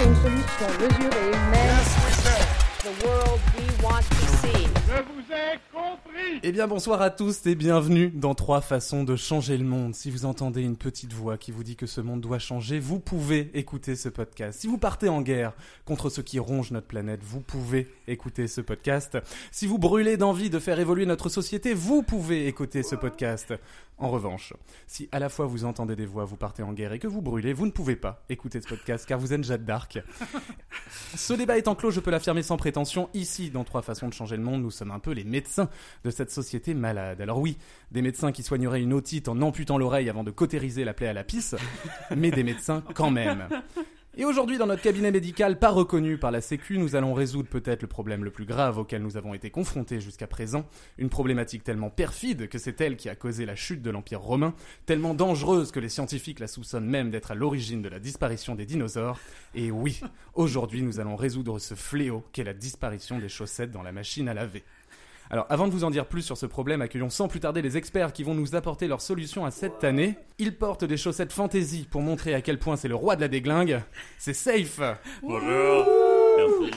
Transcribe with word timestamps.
apporter 0.00 0.08
une 0.08 0.16
solution 0.16 0.66
mesurée, 0.78 2.09
the 2.82 3.04
world 3.04 3.40
we 3.58 3.84
want 3.84 4.02
to 4.08 4.26
see. 4.38 4.70
Eh 6.42 6.52
bien 6.52 6.66
bonsoir 6.66 7.02
à 7.02 7.10
tous 7.10 7.46
et 7.46 7.54
bienvenue 7.54 8.08
dans 8.08 8.34
trois 8.34 8.60
façons 8.60 9.04
de 9.04 9.14
changer 9.14 9.56
le 9.56 9.64
monde. 9.64 9.94
Si 9.94 10.10
vous 10.10 10.24
entendez 10.24 10.62
une 10.62 10.76
petite 10.76 11.12
voix 11.12 11.38
qui 11.38 11.52
vous 11.52 11.62
dit 11.62 11.76
que 11.76 11.86
ce 11.86 12.00
monde 12.00 12.20
doit 12.20 12.38
changer, 12.38 12.78
vous 12.78 12.98
pouvez 12.98 13.50
écouter 13.54 13.94
ce 13.94 14.08
podcast. 14.08 14.60
Si 14.60 14.66
vous 14.66 14.78
partez 14.78 15.08
en 15.08 15.22
guerre 15.22 15.52
contre 15.84 16.08
ceux 16.08 16.22
qui 16.22 16.38
rongent 16.38 16.72
notre 16.72 16.86
planète, 16.86 17.20
vous 17.22 17.40
pouvez 17.40 17.88
écouter 18.08 18.48
ce 18.48 18.60
podcast. 18.60 19.18
Si 19.50 19.66
vous 19.66 19.78
brûlez 19.78 20.16
d'envie 20.16 20.50
de 20.50 20.58
faire 20.58 20.80
évoluer 20.80 21.06
notre 21.06 21.28
société, 21.28 21.74
vous 21.74 22.02
pouvez 22.02 22.46
écouter 22.46 22.82
ce 22.82 22.96
podcast. 22.96 23.54
En 23.98 24.08
revanche, 24.08 24.54
si 24.86 25.10
à 25.12 25.18
la 25.18 25.28
fois 25.28 25.44
vous 25.44 25.66
entendez 25.66 25.94
des 25.94 26.06
voix, 26.06 26.24
vous 26.24 26.36
partez 26.36 26.62
en 26.62 26.72
guerre 26.72 26.94
et 26.94 26.98
que 26.98 27.06
vous 27.06 27.20
brûlez, 27.20 27.52
vous 27.52 27.66
ne 27.66 27.70
pouvez 27.70 27.96
pas 27.96 28.24
écouter 28.30 28.62
ce 28.62 28.68
podcast 28.68 29.04
car 29.06 29.18
vous 29.18 29.34
êtes 29.34 29.44
Jeanne 29.44 29.64
d'Arc. 29.64 29.98
Ce 31.14 31.34
débat 31.34 31.58
étant 31.58 31.74
clos, 31.74 31.90
je 31.90 32.00
peux 32.00 32.10
l'affirmer 32.10 32.42
sans 32.42 32.56
prétention. 32.56 32.69
Ici, 33.14 33.50
dans 33.50 33.64
Trois 33.64 33.82
façons 33.82 34.08
de 34.08 34.14
changer 34.14 34.36
le 34.36 34.42
monde, 34.42 34.62
nous 34.62 34.70
sommes 34.70 34.90
un 34.90 34.98
peu 34.98 35.12
les 35.12 35.24
médecins 35.24 35.68
de 36.04 36.10
cette 36.10 36.30
société 36.30 36.74
malade. 36.74 37.20
Alors 37.20 37.38
oui, 37.38 37.56
des 37.92 38.02
médecins 38.02 38.32
qui 38.32 38.42
soigneraient 38.42 38.82
une 38.82 38.92
otite 38.92 39.28
en 39.28 39.40
amputant 39.42 39.78
l'oreille 39.78 40.08
avant 40.08 40.24
de 40.24 40.30
cautériser 40.30 40.84
la 40.84 40.94
plaie 40.94 41.08
à 41.08 41.12
la 41.12 41.24
pisse, 41.24 41.54
mais 42.16 42.30
des 42.30 42.42
médecins 42.42 42.82
quand 42.94 43.10
même. 43.10 43.48
Et 44.16 44.24
aujourd'hui, 44.24 44.58
dans 44.58 44.66
notre 44.66 44.82
cabinet 44.82 45.12
médical 45.12 45.60
pas 45.60 45.70
reconnu 45.70 46.18
par 46.18 46.32
la 46.32 46.40
Sécu, 46.40 46.78
nous 46.78 46.96
allons 46.96 47.14
résoudre 47.14 47.48
peut-être 47.48 47.82
le 47.82 47.88
problème 47.88 48.24
le 48.24 48.32
plus 48.32 48.44
grave 48.44 48.76
auquel 48.76 49.02
nous 49.02 49.16
avons 49.16 49.34
été 49.34 49.50
confrontés 49.50 50.00
jusqu'à 50.00 50.26
présent. 50.26 50.66
Une 50.98 51.08
problématique 51.08 51.62
tellement 51.62 51.90
perfide 51.90 52.48
que 52.48 52.58
c'est 52.58 52.80
elle 52.80 52.96
qui 52.96 53.08
a 53.08 53.14
causé 53.14 53.46
la 53.46 53.54
chute 53.54 53.82
de 53.82 53.90
l'Empire 53.90 54.20
romain, 54.20 54.52
tellement 54.84 55.14
dangereuse 55.14 55.70
que 55.70 55.78
les 55.78 55.88
scientifiques 55.88 56.40
la 56.40 56.48
soupçonnent 56.48 56.90
même 56.90 57.12
d'être 57.12 57.30
à 57.30 57.36
l'origine 57.36 57.82
de 57.82 57.88
la 57.88 58.00
disparition 58.00 58.56
des 58.56 58.66
dinosaures. 58.66 59.20
Et 59.54 59.70
oui, 59.70 60.00
aujourd'hui, 60.34 60.82
nous 60.82 60.98
allons 60.98 61.14
résoudre 61.14 61.60
ce 61.60 61.76
fléau 61.76 62.24
qu'est 62.32 62.42
la 62.42 62.52
disparition 62.52 63.20
des 63.20 63.28
chaussettes 63.28 63.70
dans 63.70 63.82
la 63.82 63.92
machine 63.92 64.28
à 64.28 64.34
laver. 64.34 64.64
Alors, 65.32 65.46
avant 65.48 65.68
de 65.68 65.72
vous 65.72 65.84
en 65.84 65.90
dire 65.90 66.06
plus 66.06 66.22
sur 66.22 66.36
ce 66.36 66.44
problème, 66.44 66.82
accueillons 66.82 67.08
sans 67.08 67.28
plus 67.28 67.38
tarder 67.38 67.62
les 67.62 67.76
experts 67.76 68.12
qui 68.12 68.24
vont 68.24 68.34
nous 68.34 68.56
apporter 68.56 68.88
leur 68.88 69.00
solution 69.00 69.44
à 69.44 69.52
cette 69.52 69.84
année. 69.84 70.16
Ils 70.38 70.56
portent 70.56 70.84
des 70.84 70.96
chaussettes 70.96 71.32
fantasy 71.32 71.86
pour 71.88 72.02
montrer 72.02 72.34
à 72.34 72.40
quel 72.40 72.58
point 72.58 72.74
c'est 72.74 72.88
le 72.88 72.96
roi 72.96 73.14
de 73.14 73.20
la 73.20 73.28
déglingue. 73.28 73.80
C'est 74.18 74.34
Safe 74.34 74.80
Bonjour. 75.22 75.86
Merci. 76.36 76.70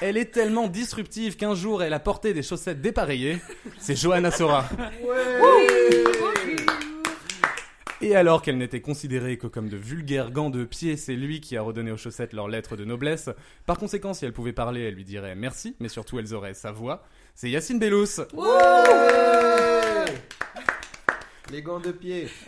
Elle 0.00 0.16
est 0.16 0.32
tellement 0.32 0.66
disruptive 0.66 1.36
qu'un 1.36 1.54
jour 1.54 1.82
elle 1.82 1.92
a 1.92 2.00
porté 2.00 2.32
des 2.32 2.42
chaussettes 2.42 2.80
dépareillées. 2.80 3.38
C'est 3.78 3.94
Johanna 3.94 4.30
Sora. 4.32 4.64
Et 8.02 8.16
alors 8.16 8.40
qu'elle 8.40 8.56
n'était 8.56 8.80
considérée 8.80 9.36
que 9.36 9.46
comme 9.46 9.68
de 9.68 9.76
vulgaires 9.76 10.30
gants 10.30 10.48
de 10.48 10.64
pied, 10.64 10.96
c'est 10.96 11.14
lui 11.16 11.40
qui 11.40 11.56
a 11.58 11.62
redonné 11.62 11.92
aux 11.92 11.98
chaussettes 11.98 12.32
leur 12.32 12.48
lettre 12.48 12.74
de 12.76 12.84
noblesse. 12.86 13.28
Par 13.66 13.78
conséquent, 13.78 14.14
si 14.14 14.24
elle 14.24 14.32
pouvait 14.32 14.54
parler, 14.54 14.80
elle 14.82 14.94
lui 14.94 15.04
dirait 15.04 15.34
merci, 15.34 15.76
mais 15.80 15.88
surtout 15.88 16.18
elles 16.18 16.32
auraient 16.32 16.54
sa 16.54 16.72
voix. 16.72 17.02
C'est 17.34 17.50
Yacine 17.50 17.78
Bellous. 17.78 18.06
Les 21.52 21.62
gants 21.62 21.80
de 21.80 21.90
pied. 21.92 22.28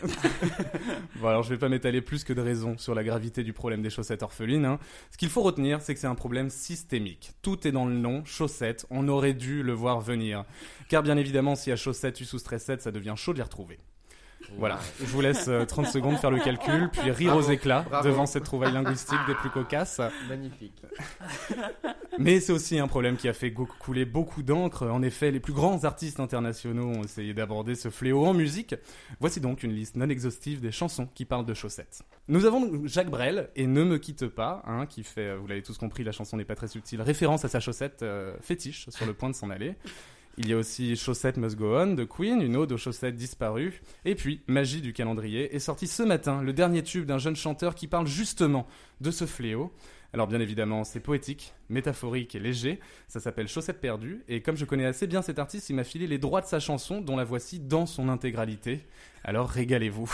Bon, 1.17 1.27
alors 1.27 1.43
je 1.43 1.49
vais 1.49 1.57
pas 1.57 1.69
m'étaler 1.69 2.01
plus 2.01 2.23
que 2.23 2.33
de 2.33 2.41
raison 2.41 2.77
sur 2.77 2.95
la 2.95 3.03
gravité 3.03 3.43
du 3.43 3.53
problème 3.53 3.81
des 3.81 3.89
chaussettes 3.89 4.23
orphelines. 4.23 4.65
hein. 4.65 4.79
Ce 5.11 5.17
qu'il 5.17 5.29
faut 5.29 5.41
retenir, 5.41 5.81
c'est 5.81 5.93
que 5.93 5.99
c'est 5.99 6.07
un 6.07 6.15
problème 6.15 6.49
systémique. 6.49 7.31
Tout 7.41 7.65
est 7.67 7.71
dans 7.71 7.85
le 7.85 7.93
nom, 7.93 8.25
chaussettes, 8.25 8.85
on 8.89 9.07
aurait 9.07 9.33
dû 9.33 9.61
le 9.61 9.73
voir 9.73 10.01
venir. 10.01 10.43
Car 10.89 11.03
bien 11.03 11.15
évidemment, 11.15 11.55
si 11.55 11.71
à 11.71 11.75
chaussettes 11.75 12.19
U 12.21 12.25
sous 12.25 12.39
stressette, 12.39 12.81
ça 12.81 12.91
devient 12.91 13.13
chaud 13.15 13.33
de 13.33 13.37
les 13.37 13.43
retrouver. 13.43 13.77
Voilà, 14.57 14.79
je 14.99 15.05
vous 15.05 15.21
laisse 15.21 15.47
euh, 15.47 15.65
30 15.65 15.87
secondes 15.87 16.17
faire 16.17 16.31
le 16.31 16.39
calcul, 16.39 16.89
puis 16.91 17.11
rire 17.11 17.31
Bravo, 17.31 17.47
aux 17.47 17.51
éclats 17.51 17.85
bravo. 17.89 18.07
devant 18.07 18.25
cette 18.25 18.43
trouvaille 18.43 18.73
linguistique 18.73 19.19
des 19.27 19.35
plus 19.35 19.49
cocasses. 19.49 19.99
Magnifique. 20.29 20.81
Mais 22.19 22.39
c'est 22.39 22.53
aussi 22.53 22.77
un 22.79 22.87
problème 22.87 23.17
qui 23.17 23.27
a 23.27 23.33
fait 23.33 23.51
couler 23.53 24.05
beaucoup 24.05 24.43
d'encre. 24.43 24.87
En 24.87 25.01
effet, 25.01 25.31
les 25.31 25.39
plus 25.39 25.53
grands 25.53 25.83
artistes 25.83 26.19
internationaux 26.19 26.87
ont 26.87 27.03
essayé 27.03 27.33
d'aborder 27.33 27.75
ce 27.75 27.89
fléau 27.89 28.25
en 28.25 28.33
musique. 28.33 28.75
Voici 29.19 29.41
donc 29.41 29.63
une 29.63 29.73
liste 29.73 29.95
non 29.95 30.09
exhaustive 30.09 30.61
des 30.61 30.71
chansons 30.71 31.07
qui 31.15 31.25
parlent 31.25 31.45
de 31.45 31.53
chaussettes. 31.53 32.03
Nous 32.27 32.45
avons 32.45 32.85
Jacques 32.85 33.09
Brel 33.09 33.49
et 33.55 33.65
Ne 33.65 33.83
me 33.83 33.97
quitte 33.97 34.27
pas, 34.27 34.61
hein, 34.67 34.85
qui 34.85 35.03
fait, 35.03 35.29
euh, 35.29 35.37
vous 35.37 35.47
l'avez 35.47 35.63
tous 35.63 35.77
compris, 35.77 36.03
la 36.03 36.11
chanson 36.11 36.37
n'est 36.37 36.45
pas 36.45 36.55
très 36.55 36.67
subtile, 36.67 37.01
référence 37.01 37.43
à 37.45 37.47
sa 37.47 37.59
chaussette 37.59 38.03
euh, 38.03 38.35
fétiche 38.41 38.89
sur 38.89 39.05
le 39.05 39.13
point 39.13 39.29
de 39.29 39.35
s'en 39.35 39.49
aller. 39.49 39.75
Il 40.37 40.49
y 40.49 40.53
a 40.53 40.57
aussi 40.57 40.95
Chaussette 40.95 41.37
Must 41.37 41.55
Go 41.55 41.77
On 41.77 41.93
de 41.93 42.05
Queen, 42.05 42.41
une 42.41 42.55
ode 42.55 42.71
aux 42.71 42.77
chaussettes 42.77 43.15
disparues. 43.15 43.83
Et 44.03 44.15
puis, 44.15 44.41
Magie 44.47 44.81
du 44.81 44.91
calendrier 44.91 45.55
est 45.55 45.59
sorti 45.59 45.85
ce 45.85 46.01
matin, 46.01 46.41
le 46.41 46.53
dernier 46.53 46.81
tube 46.81 47.05
d'un 47.05 47.19
jeune 47.19 47.35
chanteur 47.35 47.75
qui 47.75 47.87
parle 47.87 48.07
justement 48.07 48.65
de 48.99 49.11
ce 49.11 49.27
fléau. 49.27 49.71
Alors 50.11 50.27
bien 50.27 50.39
évidemment, 50.39 50.83
c'est 50.83 50.99
poétique, 50.99 51.53
métaphorique 51.69 52.33
et 52.33 52.39
léger. 52.39 52.79
Ça 53.07 53.19
s'appelle 53.19 53.47
Chaussette 53.47 53.79
perdue. 53.79 54.23
Et 54.27 54.41
comme 54.41 54.57
je 54.57 54.65
connais 54.65 54.85
assez 54.85 55.05
bien 55.05 55.21
cet 55.21 55.37
artiste, 55.37 55.69
il 55.69 55.75
m'a 55.75 55.83
filé 55.83 56.07
les 56.07 56.17
droits 56.19 56.41
de 56.41 56.47
sa 56.47 56.59
chanson, 56.59 56.99
dont 57.01 57.15
la 57.15 57.23
voici 57.23 57.59
dans 57.59 57.85
son 57.85 58.09
intégralité. 58.09 58.85
Alors 59.23 59.49
régalez-vous. 59.49 60.11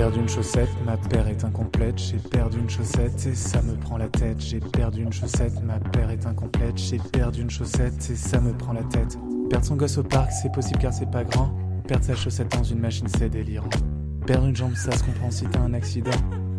Perdu 0.00 0.20
une 0.20 0.28
chaussette, 0.30 0.70
ma 0.86 0.96
paire 0.96 1.28
est 1.28 1.44
incomplète. 1.44 1.98
J'ai 1.98 2.16
perdu 2.16 2.58
une 2.58 2.70
chaussette 2.70 3.26
et 3.26 3.34
ça 3.34 3.60
me 3.60 3.74
prend 3.74 3.98
la 3.98 4.08
tête. 4.08 4.40
J'ai 4.40 4.58
perdu 4.58 5.02
une 5.02 5.12
chaussette, 5.12 5.62
ma 5.62 5.78
paire 5.78 6.08
est 6.08 6.24
incomplète. 6.24 6.78
J'ai 6.78 6.96
perdu 6.96 7.42
une 7.42 7.50
chaussette 7.50 8.08
et 8.10 8.16
ça 8.16 8.40
me 8.40 8.54
prend 8.54 8.72
la 8.72 8.82
tête. 8.84 9.18
Perdre 9.50 9.66
son 9.66 9.76
gosse 9.76 9.98
au 9.98 10.02
parc, 10.02 10.32
c'est 10.32 10.50
possible 10.50 10.78
car 10.78 10.94
c'est 10.94 11.10
pas 11.10 11.22
grand. 11.22 11.54
Perdre 11.86 12.02
sa 12.02 12.14
chaussette 12.14 12.50
dans 12.50 12.62
une 12.62 12.78
machine, 12.78 13.08
c'est 13.08 13.28
délirant. 13.28 13.68
Perdre 14.26 14.46
une 14.46 14.56
jambe, 14.56 14.74
ça 14.74 14.90
se 14.90 15.04
comprend 15.04 15.30
si 15.30 15.44
t'as 15.44 15.60
un 15.60 15.74
accident. 15.74 16.16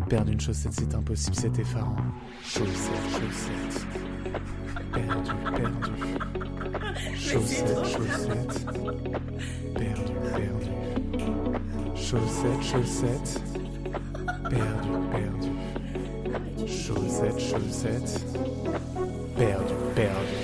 Perdre 0.08 0.30
une 0.30 0.40
chaussette, 0.40 0.74
c'est 0.74 0.94
impossible, 0.94 1.34
c'est 1.34 1.58
effarant. 1.58 1.96
Chaussette, 2.44 2.92
chaussette. 3.10 3.86
Perdu, 4.92 5.30
perdu. 5.56 5.90
Chaussette, 7.16 7.86
chaussette. 7.86 8.66
Perdu, 9.74 10.12
perdu. 10.32 10.81
Chaussette, 12.02 12.62
chaussette. 12.62 13.40
Perdu, 14.50 14.90
perdu. 15.12 16.66
Chaussette, 16.66 17.38
chaussette. 17.40 18.20
Perdu, 19.36 19.74
perdu. 19.94 20.36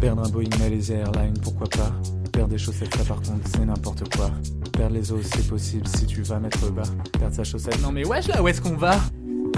Perdre 0.00 0.22
un 0.22 0.28
Boeing 0.28 0.50
Malaysia 0.58 0.94
Airlines, 0.96 1.38
pourquoi 1.42 1.68
pas? 1.68 1.90
Perdre 2.32 2.50
des 2.50 2.58
chaussettes, 2.58 2.94
ça 2.94 3.04
par 3.04 3.16
contre, 3.22 3.46
c'est 3.46 3.64
n'importe 3.64 4.14
quoi. 4.14 4.30
Perdre 4.72 4.94
les 4.94 5.10
os, 5.10 5.20
c'est 5.24 5.48
possible 5.48 5.86
si 5.88 6.06
tu 6.06 6.22
vas 6.22 6.38
mettre 6.38 6.70
bas. 6.70 6.82
Perdre 7.18 7.34
sa 7.34 7.44
chaussette, 7.44 7.80
Non 7.82 7.90
mais 7.90 8.04
wesh 8.06 8.28
là, 8.28 8.42
où 8.42 8.48
est-ce 8.48 8.60
qu'on 8.60 8.76
va? 8.76 9.00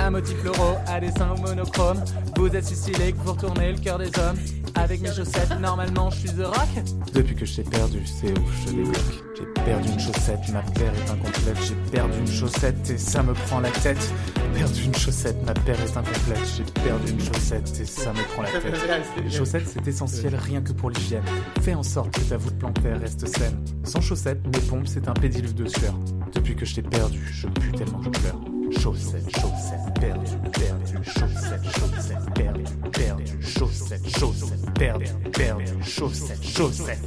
Un 0.02 0.10
motif 0.10 0.36
fluoro, 0.38 0.78
à 0.88 0.98
dessin 0.98 1.32
monochrome. 1.46 2.02
Vous 2.36 2.48
êtes 2.48 2.64
si 2.64 2.74
stylé 2.74 3.12
que 3.12 3.18
vous 3.18 3.34
retournez 3.34 3.70
le 3.70 3.78
cœur 3.78 3.98
des 3.98 4.08
hommes. 4.18 4.36
Avec 4.74 5.00
mes 5.00 5.12
chaussettes, 5.12 5.60
normalement 5.60 6.10
je 6.10 6.16
suis 6.16 6.30
The 6.30 6.44
Rock. 6.44 6.68
Depuis 7.14 7.36
que 7.36 7.46
je 7.46 7.56
t'ai 7.56 7.62
perdu, 7.62 8.00
c'est 8.04 8.36
ouf, 8.36 8.66
je 8.66 8.72
débloque. 8.72 8.96
J'ai 9.38 9.62
perdu 9.62 9.88
une 9.92 10.00
chaussette, 10.00 10.40
ma 10.52 10.62
paire 10.62 10.92
est 10.92 11.10
incomplète. 11.10 11.56
J'ai 11.68 11.92
perdu 11.92 12.18
une 12.18 12.26
chaussette 12.26 12.90
et 12.90 12.98
ça 12.98 13.22
me 13.22 13.32
prend 13.32 13.60
la 13.60 13.70
tête. 13.70 14.12
Perdu 14.54 14.82
une 14.82 14.94
chaussette, 14.96 15.36
ma 15.46 15.54
paire 15.54 15.80
est 15.80 15.96
incomplète. 15.96 16.52
J'ai 16.56 16.82
perdu 16.82 17.12
une 17.12 17.20
chaussette 17.20 17.80
et 17.80 17.86
ça 17.86 18.12
me 18.12 18.22
prend 18.32 18.42
la 18.42 18.48
tête. 18.48 19.04
Les 19.24 19.30
chaussettes, 19.30 19.68
c'est 19.68 19.86
essentiel 19.86 20.34
rien 20.34 20.62
que 20.62 20.72
pour 20.72 20.90
l'hygiène. 20.90 21.22
Fais 21.60 21.74
en 21.74 21.84
sorte 21.84 22.10
que 22.10 22.20
ta 22.22 22.38
voûte 22.38 22.58
plantaire 22.58 22.98
reste 22.98 23.24
saine. 23.28 23.64
Sans 23.84 24.00
chaussettes, 24.00 24.44
mes 24.46 24.60
pompes, 24.62 24.88
c'est 24.88 25.06
un 25.06 25.14
pédiluve 25.14 25.54
de 25.54 25.68
sueur. 25.68 25.94
Depuis 26.34 26.56
que 26.56 26.64
je 26.64 26.74
t'ai 26.74 26.82
perdu, 26.82 27.20
je 27.30 27.46
pue 27.46 27.70
tellement 27.70 27.98
que 27.98 28.06
je 28.06 28.20
pleure. 28.20 28.51
Chaussettes, 28.80 29.30
chaussettes, 29.36 29.94
perdu, 30.00 30.36
perdu, 30.52 30.98
chaussettes, 31.04 31.64
chaussettes, 31.64 32.34
perdu, 32.34 32.64
perdu, 32.92 33.24
chaussettes, 33.40 34.18
chaussettes, 34.18 34.74
perdu, 34.74 35.06
perdu, 35.32 35.82
chaussettes, 35.82 36.42
chaussettes. 36.42 36.98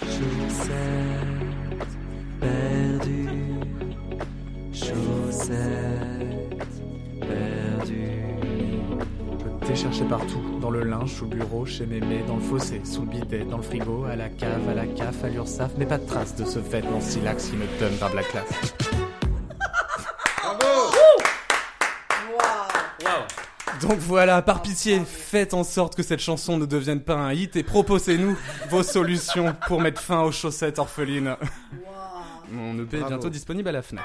Chaussettes 0.00 0.74
perdues, 2.40 3.28
chaussettes 4.72 5.58
perdues. 7.20 7.94
T'es 9.66 9.76
cherché 9.76 10.04
partout, 10.04 10.40
dans 10.60 10.70
le 10.70 10.82
linge, 10.84 11.12
sous 11.12 11.24
le 11.26 11.36
bureau, 11.36 11.66
chez 11.66 11.84
mémé, 11.84 12.22
dans 12.26 12.36
le 12.36 12.42
fossé, 12.42 12.80
sous 12.84 13.02
le 13.02 13.08
bidet, 13.08 13.44
dans 13.44 13.58
le 13.58 13.62
frigo, 13.62 14.04
à 14.04 14.16
la 14.16 14.28
cave, 14.30 14.68
à 14.68 14.74
la 14.74 14.86
caf, 14.86 15.24
à 15.24 15.28
l'ursaf, 15.28 15.72
mais 15.76 15.86
pas 15.86 15.98
de 15.98 16.06
trace 16.06 16.34
de 16.36 16.44
ce 16.44 16.58
vêtement 16.58 17.00
silax 17.00 17.50
qui 17.50 17.56
me 17.56 17.66
donne 17.78 17.96
par 17.98 18.10
de 18.10 18.16
la 18.16 18.22
classe. 18.22 18.74
Donc 23.88 23.98
voilà, 24.00 24.42
par 24.42 24.60
pitié, 24.60 25.00
faites 25.06 25.54
en 25.54 25.64
sorte 25.64 25.94
que 25.94 26.02
cette 26.02 26.20
chanson 26.20 26.58
ne 26.58 26.66
devienne 26.66 27.00
pas 27.00 27.14
un 27.14 27.32
hit 27.32 27.56
et 27.56 27.62
proposez-nous 27.62 28.36
vos 28.68 28.82
solutions 28.82 29.54
pour 29.66 29.80
mettre 29.80 30.00
fin 30.02 30.20
aux 30.20 30.30
chaussettes 30.30 30.78
orphelines. 30.78 31.36
Mon 32.50 32.78
EP 32.78 32.98
est 32.98 33.04
bientôt 33.04 33.30
disponible 33.30 33.66
à 33.70 33.72
la 33.72 33.80
FNAC. 33.80 34.04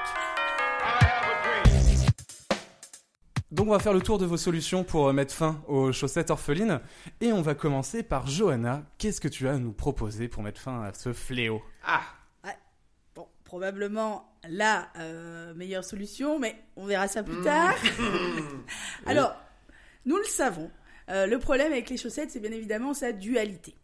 Donc 3.50 3.68
on 3.68 3.72
va 3.72 3.78
faire 3.78 3.92
le 3.92 4.00
tour 4.00 4.16
de 4.18 4.24
vos 4.24 4.38
solutions 4.38 4.84
pour 4.84 5.08
euh, 5.08 5.12
mettre 5.12 5.34
fin 5.34 5.62
aux 5.68 5.92
chaussettes 5.92 6.30
orphelines. 6.30 6.80
Et 7.20 7.30
on 7.32 7.42
va 7.42 7.54
commencer 7.54 8.02
par 8.02 8.26
Johanna. 8.26 8.82
Qu'est-ce 8.98 9.20
que 9.20 9.28
tu 9.28 9.46
as 9.48 9.52
à 9.52 9.58
nous 9.58 9.72
proposer 9.72 10.28
pour 10.28 10.42
mettre 10.42 10.60
fin 10.60 10.82
à 10.82 10.92
ce 10.94 11.12
fléau? 11.12 11.62
Ah 11.86 12.00
Ouais. 12.42 12.56
Bon, 13.14 13.28
probablement 13.44 14.32
la 14.48 14.88
euh, 14.98 15.54
meilleure 15.54 15.84
solution, 15.84 16.38
mais 16.38 16.56
on 16.76 16.86
verra 16.86 17.06
ça 17.06 17.22
Mmh. 17.22 17.24
plus 17.26 17.42
tard. 17.42 17.74
Alors, 19.06 19.36
nous 20.06 20.16
le 20.16 20.24
savons, 20.24 20.70
euh, 21.10 21.26
le 21.26 21.38
problème 21.38 21.72
avec 21.72 21.90
les 21.90 21.96
chaussettes, 21.96 22.30
c'est 22.30 22.40
bien 22.40 22.52
évidemment 22.52 22.94
sa 22.94 23.12
dualité. 23.12 23.74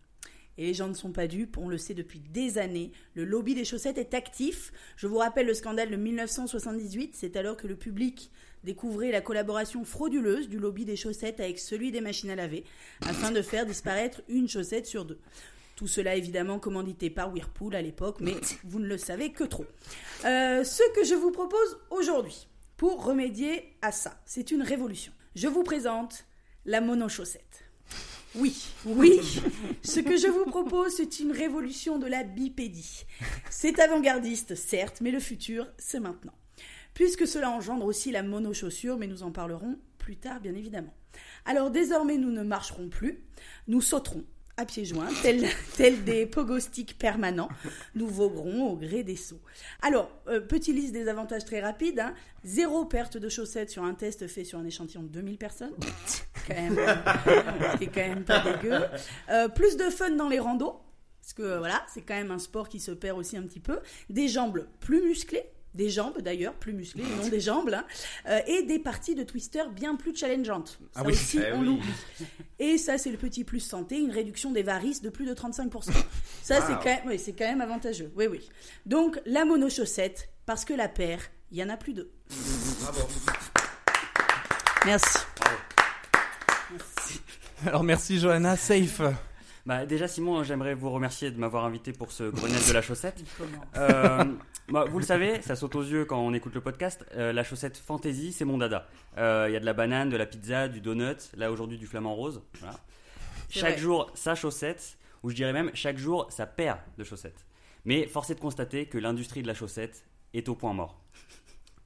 Et 0.58 0.66
les 0.66 0.74
gens 0.74 0.88
ne 0.88 0.94
sont 0.94 1.12
pas 1.12 1.26
dupes, 1.26 1.56
on 1.56 1.68
le 1.68 1.78
sait 1.78 1.94
depuis 1.94 2.18
des 2.18 2.58
années. 2.58 2.92
Le 3.14 3.24
lobby 3.24 3.54
des 3.54 3.64
chaussettes 3.64 3.98
est 3.98 4.12
actif. 4.14 4.72
Je 4.96 5.06
vous 5.06 5.16
rappelle 5.16 5.46
le 5.46 5.54
scandale 5.54 5.90
de 5.90 5.96
1978, 5.96 7.14
c'est 7.14 7.36
alors 7.36 7.56
que 7.56 7.66
le 7.66 7.76
public 7.76 8.30
découvrait 8.62 9.10
la 9.10 9.22
collaboration 9.22 9.84
frauduleuse 9.84 10.48
du 10.48 10.58
lobby 10.58 10.84
des 10.84 10.96
chaussettes 10.96 11.40
avec 11.40 11.58
celui 11.58 11.92
des 11.92 12.02
machines 12.02 12.30
à 12.30 12.36
laver, 12.36 12.64
afin 13.06 13.30
de 13.30 13.40
faire 13.40 13.64
disparaître 13.64 14.20
une 14.28 14.48
chaussette 14.48 14.86
sur 14.86 15.06
deux. 15.06 15.18
Tout 15.76 15.86
cela 15.86 16.14
évidemment 16.14 16.58
commandité 16.58 17.08
par 17.08 17.32
Whirlpool 17.32 17.74
à 17.74 17.80
l'époque, 17.80 18.18
mais 18.20 18.34
vous 18.64 18.80
ne 18.80 18.86
le 18.86 18.98
savez 18.98 19.32
que 19.32 19.44
trop. 19.44 19.64
Euh, 20.26 20.62
ce 20.62 20.82
que 20.94 21.04
je 21.04 21.14
vous 21.14 21.30
propose 21.30 21.78
aujourd'hui, 21.88 22.48
pour 22.76 23.02
remédier 23.02 23.64
à 23.80 23.92
ça, 23.92 24.20
c'est 24.26 24.50
une 24.50 24.62
révolution. 24.62 25.12
Je 25.36 25.46
vous 25.46 25.62
présente 25.62 26.24
la 26.64 26.80
monochaussette. 26.80 27.64
Oui, 28.34 28.66
oui, 28.84 29.20
ce 29.82 30.00
que 30.00 30.16
je 30.16 30.26
vous 30.26 30.44
propose, 30.44 30.94
c'est 30.94 31.20
une 31.20 31.30
révolution 31.30 31.98
de 31.98 32.06
la 32.06 32.24
bipédie. 32.24 33.04
C'est 33.48 33.78
avant-gardiste, 33.78 34.56
certes, 34.56 35.00
mais 35.00 35.10
le 35.10 35.20
futur, 35.20 35.68
c'est 35.78 36.00
maintenant. 36.00 36.34
Puisque 36.94 37.28
cela 37.28 37.50
engendre 37.50 37.86
aussi 37.86 38.10
la 38.10 38.24
monochaussure, 38.24 38.98
mais 38.98 39.06
nous 39.06 39.22
en 39.22 39.30
parlerons 39.30 39.78
plus 39.98 40.16
tard, 40.16 40.40
bien 40.40 40.54
évidemment. 40.54 40.94
Alors 41.44 41.70
désormais, 41.70 42.18
nous 42.18 42.32
ne 42.32 42.42
marcherons 42.42 42.88
plus, 42.88 43.22
nous 43.68 43.80
sauterons 43.80 44.24
à 44.60 44.66
pieds 44.66 44.84
joints, 44.84 45.08
tels, 45.22 45.48
tels 45.76 46.04
des 46.04 46.26
pogostiques 46.26 46.98
permanents. 46.98 47.48
Nous 47.94 48.06
voguerons 48.06 48.70
au 48.70 48.76
gré 48.76 49.02
des 49.02 49.16
sauts. 49.16 49.40
Alors, 49.80 50.10
euh, 50.28 50.40
petite 50.40 50.74
liste 50.74 50.92
des 50.92 51.08
avantages 51.08 51.46
très 51.46 51.60
rapide. 51.60 52.00
hein. 52.00 52.14
Zéro 52.44 52.84
perte 52.84 53.16
de 53.16 53.28
chaussettes 53.30 53.70
sur 53.70 53.84
un 53.84 53.94
test 53.94 54.26
fait 54.26 54.44
sur 54.44 54.58
un 54.58 54.64
échantillon 54.66 55.02
de 55.02 55.08
2000 55.08 55.38
personnes. 55.38 55.72
quand 56.46 56.54
même, 56.54 56.78
c'est 57.78 57.86
quand 57.86 58.06
même 58.06 58.24
pas 58.24 58.40
dégueu. 58.40 58.80
Euh, 59.30 59.48
plus 59.48 59.78
de 59.78 59.84
fun 59.84 60.10
dans 60.10 60.28
les 60.28 60.38
randos. 60.38 60.78
Parce 61.22 61.32
que 61.32 61.58
voilà, 61.58 61.82
c'est 61.92 62.02
quand 62.02 62.14
même 62.14 62.30
un 62.30 62.38
sport 62.38 62.68
qui 62.68 62.80
se 62.80 62.90
perd 62.90 63.18
aussi 63.18 63.36
un 63.38 63.42
petit 63.42 63.60
peu. 63.60 63.80
Des 64.10 64.28
jambes 64.28 64.66
plus 64.80 65.02
musclées. 65.02 65.44
Des 65.74 65.88
jambes 65.88 66.20
d'ailleurs, 66.20 66.54
plus 66.54 66.72
musclées, 66.72 67.04
non 67.04 67.28
des 67.28 67.40
jambes. 67.40 67.70
hein. 67.72 67.84
Euh, 68.26 68.40
et 68.48 68.62
des 68.64 68.78
parties 68.80 69.14
de 69.14 69.22
twister 69.22 69.62
bien 69.74 69.94
plus 69.94 70.16
challengeantes. 70.16 70.78
Ça 70.92 71.00
Ah 71.00 71.02
oui. 71.06 71.12
aussi, 71.12 71.38
Eh 71.38 71.52
on 71.52 71.60
oui. 71.60 71.66
l'oublie. 71.66 72.26
Et 72.58 72.76
ça, 72.76 72.98
c'est 72.98 73.10
le 73.10 73.16
petit 73.18 73.44
plus 73.44 73.60
santé, 73.60 73.98
une 73.98 74.10
réduction 74.10 74.50
des 74.50 74.62
varices 74.64 75.00
de 75.00 75.10
plus 75.10 75.26
de 75.26 75.32
35%. 75.34 75.92
Ça, 76.42 76.60
c'est 76.66 76.72
quand, 76.74 76.84
même- 76.84 77.00
oui, 77.06 77.18
c'est 77.18 77.32
quand 77.32 77.46
même 77.46 77.60
avantageux. 77.60 78.10
Oui, 78.16 78.26
oui. 78.26 78.48
Donc, 78.86 79.20
la 79.26 79.44
monochaussette, 79.44 80.28
parce 80.44 80.64
que 80.64 80.74
la 80.74 80.88
paire, 80.88 81.20
il 81.52 81.58
y 81.58 81.62
en 81.62 81.68
a 81.68 81.76
plus 81.76 81.92
deux. 81.94 82.10
Bravo. 82.80 83.00
Merci. 84.86 85.18
Merci. 86.72 87.20
Alors 87.66 87.82
merci 87.84 88.18
Johanna, 88.18 88.56
safe. 88.56 89.02
Bah, 89.66 89.86
déjà, 89.86 90.08
Simon, 90.08 90.42
j'aimerais 90.42 90.74
vous 90.74 90.90
remercier 90.90 91.30
de 91.30 91.38
m'avoir 91.38 91.64
invité 91.64 91.92
pour 91.92 92.12
ce 92.12 92.24
Grenelle 92.24 92.66
de 92.66 92.72
la 92.72 92.82
chaussette. 92.82 93.22
Euh, 93.76 94.24
bah, 94.68 94.84
vous 94.88 94.98
le 94.98 95.04
savez, 95.04 95.40
ça 95.42 95.54
saute 95.56 95.74
aux 95.76 95.82
yeux 95.82 96.04
quand 96.04 96.18
on 96.18 96.32
écoute 96.34 96.54
le 96.54 96.60
podcast. 96.60 97.04
euh, 97.16 97.32
la 97.32 97.44
chaussette 97.44 97.76
fantasy, 97.76 98.32
c'est 98.32 98.44
mon 98.44 98.58
dada. 98.58 98.86
Euh, 99.18 99.46
Il 99.48 99.52
y 99.52 99.56
a 99.56 99.60
de 99.60 99.64
la 99.64 99.72
banane, 99.72 100.10
de 100.10 100.16
la 100.16 100.26
pizza, 100.26 100.68
du 100.68 100.80
donut, 100.80 101.30
là 101.36 101.50
aujourd'hui 101.50 101.78
du 101.78 101.86
flamant 101.86 102.14
rose. 102.14 102.42
Voilà. 102.60 102.76
Chaque 103.48 103.72
vrai. 103.74 103.78
jour, 103.80 104.10
sa 104.14 104.34
chaussette, 104.34 104.96
ou 105.22 105.30
je 105.30 105.34
dirais 105.34 105.52
même 105.52 105.70
chaque 105.74 105.98
jour, 105.98 106.26
sa 106.30 106.46
paire 106.46 106.78
de 106.98 107.04
chaussettes. 107.04 107.44
Mais 107.84 108.06
force 108.06 108.30
est 108.30 108.34
de 108.34 108.40
constater 108.40 108.86
que 108.86 108.98
l'industrie 108.98 109.42
de 109.42 109.46
la 109.46 109.54
chaussette 109.54 110.04
est 110.34 110.48
au 110.48 110.54
point 110.54 110.72
mort. 110.72 110.99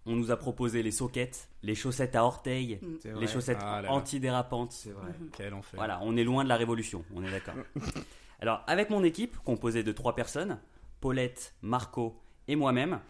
On 0.07 0.17
nous 0.17 0.31
a 0.31 0.37
proposé 0.37 0.83
les 0.83 0.91
soquettes, 0.91 1.49
les 1.63 1.75
chaussettes 1.75 2.15
à 2.15 2.25
orteils, 2.25 2.79
C'est 3.01 3.09
les 3.09 3.15
vrai. 3.15 3.27
chaussettes 3.27 3.59
Ah 3.61 3.77
là 3.77 3.89
là. 3.89 3.93
antidérapantes. 3.93 4.73
C'est 4.73 4.91
vrai. 4.91 5.13
Quel 5.37 5.55
enfer. 5.55 5.79
Voilà, 5.79 6.01
on 6.03 6.17
est 6.17 6.25
loin 6.25 6.45
de 6.45 6.49
la 6.49 6.57
révolution, 6.57 7.05
on 7.15 7.25
est 7.25 7.31
d'accord. 7.31 7.55
Alors, 8.41 8.63
avec 8.67 8.91
mon 8.91 9.03
équipe, 9.03 9.37
composée 9.45 9.83
de 9.83 9.93
trois 9.93 10.15
personnes, 10.15 10.59
Paulette, 11.01 11.55
Marco 11.63 12.21
et 12.49 12.57
moi-même, 12.57 13.01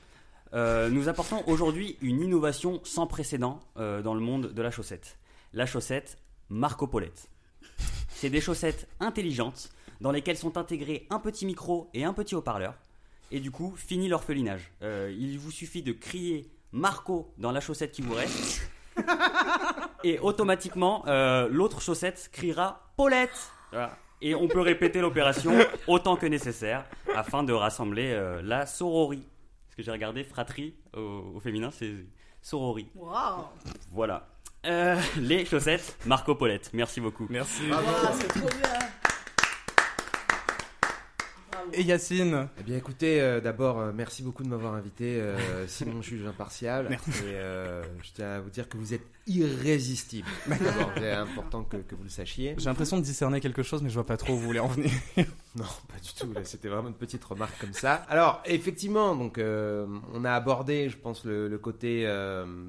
euh, 0.52 0.88
nous 0.88 1.08
apportons 1.08 1.42
aujourd'hui 1.48 1.96
une 2.00 2.20
innovation 2.20 2.80
sans 2.84 3.08
précédent 3.08 3.58
euh, 3.76 4.02
dans 4.02 4.14
le 4.14 4.20
monde 4.20 4.52
de 4.52 4.62
la 4.62 4.70
chaussette. 4.70 5.18
La 5.52 5.66
chaussette 5.66 6.18
Marco 6.48 6.86
Paulette. 6.86 7.28
C'est 8.08 8.30
des 8.30 8.40
chaussettes 8.40 8.86
intelligentes 9.00 9.70
dans 10.00 10.12
lesquelles 10.12 10.36
sont 10.36 10.56
intégrés 10.56 11.06
un 11.10 11.18
petit 11.18 11.46
micro 11.46 11.90
et 11.94 12.04
un 12.04 12.12
petit 12.12 12.36
haut-parleur. 12.36 12.74
Et 13.32 13.40
du 13.40 13.50
coup, 13.50 13.74
fini 13.76 14.06
l'orphelinage. 14.06 14.70
Euh, 14.82 15.12
il 15.18 15.38
vous 15.40 15.50
suffit 15.50 15.82
de 15.82 15.92
crier 15.92 16.46
Marco 16.74 17.32
dans 17.38 17.52
la 17.52 17.60
chaussette 17.60 17.92
qui 17.92 18.02
vous 18.02 18.14
reste. 18.14 18.68
Et 20.02 20.18
automatiquement, 20.18 21.04
euh, 21.06 21.48
l'autre 21.48 21.80
chaussette 21.80 22.28
criera 22.32 22.92
Paulette 22.96 23.50
Voilà. 23.70 23.96
Et 24.20 24.34
on 24.34 24.48
peut 24.48 24.60
répéter 24.60 25.00
l'opération 25.00 25.52
autant 25.86 26.16
que 26.16 26.26
nécessaire 26.26 26.84
afin 27.14 27.44
de 27.44 27.52
rassembler 27.52 28.10
euh, 28.12 28.42
la 28.42 28.66
sororie. 28.66 29.26
Parce 29.66 29.76
que 29.76 29.82
j'ai 29.82 29.90
regardé 29.92 30.24
fratrie 30.24 30.74
au, 30.96 31.32
au 31.36 31.40
féminin, 31.40 31.70
c'est 31.70 31.94
sorori. 32.42 32.88
Waouh 32.94 33.44
Voilà. 33.92 34.26
Euh, 34.66 34.98
les 35.18 35.44
chaussettes 35.44 35.96
Marco 36.06 36.34
Paulette. 36.34 36.70
Merci 36.72 37.00
beaucoup. 37.00 37.26
Merci. 37.30 37.62
C'est 38.18 38.28
trop 38.28 38.48
bien. 38.48 38.78
Et 41.76 41.82
Yacine 41.82 42.48
Eh 42.58 42.62
bien, 42.62 42.76
écoutez, 42.76 43.20
euh, 43.20 43.40
d'abord, 43.40 43.80
euh, 43.80 43.92
merci 43.92 44.22
beaucoup 44.22 44.44
de 44.44 44.48
m'avoir 44.48 44.74
invité, 44.74 45.20
euh, 45.20 45.66
Simon 45.66 46.02
Juge 46.02 46.24
Impartial. 46.26 46.86
Merci. 46.88 47.10
Et 47.10 47.34
euh, 47.34 47.82
je 48.02 48.10
tiens 48.14 48.28
à 48.28 48.40
vous 48.40 48.50
dire 48.50 48.68
que 48.68 48.76
vous 48.76 48.94
êtes 48.94 49.06
irrésistible. 49.26 50.28
D'abord, 50.48 50.92
c'est 50.96 51.12
important 51.12 51.64
que, 51.64 51.78
que 51.78 51.94
vous 51.94 52.04
le 52.04 52.08
sachiez. 52.10 52.54
J'ai 52.58 52.66
l'impression 52.66 52.96
de 52.98 53.02
discerner 53.02 53.40
quelque 53.40 53.62
chose, 53.62 53.82
mais 53.82 53.88
je 53.88 53.94
vois 53.94 54.06
pas 54.06 54.16
trop 54.16 54.34
où 54.34 54.36
vous 54.36 54.42
voulez 54.42 54.60
en 54.60 54.68
venir. 54.68 54.90
Non, 55.56 55.62
pas 55.86 56.00
du 56.02 56.12
tout. 56.12 56.32
là, 56.32 56.40
C'était 56.42 56.66
vraiment 56.66 56.88
une 56.88 56.94
petite 56.96 57.24
remarque 57.24 57.56
comme 57.60 57.74
ça. 57.74 58.04
Alors, 58.08 58.42
effectivement, 58.44 59.14
donc, 59.14 59.38
on 59.38 60.24
a 60.24 60.32
abordé, 60.32 60.88
je 60.88 60.96
pense, 60.96 61.24
le, 61.24 61.46
le 61.46 61.58
côté 61.58 62.12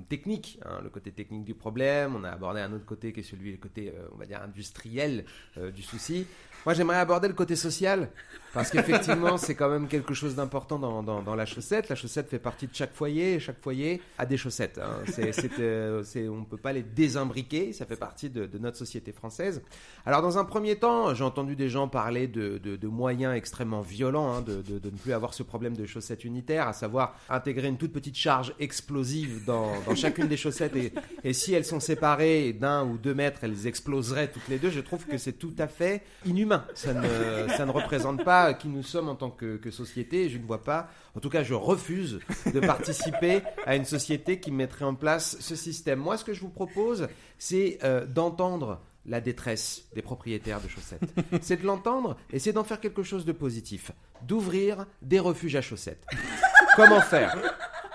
technique, 0.07 0.59
hein, 0.63 0.81
le 0.83 0.89
côté 0.91 1.09
technique 1.09 1.45
du 1.45 1.55
problème. 1.55 2.15
On 2.15 2.23
a 2.23 2.29
abordé 2.29 2.61
un 2.61 2.71
autre 2.73 2.85
côté 2.85 3.11
qui 3.11 3.21
est 3.21 3.23
celui, 3.23 3.51
le 3.53 3.57
côté, 3.57 3.91
on 4.13 4.17
va 4.19 4.27
dire, 4.27 4.39
industriel 4.43 5.25
du 5.73 5.81
souci. 5.81 6.27
Moi, 6.67 6.75
j'aimerais 6.75 6.97
aborder 6.97 7.27
le 7.27 7.33
côté 7.33 7.55
social, 7.55 8.09
parce 8.55 8.71
qu'effectivement, 8.71 9.37
c'est 9.37 9.53
quand 9.53 9.69
même 9.69 9.87
quelque 9.87 10.15
chose 10.15 10.33
d'important 10.33 10.79
dans, 10.79 11.03
dans, 11.03 11.21
dans 11.21 11.35
la 11.35 11.45
chaussette. 11.45 11.89
La 11.89 11.95
chaussette 11.95 12.27
fait 12.29 12.39
partie 12.39 12.65
de 12.65 12.73
chaque 12.73 12.93
foyer, 12.93 13.33
et 13.35 13.39
chaque 13.39 13.61
foyer 13.61 14.01
a 14.17 14.25
des 14.25 14.37
chaussettes. 14.37 14.79
hein. 14.81 15.01
C'est, 15.13 15.31
c'est, 15.31 15.51
euh, 15.59 16.01
on 16.31 16.37
ne 16.39 16.45
peut 16.45 16.57
pas 16.57 16.73
les 16.73 16.81
désimbriquer, 16.81 17.71
ça 17.73 17.85
fait 17.85 17.95
partie 17.95 18.29
de, 18.31 18.49
notre 18.57 18.77
société 18.77 19.11
française. 19.11 19.61
Alors, 20.07 20.21
dans 20.23 20.37
un 20.39 20.45
premier 20.45 20.77
temps, 20.77 21.13
j'ai 21.13 21.23
entendu 21.23 21.55
des 21.55 21.69
gens 21.69 21.87
parler 21.87 22.27
de, 22.27 22.57
de- 22.57 22.75
de 22.77 22.87
moyens 22.87 23.35
extrêmement 23.35 23.81
violents, 23.81 24.33
hein, 24.33 24.41
de 24.41 24.63
ne 24.83 24.89
plus 24.97 25.13
avoir 25.13 25.33
ce 25.33 25.43
problème 25.43 25.75
de 25.75 25.85
chaussettes 25.85 26.23
unitaires, 26.23 26.67
à 26.67 26.73
savoir 26.73 27.15
intégrer 27.29 27.67
une 27.67 27.77
toute 27.77 27.91
petite 27.93 28.15
charge 28.15 28.53
explosive 28.59 29.43
dans, 29.45 29.71
dans 29.85 29.95
chacune 29.95 30.27
des 30.27 30.37
chaussettes. 30.37 30.75
Et, 30.77 30.93
et 31.25 31.33
si 31.33 31.53
elles 31.53 31.65
sont 31.65 31.81
séparées 31.81 32.53
d'un 32.53 32.85
ou 32.85 32.97
deux 32.97 33.13
mètres, 33.13 33.39
elles 33.43 33.67
exploseraient 33.67 34.29
toutes 34.29 34.47
les 34.47 34.57
deux. 34.59 34.69
Je 34.69 34.79
trouve 34.79 35.05
que 35.05 35.17
c'est 35.17 35.33
tout 35.33 35.53
à 35.57 35.67
fait 35.67 36.03
inhumain. 36.25 36.63
Ça 36.73 36.93
ne, 36.93 37.47
ça 37.49 37.65
ne 37.65 37.71
représente 37.71 38.23
pas 38.23 38.44
qui 38.53 38.67
nous 38.67 38.83
sommes 38.83 39.09
en 39.09 39.15
tant 39.15 39.29
que, 39.29 39.57
que 39.57 39.71
société. 39.71 40.29
Je 40.29 40.37
ne 40.37 40.45
vois 40.45 40.63
pas, 40.63 40.89
en 41.15 41.19
tout 41.19 41.29
cas, 41.29 41.43
je 41.43 41.53
refuse 41.53 42.19
de 42.53 42.59
participer 42.65 43.41
à 43.65 43.75
une 43.75 43.85
société 43.85 44.39
qui 44.39 44.51
mettrait 44.51 44.85
en 44.85 44.95
place 44.95 45.37
ce 45.39 45.55
système. 45.55 45.99
Moi, 45.99 46.17
ce 46.17 46.23
que 46.23 46.33
je 46.33 46.41
vous 46.41 46.49
propose, 46.49 47.07
c'est 47.37 47.79
euh, 47.83 48.05
d'entendre 48.05 48.79
la 49.05 49.21
détresse 49.21 49.85
des 49.93 50.01
propriétaires 50.01 50.61
de 50.61 50.67
chaussettes. 50.67 51.13
C'est 51.41 51.61
de 51.61 51.65
l'entendre 51.65 52.17
et 52.31 52.39
c'est 52.39 52.53
d'en 52.53 52.63
faire 52.63 52.79
quelque 52.79 53.03
chose 53.03 53.23
de 53.23 53.31
positif. 53.31 53.91
D'ouvrir 54.23 54.87
des 55.03 55.19
refuges 55.19 55.55
à 55.55 55.61
chaussettes. 55.61 56.03
Comment 56.75 57.01
faire? 57.01 57.37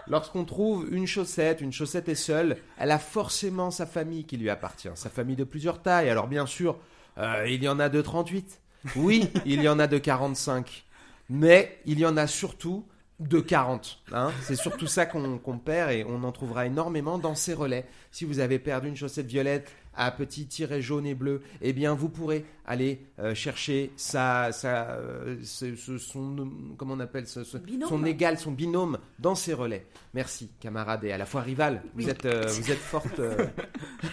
Lorsqu'on 0.07 0.45
trouve 0.45 0.89
une 0.93 1.07
chaussette, 1.07 1.61
une 1.61 1.73
chaussette 1.73 2.09
est 2.09 2.15
seule, 2.15 2.57
elle 2.79 2.91
a 2.91 2.99
forcément 2.99 3.71
sa 3.71 3.87
famille 3.87 4.25
qui 4.25 4.37
lui 4.37 4.51
appartient, 4.51 4.89
sa 4.95 5.11
famille 5.11 5.37
de 5.37 5.45
plusieurs 5.45 5.83
tailles. 5.83 6.11
Alors 6.11 6.27
bien 6.27 6.47
sûr, 6.47 6.79
euh, 7.19 7.47
il 7.49 7.63
y 7.63 7.69
en 7.69 7.79
a 7.79 7.89
de 7.89 8.01
38. 8.01 8.60
Oui, 8.97 9.31
il 9.47 9.63
y 9.63 9.69
en 9.69 9.79
a 9.79 9.87
de 9.87 9.99
45. 9.99 10.85
Mais 11.29 11.79
il 11.87 11.99
y 11.99 12.07
en 12.07 12.17
a 12.17 12.27
surtout 12.27 12.85
de 13.21 13.39
40. 13.39 14.03
hein. 14.13 14.33
C'est 14.43 14.57
surtout 14.57 14.87
ça 14.87 15.07
qu'on 15.07 15.39
perd 15.59 15.93
et 15.93 16.05
on 16.09 16.25
en 16.25 16.33
trouvera 16.33 16.67
énormément 16.67 17.19
dans 17.19 17.35
ces 17.35 17.55
relais. 17.55 17.87
Si 18.11 18.25
vous 18.25 18.39
avez 18.41 18.59
perdu 18.59 18.89
une 18.89 18.97
chaussette 18.97 19.27
violette, 19.27 19.71
à 19.95 20.11
petit 20.11 20.47
tiret 20.47 20.81
jaune 20.81 21.07
et 21.07 21.15
bleu, 21.15 21.43
eh 21.61 21.73
bien 21.73 21.95
vous 21.95 22.09
pourrez 22.09 22.47
aller 22.71 23.01
euh, 23.19 23.35
chercher 23.35 23.91
sa, 23.97 24.53
sa, 24.53 24.91
euh, 24.93 25.37
ce- 25.43 25.75
ce- 25.75 25.99
son, 25.99 26.49
comment 26.79 26.95
on 26.95 27.01
appelle 27.01 27.27
ce- 27.27 27.43
son 27.45 28.05
égal, 28.05 28.39
son 28.39 28.53
binôme 28.53 28.99
dans 29.19 29.35
ses 29.35 29.55
relais. 29.55 29.87
Merci, 30.15 30.51
camarade 30.61 31.03
et 31.05 31.11
à 31.13 31.19
la 31.19 31.27
fois 31.27 31.41
rival. 31.43 31.83
Vous 31.95 32.09
êtes, 32.09 32.27
euh, 32.27 32.47
vous 32.47 32.71
êtes 32.71 32.79
forte, 32.79 33.19
euh, 33.19 33.47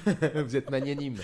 vous 0.45 0.55
êtes 0.55 0.69
magnanime. 0.71 1.17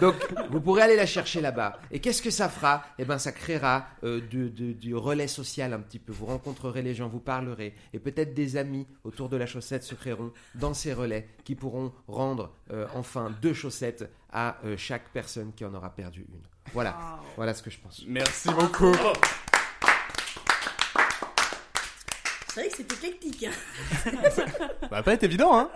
Donc, 0.00 0.14
vous 0.50 0.60
pourrez 0.60 0.82
aller 0.82 0.96
la 0.96 1.06
chercher 1.06 1.40
là-bas. 1.42 1.78
Et 1.90 2.00
qu'est-ce 2.00 2.22
que 2.22 2.30
ça 2.30 2.48
fera? 2.48 2.84
Eh 2.98 3.04
ben, 3.04 3.18
ça 3.18 3.32
créera 3.32 3.86
du, 4.02 4.50
du- 4.50 4.74
du 4.74 4.94
relais 4.96 5.28
social 5.28 5.72
un 5.74 5.80
petit 5.80 5.98
peu. 5.98 6.12
Vous 6.12 6.26
rencontrerez 6.26 6.80
les 6.82 6.94
gens, 6.94 7.08
vous 7.08 7.20
parlerez, 7.20 7.74
et 7.92 7.98
peut-être 7.98 8.32
des 8.34 8.56
amis 8.56 8.86
autour 9.04 9.28
de 9.28 9.36
la 9.36 9.46
chaussette 9.46 9.82
se 9.82 9.94
créeront 9.94 10.32
dans 10.54 10.72
ces 10.74 10.92
relais 10.94 11.28
qui 11.44 11.54
pourront 11.54 11.92
rendre 12.08 12.52
enfin 12.94 13.30
deux 13.42 13.52
chaussettes 13.54 14.10
à 14.32 14.56
euh, 14.64 14.76
chaque 14.76 15.08
personne 15.10 15.52
qui 15.54 15.64
en 15.64 15.74
aura 15.74 15.90
perdu 15.90 16.26
une. 16.28 16.40
Voilà, 16.72 16.96
voilà 17.36 17.54
ce 17.54 17.62
que 17.62 17.70
je 17.70 17.78
pense. 17.78 18.02
Merci 18.06 18.48
beaucoup. 18.50 18.94
C'est 22.48 22.60
vrai 22.60 22.68
que 22.68 22.76
c'est 22.76 22.92
éclectique. 22.92 23.44
hein. 23.44 24.10
Ça 24.30 24.88
va 24.90 25.02
pas 25.02 25.12
être 25.14 25.22
évident, 25.22 25.58
hein 25.58 25.70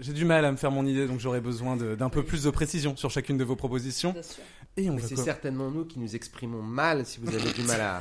J'ai 0.00 0.12
du 0.12 0.24
mal 0.24 0.44
à 0.44 0.50
me 0.50 0.56
faire 0.56 0.72
mon 0.72 0.84
idée, 0.86 1.06
donc 1.06 1.20
j'aurais 1.20 1.40
besoin 1.40 1.76
d'un 1.76 2.08
peu 2.08 2.24
plus 2.24 2.42
de 2.42 2.50
précision 2.50 2.96
sur 2.96 3.10
chacune 3.10 3.38
de 3.38 3.44
vos 3.44 3.54
propositions. 3.56 4.10
Bien 4.12 4.22
sûr. 4.22 4.42
Et 4.76 4.90
on 4.90 4.98
c'est 4.98 5.14
certainement 5.16 5.70
nous 5.70 5.84
qui 5.84 6.00
nous 6.00 6.16
exprimons 6.16 6.60
mal 6.60 7.06
si 7.06 7.20
vous 7.22 7.32
avez 7.32 7.52
du 7.52 7.62
mal 7.62 7.80
à, 7.80 8.00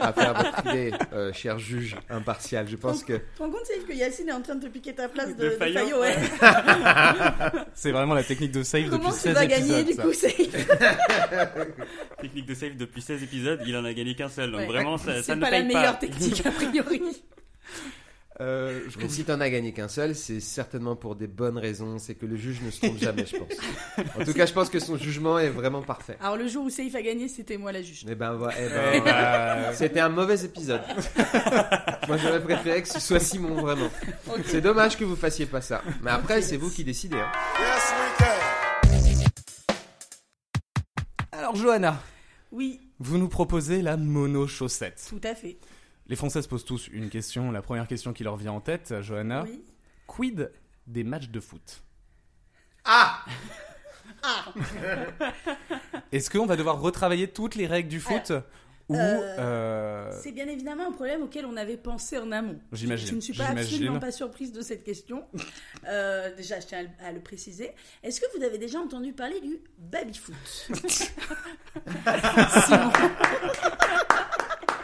à 0.00 0.14
faire 0.14 0.32
votre 0.32 0.66
idée, 0.66 0.90
euh, 1.12 1.30
cher 1.34 1.58
juge 1.58 1.94
impartial. 2.08 2.66
Je 2.66 2.76
pense 2.76 3.04
que 3.04 3.12
Tu 3.12 3.20
te 3.36 3.42
rends 3.42 3.50
compte, 3.50 3.66
Saïf, 3.66 3.84
que 3.86 3.92
Yacine 3.92 4.30
est 4.30 4.32
en 4.32 4.40
train 4.40 4.54
de 4.54 4.66
te 4.66 4.72
piquer 4.72 4.94
ta 4.94 5.10
place 5.10 5.36
de, 5.36 5.42
De 5.44 5.48
de 5.50 5.50
Fayot, 5.50 5.78
Fayot, 5.78 6.00
ouais. 6.00 6.16
c'est 7.74 7.92
vraiment 7.92 8.14
la 8.14 8.24
technique 8.24 8.52
de 8.52 8.62
save 8.62 8.88
Comment 8.88 9.10
depuis 9.10 9.16
tu 9.16 9.28
16 9.28 9.34
vas 9.34 9.44
épisodes. 9.44 9.68
gagner, 9.68 9.84
du 9.84 9.96
coup, 10.00 10.12
Saïf 10.14 10.68
Technique 12.22 12.46
de 12.46 12.54
save 12.54 12.76
depuis 12.78 13.02
16 13.02 13.22
épisodes, 13.22 13.60
il 13.66 13.76
en 13.76 13.84
a 13.84 13.92
gagné 13.92 14.14
qu'un 14.14 14.30
seul. 14.30 14.52
Donc 14.52 14.60
Ouais. 14.60 14.66
vraiment, 14.68 14.96
ça, 14.96 15.16
ça 15.16 15.22
C'est 15.22 15.36
ne 15.36 15.40
pas 15.42 15.50
la 15.50 15.58
paye 15.58 15.66
meilleure 15.66 15.98
pas. 15.98 16.06
technique, 16.06 16.46
a 16.46 16.50
priori. 16.50 17.02
Euh, 18.38 18.80
je 18.90 18.98
Mais 18.98 19.08
si 19.08 19.24
t'en 19.24 19.40
as 19.40 19.48
gagné 19.48 19.72
qu'un 19.72 19.88
seul, 19.88 20.14
c'est 20.14 20.40
certainement 20.40 20.94
pour 20.94 21.16
des 21.16 21.26
bonnes 21.26 21.56
raisons. 21.56 21.98
C'est 21.98 22.14
que 22.14 22.26
le 22.26 22.36
juge 22.36 22.60
ne 22.60 22.70
se 22.70 22.80
trompe 22.80 22.98
jamais, 22.98 23.24
je 23.24 23.36
pense. 23.38 23.48
En 24.20 24.24
tout 24.26 24.34
cas, 24.34 24.44
je 24.44 24.52
pense 24.52 24.68
que 24.68 24.78
son 24.78 24.98
jugement 24.98 25.38
est 25.38 25.48
vraiment 25.48 25.80
parfait. 25.80 26.18
Alors, 26.20 26.36
le 26.36 26.46
jour 26.46 26.64
où 26.66 26.70
Saïf 26.70 26.94
a 26.94 27.00
gagné, 27.02 27.28
c'était 27.28 27.56
moi 27.56 27.72
la 27.72 27.80
juge. 27.80 28.04
Eh 28.06 28.14
ben, 28.14 28.34
voilà, 28.34 28.54
eh 28.60 28.66
Eh 28.96 29.00
ben, 29.00 29.04
ben, 29.04 29.72
c'était 29.72 30.00
un 30.00 30.10
mauvais 30.10 30.38
épisode. 30.44 30.82
Moi, 32.08 32.18
j'aurais 32.18 32.42
préféré 32.42 32.82
que 32.82 32.88
ce 32.88 33.00
soit 33.00 33.20
Simon, 33.20 33.54
vraiment. 33.60 33.88
C'est 34.44 34.60
dommage 34.60 34.96
que 34.98 35.04
vous 35.04 35.16
fassiez 35.16 35.46
pas 35.46 35.60
ça. 35.62 35.82
Mais 36.02 36.10
après, 36.10 36.42
c'est 36.42 36.56
vous 36.58 36.70
qui 36.70 36.84
décidez. 36.84 37.16
hein. 37.16 37.32
Alors, 41.32 41.54
Johanna, 41.56 42.00
Oui, 42.52 42.80
vous 42.98 43.18
nous 43.18 43.28
proposez 43.28 43.82
la 43.82 43.96
mono-chaussette. 43.96 45.04
tout 45.08 45.20
à 45.24 45.34
fait. 45.34 45.56
Les 46.08 46.16
Français 46.16 46.42
se 46.42 46.48
posent 46.48 46.64
tous 46.64 46.88
une 46.88 47.08
question. 47.10 47.50
La 47.50 47.62
première 47.62 47.86
question 47.88 48.12
qui 48.12 48.22
leur 48.24 48.36
vient 48.36 48.52
en 48.52 48.60
tête, 48.60 48.94
Johanna. 49.00 49.44
Oui. 49.44 49.62
Quid 50.06 50.52
des 50.86 51.02
matchs 51.04 51.28
de 51.30 51.40
foot? 51.40 51.82
Ah 52.84 53.24
Est-ce 56.12 56.30
qu'on 56.30 56.46
va 56.46 56.56
devoir 56.56 56.80
retravailler 56.80 57.28
toutes 57.28 57.54
les 57.56 57.66
règles 57.66 57.88
du 57.88 57.98
foot 58.00 58.32
Ou. 58.88 58.94
euh, 58.94 58.98
euh, 59.38 60.20
C'est 60.22 60.30
bien 60.30 60.46
évidemment 60.46 60.86
un 60.86 60.92
problème 60.92 61.22
auquel 61.22 61.44
on 61.44 61.56
avait 61.56 61.76
pensé 61.76 62.18
en 62.18 62.30
amont. 62.30 62.60
J'imagine, 62.72 63.08
Je 63.08 63.14
ne 63.16 63.20
suis 63.20 63.32
pas 63.34 63.46
absolument 63.48 63.98
pas 63.98 64.12
surprise 64.12 64.52
de 64.52 64.60
cette 64.62 64.84
question. 64.84 65.24
Euh, 65.88 66.34
déjà, 66.36 66.60
je 66.60 66.66
tiens 66.66 66.78
à 66.78 66.82
le- 66.84 67.06
à 67.08 67.12
le 67.12 67.20
préciser. 67.20 67.72
Est-ce 68.04 68.20
que 68.20 68.26
vous 68.38 68.44
avez 68.44 68.58
déjà 68.58 68.78
entendu 68.78 69.12
parler 69.12 69.40
du 69.40 69.58
baby-foot. 69.78 70.34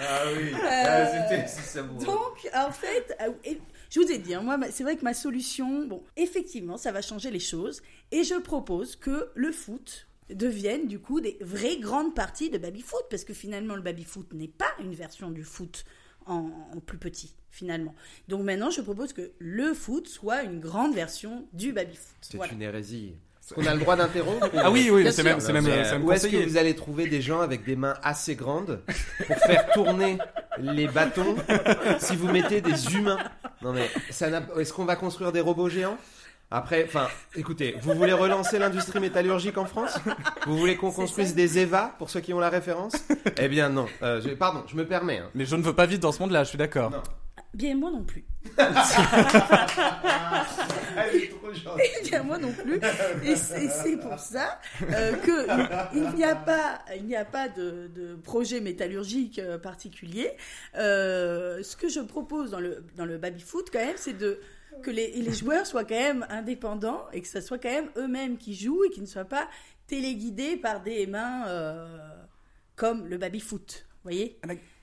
Ah 0.04 0.24
oui, 0.36 0.52
Euh, 0.54 1.26
c'était 1.30 1.46
savoureux. 1.46 2.04
Donc, 2.04 2.48
en 2.54 2.70
fait, 2.72 3.16
euh, 3.20 3.30
et 3.44 3.58
je 3.90 4.00
vous 4.00 4.10
ai 4.10 4.18
dit, 4.18 4.34
hein, 4.34 4.42
moi, 4.42 4.58
c'est 4.70 4.82
vrai 4.82 4.96
que 4.96 5.04
ma 5.04 5.14
solution, 5.14 5.86
bon, 5.86 6.02
effectivement, 6.16 6.76
ça 6.76 6.92
va 6.92 7.02
changer 7.02 7.30
les 7.30 7.38
choses. 7.40 7.82
Et 8.10 8.24
je 8.24 8.34
propose 8.34 8.96
que 8.96 9.30
le 9.34 9.52
foot 9.52 10.08
devienne, 10.30 10.86
du 10.88 10.98
coup, 10.98 11.20
des 11.20 11.36
vraies 11.40 11.76
grandes 11.78 12.14
parties 12.14 12.50
de 12.50 12.58
baby-foot. 12.58 13.04
Parce 13.10 13.24
que 13.24 13.34
finalement, 13.34 13.76
le 13.76 13.82
baby-foot 13.82 14.32
n'est 14.32 14.48
pas 14.48 14.72
une 14.80 14.94
version 14.94 15.30
du 15.30 15.44
foot 15.44 15.84
en, 16.26 16.50
en 16.74 16.80
plus 16.80 16.98
petit, 16.98 17.34
finalement. 17.50 17.94
Donc 18.28 18.42
maintenant, 18.42 18.70
je 18.70 18.80
propose 18.80 19.12
que 19.12 19.32
le 19.38 19.74
foot 19.74 20.08
soit 20.08 20.42
une 20.42 20.60
grande 20.60 20.94
version 20.94 21.46
du 21.52 21.72
baby-foot. 21.72 22.16
C'est 22.22 22.36
Voilà. 22.36 22.52
une 22.54 22.62
hérésie. 22.62 23.14
Est-ce 23.56 23.64
qu'on 23.66 23.70
a 23.70 23.74
le 23.74 23.80
droit 23.80 23.96
d'interrompre 23.96 24.48
Ah 24.56 24.70
oui, 24.70 24.88
oui, 24.90 25.10
c'est 25.12 25.22
même, 25.22 25.40
c'est 25.40 25.52
même, 25.52 25.64
Mais, 25.64 25.84
c'est 25.84 25.92
même 25.92 26.04
Où 26.04 26.12
est-ce 26.12 26.26
que 26.28 26.36
vous 26.48 26.56
allez 26.56 26.74
trouver 26.74 27.06
des 27.06 27.20
gens 27.20 27.40
avec 27.40 27.64
des 27.64 27.76
mains 27.76 27.94
assez 28.02 28.34
grandes 28.34 28.80
pour 29.26 29.36
faire 29.36 29.70
tourner 29.72 30.18
les 30.58 30.88
bâtons 30.88 31.36
si 31.98 32.16
vous 32.16 32.28
mettez 32.30 32.60
des 32.60 32.94
humains? 32.94 33.18
Non 33.62 33.72
mais 33.72 33.88
ça 34.10 34.28
n'a- 34.30 34.42
est-ce 34.58 34.72
qu'on 34.72 34.84
va 34.84 34.96
construire 34.96 35.32
des 35.32 35.40
robots 35.40 35.68
géants? 35.68 35.96
Après, 36.50 36.84
enfin, 36.86 37.08
écoutez, 37.34 37.76
vous 37.80 37.94
voulez 37.94 38.12
relancer 38.12 38.58
l'industrie 38.58 39.00
métallurgique 39.00 39.56
en 39.56 39.64
France? 39.64 39.98
Vous 40.46 40.58
voulez 40.58 40.76
qu'on 40.76 40.90
construise 40.92 41.34
des 41.34 41.58
EVA 41.58 41.94
pour 41.98 42.10
ceux 42.10 42.20
qui 42.20 42.34
ont 42.34 42.40
la 42.40 42.50
référence? 42.50 42.92
Eh 43.38 43.48
bien 43.48 43.70
non. 43.70 43.86
Euh, 44.02 44.20
je- 44.20 44.30
pardon, 44.30 44.62
je 44.66 44.76
me 44.76 44.86
permets. 44.86 45.18
hein. 45.18 45.30
Mais 45.34 45.46
je 45.46 45.56
ne 45.56 45.62
veux 45.62 45.74
pas 45.74 45.86
vite 45.86 46.00
dans 46.00 46.12
ce 46.12 46.20
monde-là, 46.20 46.44
je 46.44 46.50
suis 46.50 46.58
d'accord. 46.58 46.90
Non. 46.90 47.02
Bien, 47.54 47.74
moi 47.76 47.90
non 47.90 48.02
plus. 48.02 48.24
Elle 50.96 51.16
est 51.16 51.28
trop 51.28 51.52
gentille. 51.52 52.20
Moi 52.24 52.38
non 52.38 52.52
plus. 52.52 52.80
Et 53.24 53.36
c'est 53.36 53.96
pour 53.96 54.18
ça 54.18 54.60
euh, 54.82 55.12
que 55.16 55.94
il 55.94 56.10
n'y 56.14 56.24
a 56.24 56.34
pas, 56.34 56.80
il 56.96 57.04
n'y 57.06 57.16
a 57.16 57.24
pas 57.24 57.48
de, 57.48 58.18
projet 58.22 58.60
métallurgique 58.60 59.38
euh, 59.38 59.58
particulier. 59.58 60.32
Euh, 60.76 61.62
ce 61.62 61.76
que 61.76 61.88
je 61.88 62.00
propose 62.00 62.50
dans 62.50 62.60
le 62.60 62.84
dans 62.96 63.04
le 63.04 63.18
baby 63.18 63.40
foot 63.40 63.68
quand 63.72 63.78
même, 63.78 63.96
c'est 63.96 64.16
de 64.16 64.40
que 64.82 64.90
les, 64.90 65.12
les 65.12 65.32
joueurs 65.32 65.66
soient 65.66 65.84
quand 65.84 65.94
même 65.94 66.26
indépendants 66.30 67.04
et 67.12 67.20
que 67.20 67.28
ce 67.28 67.40
soit 67.40 67.58
quand 67.58 67.70
même 67.70 67.90
eux-mêmes 67.96 68.38
qui 68.38 68.54
jouent 68.54 68.84
et 68.84 68.90
qui 68.90 69.00
ne 69.00 69.06
soient 69.06 69.24
pas 69.24 69.48
téléguidés 69.86 70.56
par 70.56 70.82
des 70.82 71.06
mains 71.06 71.44
comme 72.74 73.06
le 73.06 73.18
baby 73.18 73.40
foot. 73.40 73.86
Vous 74.02 74.10
voyez? 74.10 74.38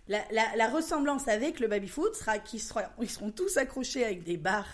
La, 0.10 0.20
la, 0.32 0.44
la 0.58 0.68
ressemblance 0.68 1.28
avec 1.30 1.60
le 1.62 1.68
baby 1.68 1.88
foot 1.88 2.14
sera 2.16 2.38
qu'ils 2.40 2.60
seront, 2.62 2.82
ils 3.02 3.10
seront 3.10 3.32
tous 3.32 3.56
accrochés 3.58 4.04
avec 4.04 4.24
des 4.24 4.36
barres 4.38 4.68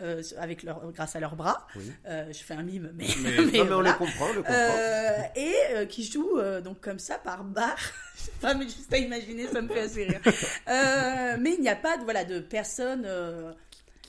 euh, 0.00 0.22
avec 0.38 0.62
leur, 0.62 0.90
grâce 0.92 1.14
à 1.14 1.20
leurs 1.20 1.36
bras. 1.36 1.66
Oui. 1.76 1.92
Euh, 2.06 2.32
je 2.32 2.38
fais 2.42 2.54
un 2.54 2.62
mime, 2.62 2.90
mais, 2.94 3.04
Mais- 3.22 3.30
mais 3.52 3.58
non 3.58 3.64
mais 3.66 3.74
on 3.74 3.80
le 3.82 3.92
comprend, 3.92 4.26
on 4.30 4.32
le 4.32 4.42
comprend. 4.42 4.54
Euh, 4.54 5.18
et 5.36 5.54
euh, 5.72 5.84
qui 5.86 6.04
jouent 6.04 6.38
euh, 6.38 6.60
donc 6.62 6.80
comme 6.80 6.98
ça 6.98 7.18
par 7.18 7.44
barre. 7.44 7.76
Je 8.16 8.22
sais 8.22 8.30
pas, 8.40 8.54
mais 8.54 8.64
juste 8.64 8.92
à 8.92 8.96
imaginer, 8.98 9.46
ça 9.48 9.60
me 9.62 9.68
fait 9.68 9.80
assez 9.80 10.04
rire. 10.04 10.20
Euh, 10.68 11.36
mais 11.38 11.52
il 11.54 11.60
n'y 11.60 11.68
a 11.68 11.76
pas 11.76 11.96
de, 11.98 12.04
voilà, 12.04 12.24
de 12.24 12.38
personne. 12.40 13.06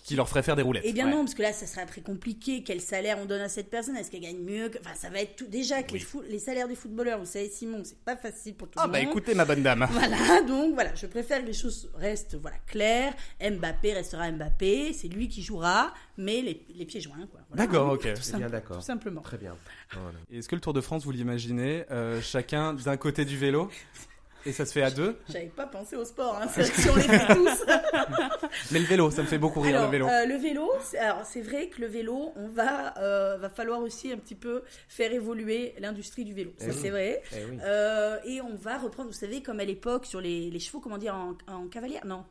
Qui 0.03 0.15
leur 0.15 0.27
ferait 0.27 0.41
faire 0.41 0.55
des 0.55 0.63
roulettes. 0.63 0.84
Eh 0.86 0.93
bien 0.93 1.05
Ouais. 1.05 1.12
non, 1.12 1.20
parce 1.20 1.36
que 1.36 1.43
là, 1.43 1.53
ça 1.53 1.67
serait 1.67 1.86
très 1.86 2.01
compliqué. 2.01 2.63
Quel 2.63 2.81
salaire 2.81 3.20
on 3.22 3.25
donne 3.25 3.41
à 3.41 3.50
cette 3.50 3.70
personne? 3.70 3.96
Est-ce 3.96 4.10
qu'elle 4.10 4.22
gagne 4.22 4.39
mieux 4.39 4.70
que... 4.70 4.79
Enfin, 4.79 4.96
ça 4.96 5.10
va 5.10 5.22
être 5.22 5.36
tout. 5.36 5.46
Déjà 5.46 5.84
que 5.84 5.93
les, 5.93 6.00
fou- 6.00 6.24
les 6.27 6.39
salaires 6.39 6.67
des 6.67 6.75
footballeurs, 6.75 7.20
vous 7.20 7.25
savez, 7.25 7.50
Simon, 7.50 7.81
c'est 7.84 8.00
pas 8.00 8.15
facile 8.17 8.55
pour 8.55 8.67
tout 8.67 8.79
Ah 8.81 8.88
le 8.88 8.91
bah 8.91 9.00
monde. 9.00 9.10
écoutez 9.10 9.36
ma 9.36 9.46
bonne 9.46 9.62
dame. 9.62 9.88
Voilà, 9.91 10.41
donc 10.41 10.74
voilà, 10.74 10.96
je 10.96 11.05
préfère 11.05 11.41
que 11.41 11.46
les 11.46 11.53
choses 11.53 11.89
restent 11.96 12.36
voilà, 12.36 12.58
claires. 12.65 13.13
Mbappé 13.39 13.93
restera 13.93 14.31
Mbappé, 14.31 14.93
c'est 14.93 15.08
lui 15.08 15.27
qui 15.27 15.43
jouera, 15.43 15.93
mais 16.17 16.41
les, 16.41 16.65
les 16.75 16.86
pieds 16.86 17.00
joints. 17.01 17.27
quoi. 17.31 17.41
Voilà. 17.50 17.65
D'accord, 17.67 17.93
ok. 17.93 18.01
Tout, 18.01 18.10
C'est 18.15 18.24
simple- 18.24 18.38
bien 18.39 18.50
d'accord. 18.50 18.77
tout 18.77 18.84
simplement. 18.84 19.22
Très 19.22 19.38
bien. 19.38 19.55
Voilà. 19.93 20.17
Et 20.31 20.39
Est-ce 20.39 20.50
que 20.50 20.55
le 20.55 20.62
Tour 20.62 20.74
de 20.74 20.81
France, 20.81 21.03
vous 21.03 21.12
l'imaginez, 21.12 21.86
euh, 21.91 22.20
chacun 22.22 22.74
d'un 22.74 22.98
côté 22.98 23.24
du 23.24 23.38
vélo? 23.38 23.70
et 24.45 24.51
ça 24.51 24.65
se 24.65 24.74
fait 24.74 24.81
à 24.83 24.91
deux 24.91 25.17
J'avais 25.29 25.45
pas 25.48 25.65
pensé 25.67 25.95
au 25.95 26.05
sport, 26.05 26.39
hein. 26.41 26.48
c'est 26.53 26.62
vrai 26.63 26.71
que 26.71 26.81
si 26.81 26.89
on 26.89 26.95
les 26.95 27.01
fait 27.03 27.33
tous. 27.36 27.65
Mais 28.71 28.79
le 28.79 28.86
vélo, 28.86 29.12
ça 29.12 29.21
me 29.21 29.27
fait 29.27 29.38
beaucoup 29.38 29.62
rire 29.62 29.77
alors, 29.77 29.86
le 29.86 29.91
vélo. 29.91 30.07
euh, 30.07 30.25
le 30.25 30.36
vélo, 30.36 30.71
c'est, 30.83 30.98
alors 30.98 31.25
c'est 31.25 31.41
vrai 31.41 31.67
que 31.67 31.81
le 31.81 31.88
vélo, 31.88 32.31
on 32.36 32.48
va, 32.48 32.98
euh, 32.98 33.38
va 33.38 33.50
falloir 33.50 33.81
aussi 33.81 34.12
un 34.12 34.17
petit 34.17 34.36
peu 34.36 34.63
faire 34.88 35.12
évoluer 35.13 35.74
l'industrie 35.79 36.24
du 36.25 36.33
vélo. 36.33 36.51
Ça, 36.57 36.65
Eh 36.67 36.69
oui. 36.71 36.77
c'est 36.81 36.89
vrai. 36.89 37.21
Eh 37.33 37.45
oui. 37.50 37.57
Euh, 37.63 38.17
et 38.25 38.41
on 38.41 38.55
va 38.55 38.77
reprendre, 38.77 39.10
vous 39.10 39.15
savez, 39.17 39.41
comme 39.41 39.60
à 39.60 39.65
l'époque 39.65 40.05
sur 40.05 40.21
les, 40.21 40.50
les 40.50 40.60
chevaux, 40.60 40.79
comment 40.79 40.98
dire, 40.98 41.15
en, 41.15 41.33
en 41.51 41.67
cavalière? 41.67 42.05
Non, 42.05 42.24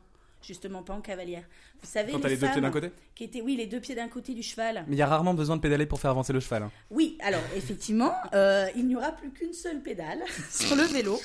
justement 0.45 0.83
pas 0.83 0.93
en 0.93 1.01
cavalière. 1.01 1.43
Vous 1.81 1.87
savez, 1.89 2.11
Quand 2.11 2.19
les 2.19 2.29
les 2.29 2.35
deux 2.35 2.39
pieds 2.41 2.49
femmes 2.53 2.61
d'un 2.61 2.71
côté 2.71 2.91
qui 3.15 3.23
étaient, 3.23 3.41
oui, 3.41 3.55
les 3.55 3.65
deux 3.67 3.79
pieds 3.79 3.95
d'un 3.95 4.07
côté 4.07 4.33
du 4.33 4.43
cheval. 4.43 4.83
Mais 4.87 4.95
il 4.95 4.99
y 4.99 5.01
a 5.01 5.07
rarement 5.07 5.33
besoin 5.33 5.55
de 5.57 5.61
pédaler 5.61 5.85
pour 5.85 5.99
faire 5.99 6.11
avancer 6.11 6.33
le 6.33 6.39
cheval. 6.39 6.63
hein. 6.63 6.71
Oui, 6.89 7.17
alors 7.21 7.41
effectivement, 7.55 8.13
euh, 8.33 8.67
il 8.75 8.87
n'y 8.87 8.95
aura 8.95 9.11
plus 9.11 9.31
qu'une 9.31 9.53
seule 9.53 9.81
pédale 9.81 10.19
sur 10.49 10.75
le 10.75 10.83
vélo 10.83 11.19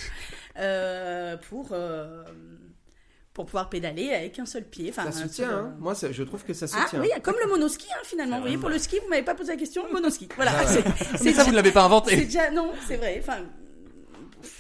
euh, 0.59 1.37
pour, 1.49 1.69
euh, 1.73 2.25
pour 3.35 3.45
pouvoir 3.47 3.69
pédaler 3.69 4.11
avec 4.15 4.39
un 4.39 4.47
seul 4.47 4.65
pied. 4.65 4.89
Enfin, 4.91 5.11
Ça 5.11 5.21
un 5.25 5.29
se 5.29 5.35
tient, 5.35 5.47
seul, 5.49 5.55
hein. 5.55 5.75
Moi, 5.79 5.95
ça- 5.95 6.11
je 6.13 6.23
trouve 6.23 6.43
que 6.45 6.55
ça 6.55 6.67
se 6.67 6.75
Ah 6.77 6.87
tient. 6.89 7.01
oui, 7.01 7.11
comme 7.23 7.37
le 7.43 7.49
monoski 7.49 7.87
hein, 7.95 8.01
finalement. 8.05 8.37
Vous 8.37 8.43
voyez, 8.43 8.59
pour 8.59 8.71
le 8.71 8.79
ski, 8.79 8.99
vous 9.03 9.09
m'avez 9.09 9.23
pas 9.23 9.35
posé 9.35 9.53
la 9.53 9.59
question, 9.59 9.83
monoski. 9.93 10.29
Voilà. 10.37 10.53
Ah 10.59 10.65
ouais. 10.65 10.83
c'est- 11.19 11.33
ça, 11.35 11.45
vous 11.45 11.51
ne 11.51 11.57
l'avez 11.57 11.73
pas 11.73 11.81
c'est 11.81 11.87
inventé. 11.87 12.17
déjà 12.17 12.51
non, 12.51 12.73
c'est 12.87 12.97
vrai. 12.97 13.19
Enfin, 13.21 13.39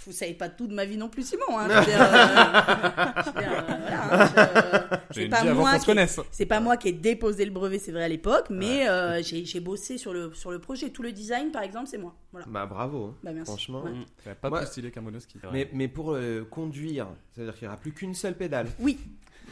vous 0.07 0.12
savez 0.12 0.35
pas 0.35 0.49
tout 0.49 0.66
de 0.66 0.75
ma 0.75 0.85
vie 0.85 0.97
non 0.97 1.09
plus, 1.09 1.23
Simon. 1.26 1.59
Hein, 1.59 1.69
je 1.71 1.75
veux 1.78 1.85
dire, 1.87 2.00
euh, 2.00 3.07
je 3.25 3.31
veux 3.31 3.40
dire, 3.40 3.52
euh, 3.52 3.62
voilà, 3.66 4.25
hein, 4.25 5.00
je- 5.11 5.14
J'ai 5.14 5.23
c'est 5.23 5.28
pas 5.28 5.45
moi 5.55 5.78
qui- 5.78 6.26
c'est 6.31 6.47
pas 6.47 6.61
moi 6.61 6.76
qui 6.76 6.88
ai 6.88 6.93
déposé 6.93 7.45
le 7.45 7.50
brevet, 7.50 7.78
c'est 7.78 7.93
vrai 7.93 8.05
à 8.05 8.09
l'époque, 8.09 8.47
mais 8.50 8.88
euh, 8.88 9.23
j'ai 9.23 9.45
j'ai 9.45 9.61
bossé 9.61 9.99
sur 9.99 10.12
le 10.12 10.33
sur 10.35 10.50
le 10.50 10.59
projet. 10.59 10.90
Tout 10.90 11.02
le 11.02 11.12
design, 11.12 11.50
par 11.50 11.62
exemple, 11.62 11.87
c'est 11.88 11.99
moi. 11.99 12.14
Voilà. 12.33 12.47
Bah 12.49 12.66
bravo, 12.66 13.05
hein. 13.07 13.14
Bah, 13.23 13.33
merci. 13.33 13.50
franchement. 13.50 13.83
Ouais. 13.85 13.93
C'est 14.25 14.35
pas 14.35 14.50
Moi- 14.50 14.61
plus 14.61 14.69
stylé 14.69 14.90
qu'un 14.90 15.00
monoski. 15.00 15.38
Mais, 15.52 15.69
mais 15.73 15.88
pour 15.88 16.12
euh, 16.14 16.45
conduire, 16.50 17.09
c'est-à-dire 17.35 17.55
qu'il 17.55 17.62
n'y 17.62 17.69
aura 17.69 17.76
plus 17.81 17.93
qu'une 17.93 18.14
seule 18.14 18.35
pédale. 18.35 18.66
Oui. 18.78 18.99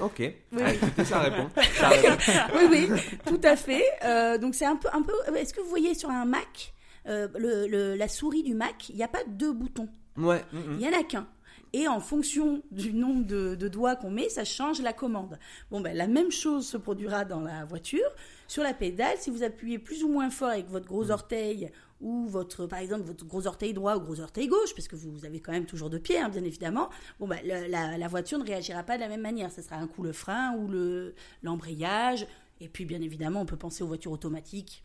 Ok. 0.01 0.17
Oui, 0.19 0.35
Ah, 0.59 0.63
oui. 0.67 0.73
écoutez, 0.75 1.05
ça 1.05 1.21
répond. 1.21 1.49
Ça 1.79 1.89
répond. 1.89 2.17
oui, 2.57 2.89
oui, 2.91 3.01
tout 3.27 3.41
à 3.45 3.55
fait. 3.55 3.85
Euh, 4.05 4.39
donc 4.39 4.55
c'est 4.57 4.67
un 4.67 4.75
peu, 4.77 4.89
un 4.93 5.03
peu. 5.03 5.13
Est-ce 5.37 5.55
que 5.55 5.61
vous 5.61 5.69
voyez 5.69 5.95
sur 5.95 6.11
un 6.11 6.25
Mac, 6.25 6.75
euh, 7.07 7.29
le, 7.39 7.69
le- 7.69 7.95
la 7.95 8.09
souris 8.09 8.43
du 8.43 8.55
Mac, 8.55 8.89
il 8.89 8.97
n'y 8.97 9.05
a 9.05 9.09
pas 9.09 9.21
deux 9.29 9.53
boutons, 9.53 9.89
Ouais. 10.17 10.45
il 10.53 10.81
y 10.81 10.89
en 10.89 10.99
a 10.99 11.03
qu'un. 11.03 11.27
Et 11.73 11.89
en 11.89 11.99
fonction 11.99 12.63
du 12.71 12.93
nombre 12.93 13.25
de, 13.27 13.57
de 13.57 13.67
doigts 13.69 13.97
qu'on 13.97 14.11
met, 14.11 14.29
ça 14.29 14.45
change 14.45 14.81
la 14.81 14.93
commande. 14.93 15.39
Bon, 15.73 15.81
ben 15.81 15.97
la 15.97 16.07
même 16.07 16.31
chose 16.31 16.69
se 16.69 16.77
produira 16.77 17.25
dans 17.25 17.41
la 17.41 17.65
voiture. 17.65 18.09
Sur 18.47 18.63
la 18.63 18.75
pédale, 18.75 19.17
si 19.19 19.29
vous 19.31 19.43
appuyez 19.43 19.81
plus 19.81 20.05
ou 20.05 20.09
moins 20.09 20.31
fort 20.31 20.51
avec 20.51 20.69
votre 20.69 20.87
gros 20.87 21.11
orteil 21.11 21.73
ou 22.01 22.27
votre, 22.27 22.67
par 22.67 22.79
exemple, 22.79 23.03
votre 23.03 23.25
gros 23.27 23.49
orteil 23.49 23.73
droit 23.75 23.97
ou 23.97 24.01
gros 24.01 24.21
orteil 24.21 24.47
gauche, 24.47 24.73
parce 24.77 24.87
que 24.87 24.95
vous 24.95 25.25
avez 25.25 25.41
quand 25.41 25.51
même 25.51 25.67
toujours 25.67 25.91
deux 25.91 25.99
pieds, 25.99 26.19
hein, 26.21 26.29
bien 26.29 26.45
évidemment. 26.45 26.91
Bon, 27.19 27.27
ben, 27.27 27.41
le- 27.45 27.67
la, 27.69 27.99
la 27.99 28.09
voiture 28.09 28.39
ne 28.39 28.45
réagira 28.45 28.85
pas 28.85 28.95
de 28.97 29.01
la 29.03 29.09
même 29.09 29.23
manière. 29.23 29.51
Ce 29.51 29.61
sera 29.61 29.75
un 29.77 29.89
coup 29.89 30.05
le 30.05 30.13
frein 30.13 30.55
ou 30.57 30.69
le 30.69 31.15
l'embrayage. 31.43 32.25
Et 32.61 32.69
puis, 32.69 32.85
bien 32.85 33.01
évidemment, 33.01 33.41
on 33.41 33.47
peut 33.47 33.57
penser 33.57 33.83
aux 33.83 33.89
voitures 33.89 34.13
automatiques 34.13 34.85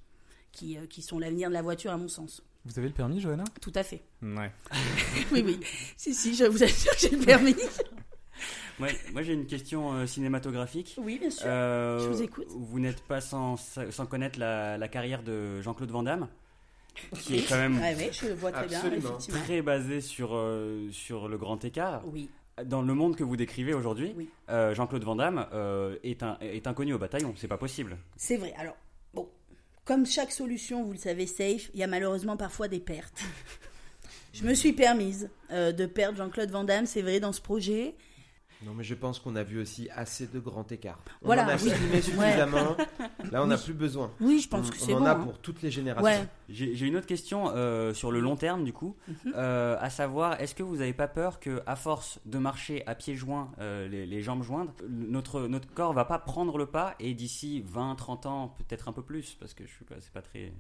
qui, 0.52 0.76
euh, 0.78 0.88
qui 0.88 1.04
sont 1.04 1.20
l'avenir 1.20 1.50
de 1.50 1.54
la 1.54 1.62
voiture, 1.62 1.92
à 1.92 1.98
mon 1.98 2.08
sens. 2.08 2.42
Vous 2.70 2.78
avez 2.80 2.88
le 2.88 2.94
permis, 2.94 3.20
Johanna? 3.20 3.44
Tout 3.62 3.72
à 3.76 3.84
fait. 3.84 4.02
Ouais. 4.22 4.52
Oui, 5.32 5.44
oui. 5.46 5.60
si, 5.98 6.14
si, 6.14 6.36
je 6.36 6.46
vous 6.46 6.64
assure 6.64 6.92
que 6.94 7.00
j'ai 7.00 7.10
le 7.10 7.26
permis. 7.26 7.56
Ouais, 8.80 8.96
moi 9.12 9.24
j'ai 9.24 9.34
une 9.34 9.46
question 9.46 9.92
euh, 9.92 10.06
cinématographique. 10.06 10.96
Oui, 11.00 11.20
bien 11.20 11.30
sûr. 11.30 11.44
Euh, 11.46 12.00
Je 12.00 12.08
vous 12.08 12.22
écoute. 12.22 12.46
Vous 12.48 12.80
n'êtes 12.80 13.02
pas 13.02 13.20
sans, 13.20 13.58
sans 13.58 14.06
connaître 14.06 14.40
la, 14.40 14.78
la 14.78 14.88
carrière 14.88 15.22
de 15.22 15.60
Jean-Claude 15.62 15.92
Van 15.92 16.04
Damme, 16.04 16.30
qui 17.12 17.36
est 17.40 17.50
quand 17.50 17.58
même 17.58 17.78
Ouais, 17.78 17.94
ouais, 17.96 18.10
je 18.14 18.28
le 18.28 18.36
vois 18.36 18.54
très 18.54 18.68
bien, 18.68 18.82
très 19.44 19.62
basé 19.62 20.00
sur, 20.00 20.30
euh, 20.34 20.88
sur 20.94 21.28
le 21.28 21.38
grand 21.38 21.66
écart. 21.66 22.04
Oui, 22.06 22.30
Dans 22.64 22.82
le 22.82 22.94
monde 22.94 23.18
que 23.18 23.24
vous 23.26 23.36
décrivez 23.36 23.74
aujourd'hui, 23.74 24.14
Oui. 24.16 24.30
euh, 24.50 24.74
Jean-Claude 24.74 25.04
Van 25.04 25.18
Damme 25.18 25.46
euh, 25.52 25.98
est, 26.04 26.24
un, 26.24 26.38
est 26.40 26.66
inconnu 26.66 26.94
au 26.94 26.98
bataillon. 26.98 27.34
C'est 27.36 27.50
pas 27.50 27.58
possible. 27.58 27.98
c'est 28.16 28.38
vrai. 28.38 28.54
Alors, 28.58 28.78
comme 29.90 30.06
chaque 30.06 30.32
solution, 30.32 30.84
vous 30.84 30.92
le 30.92 31.00
savez, 31.00 31.26
safe, 31.26 31.72
il 31.74 31.80
y 31.80 31.84
a 31.84 31.88
malheureusement 31.88 32.38
parfois 32.38 32.68
des 32.68 32.80
pertes. 32.80 33.24
Je 34.34 34.44
me 34.44 34.54
suis 34.54 34.72
permise 34.72 35.32
euh, 35.50 35.72
de 35.72 35.88
perdre 35.88 36.20
Jean-Claude 36.20 36.52
Van 36.52 36.64
Damme, 36.64 36.86
c'est 36.86 37.02
vrai, 37.02 37.20
dans 37.20 37.34
ce 37.34 37.42
projet. 37.42 37.96
Non, 38.66 38.74
mais 38.74 38.84
je 38.84 38.94
pense 38.94 39.20
qu'on 39.20 39.36
a 39.38 39.44
vu 39.44 39.62
aussi 39.62 39.88
assez 39.96 40.28
de 40.28 40.38
grands 40.40 40.68
écarts. 40.70 41.00
On 41.22 41.28
Voilà, 41.28 41.46
en 41.46 41.48
a 41.50 41.56
oui. 41.56 41.70
filmé 41.70 42.02
suffisamment. 42.02 42.76
Là, 43.32 43.42
on 43.42 43.48
n'a 43.48 43.56
Oui. 43.56 43.62
plus 43.64 43.74
besoin. 43.74 44.12
Oui, 44.20 44.40
je 44.40 44.50
pense 44.50 44.68
on 44.68 44.72
que 44.72 44.78
c'est 44.78 44.94
on 44.94 44.98
en 44.98 45.00
bon. 45.00 45.06
a 45.06 45.12
hein. 45.12 45.16
pour 45.24 45.38
toutes 45.40 45.62
les 45.62 45.72
générations. 45.72 46.04
Ouais. 46.04 46.28
J'ai 46.50 46.76
j'ai 46.76 46.86
une 46.88 46.98
autre 46.98 47.06
question 47.08 47.52
euh, 47.56 47.94
sur 47.94 48.12
le 48.12 48.20
long 48.20 48.36
terme 48.36 48.66
du 48.66 48.74
coup, 48.74 48.98
Mhm. 49.08 49.34
Euh, 49.36 49.78
à 49.80 49.90
savoir 49.90 50.42
est-ce 50.42 50.56
que 50.56 50.64
vous 50.64 50.78
n'avez 50.78 50.94
pas 50.94 51.08
peur 51.08 51.40
que 51.40 51.62
à 51.68 51.76
force 51.78 52.20
de 52.26 52.38
marcher 52.38 52.84
à 52.86 52.96
pieds 52.96 53.16
joints, 53.16 53.50
euh, 53.60 53.88
les, 53.88 54.06
les 54.06 54.22
jambes 54.22 54.44
jointes, 54.44 54.70
notre 54.90 55.42
notre 55.48 55.74
corps 55.74 55.94
va 55.94 56.04
pas 56.06 56.20
prendre 56.20 56.58
le 56.58 56.66
pas 56.66 56.96
et 57.00 57.14
d'ici 57.14 57.64
20, 57.66 57.96
30 57.96 58.26
ans, 58.26 58.56
peut-être 58.58 58.90
un 58.90 58.94
peu 58.94 59.04
plus 59.04 59.36
parce 59.40 59.54
que 59.54 59.66
je 59.66 59.72
suis 59.72 59.86
pas 59.86 59.96
c'est 60.02 60.12
pas 60.12 60.22
très 60.22 60.52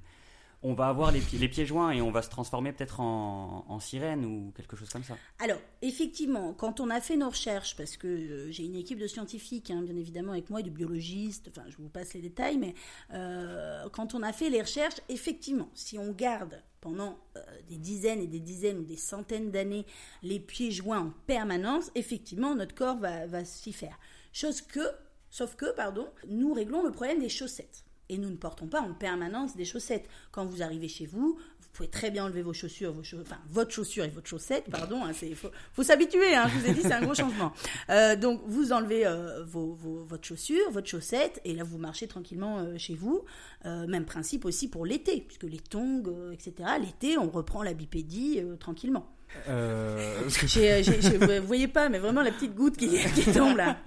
on 0.61 0.73
va 0.73 0.87
avoir 0.87 1.11
les 1.11 1.21
pieds, 1.21 1.39
les 1.39 1.47
pieds 1.47 1.65
joints 1.65 1.91
et 1.91 2.01
on 2.01 2.11
va 2.11 2.21
se 2.21 2.29
transformer 2.29 2.73
peut-être 2.73 2.99
en, 2.99 3.79
sirène 3.79 4.25
ou 4.25 4.51
quelque 4.55 4.75
chose 4.75 4.89
comme 4.89 5.03
ça. 5.03 5.15
Alors, 5.39 5.59
effectivement, 5.81 6.53
quand 6.53 6.81
on 6.81 6.89
a 6.89 6.99
fait 6.99 7.15
nos 7.15 7.29
recherches, 7.29 7.77
parce 7.77 7.95
que 7.95 8.07
euh, 8.07 8.51
j'ai 8.51 8.65
une 8.65 8.75
équipe 8.75 8.99
de 8.99 9.07
scientifiques, 9.07 9.71
hein, 9.71 9.81
bien 9.81 9.95
évidemment, 9.95 10.33
avec 10.33 10.49
moi, 10.49 10.59
et 10.59 10.63
de 10.63 10.69
biologistes, 10.69 11.49
enfin, 11.49 11.63
je 11.69 11.77
vous 11.77 11.87
passe 11.87 12.13
les 12.13 12.21
détails, 12.21 12.57
mais 12.57 12.75
euh, 13.13 13.87
quand 13.93 14.15
on 14.15 14.21
a 14.21 14.33
fait 14.33 14.49
les 14.49 14.61
recherches, 14.61 14.99
effectivement, 15.07 15.69
si 15.73 15.97
on 15.97 16.11
garde 16.11 16.61
pendant 16.81 17.17
euh, 17.37 17.41
des 17.69 17.77
dizaines 17.77 18.19
et 18.19 18.27
des 18.27 18.41
dizaines 18.41 18.79
ou 18.79 18.83
des 18.83 18.97
centaines 18.97 19.51
d'années 19.51 19.85
les 20.23 20.39
pieds 20.41 20.71
joints 20.71 20.99
en 20.99 21.13
permanence, 21.25 21.89
effectivement, 21.95 22.53
notre 22.53 22.75
corps 22.75 22.97
va, 22.97 23.27
va 23.27 23.45
s'y 23.45 23.71
faire. 23.71 23.97
Chose 24.33 24.61
que, 24.61 24.81
sauf 25.29 25.55
que, 25.55 25.73
pardon, 25.73 26.09
nous 26.27 26.53
réglons 26.53 26.83
le 26.83 26.91
problème 26.91 27.19
des 27.19 27.29
chaussettes. 27.29 27.85
Et 28.09 28.17
nous 28.17 28.29
ne 28.29 28.35
portons 28.35 28.67
pas 28.67 28.81
en 28.81 28.93
permanence 28.93 29.55
des 29.55 29.65
chaussettes. 29.65 30.09
Quand 30.31 30.45
vous 30.45 30.61
arrivez 30.63 30.87
chez 30.87 31.05
vous, 31.05 31.37
vous 31.59 31.67
pouvez 31.73 31.89
très 31.89 32.09
bien 32.09 32.25
enlever 32.25 32.41
vos 32.41 32.53
chaussures, 32.53 32.91
vos 32.91 33.03
chau- 33.03 33.21
enfin 33.21 33.37
votre 33.51 33.71
chaussure 33.71 34.03
et 34.03 34.09
votre 34.09 34.27
chaussette, 34.27 34.65
pardon. 34.71 35.03
Hein, 35.03 35.11
c'est 35.13 35.33
faut, 35.35 35.49
faut 35.73 35.83
s'habituer. 35.83 36.33
Hein, 36.35 36.47
je 36.47 36.57
vous 36.59 36.65
ai 36.67 36.73
dit, 36.73 36.81
c'est 36.81 36.91
un 36.93 37.01
gros 37.03 37.13
changement. 37.13 37.53
Euh, 37.89 38.15
donc 38.15 38.41
vous 38.45 38.71
enlevez 38.71 39.05
euh, 39.07 39.43
vos, 39.43 39.73
vos- 39.73 40.03
votre 40.03 40.23
chaussure, 40.27 40.69
votre 40.71 40.87
chaussette, 40.87 41.39
et 41.45 41.53
là 41.53 41.63
vous 41.63 41.77
marchez 41.77 42.07
tranquillement 42.07 42.59
euh, 42.59 42.77
chez 42.77 42.95
vous. 42.95 43.23
Même 43.65 44.05
principe 44.05 44.45
aussi 44.45 44.69
pour 44.69 44.85
l'été, 44.85 45.21
puisque 45.21 45.43
les 45.43 45.59
tongs, 45.59 46.03
etc. 46.31 46.53
L'été, 46.81 47.17
on 47.17 47.29
reprend 47.29 47.61
la 47.63 47.73
bipédie 47.73 48.41
tranquillement. 48.59 49.07
Euh, 49.47 50.15
euh, 50.57 50.81
j'ai- 50.83 51.39
vous 51.39 51.47
voyez 51.47 51.67
pas, 51.67 51.89
mais 51.89 51.99
vraiment 51.99 52.21
la 52.21 52.31
petite 52.31 52.55
goutte 52.55 52.77
qui, 52.77 52.89
qui 53.15 53.31
tombe 53.31 53.57
là. 53.57 53.77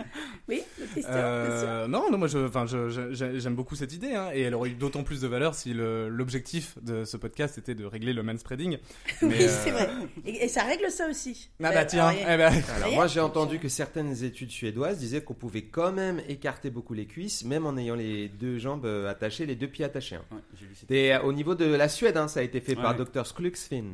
Oui, 0.49 0.63
question. 0.95 1.13
Euh, 1.13 1.87
non, 1.87 2.11
non, 2.11 2.19
moi, 2.19 2.29
je, 2.29 2.49
je, 2.67 3.13
je- 3.13 3.39
j'aime 3.39 3.55
beaucoup 3.55 3.75
cette 3.77 3.93
idée, 3.93 4.15
hein, 4.15 4.31
et 4.35 4.43
elle 4.43 4.55
aurait 4.55 4.71
eu 4.71 4.75
d'autant 4.75 5.03
plus 5.03 5.21
de 5.21 5.29
valeur 5.29 5.55
si 5.55 5.73
le- 5.75 6.09
l'objectif 6.09 6.75
de 6.83 7.05
ce 7.05 7.17
podcast 7.17 7.59
était 7.59 7.75
de 7.75 7.85
régler 7.85 8.13
le 8.13 8.23
manspreading. 8.23 8.79
Mais, 9.23 9.29
oui, 9.29 9.35
euh, 9.45 9.49
c'est 9.65 9.71
vrai. 9.71 9.89
Et, 10.27 10.45
et 10.45 10.49
ça 10.49 10.63
règle 10.65 10.91
ça 10.91 11.09
aussi. 11.09 11.51
Ah 11.63 11.71
bah 11.73 11.85
tiens, 11.85 12.09
alors, 12.09 12.23
eh 12.29 12.37
ben, 12.37 12.53
Alors 12.77 12.93
moi 12.95 13.07
j'ai 13.07 13.21
entendu 13.21 13.59
que 13.59 13.69
certaines 13.69 14.25
études 14.25 14.51
suédoises 14.51 14.99
disaient 14.99 15.23
qu'on 15.23 15.35
pouvait 15.35 15.63
quand 15.63 15.93
même 15.93 16.21
écarter 16.29 16.71
beaucoup 16.71 16.95
les 16.95 17.07
cuisses, 17.07 17.45
même 17.45 17.67
en 17.67 17.77
ayant 17.77 17.95
les 17.95 18.29
deux 18.29 18.59
jambes 18.59 18.87
attachées, 19.09 19.47
les 19.47 19.55
deux 19.57 19.69
pieds 19.69 19.85
attachés. 19.85 20.17
hein. 20.17 20.25
Ouais, 20.91 21.13
euh, 21.15 21.21
au 21.23 21.33
niveau 21.33 21.55
de 21.55 21.65
la 21.65 21.89
Suède, 21.89 22.17
hein, 22.17 22.29
ça 22.29 22.41
a 22.41 22.43
été 22.43 22.61
fait 22.61 22.75
par 22.75 22.97
Ouais. 22.99 23.05
Dr 23.05 23.27
Skluxfin. 23.27 23.93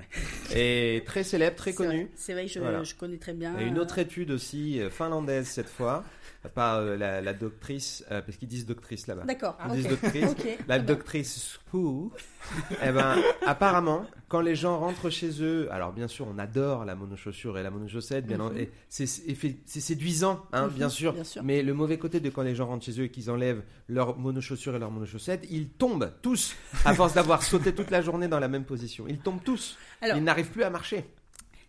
Et 0.54 1.02
très 1.06 1.22
célèbre, 1.24 1.37
très 1.56 1.70
c'est 1.72 1.76
connu. 1.76 1.88
vrai. 2.02 2.08
C'est 2.14 2.32
vrai, 2.32 2.46
je, 2.48 2.58
Voilà. 2.60 2.82
je 2.84 2.94
connais 2.94 3.16
très 3.18 3.32
bien. 3.34 3.54
A 3.54 3.62
une 3.62 3.78
autre 3.78 3.98
étude 3.98 4.30
aussi, 4.30 4.80
euh, 4.80 4.90
finlandaise 4.90 5.46
cette 5.46 5.68
fois, 5.68 6.04
par 6.54 6.76
euh, 6.76 6.96
la, 6.96 7.20
la 7.20 7.32
doctrice, 7.32 8.04
euh, 8.10 8.20
parce 8.22 8.36
qu'ils 8.36 8.48
disent 8.48 8.66
doctrice 8.66 9.06
là-bas. 9.06 9.24
D'accord. 9.24 9.56
Ils 9.64 9.70
ok. 9.70 9.76
disent 9.76 9.88
doctrice. 9.88 10.34
La 10.68 10.78
doctrice 10.78 11.58
Spoo, 11.68 12.12
eh 12.82 12.90
ben, 12.92 13.16
apparemment, 13.46 14.06
quand 14.28 14.40
les 14.40 14.54
gens 14.54 14.78
rentrent 14.78 15.10
chez 15.10 15.42
eux, 15.42 15.68
alors 15.72 15.92
bien 15.92 16.06
sûr, 16.08 16.26
on 16.32 16.38
adore 16.38 16.84
la 16.84 16.94
monochaussure 16.94 17.58
et 17.58 17.62
la 17.62 17.70
monochaussette, 17.70 18.26
bien 18.26 18.38
et 18.56 18.70
c'est 18.88 19.04
effe- 19.04 19.56
c'est 19.66 19.80
séduisant, 19.80 20.44
hein, 20.52 20.66
Mhm, 20.68 20.72
bien, 20.74 20.88
sûr, 20.88 21.12
bien 21.12 21.24
sûr. 21.24 21.42
Mais 21.42 21.62
le 21.62 21.74
mauvais 21.74 21.98
côté 21.98 22.20
de 22.20 22.30
quand 22.30 22.42
les 22.42 22.54
gens 22.54 22.66
rentrent 22.66 22.84
chez 22.84 23.00
eux 23.00 23.04
et 23.04 23.10
qu'ils 23.10 23.30
enlèvent 23.30 23.62
leur 23.88 24.16
monochaussure 24.18 24.76
et 24.76 24.78
leur 24.78 24.90
monochaussette, 24.90 25.46
ils 25.50 25.68
tombent 25.68 26.12
tous, 26.22 26.54
à 26.84 26.94
force 26.94 27.14
d'avoir 27.14 27.42
sauté 27.42 27.74
toute 27.74 27.90
la 27.90 28.00
journée 28.02 28.28
dans 28.28 28.40
la 28.40 28.48
même 28.48 28.64
position. 28.64 29.06
Ils 29.08 29.18
tombent 29.18 29.42
tous. 29.42 29.76
Alors- 30.00 30.16
ils 30.16 30.22
n'arrivent 30.24 30.50
plus 30.50 30.62
à 30.62 30.70
marcher. 30.70 31.04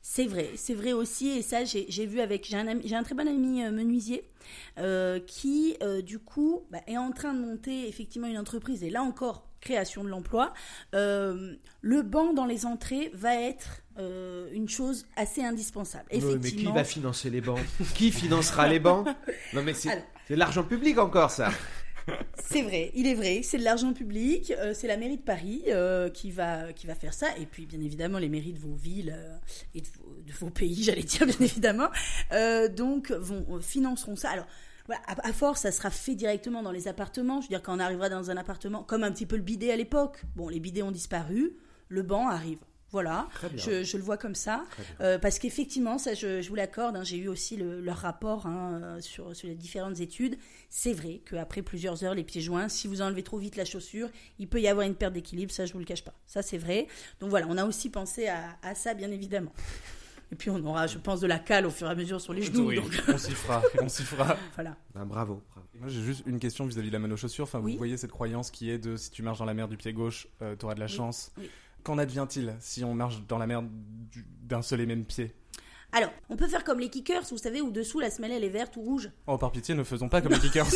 C'est 0.02 0.26
vrai, 0.26 0.52
c'est 0.56 0.74
vrai 0.74 0.94
aussi, 0.94 1.30
et 1.30 1.42
ça 1.42 1.66
j'ai 1.66 2.06
vu 2.06 2.22
avec, 2.22 2.46
j'ai 2.46 2.96
un, 2.96 3.04
très 3.04 3.16
bon 3.16 3.28
ami 3.28 3.64
euh, 3.64 3.72
menuisier 3.72 4.24
euh, 4.78 5.20
qui 5.20 5.76
euh, 5.84 6.02
du 6.02 6.20
coup 6.20 6.62
bah, 6.72 6.80
est 6.88 6.98
en 6.98 7.12
train 7.12 7.34
de 7.34 7.40
monter 7.40 7.88
effectivement 7.88 8.28
une 8.28 8.38
entreprise, 8.38 8.84
et 8.84 8.90
là 8.90 9.04
encore 9.04 9.50
création 9.60 10.04
de 10.04 10.10
l'emploi. 10.10 10.54
Euh, 10.96 11.56
le 11.82 12.02
banc 12.02 12.34
dans 12.34 12.46
les 12.46 12.66
entrées 12.66 13.12
va 13.14 13.36
être 13.36 13.82
euh, 13.98 14.50
une 14.54 14.70
chose 14.70 15.06
assez 15.18 15.44
indispensable. 15.44 16.06
Ouais, 16.12 16.20
mais 16.20 16.28
qui 16.30 16.36
Effectivement, 16.36 16.74
va 16.74 16.84
financer 16.86 17.30
les 17.30 17.42
bancs? 17.42 17.60
Qui 17.94 18.12
financera 18.12 18.68
les 18.68 18.80
bancs? 18.80 19.06
Non 19.54 19.62
mais 19.62 19.74
c'est 19.74 19.90
Alors- 19.92 20.04
c'est 20.28 20.36
de 20.36 20.40
l'argent 20.40 20.64
public 20.64 20.98
encore 21.00 21.32
ça. 21.32 21.50
C'est 22.52 22.62
vrai, 22.62 22.92
il 22.96 23.08
est 23.08 23.14
vrai, 23.14 23.42
c'est 23.44 23.58
de 23.58 23.64
l'argent 23.64 23.94
public, 23.94 24.52
euh, 24.58 24.74
c'est 24.74 24.88
la 24.88 24.98
mairie 24.98 25.18
de 25.18 25.22
Paris 25.22 25.64
euh, 25.68 26.10
qui, 26.10 26.32
va, 26.32 26.74
qui 26.74 26.88
va 26.88 26.96
faire 26.96 27.14
ça, 27.14 27.28
et 27.38 27.46
puis 27.46 27.66
bien 27.66 27.80
évidemment 27.80 28.18
les 28.18 28.30
mairies 28.30 28.54
de 28.54 28.60
vos 28.60 28.74
villes 28.74 29.16
euh, 29.16 29.38
et 29.76 29.82
de 29.82 30.34
vos, 30.40 30.50
pays, 30.50 30.84
j'allais 30.84 31.04
dire 31.04 31.26
bien 31.26 31.40
évidemment, 31.40 31.90
donc 32.76 33.12
vont, 33.12 33.62
financeront 33.62 34.16
ça. 34.16 34.32
Alors, 34.32 34.48
à, 34.90 35.28
à 35.28 35.34
force, 35.34 35.62
ça 35.62 35.72
sera 35.72 35.92
fait 35.92 36.16
directement 36.16 36.64
dans 36.64 36.72
les 36.72 36.88
appartements, 36.88 37.42
je 37.42 37.46
veux 37.46 37.50
dire 37.50 37.62
quand 37.62 37.76
on 37.76 37.80
arrivera 37.80 38.10
dans 38.10 38.32
un 38.32 38.38
appartement, 38.38 38.84
comme 38.84 39.04
un 39.04 39.12
petit 39.12 39.26
peu 39.26 39.36
le 39.36 39.44
bidet 39.44 39.72
à 39.72 39.76
l'époque, 39.76 40.24
bon 40.36 40.50
les 40.50 40.60
bidets 40.60 40.82
ont 40.82 40.92
disparu, 40.92 41.54
le 41.90 42.02
banc 42.02 42.28
arrive. 42.30 42.60
Voilà, 42.92 43.28
je, 43.56 43.84
je 43.84 43.98
le 43.98 44.04
vois 44.04 44.18
comme 44.18 44.34
ça. 44.34 44.66
Euh, 45.00 45.20
parce 45.20 45.38
qu'effectivement, 45.38 45.98
ça, 46.00 46.16
je, 46.16 46.42
je 46.42 46.50
vous 46.50 46.56
l'accorde, 46.56 46.96
hein, 46.96 47.04
j'ai 47.04 47.18
eu 47.18 47.28
aussi 47.28 47.56
le, 47.56 47.82
leur 47.82 47.98
rapport 47.98 48.48
hein, 48.48 48.80
euh, 48.84 49.00
sur, 49.02 49.36
sur 49.36 49.48
les 49.48 49.54
différentes 49.56 50.00
études. 50.00 50.38
C'est 50.70 50.94
vrai 50.94 51.22
qu'après 51.30 51.62
plusieurs 51.62 52.04
heures, 52.04 52.16
les 52.16 52.24
pieds 52.24 52.42
joints, 52.42 52.68
si 52.68 52.88
vous 52.88 53.02
enlevez 53.02 53.22
trop 53.24 53.38
vite 53.38 53.56
la 53.58 53.66
chaussure, 53.66 54.10
il 54.40 54.48
peut 54.48 54.60
y 54.60 54.68
avoir 54.68 54.88
une 54.88 54.96
perte 54.96 55.14
d'équilibre, 55.14 55.52
ça 55.52 55.66
je 55.68 55.74
vous 55.74 55.80
le 55.80 55.86
cache 55.86 56.04
pas. 56.04 56.14
Ça 56.26 56.42
c'est 56.42 56.58
vrai. 56.58 56.88
Donc 57.20 57.30
voilà, 57.30 57.46
on 57.48 57.58
a 57.58 57.66
aussi 57.66 57.90
pensé 57.90 58.28
à, 58.28 58.58
à 58.64 58.74
ça, 58.76 58.94
bien 58.96 59.12
évidemment. 59.12 59.54
Et 60.32 60.36
puis 60.36 60.50
on 60.52 60.64
aura, 60.64 60.86
je 60.88 60.98
pense, 61.00 61.20
de 61.22 61.28
la 61.28 61.40
cale 61.40 61.66
au 61.66 61.72
fur 61.72 61.88
et 61.88 61.92
à 61.92 61.96
mesure 61.96 62.20
sur 62.22 62.34
les 62.34 62.42
genoux. 62.44 62.68
oui, 62.70 62.76
Donc 62.76 62.92
on 63.08 63.18
s'y 63.18 63.32
fera, 63.32 63.62
on 63.82 63.90
s'y 63.90 64.04
fera. 64.04 64.38
voilà. 64.56 64.78
Ben, 64.94 65.06
bravo. 65.06 65.42
bravo. 65.54 65.68
Moi, 65.80 65.88
j'ai 65.90 66.02
juste 66.02 66.24
une 66.28 66.40
question 66.40 66.66
vis-à-vis 66.66 66.90
de 66.90 66.94
la 66.94 67.00
monochaussure. 67.00 67.44
Enfin, 67.46 67.60
Oui. 67.60 67.72
vous 67.74 67.78
voyez 67.78 67.98
cette 67.98 68.12
croyance 68.12 68.52
qui 68.52 68.70
est 68.70 68.78
de 68.78 68.96
si 68.96 69.10
tu 69.12 69.24
marches 69.24 69.40
dans 69.40 69.46
la 69.46 69.54
mer 69.54 69.68
du 69.68 69.78
pied 69.78 69.94
gauche, 69.94 70.28
tu 70.60 70.66
auras 70.66 70.76
de 70.76 70.80
la 70.80 70.88
chance. 70.88 71.32
Qu'en 71.90 71.98
advient-il 71.98 72.54
si 72.60 72.84
on 72.84 72.94
marche 72.94 73.26
dans 73.28 73.40
la 73.40 73.48
merde 73.48 73.68
du- 74.12 74.24
d'un 74.44 74.62
seul 74.62 74.80
et 74.82 74.86
même 74.86 75.06
pied? 75.06 75.34
Alors, 75.92 76.12
on 76.30 76.36
peut 76.36 76.48
faire 76.48 76.64
comme 76.64 76.80
les 76.80 76.90
kickers, 76.92 77.24
vous 77.32 77.40
savez, 77.40 77.62
où 77.62 77.72
dessous 77.72 78.00
la 78.00 78.12
semelle 78.12 78.32
elle 78.32 78.44
est 78.44 78.50
verte 78.50 78.78
ou 78.78 78.82
rouge. 78.82 79.10
Oh, 79.26 79.40
par 79.40 79.52
pitié, 79.52 79.74
ne 79.74 79.84
faisons 79.84 80.08
pas 80.08 80.22
comme 80.22 80.32
les 80.34 80.40
kickers. 80.40 80.68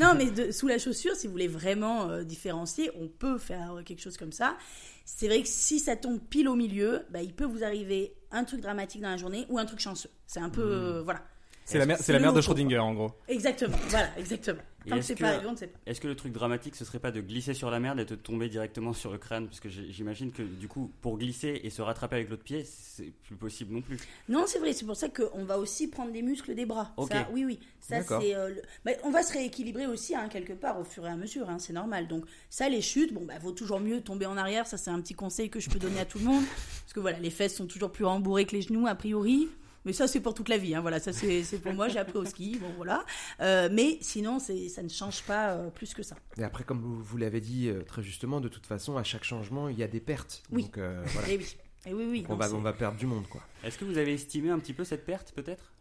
Non, 0.00 0.14
mais 0.16 0.30
de- 0.30 0.52
sous 0.52 0.68
la 0.68 0.78
chaussure, 0.78 1.16
si 1.16 1.26
vous 1.26 1.32
voulez 1.32 1.48
vraiment 1.48 2.08
euh, 2.08 2.22
différencier, 2.22 2.92
on 3.00 3.08
peut 3.08 3.38
faire 3.38 3.74
euh, 3.78 3.82
quelque 3.82 4.00
chose 4.00 4.16
comme 4.16 4.30
ça. 4.30 4.56
C'est 5.04 5.26
vrai 5.26 5.42
que 5.42 5.48
si 5.48 5.80
ça 5.80 5.96
tombe 5.96 6.20
pile 6.20 6.48
au 6.48 6.54
milieu, 6.54 7.02
bah, 7.10 7.22
il 7.22 7.34
peut 7.34 7.44
vous 7.44 7.64
arriver 7.64 8.14
un 8.30 8.44
truc 8.44 8.60
dramatique 8.60 9.00
dans 9.02 9.10
la 9.10 9.16
journée 9.16 9.46
ou 9.48 9.58
un 9.58 9.64
truc 9.64 9.80
chanceux. 9.80 10.10
C'est 10.28 10.38
un 10.38 10.48
peu. 10.48 10.62
euh, 10.62 11.02
voilà. 11.02 11.22
C'est 11.64 11.78
la, 11.78 11.86
mer- 11.86 11.98
C'est 12.00 12.12
la 12.12 12.18
merde 12.18 12.36
de. 12.36 12.40
Schrödinger, 12.40 12.78
en 12.78 12.94
gros. 12.94 13.12
Exactement. 13.28 13.76
Voilà, 13.88 14.08
exactement. 14.18 14.60
Tant 14.88 14.96
que 14.96 15.02
c'est 15.02 15.14
pas 15.14 15.28
arrivé, 15.28 15.46
on 15.46 15.52
ne 15.52 15.56
sait 15.56 15.68
pas. 15.68 15.78
Est-ce 15.86 16.00
que 16.00 16.08
le 16.08 16.16
truc 16.16 16.32
dramatique, 16.32 16.74
ce 16.74 16.84
serait 16.84 16.98
pas 16.98 17.12
de 17.12 17.20
glisser 17.20 17.54
sur 17.54 17.70
la 17.70 17.78
merde 17.78 18.00
et 18.00 18.04
de 18.04 18.16
tomber 18.16 18.48
directement 18.48 18.92
sur 18.92 19.12
le 19.12 19.18
crâne? 19.18 19.46
Parce 19.46 19.60
que 19.60 19.68
j'imagine 19.68 20.32
que 20.32 20.42
du 20.42 20.66
coup, 20.66 20.90
pour 21.02 21.18
glisser 21.18 21.60
et 21.62 21.70
se 21.70 21.82
rattraper 21.82 22.16
avec 22.16 22.28
l'autre 22.30 22.42
pied, 22.42 22.64
c'est 22.64 23.12
plus 23.22 23.36
possible 23.36 23.72
non 23.72 23.80
plus. 23.80 23.96
Non, 24.28 24.42
c'est 24.48 24.58
vrai, 24.58 24.72
c'est 24.72 24.84
pour 24.84 24.96
ça 24.96 25.08
qu'on 25.08 25.44
va 25.44 25.58
aussi 25.58 25.86
prendre 25.86 26.10
des 26.10 26.22
muscles 26.22 26.56
des 26.56 26.66
bras. 26.66 26.92
Ok. 26.96 27.12
Ça, 27.12 27.28
oui, 27.32 27.44
oui. 27.44 27.60
Ça, 27.78 27.98
D'accord. 27.98 28.22
c'est. 28.22 28.34
euh, 28.34 28.48
le- 28.48 28.62
bah, 28.84 28.90
on 29.04 29.10
va 29.12 29.22
se 29.22 29.32
rééquilibrer 29.32 29.86
aussi, 29.86 30.16
hein, 30.16 30.28
quelque 30.28 30.52
part, 30.52 30.80
au 30.80 30.84
fur 30.84 31.06
et 31.06 31.10
à 31.10 31.16
mesure, 31.16 31.48
hein, 31.48 31.60
c'est 31.60 31.72
normal. 31.72 32.08
Donc, 32.08 32.24
ça, 32.50 32.68
les 32.68 32.82
chutes, 32.82 33.14
bon, 33.14 33.24
bah, 33.24 33.34
vaut 33.40 33.52
toujours 33.52 33.78
mieux 33.78 34.00
tomber 34.00 34.26
en 34.26 34.36
arrière. 34.36 34.66
Ça, 34.66 34.78
c'est 34.78 34.90
un 34.90 35.00
petit 35.00 35.14
conseil 35.14 35.48
que 35.48 35.60
je 35.60 35.70
peux 35.70 35.78
donner 35.78 36.00
à 36.00 36.04
tout 36.06 36.18
le 36.18 36.24
monde. 36.24 36.42
Parce 36.82 36.92
que 36.92 36.98
voilà, 36.98 37.20
les 37.20 37.30
fesses 37.30 37.54
sont 37.54 37.66
toujours 37.66 37.92
plus 37.92 38.04
rembourrées 38.04 38.46
que 38.46 38.56
les 38.56 38.62
genoux, 38.62 38.88
a 38.88 38.96
priori. 38.96 39.48
Mais 39.84 39.92
ça, 39.92 40.06
c'est 40.06 40.20
pour 40.20 40.34
toute 40.34 40.48
la 40.48 40.58
vie. 40.58 40.74
Hein. 40.74 40.80
Voilà, 40.80 41.00
ça, 41.00 41.12
c'est 41.12 41.42
pour 41.62 41.72
moi. 41.72 41.88
J'ai 41.88 41.98
appris 41.98 42.18
au 42.18 42.24
ski. 42.24 42.58
Bon, 42.60 42.72
voilà. 42.76 43.04
Euh, 43.40 43.68
mais 43.72 43.98
sinon, 44.00 44.38
c'est- 44.38 44.68
ça 44.68 44.82
ne 44.82 44.88
change 44.88 45.22
pas 45.22 45.52
euh, 45.54 45.70
plus 45.70 45.92
que 45.94 46.02
ça. 46.02 46.16
Et 46.38 46.44
après, 46.44 46.64
comme 46.64 46.80
vous, 46.80 47.02
vous 47.02 47.16
l'avez 47.16 47.40
dit 47.40 47.68
euh, 47.68 47.82
très 47.82 48.02
justement, 48.02 48.40
de 48.40 48.48
toute 48.48 48.66
façon, 48.66 48.96
à 48.96 49.02
chaque 49.02 49.24
changement, 49.24 49.68
il 49.68 49.78
y 49.78 49.82
a 49.82 49.88
des 49.88 50.00
pertes. 50.00 50.42
Oui. 50.50 50.62
Donc 50.64 50.78
euh, 50.78 51.02
voilà. 51.06 51.28
Et 51.28 51.36
oui. 51.38 51.56
Et 51.86 51.94
oui, 51.94 52.04
oui. 52.08 52.22
Donc, 52.22 52.30
on, 52.32 52.36
va, 52.36 52.52
on 52.54 52.60
va 52.60 52.72
perdre 52.72 52.96
du 52.96 53.06
monde, 53.06 53.26
quoi. 53.28 53.42
Est-ce 53.64 53.76
que 53.76 53.84
vous 53.84 53.98
avez 53.98 54.14
estimé 54.14 54.50
un 54.50 54.58
petit 54.60 54.72
peu 54.72 54.84
cette 54.84 55.04
perte, 55.04 55.32
peut-être? 55.32 55.72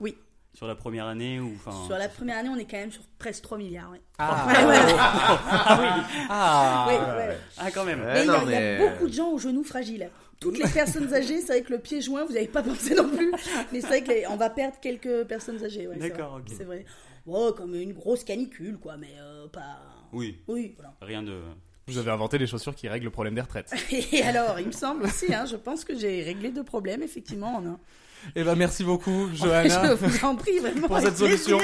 Oui. 0.00 0.16
Sur 0.52 0.66
la 0.66 0.74
première 0.74 1.06
année 1.06 1.38
ou 1.40 1.52
enfin. 1.56 1.86
Sur 1.86 1.96
la 1.96 2.08
première 2.08 2.38
année, 2.38 2.48
on 2.48 2.56
est 2.56 2.64
quand 2.64 2.76
même 2.76 2.90
sur 2.92 3.02
presque 3.18 3.42
3 3.44 3.56
milliards. 3.58 3.90
ouais. 3.92 4.00
Ah, 4.18 4.46
Ouais, 4.48 4.64
ouais, 4.64 4.84
ouais. 4.84 4.92
Ah, 6.28 6.86
Oui, 6.88 6.94
ouais, 6.94 7.28
ouais. 7.28 7.38
Ah, 7.58 7.70
quand 7.70 7.84
même. 7.84 8.02
Mais 8.04 8.22
il 8.24 8.26
y, 8.26 8.54
a- 8.54 8.76
y 8.76 8.78
beaucoup 8.90 9.06
de 9.08 9.12
gens 9.12 9.30
aux 9.30 9.38
genoux 9.38 9.64
fragiles. 9.64 10.10
Toutes 10.40 10.58
les 10.58 10.68
personnes 10.68 11.12
âgées, 11.14 11.40
c'est 11.40 11.52
vrai 11.52 11.62
que 11.62 11.70
le 11.72 11.78
pied 11.78 12.00
joint, 12.00 12.24
vous 12.24 12.32
n'avez 12.32 12.48
pas 12.48 12.62
pensé 12.62 12.94
non 12.94 13.08
plus. 13.08 13.30
Mais 13.72 13.80
c'est 13.80 14.00
vrai 14.02 14.24
qu'on 14.24 14.36
va 14.36 14.48
perdre 14.50 14.76
quelques 14.80 15.24
personnes 15.24 15.62
âgées. 15.64 15.88
c'est 15.92 15.98
D'accord, 15.98 16.32
vrai. 16.32 16.40
ok. 16.40 16.54
C'est 16.56 16.64
vrai. 16.64 16.84
Oh, 17.26 17.52
comme 17.56 17.74
une 17.74 17.92
grosse 17.92 18.24
canicule, 18.24 18.78
quoi, 18.78 18.96
mais 18.96 19.14
euh, 19.20 19.46
pas. 19.48 19.78
Oui, 20.12 20.38
Oui, 20.48 20.74
voilà. 20.76 20.94
rien 21.02 21.22
de. 21.22 21.38
Vous 21.86 21.98
avez 21.98 22.10
inventé 22.10 22.38
des 22.38 22.46
chaussures 22.46 22.74
qui 22.74 22.88
règlent 22.88 23.04
le 23.04 23.10
problème 23.10 23.34
des 23.34 23.40
retraites. 23.40 23.72
Et 24.12 24.22
alors, 24.22 24.58
il 24.58 24.66
me 24.66 24.72
semble 24.72 25.04
aussi, 25.04 25.32
hein, 25.34 25.44
je 25.44 25.56
pense 25.56 25.84
que 25.84 25.96
j'ai 25.96 26.22
réglé 26.22 26.50
deux 26.50 26.64
problèmes, 26.64 27.02
effectivement. 27.02 27.56
en 27.56 27.66
un. 27.66 27.78
Eh 28.36 28.44
ben, 28.44 28.54
merci 28.54 28.84
beaucoup, 28.84 29.28
Johanna. 29.34 29.96
Je 29.96 30.04
vous 30.06 30.24
en 30.24 30.36
prie, 30.36 30.58
vraiment. 30.58 30.86
Pour 30.88 31.00
cette 31.00 31.16
solution. 31.16 31.58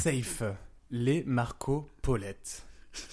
Safe, 0.00 0.42
les 0.90 1.22
Marco 1.24 1.88
Paulette. 2.02 2.64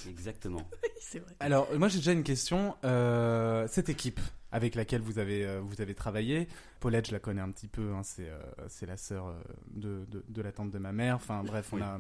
Exactement. 0.07 0.67
C'est 1.01 1.19
vrai. 1.19 1.35
Alors, 1.39 1.67
moi 1.77 1.87
j'ai 1.87 1.97
déjà 1.97 2.11
une 2.11 2.23
question. 2.23 2.75
Euh, 2.83 3.67
cette 3.69 3.89
équipe 3.89 4.19
avec 4.51 4.73
laquelle 4.75 5.01
vous 5.01 5.19
avez, 5.19 5.45
euh, 5.45 5.59
vous 5.61 5.79
avez 5.81 5.93
travaillé, 5.93 6.47
Paulette, 6.79 7.07
je 7.07 7.11
la 7.11 7.19
connais 7.19 7.41
un 7.41 7.51
petit 7.51 7.67
peu, 7.67 7.93
hein, 7.93 8.01
c'est, 8.03 8.27
euh, 8.29 8.39
c'est 8.67 8.85
la 8.87 8.97
sœur 8.97 9.35
de, 9.71 10.05
de, 10.09 10.23
de 10.27 10.41
la 10.41 10.51
tante 10.51 10.71
de 10.71 10.79
ma 10.79 10.91
mère. 10.91 11.15
Enfin 11.15 11.43
bref, 11.43 11.69
on, 11.71 11.77
Oui. 11.77 11.83
a, 11.83 11.99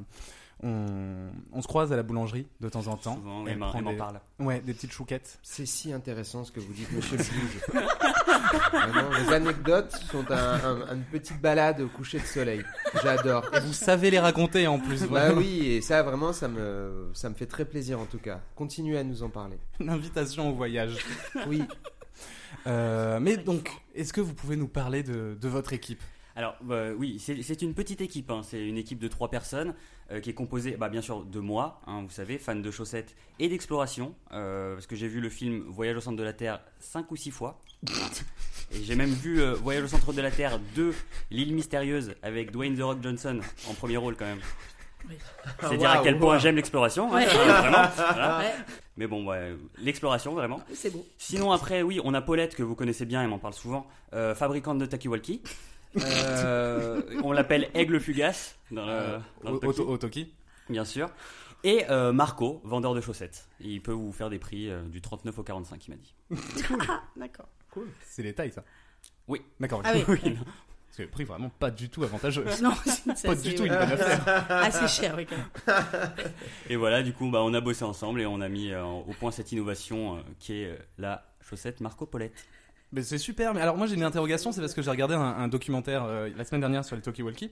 on, 0.63 1.29
on 1.53 1.61
se 1.61 1.67
croise 1.67 1.91
à 1.93 1.95
la 1.95 2.03
boulangerie 2.03 2.47
de 2.59 2.69
temps 2.69 2.87
en 2.87 2.97
temps. 2.97 3.15
Souvent, 3.15 3.45
Elle 3.45 3.53
elle 3.53 3.57
m'en 3.59 3.69
prend 3.69 3.81
des- 3.81 3.95
parle. 3.97 4.19
Ouais, 4.39 4.59
des 4.59 4.73
petites 4.73 4.91
chouquettes. 4.91 5.39
C'est 5.41 5.65
si 5.65 5.93
intéressant 5.93 6.43
ce 6.43 6.51
que 6.51 6.59
vous 6.59 6.73
dites, 6.73 6.91
monsieur 6.91 7.17
le 7.17 7.23
juge. 7.23 7.61
Vraiment, 8.71 9.09
les 9.17 9.33
anecdotes 9.33 9.91
sont 10.11 10.29
un- 10.31 10.59
un- 10.63 10.95
une 10.95 11.03
petite 11.03 11.39
balade 11.41 11.81
au 11.81 11.87
coucher 11.87 12.19
de 12.19 12.25
soleil. 12.25 12.63
J'adore. 13.03 13.45
Et 13.55 13.59
vous 13.59 13.73
savez 13.73 14.09
les 14.11 14.19
raconter 14.19 14.67
en 14.67 14.79
plus. 14.79 15.03
Bah 15.03 15.31
oui, 15.33 15.67
et 15.67 15.81
ça 15.81 16.01
vraiment, 16.03 16.33
ça 16.33 16.47
me, 16.47 17.09
ça 17.13 17.29
me 17.29 17.35
fait 17.35 17.45
très 17.45 17.65
plaisir 17.65 17.99
en 17.99 18.05
tout 18.05 18.17
cas. 18.19 18.39
Continuez 18.55 18.97
à 18.97 19.03
nous 19.03 19.23
en 19.23 19.29
parler. 19.29 19.57
Une 19.79 19.89
invitation 19.89 20.49
au 20.49 20.53
voyage. 20.53 20.97
Oui. 21.47 21.63
Euh, 22.67 23.19
mais 23.21 23.37
donc, 23.37 23.69
est-ce 23.95 24.11
que 24.13 24.21
vous 24.21 24.33
pouvez 24.33 24.55
nous 24.55 24.67
parler 24.67 25.03
de, 25.03 25.37
de 25.39 25.47
votre 25.47 25.73
équipe? 25.73 26.01
Alors 26.39 26.55
bah, 26.61 26.91
oui, 26.97 27.19
c'est 27.19 27.61
une 27.61 27.73
petite 27.73 27.99
équipe. 27.99 28.31
hein. 28.31 28.41
C'est 28.43 28.65
une 28.65 28.77
équipe 28.77 28.97
de 28.99 29.09
trois 29.09 29.29
personnes 29.29 29.73
euh, 30.09 30.21
qui 30.21 30.29
est 30.29 30.33
composée, 30.33 30.77
bah, 30.77 30.87
bien 30.87 31.01
sûr, 31.01 31.25
de 31.25 31.39
moi, 31.41 31.81
hein, 31.85 32.03
vous 32.03 32.09
savez, 32.13 32.37
fan 32.37 32.61
de 32.61 32.71
chaussettes 32.71 33.13
et 33.39 33.49
d'exploration, 33.49 34.15
euh, 34.31 34.75
parce 34.75 34.87
que 34.87 34.95
j'ai 34.95 35.09
vu 35.09 35.19
le 35.19 35.27
film 35.29 35.65
Voyage 35.67 35.97
au 35.97 36.01
centre 36.01 36.15
de 36.15 36.23
la 36.23 36.31
Terre 36.31 36.61
cinq 36.79 37.11
ou 37.11 37.17
six 37.17 37.31
fois. 37.31 37.59
Et 38.71 38.83
j'ai 38.83 38.95
même 38.95 39.09
vu 39.09 39.41
euh, 39.41 39.53
Voyage 39.55 39.83
au 39.83 39.87
centre 39.87 40.13
de 40.13 40.21
la 40.21 40.29
Terre 40.31 40.59
2, 40.75 40.93
l'île 41.31 41.55
mystérieuse, 41.55 42.13
avec 42.21 42.51
Dwayne 42.51 42.77
The 42.77 42.81
Rock 42.83 42.99
Johnson 43.01 43.39
en 43.67 43.73
premier 43.73 43.97
rôle 43.97 44.15
quand 44.15 44.25
même. 44.25 44.39
Oui. 45.09 45.15
C'est 45.67 45.77
dire 45.77 45.89
à 45.89 46.03
quel 46.03 46.19
point 46.19 46.37
j'aime 46.37 46.55
l'exploration. 46.55 47.11
hein, 47.11 47.15
Ouais. 47.15 47.25
vraiment, 47.25 47.87
voilà. 47.97 48.37
Ouais, 48.39 48.53
Mais 48.95 49.07
bon, 49.07 49.25
ouais, 49.27 49.55
l'exploration 49.79 50.33
vraiment. 50.35 50.61
c'est 50.73 50.91
beau. 50.93 51.03
Sinon, 51.17 51.51
après, 51.51 51.81
oui, 51.81 51.99
on 52.03 52.13
a 52.13 52.21
Paulette 52.21 52.55
que 52.55 52.61
vous 52.63 52.75
connaissez 52.75 53.05
bien, 53.05 53.23
elle 53.23 53.29
m'en 53.29 53.39
parle 53.39 53.55
souvent, 53.55 53.87
euh, 54.13 54.35
fabricante 54.35 54.77
de 54.77 54.85
Takiwalki. 54.85 55.41
Euh, 55.97 57.01
on 57.23 57.31
l'appelle 57.31 57.69
Aigle 57.73 57.99
Fugace 57.99 58.57
dans 58.71 58.85
le, 58.85 59.19
dans 59.43 59.51
le 59.51 59.55
au, 59.57 59.59
Toki, 59.59 59.81
au- 59.81 59.87
au 59.89 59.97
Toki 59.97 60.33
bien 60.69 60.85
sûr. 60.85 61.09
Et 61.63 61.85
euh, 61.89 62.13
Marco, 62.13 62.61
vendeur 62.63 62.93
de 62.95 63.01
chaussettes. 63.01 63.47
Il 63.59 63.81
peut 63.81 63.91
vous 63.91 64.13
faire 64.13 64.29
des 64.29 64.39
prix 64.39 64.69
euh, 64.69 64.81
du 64.83 65.01
39 65.01 65.39
au 65.39 65.43
45, 65.43 65.87
il 65.87 65.91
m'a 65.91 65.97
dit. 65.97 66.13
Ah, 66.87 67.01
d'accord. 67.17 67.47
C'est 68.05 68.23
les 68.23 68.33
tailles, 68.33 68.51
ça 68.51 68.63
Oui. 69.27 69.41
D'accord. 69.59 69.81
Ah 69.83 69.91
oui. 69.93 70.03
Parce 70.89 70.97
que 70.97 71.01
le 71.03 71.09
prix 71.09 71.23
vraiment 71.23 71.49
pas 71.49 71.69
du 71.71 71.89
tout 71.89 72.03
avantageux. 72.03 72.45
Non, 72.63 72.71
c'est 72.85 73.03
Pas 73.25 73.31
assez, 73.33 73.49
du 73.49 73.55
tout 73.55 73.63
une 73.63 73.69
bonne 73.73 73.91
affaire. 73.91 74.45
assez 74.49 74.87
cher, 74.87 75.13
oui, 75.17 75.25
quand 75.27 75.35
même. 75.35 76.11
Et 76.69 76.75
voilà, 76.77 77.03
du 77.03 77.13
coup, 77.13 77.29
bah, 77.29 77.41
on 77.43 77.53
a 77.53 77.61
bossé 77.61 77.83
ensemble 77.83 78.21
et 78.21 78.25
on 78.25 78.41
a 78.41 78.47
mis 78.49 78.71
euh, 78.71 78.83
au 78.83 79.13
point 79.19 79.31
cette 79.31 79.51
innovation 79.51 80.17
euh, 80.17 80.21
qui 80.39 80.61
est 80.61 80.67
euh, 80.69 80.77
la 80.97 81.25
chaussette 81.41 81.79
Marco 81.81 82.05
Paulette. 82.05 82.33
C'est 83.01 83.19
super. 83.19 83.53
Mais 83.53 83.61
alors 83.61 83.77
moi 83.77 83.85
j'ai 83.85 83.95
une 83.95 84.03
interrogation, 84.03 84.51
c'est 84.51 84.61
parce 84.61 84.73
que 84.73 84.81
j'ai 84.81 84.89
regardé 84.89 85.13
un, 85.13 85.47
documentaire 85.47 86.03
euh, 86.05 86.29
la 86.35 86.43
semaine 86.43 86.61
dernière 86.61 86.83
sur 86.83 86.95
les 86.95 87.01
Talkie-Walkie 87.03 87.51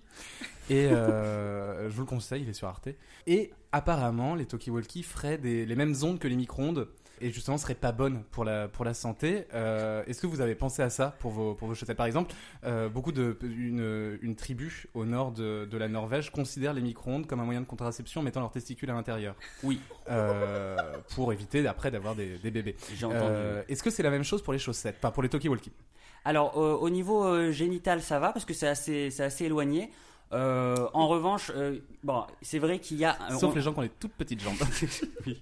et 0.69 0.87
euh, 0.87 1.87
je 1.89 1.93
vous 1.93 2.01
le 2.01 2.07
conseille, 2.07 2.41
il 2.41 2.49
est 2.49 2.53
sur 2.53 2.67
Arte. 2.67 2.89
Et 3.27 3.51
apparemment 3.71 4.33
les 4.33 4.45
Talkie-Walkie 4.45 5.03
feraient 5.03 5.37
des- 5.37 5.65
les 5.65 5.75
mêmes 5.75 5.93
ondes 6.01 6.17
que 6.17 6.27
les 6.27 6.35
micro-ondes 6.35 6.87
et 7.21 7.31
justement 7.31 7.57
seraient 7.57 7.75
pas 7.75 7.91
bonnes 7.91 8.23
pour 8.31 8.43
la 8.43 8.67
pour 8.67 8.85
la 8.85 8.93
santé. 8.93 9.45
Euh, 9.53 10.03
Est-ce 10.07 10.21
que 10.21 10.27
vous 10.27 10.41
avez 10.41 10.55
pensé 10.55 10.81
à 10.81 10.89
ça 10.89 11.15
pour 11.19 11.31
vos 11.31 11.53
pour 11.55 11.67
vos 11.67 11.75
chaussettes 11.75 11.97
Par 11.97 12.05
exemple, 12.05 12.33
euh, 12.65 12.89
beaucoup 12.89 13.11
de 13.11 13.37
une, 13.43 14.17
une 14.21 14.35
tribu 14.35 14.87
au 14.93 15.05
nord 15.05 15.31
de, 15.31 15.65
de 15.65 15.77
la 15.77 15.87
Norvège 15.87 16.31
considère 16.31 16.73
les 16.73 16.81
micro-ondes 16.81 17.27
comme 17.27 17.39
un 17.39 17.45
moyen 17.45 17.61
de 17.61 17.65
contraception 17.65 18.21
en 18.21 18.23
mettant 18.23 18.39
leurs 18.41 18.51
testicules 18.51 18.89
à 18.89 18.93
l'intérieur. 18.93 19.35
Oui. 19.63 19.79
Euh, 20.09 20.77
pour 21.15 21.31
éviter 21.33 21.65
après 21.67 21.91
d'avoir 21.91 22.15
des, 22.15 22.37
des 22.37 22.51
bébés. 22.51 22.75
J'ai 22.95 23.05
entendu. 23.05 23.33
Est-ce 23.67 23.83
que 23.83 23.89
c'est 23.89 24.03
la 24.03 24.11
même 24.11 24.23
chose 24.23 24.41
pour 24.41 24.53
les 24.53 24.59
chaussettes? 24.59 24.99
Pas 24.99 25.11
pour 25.11 25.23
les 25.23 25.29
Talkie-Walkie. 25.29 25.71
Alors, 26.25 26.57
euh, 26.57 26.75
au 26.75 26.89
niveau 26.89 27.51
génital, 27.51 28.01
ça 28.01 28.19
va 28.19 28.31
parce 28.33 28.43
que 28.45 28.53
c'est 28.53 28.67
assez, 28.67 29.21
assez 29.21 29.45
éloigné. 29.45 29.91
Euh, 30.33 30.75
en 30.93 31.07
revanche, 31.07 31.51
euh, 31.55 31.79
bon, 32.03 32.25
c'est 32.41 32.59
vrai 32.59 32.79
qu'il 32.79 32.97
y 32.97 33.05
a. 33.05 33.17
Sauf 33.39 33.51
on- 33.53 33.55
les 33.55 33.61
gens 33.61 33.71
qui 33.71 33.79
ont 33.79 33.83
les 33.83 33.89
toutes 33.89 34.11
petites 34.13 34.41
jambes. 34.41 34.57
Oui. 35.25 35.39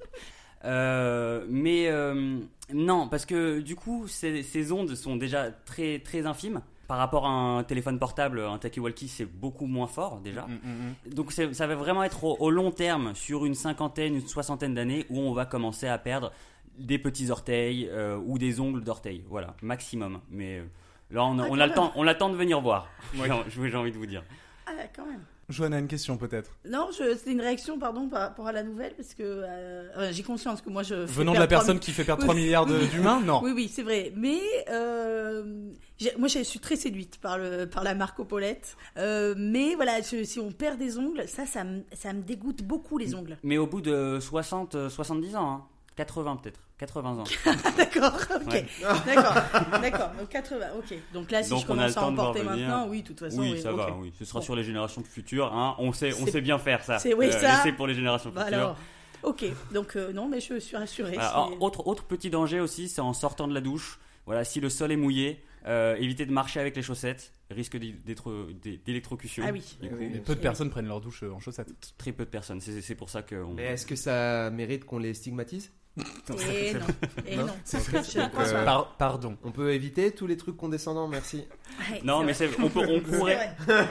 Euh, 0.63 1.45
mais 1.49 1.87
euh, 1.89 2.39
non, 2.73 3.07
parce 3.07 3.25
que 3.25 3.59
du 3.59 3.75
coup, 3.75 4.07
ces, 4.07 4.41
ces 4.43 4.71
ondes 4.71 4.95
sont 4.95 5.15
déjà 5.15 5.51
très, 5.51 5.99
très 5.99 6.25
infimes. 6.25 6.61
Par 6.87 6.97
rapport 6.99 7.25
à 7.25 7.29
un 7.29 7.63
téléphone 7.63 7.97
portable, 7.97 8.39
un 8.41 8.59
talkie-walkie, 8.59 9.07
c'est 9.07 9.25
beaucoup 9.25 9.65
moins 9.65 9.87
fort 9.87 10.19
déjà. 10.19 10.43
Mm, 10.45 11.11
Donc 11.15 11.31
c'est- 11.31 11.51
ça 11.53 11.65
va 11.65 11.73
vraiment 11.75 12.03
être 12.03 12.23
au, 12.23 12.37
au 12.39 12.51
long 12.51 12.69
terme, 12.69 13.15
sur 13.15 13.45
une 13.45 13.55
cinquantaine, 13.55 14.13
une 14.15 14.27
soixantaine 14.27 14.75
d'années, 14.75 15.05
où 15.09 15.19
on 15.19 15.33
va 15.33 15.47
commencer 15.47 15.87
à 15.87 15.97
perdre 15.97 16.31
des 16.77 16.99
petits 16.99 17.31
orteils 17.31 17.89
euh, 17.91 18.19
ou 18.23 18.37
des 18.37 18.59
ongles 18.59 18.83
d'orteils. 18.83 19.23
Voilà, 19.29 19.55
maximum. 19.63 20.19
Mais 20.29 20.59
euh, 20.59 20.65
là, 21.09 21.25
on 21.25 21.39
a, 21.39 21.43
Ah, 21.45 21.47
on 21.49 21.59
a 21.59 21.65
le 21.65 21.73
temps, 21.73 21.91
on 21.95 22.05
a 22.05 22.11
le 22.13 22.17
temps 22.19 22.29
de 22.29 22.35
venir 22.35 22.61
voir. 22.61 22.87
Ouais. 23.17 23.29
J'ai 23.49 23.69
j'ai 23.71 23.77
envie 23.77 23.91
de 23.91 23.97
vous 23.97 24.05
dire. 24.05 24.23
Ah, 24.67 24.71
quand 24.95 25.05
même. 25.07 25.21
Johanna, 25.49 25.77
une 25.79 25.87
question 25.87 26.17
peut-être. 26.17 26.49
Non, 26.67 26.89
c'était 26.91 27.31
une 27.31 27.41
réaction, 27.41 27.77
pardon, 27.77 28.07
par 28.09 28.21
rapport 28.21 28.47
à 28.47 28.51
la 28.51 28.63
nouvelle, 28.63 28.93
parce 28.95 29.13
que 29.13 29.21
euh, 29.23 30.11
j'ai 30.11 30.23
conscience 30.23 30.61
que 30.61 30.69
moi 30.69 30.81
je. 30.83 30.95
Venant 30.95 31.33
de 31.33 31.39
la 31.39 31.47
personne 31.47 31.79
qui 31.79 31.91
fait 31.91 32.03
perdre 32.03 32.21
Oui. 32.23 32.27
3 32.27 32.35
milliards 32.35 32.65
d'humains 32.65 33.21
Non. 33.21 33.41
Oui, 33.43 33.51
oui, 33.55 33.71
c'est 33.71 33.83
vrai. 33.83 34.11
Mais 34.15 34.39
euh, 34.69 35.69
j'ai- 35.97 36.15
moi, 36.17 36.27
je 36.27 36.39
suis 36.43 36.59
très 36.59 36.75
séduite 36.75 37.19
par, 37.21 37.37
le, 37.37 37.65
par 37.65 37.83
la 37.83 37.93
Marco 37.95 38.25
Paulette. 38.25 38.75
Euh, 38.97 39.35
mais 39.37 39.75
voilà, 39.75 40.01
je- 40.01 40.23
si 40.23 40.39
on 40.39 40.51
perd 40.51 40.79
des 40.79 40.97
ongles, 40.97 41.27
ça, 41.27 41.45
ça 41.45 41.63
me, 41.63 41.81
ça 41.93 42.11
me 42.13 42.21
dégoûte 42.21 42.63
beaucoup 42.63 42.97
les 42.97 43.13
ongles. 43.15 43.37
Mais 43.43 43.57
au 43.57 43.67
bout 43.67 43.81
de 43.81 44.19
60, 44.19 44.75
euh, 44.75 44.89
70 44.89 45.35
ans, 45.35 45.51
hein. 45.51 45.63
80 45.95 46.35
peut-être, 46.37 46.59
80 46.77 47.19
ans. 47.19 47.23
D'accord, 47.77 48.13
ok. 48.35 48.51
Ouais. 48.53 48.65
D'accord, 49.05 49.33
d'accord. 49.81 50.11
Donc 50.19 50.29
80, 50.29 50.65
ok. 50.77 50.97
Donc 51.13 51.31
là, 51.31 51.41
si 51.43 51.49
Donc, 51.51 51.61
je 51.65 51.71
on 51.71 51.77
a 51.79 51.87
le 51.87 51.93
commence 51.93 51.97
à 51.97 52.01
temps 52.01 52.07
en 52.07 52.11
de 52.11 52.15
porter 52.17 52.41
revenir. 52.41 52.67
maintenant, 52.67 52.87
oui, 52.89 53.01
de 53.01 53.07
toute 53.07 53.19
façon. 53.19 53.39
oui, 53.39 53.61
ça 53.61 53.71
ok. 53.73 53.77
va, 53.79 53.95
oui. 54.01 54.11
Ce 54.19 54.25
sera 54.25 54.39
Bon. 54.39 54.45
sur 54.45 54.55
les 54.55 54.63
générations 54.63 55.03
futures. 55.03 55.53
Hein. 55.53 55.75
On, 55.79 55.93
sait, 55.93 56.13
on 56.21 56.25
C'est- 56.25 56.31
sait 56.31 56.41
bien 56.41 56.57
faire 56.59 56.83
ça. 56.83 56.99
c'est- 56.99 57.13
oui, 57.13 57.31
ça. 57.31 57.57
laissez 57.57 57.71
pour 57.71 57.87
les 57.87 57.93
générations 57.93 58.29
Bah 58.31 58.43
futures. 58.45 58.57
alors, 58.59 58.77
ok. 59.23 59.45
Donc 59.71 59.95
euh, 59.95 60.11
non, 60.11 60.27
mais 60.27 60.41
je 60.41 60.59
suis 60.59 60.75
rassurée. 60.75 61.13
Voilà. 61.13 61.29
c'est- 61.29 61.33
Alors, 61.35 61.61
autre, 61.61 61.87
autre 61.87 62.03
petit 62.03 62.29
danger 62.29 62.59
aussi, 62.59 62.89
c'est 62.89 63.01
en 63.01 63.13
sortant 63.13 63.47
de 63.47 63.53
la 63.53 63.61
douche. 63.61 63.99
Voilà, 64.25 64.43
si 64.43 64.59
le 64.59 64.69
sol 64.69 64.91
est 64.91 64.97
mouillé, 64.97 65.43
euh, 65.67 65.95
évitez 65.97 66.25
de 66.25 66.31
marcher 66.33 66.59
avec 66.59 66.75
les 66.75 66.81
chaussettes. 66.81 67.31
Risque 67.51 67.77
d'électrocution. 67.77 69.43
Ah 69.47 69.51
oui. 69.51 69.61
Coup, 69.81 69.95
peu 70.25 70.33
de 70.35 70.39
personnes 70.39 70.69
prennent 70.71 70.87
leur 70.87 70.99
douche 70.99 71.21
euh, 71.23 71.31
en 71.31 71.39
chaussettes. 71.39 71.69
Très 71.97 72.11
peu 72.11 72.25
de 72.25 72.29
personnes. 72.29 72.59
C'est 72.59 72.81
c'est 72.81 72.95
pour 72.95 73.09
ça 73.09 73.21
que. 73.21 73.35
on- 73.35 73.53
Mais 73.53 73.65
est-ce 73.65 73.85
que 73.85 73.95
ça 73.95 74.49
mérite 74.49 74.85
qu'on 74.85 74.97
les 74.99 75.13
stigmatise? 75.13 75.71
Et 76.51 76.73
non, 76.73 76.79
et 77.25 77.35
Non. 77.37 77.45
non. 77.47 77.53
Je 77.65 78.19
Euh. 78.19 78.65
Par- 78.65 78.97
pardon. 78.97 79.37
On 79.43 79.51
peut 79.51 79.71
éviter 79.73 80.11
tous 80.11 80.27
les 80.27 80.35
trucs 80.37 80.57
condescendants, 80.57 81.07
merci. 81.07 81.45
Ouais, 81.91 82.01
Non, 82.03 82.23
mais 82.23 82.33
on, 82.61 82.69
peut- 82.69 82.79
on 82.81 83.01
C'est 83.09 83.17
pourrait, 83.17 83.55
vrai. 83.59 83.87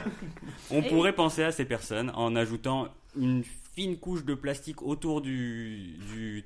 on 0.69 0.81
Et 0.83 0.87
pourrait 0.89 1.13
penser 1.15 1.43
à 1.43 1.51
ces 1.51 1.65
personnes 1.65 2.11
en 2.15 2.35
ajoutant 2.35 2.89
une 3.17 3.43
fine 3.73 3.97
couche 3.97 4.23
de 4.23 4.35
plastique 4.35 4.81
autour 4.83 5.21
du, 5.21 5.95
du 6.13 6.43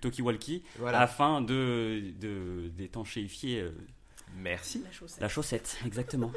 Voilà. 0.80 1.02
afin 1.02 1.42
de 1.42 2.02
de- 2.20 2.70
d'étanchéifier 2.70 3.62
euh, 3.62 3.72
Merci. 4.38 4.82
La 4.86 4.92
chaussette. 4.92 5.22
la 5.22 5.28
chaussette. 5.28 5.78
Exactement. 5.86 6.32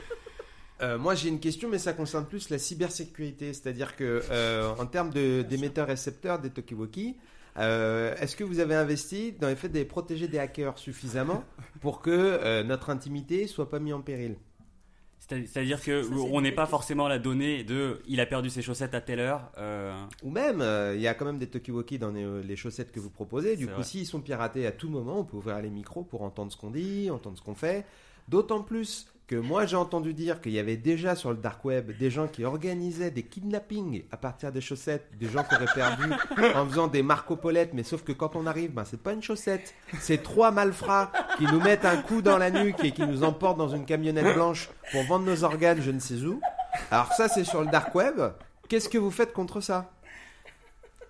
Euh, 0.81 0.99
moi 0.99 1.15
j'ai 1.15 1.29
une 1.29 1.39
question, 1.39 1.69
mais 1.69 1.79
ça 1.79 1.93
concerne 1.93 2.27
plus 2.27 2.51
la 2.51 2.59
cybersécurité, 2.59 3.53
c'est-à-dire 3.53 3.95
que 3.95 4.23
euh, 4.31 4.75
en 4.79 4.87
termes 4.87 5.11
de- 5.11 5.43
d'émetteurs-récepteurs 5.49 6.41
des 6.41 6.51
Tokiwoki, 6.51 7.17
euh, 7.59 8.15
est-ce 8.17 8.35
que 8.37 8.45
vous 8.45 8.59
avez 8.61 8.75
investi 8.75 9.33
dans 9.33 9.49
le 9.49 9.55
fait 9.55 9.69
de 9.69 9.75
les 9.75 9.85
protéger 9.85 10.29
des 10.29 10.39
hackers 10.39 10.79
suffisamment 10.79 11.45
pour 11.81 12.01
que 12.01 12.11
euh, 12.11 12.63
notre 12.65 12.91
intimité 12.91 13.47
soit 13.47 13.69
pas 13.69 13.79
mise 13.79 13.93
en 13.95 14.01
péril? 14.01 14.37
C'est- 15.19 15.47
C'est-à-dire 15.47 15.81
que 15.81 16.03
Ça, 16.03 16.09
on 16.33 16.41
n'est 16.41 16.51
pas 16.53 16.67
forcément 16.67 17.07
la 17.09 17.19
donnée 17.19 17.63
de 17.63 18.01
il 18.09 18.21
a 18.21 18.27
perdu 18.27 18.51
ses 18.51 18.61
chaussettes 18.61 18.95
à 18.95 19.01
telle 19.01 19.21
heure. 19.21 19.53
euh, 19.59 19.95
Ou 20.25 20.31
même, 20.31 20.61
euh, 20.61 20.95
il 20.97 21.01
y 21.01 21.07
a 21.07 21.15
quand 21.15 21.25
même 21.25 21.39
des 21.39 21.47
Tokiwoki 21.47 21.99
dans 21.99 22.11
les, 22.11 22.43
les 22.43 22.57
chaussettes 22.57 22.91
que 22.91 22.99
vous 23.01 23.11
proposez. 23.11 23.57
Du 23.57 23.67
coup, 23.67 23.83
s'ils 23.85 24.07
sont 24.07 24.21
piratés 24.21 24.67
à 24.67 24.73
tout 24.73 24.89
moment, 24.89 25.21
on 25.21 25.25
peut 25.25 25.37
ouvrir 25.37 25.61
les 25.63 25.71
micros 25.71 26.03
pour 26.03 26.23
entendre 26.23 26.51
ce 26.51 26.57
qu'on 26.57 26.71
dit, 26.71 27.09
entendre 27.11 27.39
ce 27.39 27.43
qu'on 27.43 27.55
fait. 27.55 27.85
D'autant 28.29 28.63
plus 28.63 29.12
que 29.33 29.37
moi, 29.39 29.65
j'ai 29.65 29.77
entendu 29.77 30.13
dire 30.13 30.43
qu'il 30.43 30.53
y 30.53 30.59
avait 30.59 30.77
déjà 30.77 31.17
sur 31.17 31.31
le 31.31 31.39
dark 31.39 31.65
web 31.65 31.97
des 31.97 32.11
gens 32.11 32.29
qui 32.29 32.45
organisaient 32.45 33.11
des 33.11 33.23
kidnappings 33.23 34.05
à 34.11 34.19
partir 34.19 34.53
des 34.53 34.61
chaussettes, 34.61 35.09
des 35.19 35.27
gens 35.27 35.43
qui 35.43 35.55
auraient 35.55 35.65
perdu 35.75 36.05
en 36.55 36.69
faisant 36.69 36.87
des 36.87 37.03
marcopolettes. 37.03 37.73
Mais 37.73 37.83
sauf 37.83 38.05
que 38.05 38.13
quand 38.13 38.37
on 38.37 38.47
arrive, 38.47 38.73
ben, 38.73 38.85
c'est 38.85 39.03
pas 39.03 39.15
une 39.15 39.23
chaussette, 39.23 39.75
c'est 40.01 40.23
trois 40.23 40.51
malfrats 40.51 41.11
qui 41.39 41.45
nous 41.45 41.61
mettent 41.61 41.87
un 41.87 41.97
coup 41.97 42.21
dans 42.21 42.37
la 42.37 42.51
nuque 42.51 42.85
et 42.85 42.91
qui 42.91 43.07
nous 43.07 43.25
emportent 43.25 43.57
dans 43.57 43.75
une 43.75 43.87
camionnette 43.87 44.35
blanche 44.35 44.69
pour 44.91 45.03
vendre 45.05 45.25
nos 45.25 45.45
organes, 45.45 45.81
je 45.81 45.93
ne 45.93 45.99
sais 45.99 46.23
où. 46.27 46.39
Alors 46.91 47.11
ça, 47.15 47.29
c'est 47.29 47.45
sur 47.45 47.63
le 47.63 47.69
dark 47.69 47.95
web. 47.95 48.21
Qu'est-ce 48.69 48.91
que 48.91 48.99
vous 48.99 49.11
faites 49.11 49.33
contre 49.33 49.63
ça? 49.63 49.91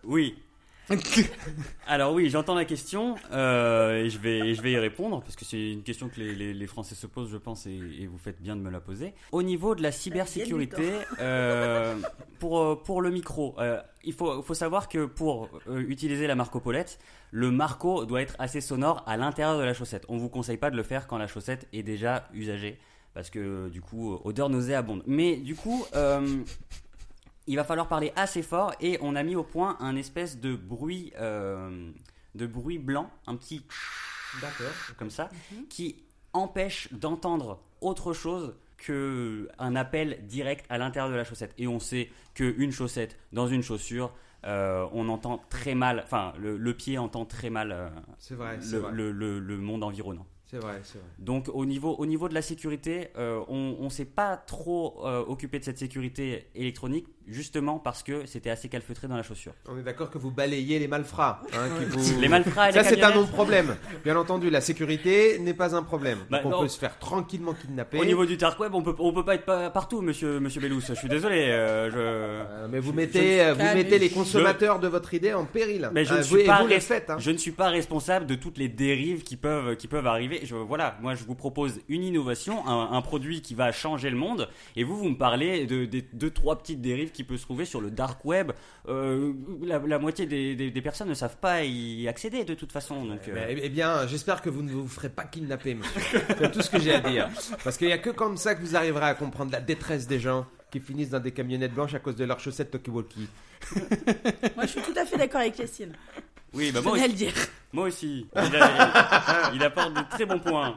Oui. 0.04 0.40
Alors 1.86 2.12
oui, 2.12 2.28
j'entends 2.30 2.54
la 2.54 2.64
question 2.64 3.14
euh, 3.32 4.04
et 4.04 4.10
je 4.10 4.18
vais, 4.18 4.54
je 4.54 4.62
vais 4.62 4.72
y 4.72 4.78
répondre 4.78 5.20
parce 5.22 5.36
que 5.36 5.44
c'est 5.44 5.72
une 5.72 5.82
question 5.82 6.08
que 6.08 6.20
les, 6.20 6.34
les- 6.34 6.54
les 6.54 6.66
Français 6.66 6.94
se 6.94 7.06
posent, 7.06 7.30
je 7.30 7.36
pense, 7.36 7.66
et, 7.66 7.80
et 8.00 8.06
vous 8.06 8.18
faites 8.18 8.40
bien 8.42 8.56
de 8.56 8.60
me 8.60 8.70
la 8.70 8.80
poser. 8.80 9.14
Au 9.30 9.42
niveau 9.42 9.74
de 9.74 9.82
la 9.82 9.92
cybersécurité, 9.92 10.90
euh, 11.20 11.94
pour, 12.38 12.58
euh, 12.60 12.74
pour 12.76 13.00
le 13.00 13.10
micro, 13.10 13.54
euh, 13.58 13.80
il 14.04 14.12
faut, 14.12 14.42
faut 14.42 14.54
savoir 14.54 14.88
que 14.88 15.06
pour 15.06 15.48
utiliser 15.68 16.26
la 16.26 16.34
Marco 16.34 16.60
Paulette, 16.60 16.98
le 17.30 17.50
Marco 17.50 18.04
doit 18.04 18.20
être 18.22 18.34
assez 18.38 18.60
sonore 18.60 19.02
à 19.06 19.16
l'intérieur 19.16 19.58
de 19.58 19.64
la 19.64 19.74
chaussette. 19.74 20.04
On 20.08 20.16
vous 20.18 20.28
conseille 20.28 20.56
pas 20.58 20.70
de 20.70 20.76
le 20.76 20.82
faire 20.82 21.06
quand 21.06 21.18
la 21.18 21.26
chaussette 21.28 21.68
est 21.72 21.82
déjà 21.82 22.28
usagée 22.34 22.78
parce 23.14 23.28
que 23.30 23.68
du 23.68 23.80
coup, 23.80 24.18
odeur 24.24 24.48
nauséabonde. 24.48 25.02
Mais 25.06 25.36
du 25.36 25.54
coup, 25.54 25.84
il 27.46 27.57
va 27.57 27.64
falloir 27.64 27.88
parler 27.88 28.12
assez 28.16 28.42
fort 28.42 28.72
et 28.81 28.98
on 29.00 29.16
a 29.16 29.22
mis 29.22 29.35
au 29.37 29.42
point 29.42 29.76
un 29.81 29.96
espèce 29.96 30.38
de 30.40 30.55
bruit, 30.55 31.12
euh, 31.20 31.90
de 32.35 32.46
bruit 32.46 32.78
blanc, 32.78 33.11
un 33.26 33.37
petit 33.37 33.62
D'accord. 34.40 34.72
comme 34.98 35.11
ça, 35.11 35.28
Mhm. 35.52 35.66
qui 35.68 35.96
empêche 36.33 36.92
d'entendre 36.92 37.61
autre 37.81 38.12
chose 38.12 38.55
que 38.78 39.48
un 39.59 39.76
appel 39.76 40.26
direct 40.26 40.64
à 40.68 40.78
l'intérieur 40.78 41.11
de 41.11 41.16
la 41.16 41.24
chaussette. 41.24 41.55
Et 41.59 41.68
on 41.68 41.78
sait 41.78 42.11
qu'une 42.35 42.72
chaussette 42.72 43.16
dans 43.33 43.46
une 43.46 43.62
chaussure, 43.62 44.12
euh, 44.44 44.87
on 44.92 45.09
entend 45.09 45.38
très 45.50 45.74
mal, 45.74 46.00
enfin 46.05 46.33
le, 46.38 46.57
le 46.57 46.74
pied 46.74 46.98
entend 46.98 47.24
très 47.24 47.48
mal 47.50 47.70
euh, 47.70 47.88
C'est 48.18 48.35
vrai, 48.35 48.59
c'est 48.61 48.72
le, 48.72 48.78
vrai. 48.81 48.92
le- 48.92 49.12
le- 49.12 49.38
le 49.38 49.57
monde 49.59 49.85
environnant. 49.85 50.26
C'est 50.46 50.59
vrai, 50.59 50.81
c'est 50.83 50.98
vrai. 50.98 51.07
Donc 51.18 51.48
au 51.48 51.64
niveau, 51.64 51.94
au 51.94 52.05
niveau 52.07 52.28
de 52.28 52.35
la 52.35 52.42
sécurité, 52.42 53.09
euh, 53.16 53.42
on 53.48 53.85
ne 53.85 53.88
s'est 53.88 54.05
pas 54.05 54.37
trop 54.37 55.07
euh, 55.07 55.24
occupé 55.26 55.59
de 55.61 55.64
cette 55.64 55.78
sécurité 55.78 56.48
électronique, 56.55 57.07
justement 57.26 57.78
parce 57.78 58.02
que 58.02 58.26
c'était 58.26 58.50
assez 58.50 58.68
calfeutré 58.68 59.08
dans 59.08 59.16
la 59.16 59.22
chaussure. 59.22 59.52
On 59.68 59.78
est 59.78 59.82
d'accord 59.82 60.11
que 60.11 60.18
vous 60.18 60.30
balayez 60.30 60.78
les 60.78 60.88
malfrats. 60.88 61.42
hein, 61.52 61.68
qui 61.78 61.85
vous- 61.85 62.20
Les 62.20 62.28
malfrats 62.28 62.70
et 62.70 62.72
Ça, 62.72 62.85
c'est 62.85 63.02
un 63.02 63.14
non-problème. 63.14 63.76
Bien 64.04 64.16
entendu, 64.16 64.50
la 64.50 64.61
sécurité 64.61 65.38
n'est 65.38 65.54
pas 65.54 65.74
un 65.76 65.82
problème. 65.82 66.18
Donc, 66.18 66.28
Bah, 66.30 66.40
on 66.44 66.50
non. 66.50 66.61
peut 66.62 66.68
se 66.68 66.78
faire 66.78 66.98
tranquillement 66.98 67.54
kidnapper. 67.54 67.98
Au 67.98 68.04
niveau 68.04 68.26
du 68.26 68.37
dark 68.37 68.58
web, 68.61 68.74
on 68.74 68.82
peut, 68.82 68.94
on 68.98 69.12
peut 69.12 69.24
pas 69.24 69.35
être 69.37 69.72
partout, 69.72 70.00
monsieur, 70.02 70.40
monsieur 70.40 70.61
Bellous. 70.61 70.80
Je 70.80 70.94
suis 70.94 71.08
désolé. 71.08 71.42
euh, 71.50 71.90
je... 71.90 71.96
Euh, 71.98 72.68
mais 72.70 72.78
vous 72.80 72.90
Je- 72.90 72.96
mettez, 72.96 73.40
euh, 73.42 73.54
vous 73.54 73.62
mettez 73.74 73.98
les 73.98 74.11
consommateurs 74.11 74.80
de 74.80 74.88
votre 74.88 75.14
idée 75.14 75.32
en 75.35 75.44
péril. 75.44 75.90
Mais 75.92 76.04
je 76.04 76.14
Euh, 76.14 76.18
ne 76.18 76.22
suis 76.22 76.44
pas 76.44 76.61
vous 76.62 76.68
le 76.68 76.74
res- 76.76 76.80
faites. 76.80 77.11
hein. 77.11 77.16
Je 77.18 77.30
ne 77.30 77.37
suis 77.38 77.52
pas 77.52 77.68
responsable 77.68 78.26
de 78.26 78.35
toutes 78.35 78.58
les 78.58 78.68
dérives 78.68 79.22
qui 79.22 79.37
peuvent, 79.37 79.76
qui 79.76 79.87
peuvent 79.88 80.06
arriver. 80.06 80.40
Je, 80.44 80.54
voilà, 80.54 80.96
moi 81.00 81.14
je 81.14 81.24
vous 81.24 81.35
propose 81.35 81.80
une 81.88 82.02
innovation, 82.02 82.66
un, 82.66 82.90
un 82.92 83.02
produit 83.02 83.42
qui 83.42 83.54
va 83.54 83.70
changer 83.72 84.11
le 84.11 84.16
monde, 84.16 84.48
et 84.76 84.85
vous, 84.85 84.96
vous 84.96 85.08
me 85.11 85.16
parlez 85.16 85.66
de, 85.66 85.85
des 85.85 86.02
deux, 86.12 86.30
trois 86.30 86.58
petites 86.58 86.80
dérives 86.80 87.12
qui 87.12 87.25
peuvent 87.25 87.37
se 87.38 87.44
trouver 87.44 87.64
sur 87.64 87.81
le 87.81 87.90
dark 87.90 88.25
web. 88.25 88.53
Euh, 88.88 89.33
la, 89.62 89.79
la 89.79 89.98
moitié 89.98 90.27
des, 90.27 90.55
des- 90.57 90.70
des 90.70 90.83
personnes 90.83 91.09
ne 91.09 91.14
savent 91.14 91.37
pas 91.37 91.62
y 91.64 92.09
accéder 92.09 92.44
de 92.44 92.55
toute 92.55 92.72
façon. 92.72 93.05
Donc, 93.05 93.29
euh, 93.29 93.46
eh 93.62 93.68
bien, 93.68 94.07
j'espère 94.07 94.42
que 94.42 94.51
vous 94.51 94.62
ne 94.62 94.70
vous 94.72 94.88
ferez 94.88 95.09
pas 95.11 95.25
kidnapper, 95.25 95.75
monsieur. 95.75 96.20
C'est 96.38 96.51
tout 96.53 96.62
ce 96.62 96.70
que 96.70 96.79
j'ai 96.81 96.94
à 96.94 97.01
dire. 97.01 97.29
Parce 97.64 97.77
qu'il 97.77 97.87
n'y 97.87 97.92
a 97.92 97.98
que 97.98 98.11
comme 98.11 98.37
ça 98.37 98.55
que 98.55 98.61
vous 98.61 98.77
arriverez 98.77 99.07
à 99.07 99.14
comprendre 99.14 99.53
la 99.53 99.61
détresse 99.61 100.07
des 100.07 100.18
gens 100.20 100.46
qui 100.70 100.81
finissent 100.81 101.11
dans 101.11 101.20
des 101.20 101.33
camionnettes 101.33 101.75
blanches 101.75 101.94
à 101.94 101.98
cause 101.98 102.16
de 102.16 102.25
leurs 102.25 102.40
chaussettes 102.40 102.70
Tokiwoki. 102.70 103.29
Moi, 104.57 104.64
je 104.64 104.66
suis 104.68 104.81
tout 104.83 104.94
à 104.96 105.05
fait 105.05 105.18
d'accord 105.18 105.40
avec 105.42 105.55
Christine. 105.55 105.92
oui, 106.55 106.72
bah 106.72 106.81
moi, 106.83 106.92
aussi, 106.94 107.09
le 107.09 107.14
dire. 107.14 107.33
moi 107.72 107.85
aussi. 107.87 108.27
Il, 108.35 108.57
a- 108.57 109.51
il 109.55 109.62
apporte 109.62 109.94
de 109.94 110.01
très 110.11 110.25
bons 110.27 110.38
points. 110.40 110.77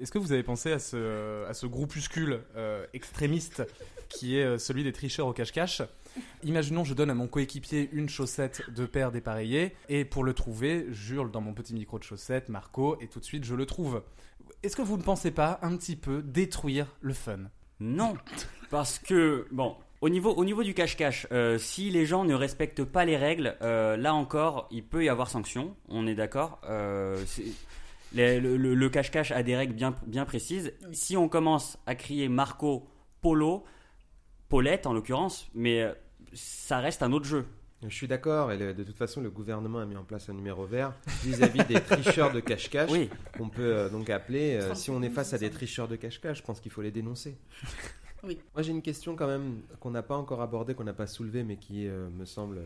Est-ce 0.00 0.10
que 0.10 0.18
vous 0.18 0.32
avez 0.32 0.42
pensé 0.42 0.72
à 0.72 0.78
ce, 0.78 1.44
à 1.46 1.52
ce 1.54 1.66
groupuscule 1.66 2.40
euh, 2.56 2.86
extrémiste 2.94 3.62
qui 4.10 4.36
est 4.36 4.44
euh, 4.44 4.58
celui 4.58 4.84
des 4.84 4.92
tricheurs 4.92 5.26
au 5.26 5.32
cache-cache 5.32 5.82
Imaginons, 6.42 6.84
je 6.84 6.92
donne 6.92 7.10
à 7.10 7.14
mon 7.14 7.28
coéquipier 7.28 7.88
une 7.92 8.08
chaussette 8.08 8.68
de 8.70 8.84
paire 8.84 9.12
dépareillée 9.12 9.74
et 9.88 10.04
pour 10.04 10.24
le 10.24 10.34
trouver, 10.34 10.86
j'hurle 10.90 11.30
dans 11.30 11.40
mon 11.40 11.54
petit 11.54 11.72
micro 11.72 11.98
de 11.98 12.04
chaussette, 12.04 12.48
Marco, 12.48 12.98
et 13.00 13.06
tout 13.06 13.20
de 13.20 13.24
suite 13.24 13.44
je 13.44 13.54
le 13.54 13.64
trouve. 13.64 14.02
Est-ce 14.62 14.76
que 14.76 14.82
vous 14.82 14.98
ne 14.98 15.02
pensez 15.02 15.30
pas 15.30 15.58
un 15.62 15.76
petit 15.76 15.96
peu 15.96 16.20
détruire 16.22 16.86
le 17.00 17.14
fun? 17.14 17.38
Non, 17.78 18.14
parce 18.70 18.98
que 18.98 19.46
bon, 19.52 19.76
au 20.00 20.08
niveau 20.08 20.34
au 20.34 20.44
niveau 20.44 20.62
du 20.62 20.74
cache-cache, 20.74 21.26
euh, 21.32 21.56
si 21.58 21.90
les 21.90 22.04
gens 22.04 22.24
ne 22.24 22.34
respectent 22.34 22.84
pas 22.84 23.04
les 23.04 23.16
règles, 23.16 23.56
euh, 23.62 23.96
là 23.96 24.12
encore, 24.12 24.68
il 24.70 24.84
peut 24.84 25.04
y 25.04 25.08
avoir 25.08 25.30
sanction. 25.30 25.76
On 25.88 26.06
est 26.06 26.14
d'accord. 26.14 26.60
Le 28.12 28.88
cache-cache 28.88 29.30
a 29.30 29.42
des 29.42 29.56
règles 29.56 29.74
bien 29.74 29.94
bien 30.06 30.24
précises. 30.24 30.74
Si 30.92 31.16
on 31.16 31.28
commence 31.28 31.78
à 31.86 31.94
crier 31.94 32.28
Marco, 32.28 32.86
Polo, 33.22 33.64
Paulette 34.50 34.86
en 34.86 34.92
l'occurrence, 34.92 35.48
mais 35.54 35.80
euh, 35.82 35.92
ça 36.34 36.80
reste 36.80 37.02
un 37.02 37.12
autre 37.12 37.24
jeu. 37.24 37.46
Je 37.82 37.94
suis 37.94 38.06
d'accord, 38.08 38.52
et 38.52 38.58
le- 38.58 38.74
de 38.74 38.84
toute 38.84 38.98
façon, 38.98 39.22
le 39.22 39.30
gouvernement 39.30 39.78
a 39.78 39.86
mis 39.86 39.96
en 39.96 40.04
place 40.04 40.28
un 40.28 40.34
numéro 40.34 40.66
vert 40.66 40.92
vis-à-vis 41.22 41.64
des 41.64 41.80
tricheurs 41.80 42.30
de 42.30 42.40
cache-cache. 42.40 42.90
Oui. 42.90 43.08
qu'on 43.38 43.48
peut 43.48 43.62
euh, 43.74 43.88
donc 43.88 44.10
appeler. 44.10 44.56
euh, 44.60 44.74
si 44.74 44.90
on 44.90 45.00
est 45.00 45.08
face 45.08 45.32
à 45.32 45.38
des 45.38 45.48
tricheurs 45.48 45.88
de 45.88 45.96
cache-cache, 45.96 46.38
je 46.38 46.42
pense 46.42 46.60
qu'il 46.60 46.70
faut 46.70 46.82
les 46.82 46.90
dénoncer. 46.90 47.38
Oui. 48.22 48.38
Moi, 48.54 48.60
j'ai 48.60 48.72
une 48.72 48.82
question 48.82 49.16
quand 49.16 49.26
même 49.26 49.62
qu'on 49.80 49.92
n'a 49.92 50.02
pas 50.02 50.14
encore 50.14 50.42
abordée, 50.42 50.74
qu'on 50.74 50.84
n'a 50.84 50.92
pas 50.92 51.06
soulevée, 51.06 51.42
mais 51.42 51.56
qui 51.56 51.86
euh, 51.88 52.10
me 52.10 52.26
semble 52.26 52.60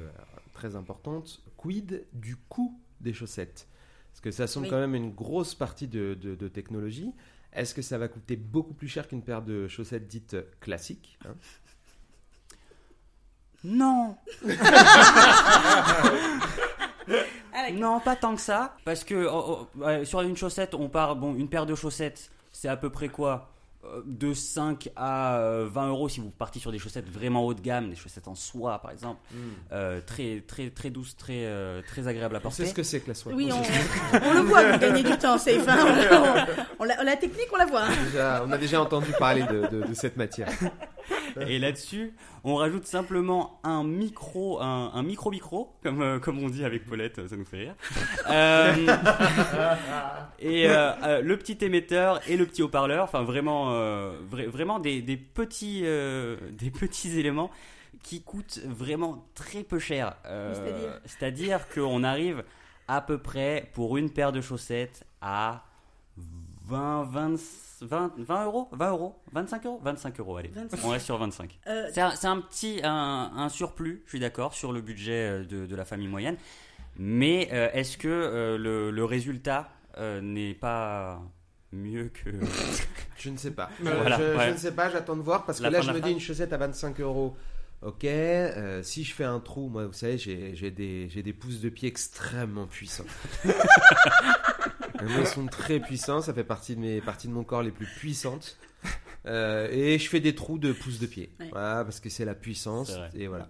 très 0.52 0.74
importante. 0.74 1.40
Quid 1.56 2.04
du 2.12 2.34
coût 2.34 2.76
des 3.00 3.12
chaussettes? 3.12 3.68
Parce 4.10 4.20
que 4.20 4.32
ça 4.32 4.48
semble 4.48 4.66
Oui. 4.66 4.70
quand 4.70 4.80
même 4.80 4.96
une 4.96 5.12
grosse 5.14 5.54
partie 5.54 5.86
de, 5.86 6.14
de- 6.20 6.34
de 6.34 6.48
technologie. 6.48 7.12
Est-ce 7.52 7.72
que 7.72 7.82
ça 7.82 7.98
va 7.98 8.08
coûter 8.08 8.34
beaucoup 8.34 8.74
plus 8.74 8.88
cher 8.88 9.06
qu'une 9.06 9.22
paire 9.22 9.42
de 9.42 9.68
chaussettes 9.68 10.08
dites 10.08 10.36
classiques 10.58 11.20
hein? 11.24 11.36
Non. 13.64 14.16
Non, 17.74 18.00
pas 18.00 18.16
tant 18.16 18.35
que 18.35 18.40
ça, 18.40 18.74
parce 18.85 19.05
que 19.05 19.27
oh, 19.31 19.68
oh, 19.77 19.85
ouais, 19.85 20.05
sur 20.05 20.20
une 20.22 20.37
chaussette, 20.37 20.74
on 20.74 20.88
part, 20.88 21.16
bon, 21.16 21.35
une 21.35 21.48
paire 21.48 21.66
de 21.66 21.74
chaussettes, 21.74 22.31
c'est 22.53 22.68
à 22.68 22.77
peu 22.77 22.90
près 22.90 23.09
quoi 23.09 23.50
euh, 23.85 24.03
de 24.07 24.33
5 24.35 24.90
à 24.96 25.37
euh, 25.38 25.68
20 25.70 25.88
euros 25.88 26.09
si 26.09 26.20
vous 26.20 26.31
partez 26.31 26.59
sur 26.59 26.72
des 26.72 26.79
chaussettes 26.79 27.09
vraiment 27.09 27.44
haut 27.44 27.55
de 27.55 27.61
gamme, 27.61 27.90
des 27.90 27.96
chaussettes 27.96 28.27
en 28.29 28.35
soie 28.35 28.79
par 28.81 28.90
exemple, 28.90 29.20
euh, 29.72 30.00
très 30.05 30.42
très 30.46 30.70
très 30.70 30.90
douces, 30.90 31.16
très 31.16 31.44
euh, 31.44 31.81
très 31.87 32.09
agréables 32.09 32.35
à 32.35 32.38
On 32.38 32.42
porter. 32.42 32.64
sait 32.64 32.70
ce 32.70 32.74
que 32.74 32.83
c'est 32.83 33.00
que 33.00 33.09
la 33.09 33.14
soie? 33.14 33.33
Oui, 33.35 33.50
on, 33.53 33.57
on 34.27 34.33
le 34.35 34.40
voit, 34.40 34.72
vous 34.72 34.79
gagnez 34.79 35.03
du 35.03 35.16
temps, 35.16 35.38
Safe. 35.38 35.66
hein. 35.68 36.46
On- 36.81 36.83
on 36.83 36.85
la, 36.85 37.03
la 37.05 37.16
technique, 37.16 37.48
on 37.53 37.57
la 37.57 37.66
voit. 37.66 37.83
hein. 37.85 37.92
Déjà, 38.07 38.42
on 38.46 38.50
a 38.53 38.59
déjà 38.59 38.81
entendu 38.83 39.12
parler 39.18 39.42
de, 39.44 39.66
de- 39.68 39.87
de 39.87 39.94
cette 39.94 40.16
matière. 40.16 40.48
Et 41.48 41.58
là-dessus, 41.58 42.14
on 42.44 42.56
rajoute 42.56 42.86
simplement 42.86 43.60
un 43.64 43.84
micro, 43.84 44.60
un, 44.60 44.90
un 44.94 45.02
micro 45.02 45.30
micro, 45.30 45.72
comme 45.82 46.02
euh, 46.02 46.18
comme 46.18 46.42
on 46.42 46.48
dit 46.48 46.64
avec 46.64 46.84
Paulette, 46.84 47.26
ça 47.28 47.36
nous 47.36 47.44
fait 47.44 47.58
rire. 47.58 47.74
Euh, 48.30 48.74
et 50.38 50.68
euh, 50.68 51.20
le 51.22 51.36
petit 51.36 51.58
émetteur 51.64 52.20
et 52.28 52.36
le 52.36 52.46
petit 52.46 52.62
haut-parleur, 52.62 53.04
enfin 53.04 53.22
vraiment, 53.22 53.72
vra- 53.72 54.48
vraiment 54.48 54.78
des, 54.78 55.02
des 55.02 55.16
petits, 55.16 55.82
des 55.82 56.70
petits 56.70 57.18
éléments 57.18 57.50
qui 58.02 58.22
coûtent 58.22 58.60
vraiment 58.66 59.26
très 59.34 59.62
peu 59.62 59.78
cher. 59.78 60.14
C'est-à-dire 61.04 61.68
qu'on 61.68 62.04
arrive 62.04 62.44
à 62.88 63.00
peu 63.00 63.18
près 63.18 63.70
pour 63.72 63.96
une 63.96 64.10
paire 64.10 64.30
de 64.32 64.40
chaussettes 64.42 65.04
à 65.22 65.64
20, 66.66 67.04
20, 67.04 67.36
20, 67.82 68.12
20 68.18 68.44
euros 68.44 68.68
20 68.72 68.90
euros 68.90 69.16
25 69.32 69.66
euros 69.66 69.80
25 69.82 70.20
euros, 70.20 70.37
allez. 70.37 70.48
25. 70.54 70.80
On 70.84 70.88
reste 70.90 71.06
sur 71.06 71.18
25. 71.18 71.58
Euh, 71.66 71.88
C'est 71.92 72.00
un, 72.00 72.10
c'est 72.12 72.26
un 72.26 72.40
petit 72.40 72.80
un, 72.84 73.32
un 73.37 73.48
surplus, 73.48 74.02
je 74.04 74.10
suis 74.10 74.20
d'accord, 74.20 74.54
sur 74.54 74.72
le 74.72 74.80
budget 74.80 75.12
euh, 75.42 75.44
de, 75.44 75.66
de 75.66 75.76
la 75.76 75.84
famille 75.84 76.08
moyenne. 76.08 76.37
Mais 76.96 77.48
euh, 77.52 77.68
est-ce 77.72 77.98
que 77.98 78.08
euh, 78.08 78.56
le, 78.56 78.90
le 78.90 79.04
résultat 79.04 79.68
euh, 79.98 80.20
n'est 80.20 80.54
pas 80.54 81.20
mieux 81.72 82.08
que. 82.12 82.30
Je 83.18 83.30
ne 83.30 83.37
sais 83.37 83.50
pas. 83.52 83.70
Voilà, 83.80 84.18
je, 84.18 84.52
ne 84.52 84.56
sais 84.56 84.72
pas, 84.72 84.90
j'attends 84.90 85.16
de 85.16 85.22
voir 85.22 85.44
parce 85.46 85.58
que 85.60 85.66
là 85.66 85.80
je 85.80 85.90
me 85.92 86.00
dis 86.00 86.10
une 86.12 86.20
chaussette 86.20 86.52
à 86.52 86.56
25 86.58 87.00
euros. 87.00 87.37
Ok, 87.82 88.04
euh, 88.04 88.82
si 88.82 89.02
je 89.04 89.12
fais 89.14 89.24
un 89.24 89.40
trou, 89.40 89.68
moi 89.68 89.87
vous 89.87 89.92
savez, 89.92 90.16
j'ai 90.18 90.54
j'ai 90.54 90.70
des, 90.70 91.08
j'ai 91.10 91.22
des 91.22 91.32
pouces 91.32 91.60
de 91.60 91.68
pied 91.68 91.88
extrêmement 91.88 92.66
puissants. 92.66 93.04
Et 95.00 95.04
moi, 95.04 95.20
ils 95.20 95.26
sont 95.26 95.46
très 95.46 95.80
puissants, 95.80 96.22
ça 96.22 96.33
fait 96.33 96.44
partie 96.44 96.76
de, 96.76 96.80
mes, 96.80 97.00
parties 97.00 97.28
de 97.28 97.33
mon 97.33 97.44
corps 97.44 97.62
les 97.62 97.70
plus 97.70 97.87
puissantes. 97.87 98.59
Euh, 99.26 99.68
et 99.70 99.98
je 99.98 100.09
fais 100.09 100.20
des 100.20 100.35
trous 100.35 100.59
de 100.59 100.72
pouces 100.72 100.98
de 100.98 101.07
pied. 101.07 101.30
Ouais. 101.40 101.48
Voilà, 101.50 101.83
parce 101.85 101.98
que 101.98 102.11
c'est 102.11 102.26
la 102.26 102.35
puissance. 102.35 102.92
Et 103.14 103.26
voilà. 103.26 103.48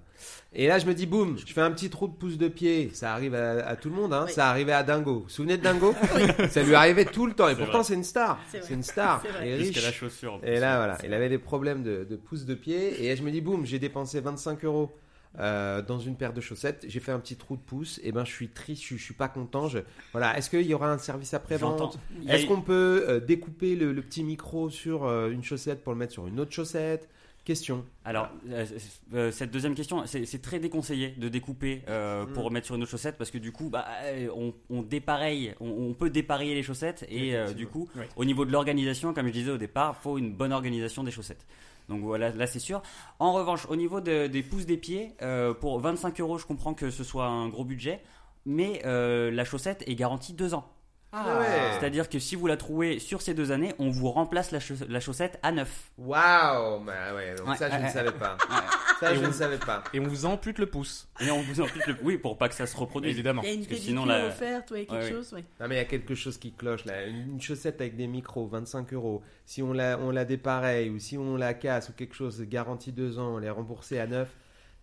Et 0.52 0.68
là, 0.68 0.78
je 0.78 0.86
me 0.86 0.94
dis, 0.94 1.04
boum, 1.04 1.36
je 1.36 1.52
fais 1.52 1.60
un 1.60 1.72
petit 1.72 1.90
trou 1.90 2.06
de 2.06 2.14
pouce 2.14 2.38
de 2.38 2.46
pied. 2.46 2.90
Ça 2.94 3.12
arrive 3.12 3.34
à, 3.34 3.66
à 3.66 3.74
tout 3.74 3.90
le 3.90 3.96
monde, 3.96 4.12
hein. 4.12 4.24
Oui. 4.26 4.32
Ça 4.32 4.48
arrivait 4.48 4.72
à 4.72 4.84
Dingo. 4.84 5.14
Vous 5.14 5.22
vous 5.24 5.28
souvenez 5.28 5.56
de 5.56 5.62
Dingo 5.62 5.92
Ça 6.50 6.62
lui 6.62 6.76
arrivait 6.76 7.04
tout 7.04 7.26
le 7.26 7.34
temps. 7.34 7.48
Et 7.48 7.56
pourtant, 7.56 7.82
c'est 7.82 7.94
une 7.94 8.04
star. 8.04 8.38
C'est 8.52 8.72
une 8.72 8.84
star. 8.84 9.24
Et 9.42 9.56
riche. 9.56 9.82
la 9.82 9.90
chaussure. 9.90 10.38
Et 10.44 10.60
là, 10.60 10.76
voilà, 10.76 10.98
il 11.04 11.12
avait 11.12 11.28
des 11.28 11.38
problèmes 11.38 11.82
de, 11.82 12.06
de 12.08 12.16
pouces 12.16 12.44
de 12.44 12.54
pied. 12.54 13.04
Et 13.04 13.16
je 13.16 13.22
me 13.22 13.32
dis, 13.32 13.40
boum, 13.40 13.66
j'ai 13.66 13.80
dépensé 13.80 14.20
25 14.20 14.64
euros 14.64 14.96
euh, 15.38 15.82
dans 15.82 15.98
une 15.98 16.16
paire 16.16 16.32
de 16.32 16.40
chaussettes. 16.40 16.84
J'ai 16.88 17.00
fait 17.00 17.12
un 17.12 17.18
petit 17.20 17.36
trou 17.36 17.56
de 17.56 17.62
pouce. 17.62 18.00
Et 18.02 18.12
ben, 18.12 18.24
je 18.24 18.32
suis 18.32 18.48
triste, 18.48 18.82
je, 18.84 18.96
je 18.96 19.02
suis 19.02 19.14
pas 19.14 19.28
content. 19.28 19.68
Je... 19.68 19.80
Voilà, 20.12 20.36
est-ce 20.38 20.50
qu'il 20.50 20.62
y 20.66 20.74
aura 20.74 20.90
un 20.90 20.98
service 20.98 21.34
après-vente 21.34 21.98
Est-ce 22.28 22.46
qu'on 22.46 22.60
peut 22.62 23.04
euh, 23.08 23.20
découper 23.20 23.76
le, 23.76 23.92
le 23.92 24.02
petit 24.02 24.22
micro 24.24 24.70
sur 24.70 25.04
euh, 25.04 25.30
une 25.30 25.42
chaussette 25.42 25.82
pour 25.82 25.92
le 25.92 25.98
mettre 25.98 26.12
sur 26.12 26.26
une 26.26 26.40
autre 26.40 26.52
chaussette? 26.52 27.08
Question. 27.44 27.84
Alors, 28.06 28.30
euh, 29.12 29.30
cette 29.30 29.50
deuxième 29.50 29.74
question, 29.74 30.04
c'est 30.06 30.40
très 30.40 30.58
déconseillé 30.58 31.10
de 31.18 31.28
découper 31.28 31.82
euh, 31.90 32.24
pour 32.24 32.50
mettre 32.50 32.64
sur 32.64 32.74
une 32.74 32.80
autre 32.80 32.90
chaussette 32.90 33.18
parce 33.18 33.30
que 33.30 33.36
du 33.36 33.52
coup, 33.52 33.68
bah, 33.68 33.84
on, 34.34 34.54
on 34.70 34.80
dépareille, 34.80 35.54
on, 35.60 35.68
on 35.68 35.92
peut 35.92 36.08
dépareiller 36.08 36.54
les 36.54 36.62
chaussettes 36.62 37.04
et 37.10 37.36
euh, 37.36 37.52
du 37.52 37.66
coup, 37.66 37.86
Oui. 37.96 38.04
au 38.16 38.24
niveau 38.24 38.46
de 38.46 38.50
l'organisation, 38.50 39.12
comme 39.12 39.26
je 39.26 39.32
disais 39.32 39.50
au 39.50 39.58
départ, 39.58 40.00
faut 40.00 40.16
une 40.16 40.32
bonne 40.32 40.54
organisation 40.54 41.04
des 41.04 41.10
chaussettes. 41.10 41.44
Donc 41.88 42.02
voilà, 42.02 42.30
là 42.30 42.46
c'est 42.46 42.58
sûr. 42.60 42.82
En 43.18 43.32
revanche, 43.32 43.66
au 43.68 43.76
niveau 43.76 44.00
de- 44.00 44.26
des 44.26 44.42
pouces 44.42 44.66
des 44.66 44.76
pieds, 44.78 45.14
euh, 45.22 45.52
pour 45.54 45.78
25 45.80 46.20
euros, 46.20 46.38
je 46.38 46.46
comprends 46.46 46.74
que 46.74 46.90
ce 46.90 47.04
soit 47.04 47.26
un 47.26 47.48
gros 47.48 47.64
budget, 47.64 48.02
mais 48.46 48.82
euh, 48.86 49.30
la 49.30 49.44
chaussette 49.44 49.82
est 49.86 49.94
garantie 49.94 50.32
deux 50.32 50.54
ans. 50.54 50.73
Ah 51.16 51.38
ouais. 51.38 51.46
C'est-à-dire 51.78 52.08
que 52.08 52.18
si 52.18 52.34
vous 52.34 52.46
la 52.46 52.56
trouvez 52.56 52.98
sur 52.98 53.22
ces 53.22 53.34
deux 53.34 53.52
années, 53.52 53.72
on 53.78 53.88
vous 53.90 54.10
remplace 54.10 54.50
la, 54.50 54.58
la 54.88 54.98
chaussette 55.00 55.38
à 55.42 55.52
neuf. 55.52 55.90
Waouh 55.96 56.80
bah 56.84 57.14
ouais, 57.14 57.34
donc 57.36 57.48
Ouais, 57.48 57.56
ça, 57.56 57.68
je 57.68 57.74
ouais, 57.74 57.80
ne 57.80 57.84
ouais. 57.84 57.90
savais 57.90 58.12
pas. 58.12 58.36
Ça, 59.00 59.12
Et 59.12 59.16
je 59.16 59.20
on- 59.20 59.26
ne 59.28 59.32
savais 59.32 59.58
pas. 59.58 59.82
Et 59.92 60.00
on 60.00 60.04
vous 60.08 60.26
ampute 60.26 60.58
le 60.58 60.66
pouce, 60.66 61.08
Et 61.20 61.30
on 61.30 61.40
vous 61.42 61.60
implique 61.60 61.86
le... 61.86 61.96
Oui, 62.02 62.16
pour 62.18 62.36
pas 62.38 62.48
que 62.48 62.54
ça 62.54 62.66
se 62.66 62.76
reproduise. 62.76 63.12
évidemment. 63.12 63.42
Il 63.42 63.48
y 63.48 63.50
a 63.50 63.54
une 63.54 63.60
Parce 63.60 63.68
que 63.68 63.74
pédicure 63.74 63.90
sinon, 64.02 64.06
la- 64.06 64.26
offerte, 64.26 64.70
ouais, 64.70 64.86
quelque 64.86 64.92
Ouais, 64.92 65.04
ouais. 65.04 65.10
chose, 65.10 65.32
ouais. 65.34 65.44
Non 65.60 65.68
mais 65.68 65.74
il 65.76 65.78
y 65.78 65.80
a 65.80 65.84
quelque 65.84 66.14
chose 66.14 66.38
qui 66.38 66.52
cloche 66.52 66.84
là. 66.84 67.04
Une 67.06 67.40
chaussette 67.40 67.80
avec 67.80 67.96
des 67.96 68.06
micros, 68.06 68.46
25 68.46 68.92
euros. 68.92 69.22
Si 69.46 69.62
on 69.62 69.72
la, 69.72 69.98
on 69.98 70.10
la 70.10 70.24
dépareille 70.24 70.90
ou 70.90 70.98
si 70.98 71.16
on 71.18 71.36
la 71.36 71.54
casse 71.54 71.88
ou 71.88 71.92
quelque 71.92 72.14
chose, 72.14 72.40
garantie 72.42 72.92
deux 72.92 73.18
ans, 73.18 73.34
on 73.34 73.38
les 73.38 73.50
rembourser 73.50 73.98
à 74.00 74.06
neuf. 74.06 74.28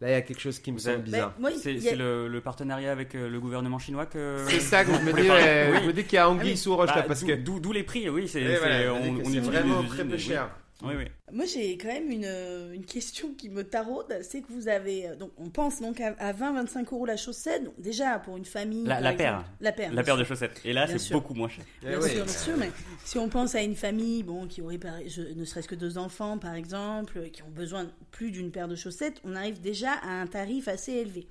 Là, 0.02 0.10
il 0.10 0.12
y 0.14 0.16
a 0.16 0.22
quelque 0.22 0.40
chose 0.42 0.58
qui 0.60 0.72
me 0.72 0.80
semble 0.80 1.04
bizarre. 1.04 1.34
C'est 1.62 1.92
a- 1.92 1.96
le, 1.96 2.28
le 2.28 2.42
partenariat 2.42 2.92
avec 2.92 3.14
euh, 3.14 3.30
le 3.30 3.40
gouvernement 3.40 3.78
chinois 3.78 4.08
que. 4.08 4.38
C'est 4.50 4.60
ça 4.60 4.84
que 4.84 4.92
je 4.94 5.00
me 5.00 5.14
dis. 5.14 5.28
Je 5.28 5.88
me 5.88 5.94
dis 5.94 6.04
qu'il 6.06 6.16
y 6.16 6.18
a 6.18 6.28
anguille 6.28 6.42
Ah 6.48 6.52
oui. 6.54 6.58
sous 6.58 6.76
roche 6.76 6.90
Bah, 6.90 6.96
là 6.98 7.04
parce 7.04 7.22
d'où- 7.22 7.28
que. 7.28 7.34
D'où 7.34 7.60
d'où 7.60 7.72
les 7.72 7.84
prix, 7.84 8.10
oui. 8.10 8.28
C'est 8.28 8.58
voilà, 8.58 8.94
on, 8.94 8.98
on 9.04 9.16
utilise 9.20 9.42
vraiment 9.42 9.82
des 9.84 9.88
très 9.90 10.04
peu 10.04 10.14
oui. 10.14 10.20
cher. 10.20 10.50
Oui, 10.84 10.94
oui. 10.98 11.06
Moi, 11.32 11.46
j'ai 11.46 11.78
quand 11.78 11.88
même 11.90 12.10
une, 12.10 12.26
euh, 12.26 12.74
une 12.74 12.86
question 12.86 13.34
qui 13.34 13.50
me 13.50 13.64
taraude. 13.64 14.14
C'est 14.24 14.42
que 14.42 14.52
vous 14.52 14.68
avez. 14.68 15.08
euh, 15.10 15.16
Donc, 15.16 15.32
on 15.38 15.50
pense 15.50 15.80
donc 15.82 16.00
à, 16.02 16.16
à 16.20 16.34
20-25 16.34 16.94
euros 16.94 17.06
la 17.06 17.18
chaussette. 17.18 17.64
Donc, 17.64 17.80
déjà, 17.80 18.20
pour 18.20 18.38
une 18.38 18.46
famille. 18.46 18.86
La- 18.86 19.14
paire. 19.14 19.46
La 19.60 19.72
paire. 19.72 19.94
La 19.94 20.04
paire 20.04 20.18
de 20.18 20.24
chaussettes. 20.24 20.60
Et 20.66 20.74
là, 20.74 20.88
c'est 20.88 21.14
beaucoup 21.14 21.34
moins 21.34 21.50
cher. 21.50 21.64
Eh 21.84 21.88
Bien 21.88 22.00
oui. 22.02 22.10
sûr, 22.10 22.24
bien 22.26 22.34
sûr, 22.34 22.58
mais 22.58 22.72
si 23.06 23.18
on 23.18 23.30
pense 23.30 23.54
à 23.56 23.62
une 23.62 23.76
famille 23.76 24.24
bon, 24.24 24.48
qui 24.48 24.62
aurait 24.62 24.80
je- 25.08 25.22
ne 25.22 25.46
serait-ce 25.46 25.68
que 25.68 25.76
deux 25.76 25.98
enfants, 25.98 26.38
par 26.38 26.56
exemple, 26.56 27.30
qui 27.32 27.44
ont 27.44 27.50
besoin 27.52 27.84
de 27.86 27.92
plus 28.12 28.32
d'une 28.32 28.52
paire 28.52 28.68
de 28.68 28.76
chaussettes, 28.76 29.22
on 29.24 29.36
arrive 29.36 29.62
déjà 29.62 29.92
à 30.04 30.10
un 30.22 30.28
tarif 30.28 30.68
assez 30.68 30.94
élevé. 30.94 31.28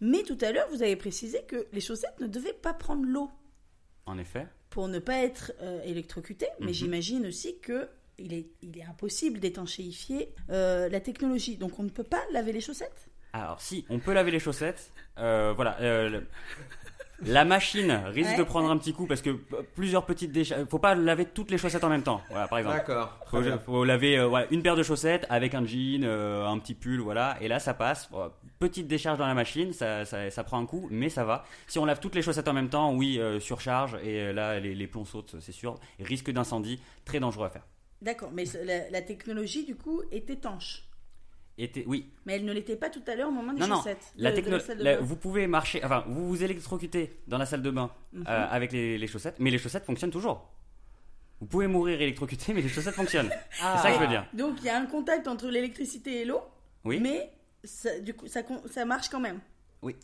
Mais 0.00 0.22
tout 0.22 0.38
à 0.40 0.52
l'heure, 0.52 0.68
vous 0.70 0.82
avez 0.82 0.96
précisé 0.96 1.40
que 1.48 1.66
les 1.72 1.80
chaussettes 1.80 2.18
ne 2.20 2.26
devaient 2.26 2.52
pas 2.52 2.72
prendre 2.74 3.04
l'eau 3.04 3.30
En 4.06 4.18
effet. 4.18 4.46
pour 4.70 4.88
ne 4.88 4.98
pas 4.98 5.18
être 5.22 5.52
euh, 5.60 5.80
électrocuté, 5.84 6.46
mais 6.60 6.66
Mhm. 6.68 6.72
j'imagine 6.72 7.26
aussi 7.26 7.58
que 7.60 7.88
il 8.18 8.32
est, 8.34 8.46
il 8.62 8.78
est 8.78 8.84
impossible 8.84 9.40
d'étanchéifier 9.40 10.28
euh, 10.50 10.88
la 10.88 11.00
technologie. 11.00 11.56
Donc 11.56 11.78
on 11.78 11.82
ne 11.82 11.90
peut 11.90 12.04
pas 12.04 12.22
laver 12.32 12.52
les 12.52 12.60
chaussettes? 12.60 13.08
Alors, 13.32 13.60
si, 13.60 13.84
on 13.88 13.98
peut 13.98 14.12
laver 14.12 14.30
les 14.30 14.40
chaussettes. 14.40 14.90
Euh, 15.18 15.52
voilà. 15.56 15.78
euh, 15.80 16.08
le- 16.08 16.26
La 17.24 17.44
machine 17.44 17.92
risque 18.06 18.30
Ouais. 18.32 18.36
de 18.36 18.42
prendre 18.42 18.68
un 18.68 18.76
petit 18.76 18.92
coup 18.92 19.06
parce 19.06 19.22
que 19.22 19.30
plusieurs 19.76 20.04
petites 20.06 20.32
décharges. 20.32 20.66
Faut 20.68 20.80
pas 20.80 20.96
laver 20.96 21.24
toutes 21.24 21.52
les 21.52 21.56
chaussettes 21.58 21.84
en 21.84 21.88
même 21.88 22.02
temps. 22.02 22.20
Voilà, 22.30 22.48
par 22.48 22.58
exemple. 22.58 22.76
D'accord. 22.78 23.16
Faut, 23.26 23.38
Très 23.40 23.46
bien. 23.48 23.58
faut 23.60 23.84
laver 23.84 24.18
euh, 24.18 24.26
voilà, 24.26 24.48
une 24.50 24.60
paire 24.60 24.74
de 24.74 24.82
chaussettes 24.82 25.24
avec 25.30 25.54
un 25.54 25.64
jean, 25.64 26.02
euh, 26.04 26.44
un 26.46 26.58
petit 26.58 26.74
pull, 26.74 26.98
voilà, 27.00 27.36
et 27.40 27.46
là 27.46 27.60
ça 27.60 27.74
passe. 27.74 28.10
Bon, 28.10 28.28
petite 28.58 28.88
décharge 28.88 29.18
dans 29.18 29.26
la 29.26 29.34
machine, 29.34 29.72
ça, 29.72 30.04
ça, 30.04 30.30
ça 30.30 30.42
prend 30.44 30.58
un 30.60 30.66
coup, 30.66 30.88
mais 30.90 31.10
ça 31.10 31.24
va. 31.24 31.44
Si 31.68 31.78
on 31.78 31.84
lave 31.84 32.00
toutes 32.00 32.16
les 32.16 32.22
chaussettes 32.22 32.48
en 32.48 32.52
même 32.54 32.68
temps, 32.70 32.92
oui, 32.92 33.20
euh, 33.20 33.38
surcharge, 33.38 33.94
et 34.02 34.20
euh, 34.20 34.32
là 34.32 34.58
les, 34.58 34.74
les 34.74 34.86
plombs 34.88 35.04
sautent, 35.04 35.36
c'est 35.40 35.52
sûr. 35.52 35.76
Risque 36.00 36.30
d'incendie, 36.32 36.80
très 37.04 37.20
dangereux 37.20 37.46
à 37.46 37.50
faire. 37.50 37.62
D'accord, 38.02 38.30
mais 38.32 38.44
la, 38.64 38.90
la 38.90 39.00
technologie 39.02 39.64
du 39.64 39.74
coup 39.76 40.02
est 40.10 40.28
étanche. 40.28 40.84
Était, 41.58 41.84
oui, 41.86 42.10
Mais 42.26 42.34
elle 42.36 42.44
ne 42.44 42.52
l'était 42.52 42.76
pas 42.76 42.88
tout 42.90 43.02
à 43.06 43.14
l'heure 43.14 43.28
au 43.28 43.32
moment 43.32 43.52
des 43.52 43.60
non, 43.60 43.66
non, 43.68 43.76
chaussettes. 43.76 44.12
la 44.16 44.30
de- 44.32 44.36
de 44.36 44.40
techno- 44.40 44.58
salle 44.58 44.78
de 44.78 44.84
la- 44.84 44.96
bain. 44.96 45.02
vous 45.02 45.16
pouvez 45.16 45.46
marcher, 45.46 45.84
enfin, 45.84 46.02
vous 46.08 46.26
vous 46.28 46.42
électrocutez 46.42 47.16
dans 47.28 47.38
la 47.38 47.46
salle 47.46 47.62
de 47.62 47.70
bain 47.70 47.90
Mhm. 48.12 48.24
euh, 48.26 48.46
avec 48.50 48.72
les, 48.72 48.98
les 48.98 49.06
chaussettes, 49.06 49.36
mais 49.38 49.50
les 49.50 49.58
chaussettes 49.58 49.84
fonctionnent 49.84 50.10
toujours. 50.10 50.48
Vous 51.40 51.46
pouvez 51.46 51.66
mourir 51.66 52.00
électrocuté, 52.00 52.54
mais 52.54 52.62
les 52.62 52.68
chaussettes 52.68 52.94
fonctionnent. 52.94 53.30
C'est 53.52 53.62
ça 53.78 53.88
que 53.90 53.94
je 53.96 54.00
veux 54.00 54.08
dire. 54.08 54.26
Donc 54.32 54.56
il 54.60 54.64
y 54.66 54.68
a 54.70 54.78
un 54.78 54.86
contact 54.86 55.28
entre 55.28 55.48
l'électricité 55.48 56.22
et 56.22 56.24
l'eau, 56.24 56.40
Oui. 56.84 56.98
mais 57.00 57.30
ça, 57.62 58.00
du 58.00 58.14
coup, 58.14 58.26
ça, 58.28 58.40
ça 58.70 58.84
marche 58.84 59.08
quand 59.10 59.20
même. 59.20 59.38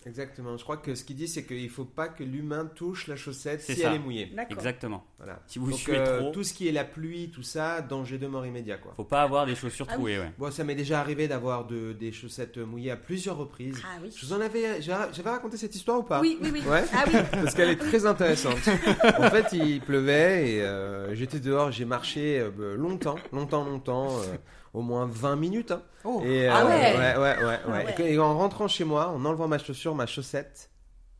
Exactement. 0.07 0.57
Je 0.57 0.62
crois 0.64 0.77
que 0.77 0.95
ce 0.95 1.05
qu'il 1.05 1.17
dit, 1.17 1.29
c'est 1.29 1.45
qu'il 1.45 1.69
faut 1.71 1.85
pas 1.85 2.09
que 2.09 2.25
l'humain 2.25 2.67
touche 2.75 3.07
la 3.07 3.17
chaussette 3.17 3.61
si 3.62 3.77
ça. 3.77 3.88
elle 3.91 3.95
est 3.97 3.99
mouillée. 3.99 4.27
D'accord. 4.35 4.57
Exactement. 4.57 5.05
Voilà. 5.19 5.41
Si 5.47 5.59
vous 5.59 5.71
Donc, 5.71 5.79
suez 5.79 5.99
euh, 5.99 6.21
trop, 6.21 6.31
tout 6.33 6.43
ce 6.43 6.53
qui 6.53 6.67
est 6.69 6.73
la 6.73 6.85
pluie, 6.85 7.31
tout 7.31 7.43
ça, 7.43 7.81
danger 7.81 8.19
de 8.19 8.27
mort 8.27 8.45
immédiat, 8.45 8.79
quoi. 8.79 8.93
faut 8.97 9.05
pas 9.05 9.23
avoir 9.23 9.47
des 9.47 9.55
chaussures 9.55 9.87
Ah 9.88 9.93
oui. 9.93 9.97
trouées, 9.99 10.19
ouais. 10.19 10.33
Bon, 10.38 10.51
ça 10.51 10.64
m'est 10.64 10.75
déjà 10.75 11.01
arrivé 11.01 11.29
d'avoir 11.29 11.67
de, 11.67 11.93
des 11.93 12.11
chaussettes 12.12 12.59
mouillées 12.59 12.91
à 12.91 12.97
plusieurs 12.97 13.37
reprises. 13.37 13.81
Ah 13.85 13.99
oui. 14.03 14.11
Je 14.17 14.27
vous 14.27 14.33
en 14.33 14.41
avais, 14.41 14.83
j'a- 14.83 15.12
j'avais 15.12 15.31
raconté 15.31 15.57
cette 15.57 15.75
histoire 15.75 15.99
ou 16.01 16.03
pas? 16.03 16.21
Oui, 16.21 16.38
oui, 16.43 16.51
oui. 16.53 16.62
Ouais. 16.67 16.85
Ah 16.93 17.05
oui. 17.07 17.12
Parce 17.33 17.55
qu'elle 17.55 17.71
est 17.71 17.77
très 17.77 18.05
intéressante. 18.07 18.59
en 19.19 19.31
fait, 19.31 19.47
il 19.53 19.81
pleuvait 19.81 20.51
et 20.55 20.62
euh, 20.62 21.14
j'étais 21.14 21.41
dehors. 21.41 21.71
J'ai 21.71 21.85
marché 21.85 22.41
euh, 22.41 22.77
longtemps, 22.77 23.17
longtemps, 23.33 23.64
longtemps, 23.64 24.09
euh, 24.23 24.37
au 24.79 24.83
moins 24.83 25.07
20 25.11 25.37
minutes. 25.37 25.73
hein. 25.73 25.83
Oh. 26.05 26.23
Et, 26.25 26.49
euh, 26.49 26.53
Ah 26.55 26.64
ouais. 26.67 26.71
ouais, 26.71 26.97
ouais, 26.97 27.17
ouais, 27.17 27.45
ouais. 27.45 27.59
Ah 27.67 27.71
ouais. 27.71 27.87
Et 27.91 27.95
que- 27.95 28.03
Et 28.03 28.19
en 28.19 28.38
rentrant 28.38 28.69
chez 28.69 28.85
moi, 28.85 29.09
en 29.09 29.25
enlevant 29.25 29.49
ma 29.49 29.59
chaussure, 29.59 29.95
ma 29.95 30.07
chaussette 30.07 30.71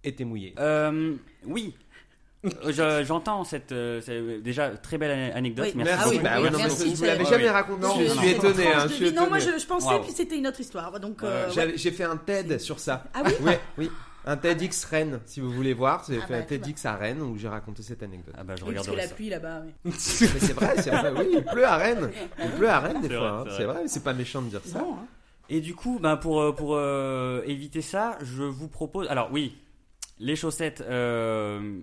était 0.05 0.25
mouillée. 0.25 0.55
Euh, 0.59 1.14
oui. 1.44 1.75
Euh, 2.47 2.51
je- 2.71 3.05
J'entends 3.05 3.42
cette, 3.42 3.73
euh, 3.73 4.01
c'est 4.01 4.40
déjà 4.40 4.71
très 4.71 4.97
belle 4.97 5.11
ane- 5.11 5.33
anecdote. 5.37 5.66
Oui. 5.66 5.73
Merci. 5.75 5.92
Ah 5.99 6.09
oui, 6.09 6.12
beaucoup. 6.18 6.25
bah 6.25 6.40
ouais, 6.40 6.51
non, 6.51 6.59
mais 6.59 6.64
merci, 6.64 6.90
vous 6.90 6.97
c'est- 6.97 7.07
l'avez 7.09 7.25
Ouais, 7.25 7.31
jamais 7.31 7.51
raconté. 7.51 7.83
Non, 7.83 7.94
je 7.99 8.03
non, 8.05 8.09
suis 8.11 8.16
non. 8.16 8.23
étonné. 8.38 8.73
Hein, 8.73 8.87
je 8.88 8.92
suis. 8.94 9.12
Non, 9.12 9.29
moi 9.29 9.38
étonné. 9.40 9.55
je, 9.57 9.62
je 9.62 9.66
pensais 9.66 9.87
Waouh. 9.88 10.05
que 10.05 10.12
c'était 10.12 10.38
une 10.38 10.47
autre 10.47 10.61
histoire. 10.61 11.01
Donc, 11.01 11.25
euh, 11.25 11.27
Euh, 11.27 11.51
j'avais- 11.53 11.77
J'ai 11.77 11.90
fait 11.90 12.05
un 12.05 12.16
TED 12.16 12.61
sur 12.61 12.79
ça. 12.79 13.05
Ah 13.12 13.23
oui? 13.27 13.33
Oui. 13.77 13.90
Un 14.29 14.37
TEDx 14.37 14.85
Rennes, 14.85 15.21
si 15.27 15.41
vous 15.41 15.51
voulez 15.51 15.73
voir. 15.75 16.05
J'ai 16.09 16.19
Ah 16.23 16.27
fait 16.27 16.35
bah, 16.35 16.38
un 16.41 16.43
TEDx 16.43 16.85
à 16.87 16.95
Rennes 16.97 17.23
où 17.23 17.37
j'ai 17.38 17.49
raconté 17.49 17.83
cette 17.83 18.03
anecdote. 18.03 18.35
Ah 18.38 18.45
bah 18.45 18.55
je 18.57 18.64
Oui, 18.64 18.75
parce 18.75 18.87
que 18.87 18.91
regarderai 18.93 18.97
la 19.03 19.09
ça. 19.09 19.14
pluie 19.14 19.29
là-bas. 19.31 19.62
oui. 19.64 19.73
Mais 19.85 19.93
c'est 19.99 20.53
vrai, 20.53 20.83
c'est 20.83 20.91
vrai. 20.91 21.12
Oui, 21.17 21.27
il 21.38 21.45
pleut 21.45 21.64
à 21.67 21.77
Rennes. 21.77 22.11
Il 22.45 22.51
pleut 22.53 22.69
à 22.69 22.79
Rennes 22.81 23.01
des 23.01 23.09
C'est 23.09 23.17
fois. 23.17 23.31
vrai, 23.31 23.41
hein. 23.41 23.45
c'est 23.51 23.57
C'est 23.57 23.64
vrai. 23.64 23.75
vrai, 23.75 23.88
c'est 23.88 24.05
pas 24.05 24.12
méchant 24.14 24.43
de 24.43 24.49
dire 24.49 24.61
ça. 24.64 24.79
Non, 24.81 24.95
hein. 24.95 25.07
Et 25.51 25.61
du 25.62 25.75
coup, 25.75 25.99
ben 26.01 26.17
pour, 26.19 26.41
euh, 26.43 26.53
pour 26.53 26.75
euh, 26.77 27.43
éviter 27.47 27.81
ça, 27.81 28.19
je 28.23 28.43
vous 28.43 28.69
propose. 28.69 29.09
Alors, 29.09 29.31
oui, 29.33 29.57
les 30.19 30.37
chaussettes 30.37 30.83
euh, 30.83 31.79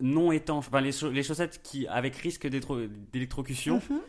non 0.00 0.32
étanches, 0.32 0.66
enfin 0.68 0.80
les, 0.80 0.92
chau- 0.92 1.10
les 1.10 1.22
chaussettes 1.22 1.60
qui, 1.62 1.86
avec 1.88 2.16
risque 2.16 2.46
d'électrocution, 2.46 3.82
Mhm. 3.90 4.00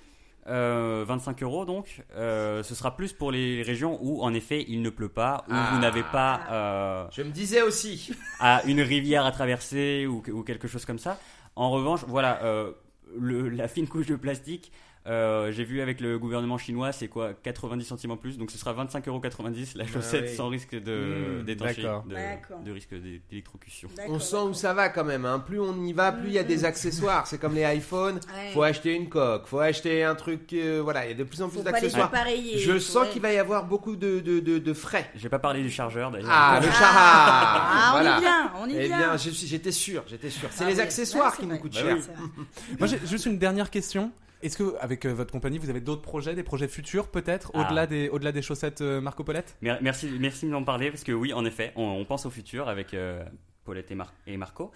Euh, 0.48 1.04
25 1.08 1.44
euros 1.44 1.66
donc, 1.66 2.04
euh, 2.16 2.64
ce 2.64 2.74
sera 2.76 2.96
plus 2.96 3.14
pour 3.14 3.32
les 3.32 3.62
régions 3.64 3.98
où 4.02 4.22
en 4.24 4.34
effet 4.34 4.64
il 4.68 4.82
ne 4.82 4.90
pleut 4.90 5.10
pas, 5.10 5.44
où 5.48 5.52
Ah. 5.54 5.70
vous 5.74 5.80
n'avez 5.80 6.04
pas 6.04 6.42
euh, 6.52 7.06
Je 7.12 7.22
me 7.22 7.32
disais 7.32 7.62
aussi. 7.62 8.12
à 8.40 8.64
une 8.66 8.82
rivière 8.82 9.26
à 9.26 9.32
traverser 9.32 10.06
ou, 10.08 10.24
ou 10.32 10.44
quelque 10.44 10.68
chose 10.68 10.86
comme 10.86 11.00
ça. 11.00 11.20
En 11.56 11.70
revanche, 11.72 12.02
voilà, 12.08 12.42
euh, 12.44 12.72
le- 13.20 13.50
la 13.50 13.68
fine 13.68 13.88
couche 13.88 14.06
de 14.08 14.16
plastique, 14.16 14.72
euh, 15.08 15.52
j'ai 15.52 15.64
vu 15.64 15.82
avec 15.82 16.02
le 16.02 16.20
gouvernement 16.20 16.58
chinois, 16.58 16.92
c'est 16.92 17.08
quoi 17.08 17.32
90 17.44 17.86
centimes 17.86 18.12
en 18.12 18.18
plus, 18.18 18.38
donc 18.38 18.52
ce 18.52 18.58
sera 18.58 18.74
25,90€ 18.74 19.78
la 19.78 19.86
Ah 19.88 19.92
chaussette 19.92 20.26
oui. 20.30 20.36
sans 20.36 20.50
risque 20.50 20.74
de 20.76 21.42
Mmh, 21.42 21.44
de, 21.46 22.72
risque 22.72 22.94
d'é- 22.94 23.22
d'électrocution. 23.30 23.90
On 24.10 24.20
sent 24.20 24.36
où 24.50 24.54
ça 24.54 24.74
va 24.74 24.90
quand 24.90 25.04
même. 25.06 25.26
hein. 25.26 25.40
Plus 25.40 25.60
on 25.60 25.84
y 25.86 25.94
va, 25.94 26.12
plus 26.12 26.28
il 26.28 26.34
y 26.34 26.40
a 26.40 26.44
des 26.44 26.66
accessoires. 26.66 27.26
C'est 27.28 27.38
comme 27.40 27.56
les 27.56 27.64
iPhones. 27.76 28.16
Ouais. 28.16 28.52
Faut 28.54 28.64
acheter 28.64 28.94
une 28.96 29.08
coque, 29.10 29.48
faut 29.48 29.60
acheter 29.60 30.04
un 30.04 30.16
truc. 30.16 30.52
euh, 30.54 30.82
voilà, 30.84 31.06
il 31.06 31.10
y 31.10 31.14
a 31.14 31.18
de 31.18 31.24
plus 31.24 31.42
en 31.42 31.50
plus 31.50 31.64
d'accessoires. 31.64 32.12
Je 32.58 32.78
sens 32.80 33.04
ouais. 33.04 33.10
qu'il 33.10 33.22
va 33.22 33.32
y 33.32 33.38
avoir 33.38 33.66
beaucoup 33.66 33.96
de, 33.96 34.20
de, 34.20 34.40
de, 34.40 34.58
de 34.60 34.74
frais. 34.74 35.10
J'ai 35.16 35.30
pas 35.30 35.40
parlé 35.40 35.62
du 35.64 35.70
chargeur 35.72 36.12
d'ailleurs. 36.12 36.30
Ah, 36.32 36.60
le 36.62 36.68
Ah, 36.70 36.74
char 36.74 36.94
Ah, 36.94 37.96
on 37.98 38.02
y 38.02 38.22
vient, 38.22 38.52
on 38.62 38.70
y 38.70 38.76
Eh 38.76 38.88
vient. 38.88 38.98
bien, 38.98 39.18
j'étais 39.18 39.72
sûr, 39.72 40.04
j'étais 40.08 40.30
sûr. 40.30 40.50
C'est 40.52 40.64
Ah 40.66 40.68
les 40.70 40.76
oui. 40.76 40.82
accessoires 40.82 41.32
Ouais, 41.34 41.38
qui 41.40 41.46
nous 41.48 41.58
coûtent 41.58 41.74
Bah 41.74 41.80
cher. 41.82 41.98
Moi, 42.80 42.88
j'ai 42.88 43.00
juste 43.06 43.26
une 43.26 43.38
dernière 43.38 43.70
question. 43.70 44.12
Est-ce 44.44 44.58
que, 44.58 44.76
avec 44.80 45.06
euh, 45.06 45.14
votre 45.14 45.32
compagnie, 45.32 45.58
vous 45.58 45.70
avez 45.70 45.82
d'autres 45.82 46.02
projets, 46.02 46.36
des 46.36 46.44
projets 46.44 46.68
futurs 46.68 47.08
peut-être, 47.10 47.52
Ah. 47.54 47.62
au-delà 47.66 47.88
des, 47.88 48.10
au-delà 48.10 48.32
des 48.32 48.42
chaussettes 48.42 48.82
euh, 48.82 49.02
Marco 49.02 49.24
Paulette 49.24 49.56
Mer- 49.62 49.80
Merci, 49.82 50.10
merci 50.20 50.46
de 50.46 50.52
m'en 50.52 50.64
parler 50.64 50.92
parce 50.92 51.04
que 51.04 51.12
oui, 51.12 51.34
en 51.34 51.44
effet, 51.46 51.72
on, 51.76 51.84
on 51.84 52.06
pense 52.06 52.26
au 52.26 52.30
futur 52.30 52.68
avec 52.70 52.94
euh, 52.94 53.24
Paulette 53.64 53.90
et, 53.92 53.96
Mar- 53.96 54.14
et 54.28 54.38
Marco. 54.38 54.72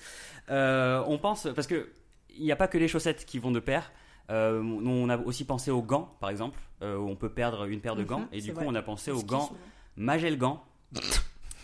Euh, 0.50 1.04
on 1.08 1.18
pense 1.18 1.48
parce 1.56 1.68
que 1.68 1.90
il 2.36 2.44
n'y 2.44 2.52
a 2.52 2.56
pas 2.56 2.68
que 2.68 2.78
les 2.78 2.88
chaussettes 2.88 3.26
qui 3.26 3.40
vont 3.40 3.52
de 3.52 3.60
pair. 3.60 3.92
Euh, 4.30 4.62
nous, 4.64 4.90
on 4.92 5.10
a 5.10 5.18
aussi 5.18 5.44
pensé 5.44 5.70
aux 5.72 5.82
gants, 5.82 6.16
par 6.22 6.30
exemple, 6.30 6.58
euh, 6.82 6.96
où 6.98 7.10
on 7.10 7.16
peut 7.16 7.30
perdre 7.30 7.66
une 7.66 7.82
paire 7.82 7.96
de 7.98 8.02
Mhm, 8.04 8.08
gants. 8.08 8.28
Et 8.32 8.40
c'est 8.40 8.48
du 8.48 8.54
coup, 8.54 8.60
vrai. 8.62 8.68
on 8.70 8.76
a 8.76 8.82
pensé 8.82 9.12
aux 9.12 9.22
gants 9.24 9.48
souvent. 9.48 9.60
Magel 9.98 10.38
gants. 10.38 10.64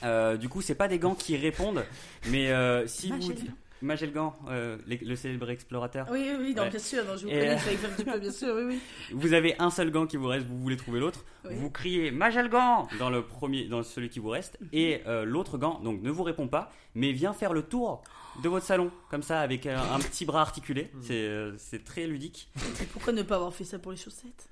Euh, 0.03 0.37
du 0.37 0.47
coup, 0.49 0.61
c'est 0.61 0.75
pas 0.75 0.87
des 0.87 0.99
gants 0.99 1.15
qui 1.15 1.35
répondent, 1.37 1.83
mais 2.29 2.51
euh, 2.51 2.85
si 2.85 3.11
vous 3.11 3.33
gants. 3.81 3.85
Magel 3.87 4.11
gants, 4.11 4.35
euh, 4.49 4.77
le 4.87 5.15
célèbre 5.15 5.49
explorateur. 5.49 6.07
Oui, 6.11 6.31
oui, 6.39 6.53
non, 6.55 6.63
Ouais. 6.63 6.69
bien 6.69 6.79
sûr, 6.79 7.03
non, 7.05 7.15
je 7.17 7.23
vous 7.23 7.29
connais, 7.29 7.55
euh, 7.55 7.57
je 7.97 8.03
peu, 8.03 8.19
bien 8.19 8.31
sûr, 8.31 8.55
oui, 8.55 8.63
oui. 8.65 8.79
Vous 9.13 9.33
avez 9.33 9.55
un 9.59 9.69
seul 9.69 9.91
gant 9.91 10.07
qui 10.07 10.17
vous 10.17 10.27
reste, 10.27 10.45
vous 10.47 10.57
voulez 10.59 10.77
trouver 10.77 10.99
l'autre. 10.99 11.23
Oui. 11.45 11.55
Vous 11.55 11.69
criez 11.69 12.11
Magelgan 12.11 12.87
dans 12.99 13.09
le 13.09 13.21
premier, 13.23 13.65
dans 13.65 13.83
celui 13.83 14.09
qui 14.09 14.19
vous 14.19 14.29
reste, 14.29 14.57
Mhm. 14.61 14.67
et 14.73 15.01
euh, 15.07 15.25
l'autre 15.25 15.57
gant 15.57 15.79
donc 15.79 16.01
ne 16.01 16.09
vous 16.11 16.23
répond 16.23 16.47
pas, 16.47 16.71
mais 16.95 17.11
vient 17.11 17.33
faire 17.33 17.53
le 17.53 17.61
tour 17.63 18.01
de 18.43 18.49
votre 18.49 18.65
salon 18.65 18.91
comme 19.09 19.23
ça 19.23 19.39
avec 19.41 19.65
un, 19.65 19.77
un 19.93 19.99
petit 19.99 20.25
bras 20.25 20.41
articulé. 20.41 20.89
Mhm. 20.93 21.01
C'est 21.03 21.13
euh, 21.27 21.55
c'est 21.57 21.83
très 21.83 22.05
ludique. 22.07 22.49
Et 22.81 22.85
pourquoi 22.85 23.13
ne 23.13 23.21
pas 23.23 23.35
avoir 23.35 23.53
fait 23.53 23.63
ça 23.63 23.79
pour 23.79 23.91
les 23.91 23.97
chaussettes? 23.97 24.49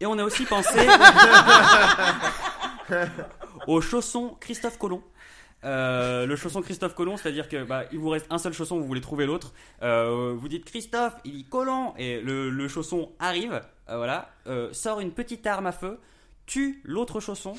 Et 0.00 0.06
on 0.06 0.16
a 0.18 0.22
aussi 0.22 0.44
pensé 0.44 0.78
au 3.66 3.80
chausson 3.80 4.36
Christophe 4.40 4.78
Colomb. 4.78 5.02
Euh, 5.64 6.24
le 6.26 6.36
chausson 6.36 6.62
Christophe 6.62 6.94
Colomb, 6.94 7.16
c'est-à-dire 7.16 7.48
que 7.48 7.64
bah, 7.64 7.82
il 7.92 7.98
vous 7.98 8.10
reste 8.10 8.26
un 8.30 8.38
seul 8.38 8.52
chausson, 8.52 8.78
vous 8.78 8.86
voulez 8.86 9.00
trouver 9.00 9.26
l'autre. 9.26 9.52
Euh, 9.82 10.34
vous 10.38 10.48
dites 10.48 10.64
Christophe, 10.64 11.14
il 11.24 11.32
dit 11.32 11.44
Colomb, 11.44 11.94
et 11.98 12.20
le, 12.20 12.48
le 12.50 12.68
chausson 12.68 13.10
arrive, 13.18 13.60
euh, 13.90 13.96
voilà, 13.96 14.28
euh, 14.46 14.72
sort 14.72 15.00
une 15.00 15.10
petite 15.10 15.46
arme 15.48 15.66
à 15.66 15.72
feu, 15.72 15.98
tue 16.46 16.80
l'autre 16.84 17.18
chausson, 17.20 17.54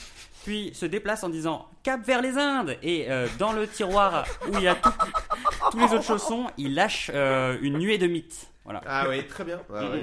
puis 0.45 0.71
se 0.73 0.85
déplace 0.85 1.23
en 1.25 1.29
disant 1.29 1.67
Cap 1.83 2.01
vers 2.05 2.21
les 2.21 2.37
Indes, 2.37 2.77
et 2.81 3.11
euh, 3.11 3.27
dans 3.37 3.51
le 3.51 3.67
tiroir 3.67 4.25
où 4.47 4.53
il 4.57 4.63
y 4.63 4.67
a 4.69 4.75
tout- 4.75 4.89
tous 5.71 5.77
les 5.79 5.93
autres 5.93 6.03
chaussons, 6.05 6.47
il 6.57 6.75
lâche 6.75 7.11
euh, 7.13 7.57
une 7.61 7.77
nuée 7.79 7.97
de 7.97 8.07
mythes. 8.07 8.47
Voilà. 8.63 8.81
Ah 8.87 9.05
oui, 9.09 9.27
très 9.27 9.43
bien. 9.43 9.59
Ouais, 9.69 9.79
ouais. 9.81 10.01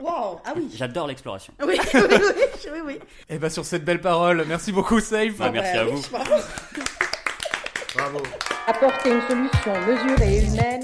Wow, 0.00 0.40
ah 0.44 0.52
oui. 0.56 0.68
J'adore 0.74 1.06
l'exploration. 1.06 1.52
Oui, 1.64 1.78
oui, 1.94 2.00
oui, 2.00 2.00
oui, 2.10 2.70
oui, 2.72 2.80
oui. 2.84 2.98
Et 3.30 3.38
bah 3.38 3.48
sur 3.48 3.64
cette 3.64 3.84
belle 3.84 4.00
parole, 4.00 4.44
merci 4.46 4.72
beaucoup 4.72 5.00
Safe. 5.00 5.36
Bah, 5.38 5.50
merci 5.50 5.76
à 5.78 5.86
oui, 5.86 5.92
vous. 5.92 6.02
Bravo. 7.94 8.18
Apporter 8.66 9.10
une 9.10 9.20
solution 9.22 9.72
mesurée 9.86 10.38
et 10.38 10.46
humaine 10.46 10.82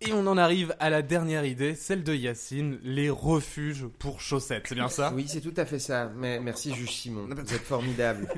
Et 0.00 0.12
on 0.12 0.26
en 0.26 0.36
arrive 0.36 0.74
à 0.80 0.90
la 0.90 1.02
dernière 1.02 1.44
idée, 1.44 1.74
celle 1.74 2.02
de 2.02 2.12
Yacine, 2.14 2.78
les 2.82 3.10
refuges 3.10 3.86
pour 3.98 4.20
chaussettes. 4.20 4.64
C'est 4.68 4.74
bien 4.74 4.88
ça? 4.88 5.12
Oui, 5.14 5.26
c'est 5.28 5.40
tout 5.40 5.54
à 5.56 5.64
fait 5.64 5.78
ça. 5.78 6.10
Mais 6.16 6.40
merci, 6.40 6.74
juge 6.74 6.90
Simon. 6.90 7.28
Vous 7.30 7.54
êtes 7.54 7.62
formidable. 7.62 8.28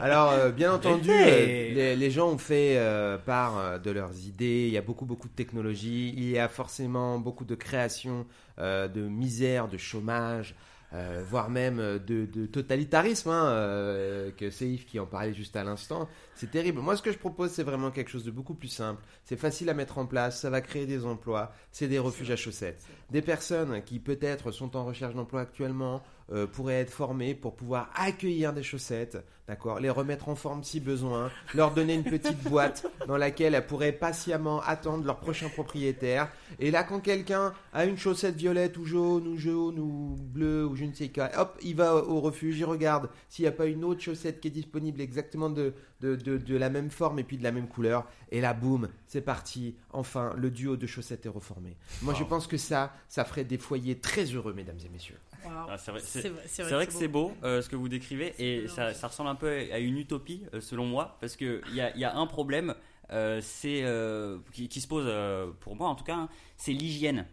Alors, 0.00 0.32
euh, 0.32 0.50
bien 0.50 0.72
entendu, 0.72 1.10
euh, 1.10 1.24
les, 1.72 1.94
les 1.94 2.10
gens 2.10 2.30
ont 2.30 2.38
fait 2.38 2.76
euh, 2.78 3.16
part 3.16 3.80
de 3.80 3.90
leurs 3.90 4.16
idées. 4.26 4.64
Il 4.66 4.72
y 4.72 4.78
a 4.78 4.82
beaucoup, 4.82 5.06
beaucoup 5.06 5.28
de 5.28 5.34
technologies. 5.34 6.14
Il 6.16 6.28
y 6.28 6.38
a 6.38 6.48
forcément 6.48 7.18
beaucoup 7.18 7.44
de 7.44 7.54
création, 7.54 8.26
euh, 8.58 8.88
de 8.88 9.02
misère, 9.02 9.68
de 9.68 9.78
chômage. 9.78 10.54
Euh, 10.92 11.24
voire 11.28 11.50
même 11.50 11.80
euh, 11.80 11.98
de, 11.98 12.46
totalitarisme, 12.46 13.30
hein, 13.30 13.46
euh, 13.46 14.30
que 14.36 14.50
Seif 14.50 14.86
qui 14.86 15.00
en 15.00 15.06
parlait 15.06 15.34
juste 15.34 15.56
à 15.56 15.64
l'instant, 15.64 16.08
c'est 16.34 16.50
terrible. 16.50 16.80
Moi, 16.80 16.96
ce 16.96 17.02
que 17.02 17.10
je 17.10 17.18
propose, 17.18 17.50
c'est 17.50 17.64
vraiment 17.64 17.90
quelque 17.90 18.10
chose 18.10 18.24
de 18.24 18.30
beaucoup 18.30 18.54
plus 18.54 18.68
simple. 18.68 19.02
C'est 19.24 19.36
facile 19.36 19.68
à 19.68 19.74
mettre 19.74 19.98
en 19.98 20.06
place, 20.06 20.40
ça 20.40 20.50
va 20.50 20.60
créer 20.60 20.86
des 20.86 21.04
emplois. 21.04 21.52
C'est 21.72 21.88
des 21.88 21.98
refuges 21.98 22.30
à 22.30 22.36
chaussettes. 22.36 22.84
Des 23.10 23.22
personnes 23.22 23.82
qui 23.82 23.98
peut-être 23.98 24.52
sont 24.52 24.76
en 24.76 24.84
recherche 24.84 25.14
d'emploi 25.14 25.40
actuellement 25.40 26.02
euh, 26.32 26.46
pourraient 26.46 26.80
être 26.80 26.90
formées 26.90 27.34
pour 27.34 27.54
pouvoir 27.54 27.90
accueillir 27.94 28.52
des 28.52 28.62
chaussettes, 28.64 29.18
d'accord, 29.46 29.78
les 29.78 29.90
remettre 29.90 30.28
en 30.28 30.34
forme 30.34 30.64
si 30.64 30.80
besoin, 30.80 31.30
leur 31.54 31.72
donner 31.72 31.94
une 31.94 32.02
petite 32.04 32.42
boîte 32.50 32.84
dans 33.06 33.16
laquelle 33.16 33.54
elles 33.54 33.66
pourraient 33.66 33.92
patiemment 33.92 34.60
attendre 34.62 35.04
leur 35.04 35.18
prochain 35.20 35.48
propriétaire. 35.48 36.28
Et 36.58 36.70
là, 36.72 36.82
quand 36.82 36.98
quelqu'un 37.00 37.52
a 37.72 37.84
une 37.84 37.96
chaussette 37.96 38.34
violette 38.36 38.76
ou 38.76 38.84
jaune 38.84 39.28
ou 39.28 39.36
jaune 39.36 39.78
ou 39.78 40.16
bleue 40.20 40.66
ou 40.66 40.74
je 40.74 40.84
ne 40.84 40.92
sais 40.94 41.10
quoi, 41.10 41.30
hop, 41.38 41.56
il 41.62 41.76
va 41.76 41.94
au 41.94 42.20
refuge, 42.20 42.58
il 42.58 42.64
regarde 42.64 43.08
s'il 43.28 43.44
n'y 43.44 43.48
a 43.48 43.52
pas 43.52 43.66
une 43.66 43.84
autre 43.84 44.00
chaussette 44.00 44.40
qui 44.40 44.48
est 44.48 44.50
disponible 44.50 45.00
exactement 45.00 45.48
de, 45.50 45.74
de, 46.00 46.16
de, 46.16 46.38
de 46.38 46.56
la 46.56 46.68
même 46.70 46.90
forme 46.90 47.20
et 47.20 47.24
puis 47.24 47.38
de 47.38 47.44
la 47.44 47.52
même 47.52 47.68
couleur. 47.68 48.04
Et 48.32 48.40
là, 48.40 48.52
boum, 48.52 48.88
c'est 49.06 49.20
parti. 49.20 49.76
Enfin, 49.92 50.34
le 50.36 50.50
duo 50.50 50.76
de 50.76 50.86
chaussettes 50.88 51.24
est 51.26 51.28
reformé. 51.30 51.76
Moi, 52.02 52.14
je 52.14 52.22
Wow. 52.24 52.28
pense 52.30 52.46
que 52.48 52.56
ça, 52.56 52.92
ça 53.08 53.24
ferait 53.24 53.44
des 53.44 53.58
foyers 53.58 53.98
très 54.00 54.24
heureux, 54.24 54.52
mesdames 54.54 54.78
et 54.84 54.88
messieurs. 54.88 55.14
Wow. 55.46 55.66
Ah, 55.70 55.78
c'est 55.78 55.90
vrai, 55.90 56.00
c'est- 56.00 56.20
C'est 56.22 56.28
vrai, 56.28 56.42
c'est 56.46 56.48
C'est 56.48 56.62
vrai, 56.64 56.72
vrai 56.74 56.86
que 56.86 56.92
c'est 56.92 57.08
beau. 57.08 57.28
beau 57.28 57.36
euh, 57.44 57.62
ce 57.62 57.68
que 57.68 57.76
vous 57.76 57.88
décrivez 57.88 58.34
et 58.38 58.66
C'est 58.68 58.92
ça, 58.94 59.08
ressemble 59.08 59.30
un 59.30 59.34
peu 59.34 59.48
à 59.72 59.78
une 59.78 59.96
utopie 59.98 60.42
euh, 60.54 60.60
selon 60.60 60.86
moi 60.86 61.16
parce 61.20 61.36
qu'il 61.36 61.60
y 61.74 61.80
a, 61.80 61.94
il 61.94 62.00
y 62.00 62.04
a 62.04 62.14
un 62.16 62.26
problème 62.26 62.74
euh, 63.12 63.40
c'est, 63.42 63.82
euh, 63.84 64.38
qui, 64.52 64.68
qui 64.68 64.80
se 64.80 64.88
pose 64.88 65.04
euh, 65.06 65.50
pour 65.60 65.76
moi 65.76 65.88
en 65.88 65.94
tout 65.94 66.04
cas, 66.04 66.16
hein, 66.16 66.28
c'est 66.56 66.72
l'hygiène. 66.72 67.26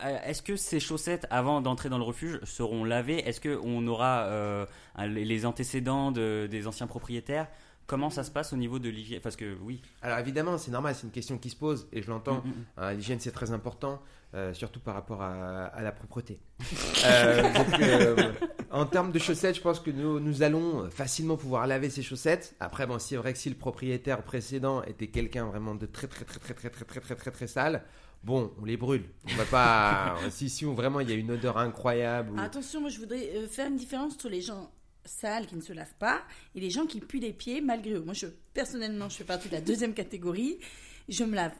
Est-ce 0.00 0.42
que 0.42 0.56
ces 0.56 0.80
chaussettes, 0.80 1.26
avant 1.30 1.60
d'entrer 1.62 1.88
dans 1.88 1.98
le 1.98 2.04
refuge, 2.04 2.40
seront 2.44 2.84
lavées? 2.84 3.26
Est-ce 3.26 3.40
qu'on 3.40 3.86
aura 3.86 4.24
euh, 4.24 4.66
les 4.98 5.46
antécédents 5.46 6.10
de- 6.10 6.48
des 6.50 6.66
anciens 6.66 6.88
propriétaires? 6.88 7.46
Comment 7.86 8.10
ça 8.10 8.24
se 8.24 8.30
passe 8.30 8.52
au 8.52 8.56
niveau 8.56 8.78
de 8.80 8.88
l'hygiène? 8.88 9.20
Parce 9.20 9.36
que 9.36 9.56
oui. 9.62 9.80
Alors 10.02 10.18
évidemment, 10.18 10.58
c'est 10.58 10.72
normal, 10.72 10.94
c'est 10.94 11.04
une 11.06 11.12
question 11.12 11.38
qui 11.38 11.48
se 11.48 11.56
pose 11.56 11.86
et 11.92 12.02
je 12.02 12.10
l'entends. 12.10 12.42
Mm, 12.44 12.48
mm, 12.48 12.50
mm. 12.50 12.64
Hein, 12.78 12.92
L'hygiène, 12.94 13.20
c'est 13.20 13.30
très 13.30 13.52
important, 13.52 14.02
euh, 14.34 14.52
surtout 14.52 14.80
par 14.80 14.94
rapport 14.94 15.22
à, 15.22 15.66
à 15.66 15.82
la 15.82 15.92
propreté. 15.92 16.40
Euh, 17.06 17.42
donc, 17.52 17.80
euh, 17.80 18.32
en 18.70 18.84
termes 18.86 19.12
de 19.12 19.18
chaussettes, 19.18 19.56
je 19.56 19.60
pense 19.60 19.78
que 19.80 19.90
nous, 19.90 20.18
nous 20.20 20.42
allons 20.42 20.90
facilement 20.90 21.36
pouvoir 21.36 21.66
laver 21.66 21.88
ces 21.90 22.02
chaussettes. 22.02 22.54
Après, 22.60 22.86
bon, 22.86 22.98
c'est 22.98 23.16
vrai 23.16 23.32
que 23.32 23.38
si 23.38 23.48
le 23.48 23.54
propriétaire 23.56 24.22
précédent 24.22 24.82
était 24.82 25.06
quelqu'un 25.08 25.46
vraiment 25.46 25.74
de 25.74 25.86
très 25.86 26.06
très 26.08 26.24
très 26.24 26.38
très 26.40 26.54
très 26.54 26.70
très 26.70 26.84
très 26.84 27.00
très 27.00 27.14
très 27.14 27.30
très 27.30 27.46
sale, 27.46 27.82
bon, 28.24 28.52
on 28.60 28.64
les 28.64 28.76
brûle. 28.76 29.04
On 29.32 29.34
va 29.36 29.44
pas. 29.44 30.16
si 30.30 30.48
si 30.48 30.64
vraiment 30.64 31.00
il 31.00 31.08
y 31.08 31.12
a 31.12 31.16
une 31.16 31.30
odeur 31.30 31.58
incroyable. 31.58 32.30
ou- 32.32 32.40
Attention, 32.40 32.80
moi 32.80 32.90
je 32.90 32.98
voudrais 32.98 33.46
faire 33.48 33.68
une 33.68 33.76
différence 33.76 34.14
entre 34.14 34.28
les 34.28 34.40
gens 34.40 34.70
sales 35.04 35.46
qui 35.46 35.54
ne 35.54 35.60
se 35.60 35.72
lavent 35.74 35.94
pas 35.98 36.22
et 36.54 36.60
les 36.60 36.70
gens 36.70 36.86
qui 36.86 36.98
puent 37.00 37.20
les 37.20 37.34
pieds 37.34 37.60
malgré 37.60 37.92
eux. 37.92 38.00
Moi, 38.00 38.14
je, 38.14 38.26
personnellement, 38.54 39.08
je 39.10 39.16
fais 39.16 39.24
partie 39.24 39.48
de 39.48 39.54
la 39.54 39.60
deuxième 39.60 39.92
catégorie. 39.94 40.58
Je 41.08 41.24
me 41.24 41.34
lave 41.34 41.52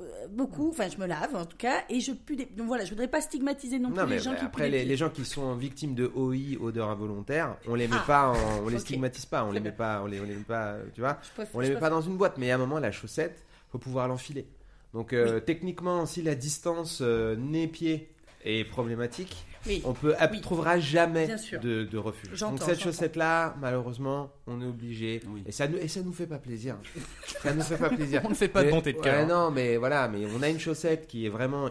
euh, 0.00 0.26
beaucoup, 0.28 0.68
enfin 0.68 0.88
je 0.88 0.98
me 0.98 1.06
lave 1.06 1.34
en 1.34 1.44
tout 1.46 1.56
cas, 1.56 1.82
et 1.88 2.00
je 2.00 2.12
pue 2.12 2.36
des... 2.36 2.44
Donc 2.46 2.66
voilà, 2.68 2.84
je 2.84 2.90
voudrais 2.90 3.08
pas 3.08 3.20
stigmatiser 3.20 3.78
non 3.78 3.88
plus 3.90 3.98
Non, 3.98 4.04
les 4.06 4.18
gens 4.18 4.34
qui 4.34 4.44
après, 4.44 4.68
les, 4.68 4.84
les 4.84 4.96
gens 4.96 5.08
qui 5.10 5.24
sont 5.24 5.54
victimes 5.56 5.94
de 5.94 6.10
OI, 6.14 6.56
odeur 6.60 6.88
involontaire, 6.90 7.56
on 7.66 7.74
les 7.74 7.88
met 7.88 7.96
Ah, 7.98 8.04
pas, 8.06 8.28
en- 8.28 8.64
on 8.64 8.68
les 8.68 8.78
stigmatise 8.78 9.26
pas, 9.26 9.44
on 9.44 9.50
les 9.50 9.60
met 9.60 9.72
pas, 9.72 10.02
on 10.02 10.06
les, 10.06 10.20
on 10.20 10.24
les 10.24 10.36
met 10.36 10.44
pas, 10.44 10.76
tu 10.94 11.00
vois. 11.00 11.14
Préfère- 11.34 11.56
On 11.56 11.60
les 11.60 11.70
met 11.70 11.80
pas 11.80 11.90
dans 11.90 12.02
une 12.02 12.16
boîte, 12.16 12.36
mais 12.38 12.50
à 12.50 12.54
un 12.54 12.58
moment, 12.58 12.78
la 12.78 12.92
chaussette, 12.92 13.42
faut 13.70 13.78
pouvoir 13.78 14.06
l'enfiler. 14.08 14.46
Donc, 14.92 15.12
euh, 15.14 15.40
techniquement, 15.40 16.04
si 16.06 16.20
la 16.22 16.34
distance 16.34 16.98
euh, 17.00 17.34
nez-pied 17.34 18.10
est 18.44 18.64
problématique, 18.64 19.44
Oui. 19.66 19.82
on 19.84 19.94
Oui. 20.02 20.40
trouvera 20.40 20.78
jamais 20.80 21.28
de, 21.62 21.84
de 21.84 21.98
refuge. 21.98 22.40
Donc 22.40 22.60
cette 22.60 22.80
chaussette-là, 22.80 23.54
malheureusement, 23.60 24.30
on 24.46 24.60
est 24.60 24.66
obligé. 24.66 25.20
Oui. 25.28 25.42
Et 25.46 25.52
ça, 25.52 25.66
et 25.66 25.88
ça 25.88 26.00
nous 26.02 26.12
fait 26.12 26.26
pas 26.26 26.38
plaisir. 26.38 26.76
ça 27.42 27.54
nous 27.54 27.62
fait 27.62 27.76
pas 27.78 27.88
plaisir. 27.90 28.22
On 28.26 28.30
ne 28.30 28.34
fait 28.34 28.48
pas 28.48 28.64
de 28.64 28.70
bonté 28.70 28.92
de 28.92 28.98
cœur. 29.00 29.14
ouais, 29.14 29.20
hein. 29.22 29.26
non, 29.26 29.50
mais 29.50 29.76
voilà, 29.76 30.08
mais 30.08 30.26
on 30.36 30.42
a 30.42 30.48
une 30.48 30.58
chaussette 30.58 31.06
qui 31.06 31.26
est 31.26 31.28
vraiment 31.28 31.70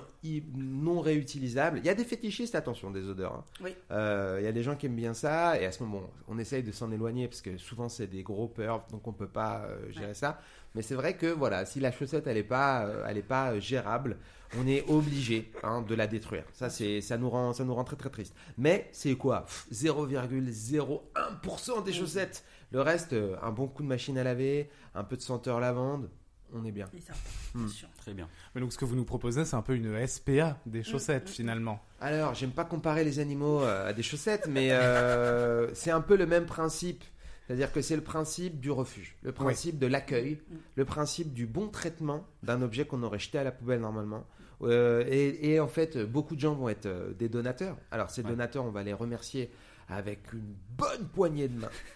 non 0.55 1.01
réutilisable. 1.01 1.79
Il 1.79 1.85
y 1.85 1.89
a 1.89 1.95
des 1.95 2.05
fétichistes, 2.05 2.55
attention, 2.55 2.91
des 2.91 3.07
odeurs. 3.07 3.33
hein. 3.33 3.43
Oui. 3.63 3.71
Euh, 3.91 4.37
il 4.39 4.45
y 4.45 4.47
a 4.47 4.51
des 4.51 4.63
gens 4.63 4.75
qui 4.75 4.85
aiment 4.85 4.95
bien 4.95 5.13
ça, 5.13 5.59
et 5.59 5.65
à 5.65 5.71
ce 5.71 5.83
moment, 5.83 6.09
on 6.27 6.37
essaye 6.39 6.63
de 6.63 6.71
s'en 6.71 6.91
éloigner 6.91 7.27
parce 7.27 7.41
que 7.41 7.57
souvent 7.57 7.89
c'est 7.89 8.07
des 8.07 8.23
gros 8.23 8.47
pervs, 8.47 8.83
donc 8.91 9.07
on 9.07 9.13
peut 9.13 9.27
pas 9.27 9.65
euh, 9.67 9.91
gérer 9.91 10.13
ça. 10.13 10.39
Mais 10.75 10.81
c'est 10.81 10.95
vrai 10.95 11.15
que 11.17 11.25
voilà, 11.27 11.65
si 11.65 11.79
la 11.81 11.91
chaussette 11.91 12.27
elle 12.27 12.37
est 12.37 12.43
pas, 12.43 12.85
euh, 12.85 13.05
elle 13.07 13.17
est 13.17 13.21
pas 13.21 13.51
euh, 13.51 13.59
gérable, 13.59 14.17
on 14.57 14.67
est 14.67 14.83
obligé 14.89 15.51
hein, 15.63 15.81
de 15.81 15.95
la 15.95 16.07
détruire. 16.07 16.43
Ça 16.53 16.69
c'est, 16.69 17.01
ça 17.01 17.17
nous 17.17 17.29
rend, 17.29 17.53
ça 17.53 17.63
nous 17.63 17.73
rend 17.73 17.83
très 17.83 17.95
très 17.95 18.09
triste. 18.09 18.35
Mais 18.57 18.89
c'est 18.91 19.15
quoi? 19.15 19.45
Pff, 19.45 19.67
0,01% 19.71 21.83
des 21.83 21.93
chaussettes. 21.93 22.43
Le 22.71 22.81
reste, 22.81 23.13
euh, 23.13 23.35
un 23.41 23.51
bon 23.51 23.67
coup 23.67 23.83
de 23.83 23.87
machine 23.87 24.17
à 24.17 24.23
laver, 24.23 24.69
un 24.95 25.03
peu 25.03 25.17
de 25.17 25.21
senteur 25.21 25.59
lavande, 25.59 26.09
on 26.53 26.63
est 26.65 26.71
bien. 26.71 26.87
Et 26.97 27.01
ça, 27.01 27.13
Hmm. 27.53 27.67
sûr. 27.67 27.89
Très 27.97 28.13
bien. 28.13 28.29
Mais 28.55 28.61
donc 28.61 28.71
ce 28.71 28.77
que 28.77 28.85
vous 28.85 28.95
nous 28.95 29.03
proposez, 29.03 29.43
c'est 29.43 29.57
un 29.57 29.61
peu 29.61 29.75
une 29.75 30.07
SPA 30.07 30.57
Mm, 30.65 30.71
des 30.71 30.83
chaussettes 30.83 31.29
finalement. 31.29 31.81
Alors, 31.99 32.33
j'aime 32.33 32.51
pas 32.51 32.63
comparer 32.63 33.03
les 33.03 33.19
animaux 33.19 33.61
euh, 33.61 33.89
à 33.89 33.93
des 33.93 34.03
chaussettes, 34.03 34.47
mais 34.49 34.69
euh, 34.71 35.69
c'est 35.73 35.91
un 35.91 35.99
peu 36.01 36.15
le 36.15 36.25
même 36.25 36.45
principe. 36.45 37.03
C'est-à-dire 37.47 37.73
que 37.73 37.81
c'est 37.81 37.97
le 37.97 38.03
principe 38.03 38.61
du 38.61 38.71
refuge, 38.71 39.17
le 39.23 39.33
principe 39.33 39.77
de 39.79 39.87
l'accueil, 39.87 40.39
Mm. 40.49 40.55
le 40.75 40.85
principe 40.85 41.33
du 41.33 41.45
bon 41.45 41.67
traitement 41.67 42.25
d'un 42.43 42.61
objet 42.61 42.85
qu'on 42.85 43.03
aurait 43.03 43.19
jeté 43.19 43.37
à 43.37 43.43
la 43.43 43.51
poubelle 43.51 43.81
normalement. 43.81 44.25
Euh, 44.63 45.03
et, 45.07 45.53
et 45.53 45.59
en 45.59 45.67
fait, 45.67 45.97
beaucoup 45.97 46.35
de 46.35 46.39
gens 46.41 46.53
vont 46.55 46.69
être 46.69 46.85
euh, 46.85 47.13
des 47.13 47.29
donateurs. 47.29 47.77
Alors, 47.91 48.09
ces 48.09 48.21
Ouais. 48.23 48.29
donateurs, 48.29 48.63
on 48.65 48.69
va 48.71 48.83
les 48.83 48.93
remercier 48.93 49.49
avec 49.89 50.31
une 50.33 50.53
bonne 50.77 51.07
poignée 51.13 51.47
de 51.47 51.59
main. 51.59 51.69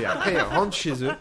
et 0.00 0.04
après, 0.04 0.34
ils 0.34 0.40
rentrent 0.40 0.76
chez 0.76 1.02
eux. 1.04 1.12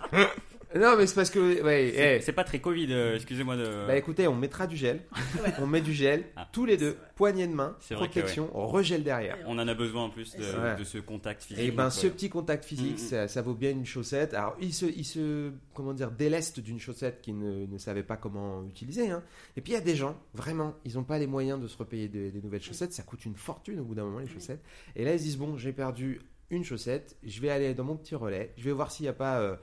Non, 0.76 0.96
mais 0.98 1.08
c'est 1.08 1.16
parce 1.16 1.30
que. 1.30 1.64
Ouais, 1.64 1.92
C'est 1.96 2.16
eh, 2.18 2.22
c'est 2.22 2.34
pas 2.34 2.44
très 2.44 2.60
Covid, 2.60 2.88
euh, 2.92 3.16
excusez-moi 3.16 3.56
de. 3.56 3.88
bah 3.88 3.96
écoutez, 3.96 4.28
on 4.28 4.36
mettra 4.36 4.68
du 4.68 4.76
gel. 4.76 5.02
Ouais. 5.44 5.54
On 5.60 5.68
met 5.68 5.82
du 5.82 5.94
gel, 5.94 6.26
Ah. 6.36 6.48
tous 6.52 6.66
les 6.66 6.76
deux, 6.78 6.98
poignée 7.16 7.46
de 7.48 7.54
main, 7.54 7.76
C'est 7.80 7.96
protection, 7.96 8.50
regel 8.54 9.04
derrière. 9.04 9.38
On 9.46 9.58
en 9.60 9.68
a 9.68 9.74
besoin 9.74 10.04
en 10.04 10.10
plus 10.10 10.36
de, 10.36 10.44
Ouais. 10.44 10.76
de 10.78 10.84
ce 10.84 10.98
contact 10.98 11.44
physique. 11.44 11.64
Et 11.64 11.72
ben 11.72 11.84
donc, 11.84 11.92
ce 11.94 12.08
ouais. 12.08 12.14
petit 12.14 12.30
contact 12.30 12.66
physique, 12.66 12.94
Mhm. 12.94 12.98
ça, 12.98 13.28
ça 13.28 13.42
vaut 13.42 13.54
bien 13.54 13.72
une 13.72 13.86
chaussette. 13.86 14.34
Alors 14.34 14.56
il 14.60 14.74
se, 14.74 14.86
il 14.86 15.04
se 15.06 15.52
comment 15.74 15.94
dire, 15.94 16.12
déleste 16.12 16.60
d'une 16.60 16.80
chaussette 16.80 17.22
qu'ils 17.22 17.38
ne, 17.38 17.66
ne 17.66 17.78
savaient 17.78 18.04
pas 18.04 18.18
comment 18.18 18.66
utiliser. 18.68 19.12
hein. 19.12 19.24
Et 19.58 19.62
puis 19.62 19.74
il 19.74 19.76
y 19.76 19.80
a 19.80 19.82
des 19.82 19.96
gens, 19.96 20.18
vraiment, 20.34 20.74
ils 20.86 20.96
n'ont 20.96 21.04
pas 21.04 21.20
les 21.20 21.28
moyens 21.28 21.60
de 21.62 21.68
se 21.68 21.78
repayer 21.78 22.08
des, 22.08 22.32
des 22.32 22.42
nouvelles 22.42 22.64
chaussettes. 22.64 22.94
Ça 22.94 23.04
coûte 23.04 23.24
une 23.26 23.36
fortune 23.36 23.80
au 23.80 23.84
bout 23.84 23.96
d'un 23.96 24.04
moment 24.06 24.20
les 24.20 24.28
chaussettes. 24.28 24.64
Et 24.96 25.04
là 25.06 25.14
ils 25.14 25.20
se 25.20 25.24
disent 25.24 25.38
bon, 25.38 25.58
j'ai 25.58 25.74
perdu 25.74 26.22
une 26.52 26.64
chaussette, 26.64 27.18
je 27.24 27.42
vais 27.42 27.50
aller 27.50 27.74
dans 27.74 27.84
mon 27.84 27.96
petit 27.98 28.14
relais, 28.16 28.54
je 28.58 28.64
vais 28.66 28.72
voir 28.72 28.92
s'il 28.92 29.04
n'y 29.06 29.10
a 29.10 29.14
pas 29.14 29.40
euh, 29.42 29.56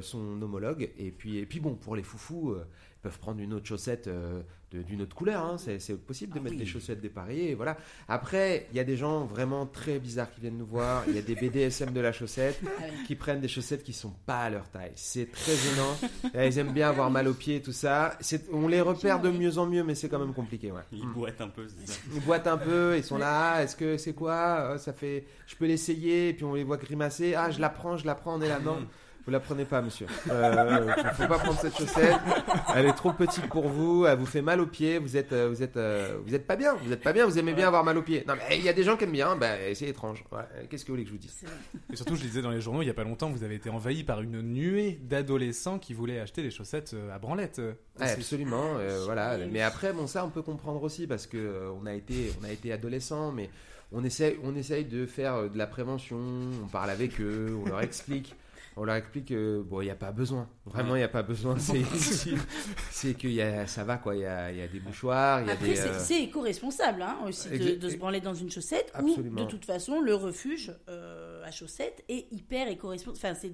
son 0.00 0.40
homologue. 0.42 0.90
Et 0.98 1.10
puis, 1.10 1.38
et 1.38 1.46
puis 1.46 1.60
bon, 1.60 1.74
pour 1.74 1.96
les 1.96 2.02
foufous, 2.02 2.50
euh, 2.52 2.64
ils 2.98 3.02
peuvent 3.02 3.18
prendre 3.18 3.40
une 3.40 3.52
autre 3.52 3.66
chaussette 3.66 4.06
euh, 4.08 4.40
d'une 4.72 5.02
autre 5.02 5.14
couleur. 5.14 5.44
hein. 5.44 5.56
C'est 5.58 5.94
possible 6.04 6.32
de 6.32 6.38
Ah 6.38 6.42
mettre 6.42 6.54
oui. 6.56 6.60
des 6.62 6.66
chaussettes 6.66 7.00
dépareillées. 7.00 7.50
Et 7.50 7.54
voilà. 7.54 7.76
Après, 8.08 8.66
il 8.72 8.76
y 8.76 8.80
a 8.80 8.84
des 8.84 8.96
gens 8.96 9.24
vraiment 9.26 9.66
très 9.66 9.98
bizarres 9.98 10.30
qui 10.32 10.40
viennent 10.40 10.56
nous 10.56 10.64
voir. 10.66 11.04
Il 11.06 11.14
y 11.14 11.18
a 11.18 11.22
des 11.22 11.34
BDSM 11.34 11.92
de 11.92 12.00
la 12.00 12.12
chaussette 12.12 12.60
Ah 12.64 12.82
qui 13.06 13.14
prennent 13.14 13.40
des 13.40 13.46
chaussettes 13.48 13.84
qui 13.84 13.92
sont 13.92 14.14
pas 14.26 14.38
à 14.40 14.50
leur 14.50 14.68
taille. 14.70 14.92
C'est 14.96 15.30
très 15.30 15.52
gênant. 15.54 15.96
Et 16.34 16.46
Ils 16.48 16.58
aiment 16.58 16.72
bien 16.72 16.88
avoir 16.88 17.10
mal 17.10 17.28
aux 17.28 17.34
pieds, 17.34 17.60
tout 17.60 17.72
ça. 17.72 18.16
C'est- 18.20 18.48
On 18.52 18.66
les 18.68 18.80
repère 18.80 19.20
de 19.20 19.30
mieux 19.30 19.58
en 19.58 19.66
mieux, 19.66 19.84
mais 19.84 19.94
c'est 19.94 20.08
quand 20.08 20.18
même 20.18 20.32
compliqué. 20.34 20.72
Ouais. 20.72 20.80
Il 20.92 21.06
boite 21.08 21.40
un 21.40 21.48
peu, 21.48 21.66
c'est 21.68 21.86
ça. 21.92 22.00
Ils 22.14 22.20
boitent 22.22 22.46
un 22.46 22.56
peu, 22.58 22.96
ils 22.96 23.04
sont 23.04 23.18
là. 23.18 23.52
Ah, 23.56 23.62
Est-ce 23.62 23.76
que 23.76 23.96
c'est 23.98 24.14
quoi? 24.14 24.76
Ça 24.78 24.92
fait. 24.94 25.26
Je 25.46 25.54
peux 25.56 25.66
l'essayer. 25.66 26.30
Et 26.30 26.32
puis 26.32 26.44
on 26.44 26.54
les 26.54 26.64
voit 26.64 26.78
grimacer. 26.78 27.34
Ah, 27.34 27.50
je 27.50 27.60
la 27.60 27.68
prends, 27.68 27.96
je 27.98 28.06
la 28.06 28.14
prends. 28.14 28.38
On 28.38 28.42
est 28.42 28.48
là. 28.48 28.58
Non. 28.60 28.78
Vous 29.26 29.32
la 29.32 29.40
prenez 29.40 29.64
pas, 29.64 29.80
monsieur. 29.80 30.06
Euh, 30.30 30.92
faut 31.14 31.26
pas 31.26 31.38
prendre 31.38 31.58
cette 31.58 31.76
chaussette. 31.76 32.14
Elle 32.74 32.86
est 32.86 32.92
trop 32.92 33.12
petite 33.12 33.48
pour 33.48 33.68
vous. 33.68 34.04
Elle 34.04 34.18
vous 34.18 34.26
fait 34.26 34.42
mal 34.42 34.60
aux 34.60 34.66
pieds. 34.66 34.98
Vous 34.98 35.16
êtes, 35.16 35.32
euh, 35.32 35.48
vous 35.48 35.62
êtes, 35.62 35.78
euh, 35.78 36.18
vous 36.26 36.34
êtes 36.34 36.46
pas 36.46 36.56
bien. 36.56 36.74
Vous 36.74 36.92
êtes 36.92 37.02
pas 37.02 37.14
bien. 37.14 37.24
Vous 37.24 37.38
aimez 37.38 37.54
bien 37.54 37.68
avoir 37.68 37.84
mal 37.84 37.96
aux 37.96 38.02
pieds. 38.02 38.24
Non, 38.28 38.34
mais 38.36 38.58
il 38.58 38.64
y 38.64 38.68
a 38.68 38.74
des 38.74 38.82
gens 38.82 38.96
qui 38.98 39.04
aiment 39.04 39.12
bien. 39.12 39.34
Ben, 39.36 39.74
c'est 39.74 39.86
étrange. 39.86 40.24
Ouais. 40.30 40.66
Qu'est-ce 40.68 40.84
que 40.84 40.88
vous 40.88 40.94
voulez 40.94 41.04
que 41.04 41.08
je 41.08 41.14
vous 41.14 41.20
dise? 41.20 41.44
Et 41.92 41.96
surtout, 41.96 42.16
je 42.16 42.22
lisais 42.22 42.42
dans 42.42 42.50
les 42.50 42.60
journaux, 42.60 42.82
il 42.82 42.86
y 42.86 42.90
a 42.90 42.94
pas 42.94 43.04
longtemps, 43.04 43.30
vous 43.30 43.44
avez 43.44 43.54
été 43.54 43.70
envahi 43.70 44.04
par 44.04 44.20
une 44.20 44.42
nuée 44.42 45.00
d'adolescents 45.02 45.78
qui 45.78 45.94
voulaient 45.94 46.20
acheter 46.20 46.42
des 46.42 46.50
chaussettes 46.50 46.92
euh, 46.94 47.14
à 47.14 47.18
branlette. 47.18 47.62
Ouais, 47.98 48.10
absolument, 48.10 48.74
euh, 48.78 49.02
voilà. 49.04 49.38
Mais 49.50 49.62
après, 49.62 49.92
bon, 49.92 50.06
ça, 50.06 50.24
on 50.24 50.30
peut 50.30 50.42
comprendre 50.42 50.82
aussi 50.82 51.06
parce 51.06 51.26
que 51.26 51.36
euh, 51.36 51.70
on 51.80 51.86
a 51.86 51.94
été, 51.94 52.32
on 52.40 52.44
a 52.44 52.50
été 52.50 52.72
adolescent, 52.72 53.32
mais 53.32 53.48
on 53.92 54.04
essaye, 54.04 54.36
on 54.42 54.54
essaye 54.54 54.84
de 54.84 55.06
faire 55.06 55.48
de 55.48 55.56
la 55.56 55.66
prévention. 55.66 56.18
On 56.62 56.66
parle 56.66 56.90
avec 56.90 57.20
eux, 57.20 57.56
on 57.64 57.68
leur 57.68 57.80
explique. 57.80 58.34
On 58.76 58.84
leur 58.84 58.96
explique 58.96 59.26
que 59.26 59.62
bon, 59.62 59.80
il 59.80 59.84
n'y 59.84 59.90
a 59.90 59.96
pas 59.96 60.10
besoin. 60.10 60.48
Vraiment, 60.66 60.96
il 60.96 60.98
n'y 60.98 61.04
a 61.04 61.08
pas 61.08 61.22
besoin. 61.22 61.56
C'est, 61.58 61.82
c'est 62.90 63.14
que 63.14 63.28
y 63.28 63.40
a, 63.40 63.66
ça 63.66 63.84
va 63.84 63.98
quoi. 63.98 64.16
Il 64.16 64.22
y 64.22 64.26
a, 64.26 64.50
y 64.50 64.62
a 64.62 64.66
des 64.66 64.80
mouchoirs, 64.80 65.42
il 65.42 65.46
y 65.46 65.50
a 65.50 65.52
Après, 65.52 65.68
des. 65.68 65.76
c'est 65.76 65.88
euh, 65.88 65.98
c'est 65.98 66.22
éco-responsable 66.22 67.02
hein, 67.02 67.18
aussi 67.26 67.48
de, 67.50 67.88
se 67.88 67.96
branler 67.96 68.20
dans 68.20 68.34
une 68.34 68.50
chaussette 68.50 68.90
Absolument. 68.94 69.42
ou 69.42 69.44
de 69.44 69.50
toute 69.50 69.64
façon 69.64 70.00
le 70.00 70.14
refuge 70.14 70.72
euh, 70.88 71.44
à 71.44 71.50
chaussettes 71.50 72.04
est 72.08 72.32
hyper 72.32 72.68
éco-responsable. 72.68 73.16
Enfin, 73.16 73.38
c'est 73.40 73.52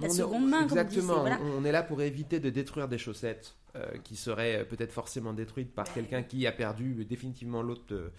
la, 0.00 0.08
on 0.08 0.10
est- 0.10 0.14
seconde 0.16 0.48
main, 0.48 0.66
comme 0.66 0.78
on 0.78 0.82
dit, 0.84 0.88
c'est- 0.90 0.98
Exactement. 0.98 1.20
voilà. 1.20 1.38
On, 1.56 1.64
est 1.64 1.72
là 1.72 1.82
pour 1.82 2.00
éviter 2.02 2.40
de 2.40 2.50
détruire 2.50 2.88
des 2.88 2.98
chaussettes 2.98 3.54
euh, 3.76 3.86
qui 4.02 4.16
seraient 4.16 4.56
euh, 4.60 4.64
peut-être 4.64 4.92
forcément 4.92 5.32
détruites 5.32 5.72
par 5.74 5.92
quelqu'un 5.92 6.22
qui 6.22 6.46
a 6.46 6.52
perdu 6.52 6.96
euh, 7.00 7.04
définitivement 7.04 7.62
l'autre, 7.62 8.10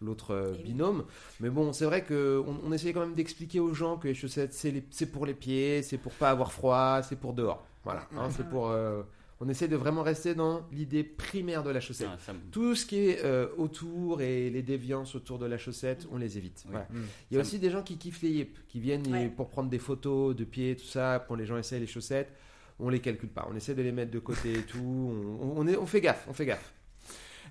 l'autre 0.00 0.52
Eh 0.54 0.56
oui. 0.58 0.62
binôme. 0.64 1.04
Mais 1.40 1.50
bon, 1.50 1.72
c'est 1.72 1.84
vrai 1.84 2.04
que 2.04 2.42
on, 2.64 2.72
essaye 2.72 2.92
quand 2.92 3.00
même 3.00 3.14
d'expliquer 3.14 3.58
aux 3.60 3.74
gens 3.74 3.96
que 3.96 4.08
les 4.08 4.14
chaussettes, 4.14 4.52
c'est, 4.54 5.06
pour 5.06 5.26
les 5.26 5.34
pieds, 5.34 5.82
c'est 5.82 5.98
pour 5.98 6.12
pas 6.12 6.30
avoir 6.30 6.52
froid, 6.52 7.00
c'est 7.02 7.16
pour 7.18 7.32
dehors. 7.32 7.66
Voilà. 7.84 8.06
hein, 8.16 8.28
c'est 8.30 8.48
pour. 8.48 8.68
euh, 8.68 9.02
on 9.40 9.48
essaie 9.48 9.68
de 9.68 9.76
vraiment 9.76 10.02
rester 10.02 10.34
dans 10.34 10.66
l'idée 10.70 11.02
primaire 11.02 11.62
de 11.62 11.70
la 11.70 11.80
chaussette. 11.80 12.08
Ah, 12.12 12.18
ça 12.18 12.32
Tout 12.52 12.74
ce 12.74 12.84
qui 12.84 12.98
est 13.08 13.24
euh, 13.24 13.48
autour 13.56 14.20
et 14.20 14.50
les 14.50 14.62
déviances 14.62 15.14
autour 15.14 15.38
de 15.38 15.46
la 15.46 15.56
chaussette, 15.56 16.06
on 16.12 16.18
les 16.18 16.36
évite. 16.36 16.62
Oui. 16.66 16.72
Voilà. 16.72 16.86
Mm. 16.90 17.04
Il 17.30 17.36
y 17.36 17.40
a 17.40 17.42
Ça 17.42 17.48
aussi 17.48 17.58
des 17.58 17.70
gens 17.70 17.82
qui 17.82 17.96
kiffent 17.96 18.20
les 18.22 18.30
yips, 18.30 18.58
qui 18.68 18.80
viennent 18.80 19.06
Ouais. 19.10 19.28
pour 19.34 19.48
prendre 19.48 19.70
des 19.70 19.78
photos 19.78 20.36
de 20.36 20.44
pieds, 20.44 20.76
tout 20.76 20.84
ça, 20.86 21.24
quand 21.26 21.34
les 21.36 21.46
gens 21.46 21.56
essayent 21.56 21.80
les 21.80 21.86
chaussettes. 21.86 22.32
On 22.78 22.88
les 22.88 23.00
calcule 23.00 23.28
pas, 23.28 23.46
on 23.50 23.56
essaie 23.56 23.74
de 23.74 23.82
les 23.82 23.92
mettre 23.92 24.10
de 24.10 24.18
côté 24.18 24.52
et 24.52 24.62
tout. 24.62 24.78
On, 25.40 25.52
on 25.56 25.66
est, 25.66 25.76
on 25.76 25.84
fait 25.86 26.00
gaffe, 26.00 26.26
on 26.28 26.32
fait 26.32 26.46
gaffe. 26.46 26.72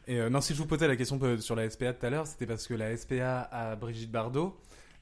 Et 0.07 0.19
euh, 0.19 0.29
non, 0.29 0.41
si 0.41 0.53
je 0.53 0.57
vous 0.59 0.65
posais 0.65 0.87
la 0.87 0.95
question 0.95 1.19
sur 1.39 1.55
la 1.55 1.69
SPA 1.69 1.93
tout 1.93 2.03
à 2.05 2.09
l'heure, 2.09 2.25
c'était 2.25 2.47
parce 2.47 2.65
que 2.67 2.73
la 2.73 2.95
SPA 2.97 3.41
à 3.51 3.75
Brigitte 3.75 4.11
Bardot, 4.11 4.57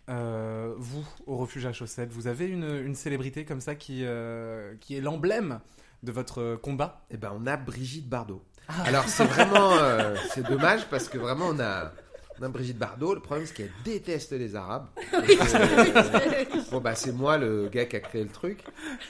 euh, 0.09 0.73
vous, 0.77 1.05
au 1.27 1.37
refuge 1.37 1.65
à 1.65 1.71
chaussettes, 1.73 2.11
vous 2.11 2.27
avez 2.27 2.47
une, 2.47 2.63
une 2.85 2.95
célébrité 2.95 3.45
comme 3.45 3.61
ça 3.61 3.75
qui, 3.75 4.01
euh, 4.03 4.73
qui 4.81 4.95
est 4.95 5.01
l'emblème 5.01 5.59
de 6.03 6.11
votre 6.11 6.41
euh, 6.41 6.57
combat? 6.57 7.01
Eh 7.11 7.17
ben, 7.17 7.31
on 7.35 7.45
a 7.47 7.57
Brigitte 7.57 8.07
Bardot. 8.09 8.43
Alors 8.85 9.07
c'est 9.07 9.23
vraiment, 9.25 9.77
euh, 9.77 10.15
c'est 10.33 10.43
dommage 10.45 10.85
parce 10.89 11.07
que 11.07 11.17
vraiment 11.17 11.47
on 11.49 11.59
a, 11.59 11.91
on 12.39 12.43
a 12.43 12.49
Brigitte 12.49 12.77
Bardot. 12.77 13.13
Le 13.15 13.21
problème 13.21 13.45
c'est 13.47 13.53
qu'elle 13.53 13.71
déteste 13.85 14.33
les 14.33 14.55
Arabes. 14.55 14.87
Et 15.27 15.35
que- 15.37 16.69
bon 16.71 16.81
bah 16.81 16.93
c'est 16.95 17.13
moi 17.13 17.37
le 17.37 17.69
gars 17.69 17.85
qui 17.85 17.95
a 17.95 17.99
créé 18.01 18.23
le 18.23 18.29
truc. 18.29 18.63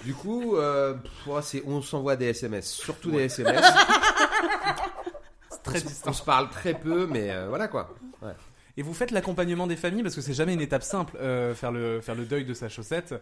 Du 0.03 0.13
coup, 0.13 0.55
euh, 0.57 0.93
pff, 0.93 1.27
ouais, 1.27 1.41
c'est, 1.41 1.63
on 1.65 1.81
s'envoie 1.81 2.15
des 2.15 2.27
SMS, 2.27 2.69
surtout 2.71 3.09
des 3.11 3.23
SMS. 3.23 3.65
Très 5.63 5.83
on, 6.05 6.09
on 6.09 6.13
se 6.13 6.23
parle 6.23 6.49
très 6.49 6.73
peu, 6.73 7.07
mais 7.07 7.31
euh, 7.31 7.47
voilà 7.49 7.67
quoi. 7.67 7.93
Ouais. 8.21 8.31
Et 8.77 8.83
vous 8.83 8.93
faites 8.93 9.11
l'accompagnement 9.11 9.65
des 9.67 9.75
familles 9.75 10.03
parce 10.03 10.15
que 10.15 10.21
c'est 10.21 10.33
jamais 10.33 10.53
une 10.53 10.61
étape 10.61 10.83
simple 10.83 11.17
euh, 11.17 11.53
faire 11.55 11.71
le 11.71 11.99
faire 12.01 12.15
le 12.15 12.25
deuil 12.25 12.45
de 12.45 12.53
sa 12.53 12.69
chaussette. 12.69 13.15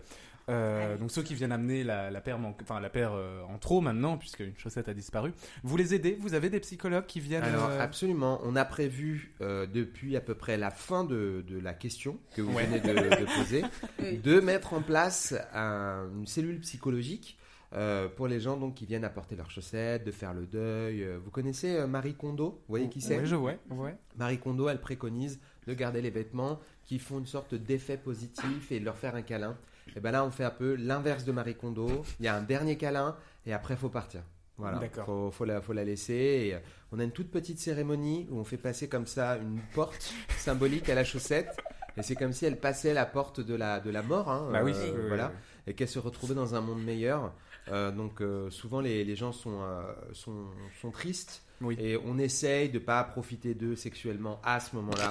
Euh, 0.48 0.96
donc 0.98 1.10
ceux 1.10 1.24
qui 1.24 1.34
viennent 1.34 1.52
amener 1.52 1.84
la, 1.84 2.12
la 2.12 2.22
paire, 2.22 2.38
manque- 2.38 2.62
enfin 2.62 2.80
la 2.80 2.90
paire 2.92 3.14
euh, 3.16 3.42
en 3.50 3.58
trop 3.58 3.82
maintenant 3.82 4.16
puisque 4.18 4.42
une 4.42 4.56
chaussette 4.58 4.88
a 4.90 4.94
disparu. 4.94 5.34
Vous 5.64 5.76
les 5.76 5.96
aidez? 5.96 6.18
Vous 6.20 6.36
avez 6.36 6.50
des 6.52 6.60
psychologues 6.60 7.08
qui 7.08 7.20
viennent 7.20 7.44
Alors 7.44 7.70
euh, 7.72 7.80
absolument, 7.80 8.40
on 8.44 8.56
a 8.56 8.64
prévu 8.66 9.34
euh, 9.42 9.66
depuis 9.66 10.16
à 10.16 10.22
peu 10.22 10.36
près 10.36 10.58
la 10.58 10.70
fin 10.70 11.04
de, 11.04 11.44
de 11.48 11.60
la 11.60 11.74
question 11.74 12.20
que 12.36 12.44
vous 12.44 12.54
Ouais. 12.54 12.66
venez 12.66 12.80
de, 12.80 12.94
de 12.94 13.26
poser, 13.38 13.64
de 14.24 14.40
mettre 14.40 14.74
en 14.74 14.82
place 14.84 15.34
un- 15.54 16.06
une 16.16 16.28
cellule 16.28 16.60
psychologique 16.60 17.40
euh, 17.76 18.08
pour 18.08 18.28
les 18.28 18.40
gens 18.40 18.58
donc 18.58 18.76
qui 18.76 18.86
viennent 18.86 19.04
apporter 19.04 19.36
leurs 19.36 19.52
chaussettes, 19.52 20.06
de 20.06 20.12
faire 20.12 20.34
le 20.34 20.46
deuil. 20.46 21.04
Euh, 21.04 21.18
Vous 21.24 21.32
connaissez 21.32 21.76
euh, 21.76 21.88
Marie 21.88 22.16
Kondo? 22.16 22.52
Vous 22.52 22.60
voyez 22.70 22.90
qui 22.90 23.02
c'est? 23.02 23.18
Ouais, 23.20 23.26
je 23.26 23.36
vois. 23.36 23.54
Ouais. 23.70 23.96
Marie 24.18 24.38
Kondo, 24.40 24.70
elle 24.70 24.80
préconise 24.80 25.40
de 25.68 25.74
garder 25.74 26.02
les 26.02 26.10
vêtements 26.12 26.60
qui 26.84 27.00
font 27.00 27.20
une 27.20 27.26
sorte 27.26 27.56
d'effet 27.56 27.98
positif 27.98 28.72
et 28.72 28.80
de 28.80 28.86
leur 28.86 28.98
faire 28.98 29.16
un 29.16 29.22
câlin. 29.24 29.58
Et 29.96 30.00
ben 30.00 30.12
là, 30.12 30.24
on 30.26 30.32
fait 30.32 30.44
un 30.44 30.52
peu 30.52 30.76
l'inverse 30.76 31.26
de 31.26 31.32
Marie 31.32 31.56
Kondo. 31.56 32.04
Il 32.20 32.26
y 32.26 32.28
a 32.28 32.36
un 32.36 32.42
dernier 32.42 32.78
câlin 32.78 33.16
et 33.46 33.54
après, 33.54 33.76
faut 33.76 33.90
partir. 33.90 34.22
Voilà, 34.58 34.80
D'accord. 34.80 35.06
faut, 35.06 35.32
faut 35.32 35.46
la, 35.46 35.60
faut 35.62 35.74
la 35.74 35.84
laisser. 35.84 36.14
Et 36.14 36.56
on 36.92 37.00
a 37.00 37.04
une 37.04 37.12
toute 37.12 37.30
petite 37.30 37.60
cérémonie 37.60 38.26
où 38.32 38.40
on 38.40 38.44
fait 38.46 38.58
passer 38.58 38.88
comme 38.88 39.06
ça 39.06 39.38
une 39.38 39.60
porte 39.74 40.14
symbolique 40.38 40.88
à 40.90 40.96
la 40.96 41.04
chaussette. 41.04 41.58
Et 41.98 42.04
c'est 42.04 42.16
comme 42.16 42.32
si 42.34 42.46
elle 42.46 42.60
passait 42.60 42.94
la 42.94 43.06
porte 43.06 43.40
de 43.42 43.56
la, 43.56 43.80
de 43.80 43.90
la 43.90 44.02
mort, 44.02 44.30
hein, 44.30 44.50
Bah 44.52 44.62
oui, 44.64 44.72
euh, 44.76 44.84
oui, 44.86 44.92
oui, 44.96 45.08
voilà, 45.08 45.28
oui. 45.34 45.72
et 45.72 45.74
qu'elle 45.76 45.88
se 45.88 46.00
retrouvait 46.00 46.36
dans 46.36 46.54
un 46.56 46.62
monde 46.62 46.84
meilleur. 46.84 47.34
Euh, 47.72 47.92
donc 47.92 48.22
euh, 48.22 48.50
souvent 48.52 48.80
les, 48.80 49.04
les 49.04 49.16
gens 49.16 49.32
sont, 49.32 49.62
euh, 49.62 49.82
sont, 50.14 50.46
sont 50.82 50.92
tristes. 50.92 51.42
Oui. 51.62 51.76
Et 51.80 51.98
on 52.06 52.18
essaye 52.18 52.70
de 52.70 52.80
pas 52.80 53.04
profiter 53.04 53.54
d'eux 53.54 53.76
sexuellement 53.76 54.40
à 54.44 54.60
ce 54.60 54.76
moment-là. 54.76 55.10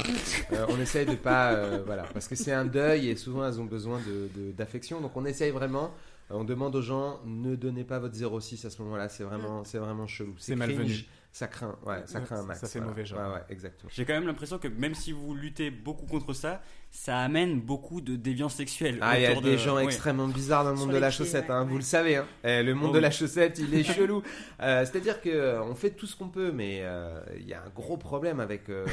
Euh, 0.53 0.67
on 0.69 0.79
essaye 0.79 1.07
de 1.07 1.15
pas, 1.15 1.53
euh, 1.55 1.83
voilà, 1.87 2.03
parce 2.13 2.29
que 2.29 2.35
c'est 2.37 2.53
un 2.53 2.67
deuil 2.67 3.09
et 3.09 3.17
souvent 3.17 3.47
elles 3.47 3.61
ont 3.61 3.65
besoin 3.65 3.99
de- 4.01 4.29
de- 4.39 4.53
d'affection. 4.53 5.01
Donc 5.01 5.17
on 5.17 5.25
essaye 5.25 5.51
vraiment. 5.51 5.95
euh, 6.31 6.35
On 6.37 6.45
demande 6.45 6.77
aux 6.77 6.83
gens 6.83 7.21
ne 7.25 7.57
donnez 7.57 7.83
pas 7.85 7.99
votre 7.99 8.15
06 8.15 8.65
à 8.67 8.71
ce 8.71 8.81
moment-là. 8.83 9.09
C'est 9.09 9.25
vraiment, 9.25 9.65
c'est 9.65 9.79
vraiment 9.79 10.07
chelou. 10.07 10.35
C'est 10.39 10.55
malvenu. 10.55 11.05
Ça 11.37 11.49
craint, 11.49 11.77
ouais, 11.85 11.97
ça 12.07 12.21
craint 12.21 12.37
un 12.37 12.41
ça- 12.43 12.47
max. 12.47 12.61
ça 12.61 12.69
fait 12.69 12.79
voilà. 12.79 12.93
mauvais 12.93 13.05
genre. 13.05 13.19
Ouais, 13.19 13.35
ouais, 13.35 13.43
exactement. 13.49 13.91
J'ai 13.93 14.05
quand 14.05 14.13
même 14.13 14.29
l'impression 14.29 14.59
que 14.59 14.69
même 14.69 14.95
si 14.95 15.11
vous 15.11 15.35
luttez 15.35 15.69
beaucoup 15.73 16.07
contre 16.07 16.33
ça, 16.33 16.63
ça 16.93 17.19
amène 17.19 17.61
beaucoup 17.61 18.01
de 18.01 18.15
déviance 18.15 18.55
sexuelle. 18.55 18.99
Ah, 19.01 19.19
il 19.19 19.23
y 19.23 19.27
a 19.27 19.35
des 19.35 19.41
de- 19.41 19.57
gens 19.57 19.75
ouais. 19.75 19.85
extrêmement 19.85 20.29
bizarres 20.29 20.63
dans 20.63 20.71
le 20.71 20.77
monde 20.77 20.93
de 20.93 20.97
la 20.97 21.09
pieds, 21.09 21.19
chaussette, 21.19 21.51
hein, 21.51 21.63
ouais. 21.65 21.69
vous 21.69 21.75
le 21.77 21.83
savez. 21.83 22.19
hein. 22.19 22.27
Eh, 22.45 22.63
le 22.63 22.73
monde 22.75 22.91
Oh 22.91 22.93
de 22.93 22.99
oui. 22.99 23.03
la 23.03 23.11
chaussette, 23.11 23.59
il 23.59 23.75
est 23.75 23.83
chelou. 23.97 24.23
Euh, 24.63 24.85
C'est-à-dire 24.87 25.21
que 25.21 25.29
euh, 25.29 25.75
fait 25.75 25.91
tout 25.91 26.07
ce 26.07 26.15
qu'on 26.15 26.29
peut, 26.29 26.53
mais 26.53 26.83
euh, 26.85 27.21
il 27.37 27.49
y 27.49 27.53
a 27.53 27.61
un 27.65 27.71
gros 27.75 27.97
problème 27.97 28.39
avec. 28.39 28.69
euh, 28.69 28.87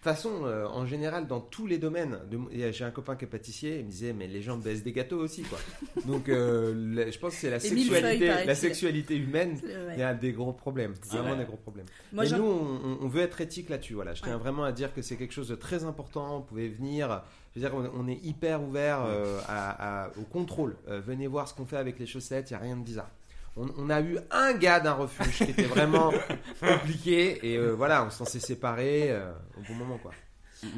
toute 0.00 0.04
façon, 0.14 0.44
euh, 0.44 0.66
en 0.66 0.86
général, 0.86 1.26
dans 1.26 1.40
tous 1.40 1.66
les 1.66 1.78
domaines, 1.78 2.18
de- 2.30 2.70
j'ai 2.72 2.84
un 2.84 2.90
copain 2.90 3.16
qui 3.16 3.24
est 3.24 3.28
pâtissier, 3.28 3.80
il 3.80 3.86
me 3.86 3.90
disait, 3.90 4.12
mais 4.12 4.26
les 4.28 4.42
gens 4.42 4.56
baissent 4.56 4.82
des 4.84 4.92
gâteaux 4.92 5.18
aussi, 5.18 5.42
quoi. 5.42 5.58
Donc, 6.06 6.28
euh, 6.28 6.72
la- 6.94 7.10
je 7.10 7.18
pense 7.18 7.34
que 7.34 7.40
c'est 7.40 7.50
la 7.50 7.58
sexualité, 7.60 8.26
la 8.44 8.54
sexualité 8.54 9.16
humaine. 9.16 9.58
Il 9.94 9.98
y 9.98 10.02
a 10.02 10.14
des 10.14 10.32
gros 10.32 10.52
problèmes, 10.52 10.94
vraiment 11.10 11.36
des 11.36 11.44
gros 11.44 11.56
problèmes. 11.56 11.86
Moi, 12.12 12.24
Mais 12.30 12.38
nous, 12.38 12.44
on, 13.02 13.08
veut 13.08 13.22
être 13.22 13.40
éthique 13.40 13.68
là-dessus. 13.70 13.94
Voilà, 13.94 14.14
je 14.14 14.22
tiens 14.22 14.34
Ouais. 14.34 14.38
vraiment 14.38 14.64
à 14.64 14.72
dire 14.72 14.94
que 14.94 15.02
c'est 15.02 15.16
quelque 15.16 15.34
chose 15.34 15.48
de 15.48 15.56
très 15.56 15.84
important. 15.84 16.38
Vous 16.38 16.44
pouvez 16.44 16.68
venir. 16.68 17.22
Je 17.56 17.60
veux 17.60 17.68
dire, 17.68 17.76
on, 17.76 18.04
on 18.04 18.08
est 18.08 18.22
hyper 18.24 18.62
ouvert 18.62 19.02
euh, 19.04 19.40
à- 19.48 20.04
à- 20.04 20.08
au 20.18 20.22
contrôle. 20.22 20.76
Euh, 20.88 21.00
venez 21.00 21.26
voir 21.26 21.48
ce 21.48 21.54
qu'on 21.54 21.66
fait 21.66 21.76
avec 21.76 21.98
les 21.98 22.06
chaussettes. 22.06 22.50
Il 22.50 22.52
y 22.52 22.56
a 22.56 22.60
rien 22.60 22.76
de 22.76 22.82
bizarre. 22.84 23.10
On, 23.58 23.68
on 23.76 23.90
a 23.90 24.00
eu 24.00 24.18
un 24.30 24.52
gars 24.54 24.80
d'un 24.80 24.92
refuge 24.92 25.36
qui 25.38 25.50
était 25.50 25.64
vraiment 25.64 26.12
compliqué 26.60 27.40
et 27.42 27.56
euh, 27.58 27.72
voilà, 27.74 28.04
on 28.04 28.10
s'en 28.10 28.24
s'est 28.24 28.40
séparés 28.40 29.10
euh, 29.10 29.32
au 29.58 29.60
bon 29.68 29.74
moment 29.74 29.98
quoi. 29.98 30.12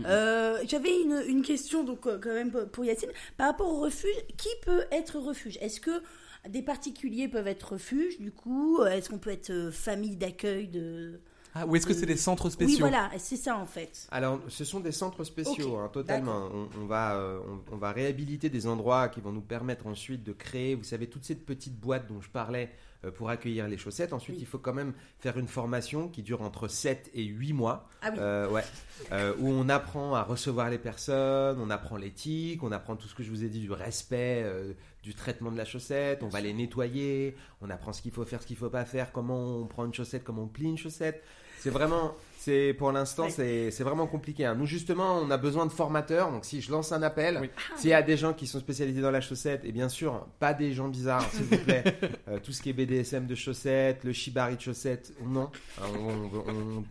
Euh, 0.07 0.59
J'avais 0.67 1.01
une, 1.01 1.23
une 1.27 1.43
question 1.43 1.85
donc 1.85 2.01
quand 2.03 2.35
même 2.35 2.51
pour- 2.73 2.85
Yacine 2.85 3.11
par 3.37 3.49
rapport 3.49 3.69
au 3.73 3.81
refuge. 3.81 4.15
Qui 4.37 4.49
peut 4.65 4.85
être 4.93 5.19
refuge? 5.19 5.57
Est-ce 5.61 5.81
que 5.81 6.03
des 6.49 6.63
particuliers 6.63 7.29
peuvent 7.29 7.49
être 7.49 7.73
refuge 7.73 8.19
Du 8.19 8.31
coup, 8.31 8.83
est-ce 8.85 9.09
qu'on 9.11 9.19
peut 9.19 9.31
être 9.31 9.71
famille 9.73 10.17
d'accueil 10.17 10.69
de 10.69 11.21
Ah, 11.55 11.67
ou 11.67 11.75
est-ce 11.77 11.87
que 11.87 11.95
c'est 11.95 12.07
des 12.07 12.17
centres 12.17 12.45
Oui, 12.47 12.51
spéciaux 12.53 12.79
voilà, 12.81 13.11
c'est 13.19 13.37
ça 13.37 13.57
en 13.57 13.67
fait. 13.67 14.07
Alors, 14.13 14.41
ce 14.49 14.65
sont 14.65 14.81
des 14.81 14.93
centres 14.93 15.25
spéciaux, 15.25 15.77
hein, 15.79 15.91
totalement. 15.93 16.49
On, 16.55 16.69
on 16.81 16.87
va, 16.87 17.15
euh, 17.17 17.41
on, 17.71 17.75
on 17.75 17.77
va 17.77 17.91
réhabiliter 17.93 18.49
des 18.49 18.67
endroits 18.69 19.09
qui 19.09 19.21
vont 19.21 19.33
nous 19.33 19.41
permettre 19.41 19.87
ensuite 19.89 20.23
de 20.23 20.33
créer, 20.33 20.75
vous 20.77 20.85
savez, 20.85 21.09
toutes 21.09 21.25
ces 21.25 21.35
petites 21.35 21.75
boîtes 21.79 22.07
dont 22.09 22.21
je 22.21 22.29
parlais 22.31 22.71
euh, 23.05 23.11
pour 23.11 23.31
accueillir 23.31 23.67
les 23.67 23.79
chaussettes. 23.79 24.13
Ensuite, 24.13 24.37
Oui. 24.37 24.43
il 24.43 24.47
faut 24.47 24.59
quand 24.59 24.75
même 24.75 24.93
faire 25.19 25.39
une 25.39 25.49
formation 25.49 26.09
qui 26.09 26.23
dure 26.23 26.43
entre 26.43 26.69
7 26.69 27.11
et 27.15 27.25
8 27.25 27.53
mois. 27.53 27.89
Ah 28.03 28.11
oui. 28.13 28.19
Euh, 28.21 28.49
ouais. 28.49 28.63
Euh, 29.11 29.35
où 29.41 29.49
on 29.49 29.69
apprend 29.69 30.15
à 30.15 30.23
recevoir 30.23 30.71
les 30.71 30.79
personnes, 30.79 31.59
on 31.61 31.71
apprend 31.71 31.97
l'éthique, 31.97 32.63
on 32.63 32.71
apprend 32.71 32.95
tout 32.95 33.09
ce 33.09 33.15
que 33.15 33.23
je 33.25 33.31
vous 33.31 33.43
ai 33.43 33.49
dit 33.49 33.61
du 33.61 33.73
respect, 33.73 34.43
euh, 34.45 34.73
du 35.03 35.15
traitement 35.15 35.51
de 35.51 35.57
la 35.57 35.65
chaussette, 35.65 36.23
on 36.23 36.29
va 36.29 36.41
les 36.43 36.53
nettoyer, 36.53 37.35
on 37.63 37.71
apprend 37.71 37.93
ce 37.95 38.03
qu'il 38.03 38.13
faut 38.13 38.25
faire, 38.25 38.43
ce 38.43 38.47
qu'il 38.47 38.57
faut 38.57 38.69
pas 38.69 38.85
faire, 38.85 39.11
comment 39.13 39.57
on 39.57 39.65
prend 39.67 39.87
une 39.87 39.95
chaussette, 39.95 40.23
comment 40.23 40.43
on 40.43 40.47
plie 40.49 40.67
une 40.67 40.77
chaussette. 40.79 41.25
C'est 41.61 41.71
vraiment, 41.71 42.15
c'est 42.39 42.75
pour 42.79 42.91
l'instant, 42.91 43.25
Ouais. 43.25 43.69
c'est 43.71 43.83
vraiment 43.85 44.07
compliqué. 44.07 44.47
hein. 44.47 44.55
Nous 44.55 44.67
justement, 44.67 45.19
on 45.19 45.31
a 45.31 45.37
besoin 45.37 45.67
de 45.67 45.71
formateurs. 45.73 46.31
Donc 46.33 46.45
si 46.47 46.61
je 46.63 46.73
lance 46.73 46.91
un 46.93 47.03
appel, 47.03 47.39
Oui. 47.41 47.51
s'il 47.77 47.91
y 47.91 47.95
a 47.95 48.03
des 48.03 48.17
gens 48.17 48.33
qui 48.33 48.47
sont 48.47 48.59
spécialisés 48.61 49.03
dans 49.03 49.11
la 49.11 49.21
chaussette, 49.21 49.63
et 49.65 49.73
bien 49.73 49.89
sûr, 49.91 50.27
pas 50.39 50.55
des 50.55 50.73
gens 50.73 50.89
bizarres, 50.89 51.29
s'il 51.31 51.45
vous 51.45 51.59
plaît. 51.59 51.85
Euh, 52.29 52.39
tout 52.39 52.53
ce 52.53 52.63
qui 52.63 52.71
est 52.71 52.73
BDSM 52.73 53.27
de 53.27 53.35
chaussettes, 53.35 54.05
le 54.05 54.13
shibari 54.13 54.55
de 54.57 54.61
chaussettes, 54.61 55.13
non, 55.25 55.51
Hein, 55.81 55.87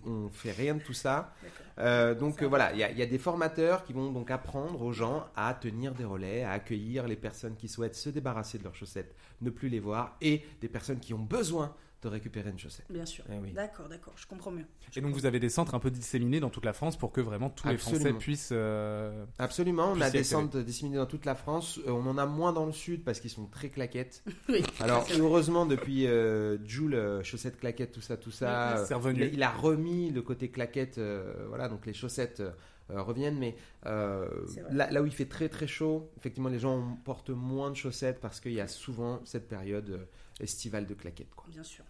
on, 0.05 0.09
on 0.09 0.29
fait 0.29 0.51
rien 0.51 0.75
de 0.75 0.81
tout 0.81 0.93
ça. 0.93 1.33
Euh, 1.77 2.13
donc 2.13 2.41
euh, 2.43 2.45
voilà, 2.47 2.73
il 2.73 2.77
y, 2.77 2.99
y 2.99 3.01
a 3.01 3.05
des 3.05 3.17
formateurs 3.17 3.85
qui 3.85 3.93
vont 3.93 4.11
donc 4.11 4.31
apprendre 4.31 4.81
aux 4.81 4.91
gens 4.91 5.25
à 5.37 5.53
tenir 5.53 5.93
des 5.93 6.03
relais, 6.03 6.43
à 6.43 6.51
accueillir 6.51 7.07
les 7.07 7.15
personnes 7.15 7.55
qui 7.55 7.69
souhaitent 7.69 7.95
se 7.95 8.09
débarrasser 8.09 8.57
de 8.57 8.63
leurs 8.65 8.75
chaussettes, 8.75 9.15
ne 9.41 9.49
plus 9.49 9.69
les 9.69 9.79
voir, 9.79 10.17
et 10.21 10.43
des 10.59 10.67
personnes 10.67 10.99
qui 10.99 11.13
ont 11.13 11.19
besoin 11.19 11.73
de 12.01 12.07
récupérer 12.07 12.49
une 12.49 12.57
chaussette. 12.59 12.85
Bien 12.89 13.05
sûr. 13.05 13.25
Eh 13.29 13.37
oui. 13.39 13.51
D'accord, 13.51 13.89
d'accord, 13.89 14.13
je 14.15 14.25
comprends 14.25 14.51
mieux. 14.51 14.65
Et 14.95 15.01
donc 15.01 15.13
vous 15.13 15.25
avez 15.25 15.39
des 15.39 15.49
centres 15.49 15.75
un 15.75 15.79
peu 15.79 15.91
disséminés 15.91 16.39
dans 16.39 16.49
toute 16.49 16.63
la 16.65 16.71
France 16.73 16.97
pour 16.97 17.11
que 17.11 17.19
vraiment 17.21 17.49
tous 17.49 17.67
les 17.67 17.77
Français 17.77 18.13
puissent. 18.13 18.49
euh, 18.53 19.25
Absolument, 19.37 19.91
on 19.91 19.93
Puis 19.95 20.03
a 20.03 20.09
des 20.09 20.23
centres 20.23 20.59
disséminés 20.61 20.97
dans 20.97 21.05
toute 21.05 21.25
la 21.25 21.35
France. 21.35 21.79
Euh, 21.87 21.91
on 21.91 22.05
en 22.07 22.17
a 22.17 22.25
moins 22.25 22.53
dans 22.53 22.65
le 22.65 22.71
sud 22.71 23.03
parce 23.03 23.19
qu'ils 23.19 23.29
sont 23.31 23.47
très 23.47 23.69
claquettes. 23.69 24.23
Oui. 24.49 24.63
Alors 24.79 25.05
heureusement 25.17 25.65
depuis 25.65 26.07
euh, 26.07 26.57
Joule, 26.65 26.95
euh, 26.95 27.21
chaussettes 27.23 27.59
claquettes, 27.59 27.91
tout 27.91 28.01
ça, 28.01 28.15
tout 28.17 28.31
ça, 28.31 28.83
C'est 28.87 28.93
euh, 28.93 28.97
revenu. 28.97 29.19
il, 29.19 29.23
a, 29.23 29.27
il 29.33 29.43
a 29.43 29.51
remis 29.51 30.09
le 30.11 30.21
côté 30.21 30.49
claquette, 30.49 30.97
euh, 30.97 31.33
voilà, 31.49 31.67
donc 31.67 31.85
les 31.85 31.93
chaussettes 31.93 32.39
euh, 32.39 32.51
euh, 32.91 33.01
reviennent. 33.03 33.37
Mais 33.37 33.55
euh, 33.85 34.27
là, 34.71 34.89
là 34.89 35.01
où 35.01 35.05
il 35.05 35.11
fait 35.11 35.25
très 35.25 35.49
très 35.49 35.67
chaud, 35.67 36.09
effectivement, 36.17 36.49
les 36.49 36.57
gens 36.59 36.97
portent 37.05 37.29
moins 37.29 37.69
de 37.69 37.75
chaussettes 37.75 38.19
parce 38.21 38.39
qu'il 38.39 38.53
y 38.53 38.61
a 38.61 38.67
souvent 38.67 39.19
cette 39.25 39.47
période 39.47 39.89
euh, 39.89 40.05
estivale 40.39 40.85
de 40.85 40.93
claquettes. 40.93 41.33
Quoi. 41.35 41.49
Bien 41.49 41.63
sûr. 41.63 41.85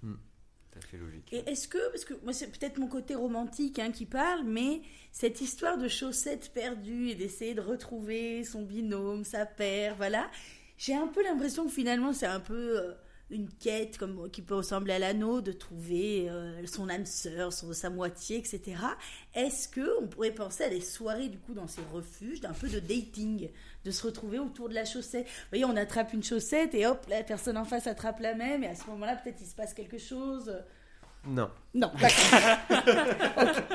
Ça 0.74 0.80
fait 0.82 0.98
logique. 0.98 1.34
Et 1.34 1.50
est-ce 1.50 1.68
que, 1.68 1.90
parce 1.90 2.06
que 2.06 2.14
moi 2.24 2.32
c'est 2.32 2.48
peut-être 2.48 2.78
mon 2.78 2.88
côté 2.88 3.16
romantique 3.16 3.80
hein, 3.80 3.92
qui 3.92 4.06
parle, 4.06 4.44
mais 4.46 4.82
cette 5.12 5.42
histoire 5.42 5.78
de 5.78 5.88
chaussettes 5.88 6.52
perdues 6.54 7.10
et 7.10 7.16
d'essayer 7.16 7.56
de 7.56 7.62
retrouver 7.62 8.44
son 8.44 8.62
binôme, 8.64 9.24
sa 9.24 9.48
paire, 9.48 9.96
voilà, 9.96 10.30
j'ai 10.78 10.94
un 10.94 11.08
peu 11.08 11.24
l'impression 11.24 11.66
que 11.66 11.72
finalement 11.72 12.14
c'est 12.14 12.28
un 12.28 12.40
peu 12.40 12.80
euh, 12.80 12.94
une 13.32 13.50
quête 13.50 13.98
comme 13.98 14.30
qui 14.30 14.42
peut 14.42 14.56
ressembler 14.56 14.94
à 14.94 15.00
l'anneau 15.00 15.42
de 15.42 15.52
trouver 15.52 16.30
euh, 16.30 16.66
son 16.66 16.90
âme 16.90 17.06
sœur, 17.06 17.52
son, 17.52 17.74
sa 17.74 17.90
moitié, 17.90 18.38
etc. 18.38 18.78
Est-ce 19.34 19.68
que 19.68 20.00
on 20.02 20.08
pourrait 20.08 20.32
penser 20.32 20.64
à 20.64 20.70
des 20.70 20.82
soirées 20.82 21.30
du 21.30 21.40
coup 21.40 21.54
dans 21.54 21.68
ces 21.68 21.82
refuges, 21.92 22.42
d'un 22.42 22.54
peu 22.54 22.70
de 22.70 22.80
dating, 22.80 23.50
de 23.86 23.92
se 23.92 24.06
retrouver 24.06 24.40
autour 24.40 24.70
de 24.70 24.74
la 24.74 24.86
chaussette. 24.86 25.26
Vous 25.26 25.50
voyez, 25.52 25.66
on 25.66 25.76
attrape 25.76 26.14
une 26.14 26.24
chaussette 26.24 26.74
et 26.76 26.86
hop, 26.86 27.06
la 27.10 27.24
personne 27.24 27.58
en 27.58 27.66
face 27.66 27.88
attrape 27.88 28.20
la 28.20 28.36
même 28.36 28.64
et 28.64 28.68
à 28.68 28.76
ce 28.76 28.86
moment-là 28.88 29.16
peut-être 29.16 29.38
il 29.42 29.48
se 29.48 29.56
passe 29.56 29.74
quelque 29.74 29.98
chose. 29.98 30.54
Non. 31.28 31.50
Non, 31.74 31.92
d'accord. 32.00 32.80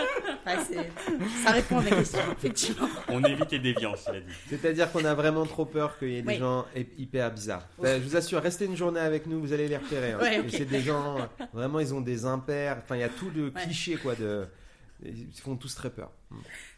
Ça 1.44 1.50
répond 1.50 1.78
à 1.78 1.82
ma 1.82 1.90
question, 1.90 2.18
effectivement. 2.32 2.88
On 3.08 3.22
évite 3.22 3.52
les 3.52 3.58
déviances, 3.58 4.04
il 4.10 4.16
a 4.16 4.20
dit. 4.20 4.32
C'est-à-dire 4.48 4.90
qu'on 4.90 5.04
a 5.04 5.14
vraiment 5.14 5.44
trop 5.46 5.64
peur 5.64 5.98
qu'il 5.98 6.08
y 6.10 6.16
ait 6.16 6.22
des 6.22 6.28
Oui. 6.28 6.38
gens 6.38 6.64
hy- 6.74 6.86
hyper 6.98 7.30
bizarres. 7.32 7.66
Enfin, 7.78 7.94
je 7.98 8.02
vous 8.02 8.16
assure, 8.16 8.40
restez 8.42 8.64
une 8.64 8.76
journée 8.76 9.00
avec 9.00 9.26
nous, 9.26 9.40
vous 9.40 9.52
allez 9.52 9.68
les 9.68 9.76
repérer. 9.76 10.12
hein. 10.12 10.18
Ouais, 10.20 10.42
C'est 10.50 10.64
des 10.64 10.80
gens, 10.80 11.16
vraiment, 11.52 11.80
ils 11.80 11.92
ont 11.94 12.00
des 12.00 12.24
impairs. 12.24 12.78
Enfin, 12.82 12.96
il 12.96 13.00
y 13.00 13.04
a 13.04 13.08
tout 13.10 13.30
le 13.34 13.46
Ouais. 13.46 13.62
cliché, 13.62 13.96
quoi. 13.96 14.14
De... 14.14 14.46
Ils 15.04 15.28
font 15.42 15.56
tous 15.56 15.74
très 15.74 15.90
peur. 15.90 16.10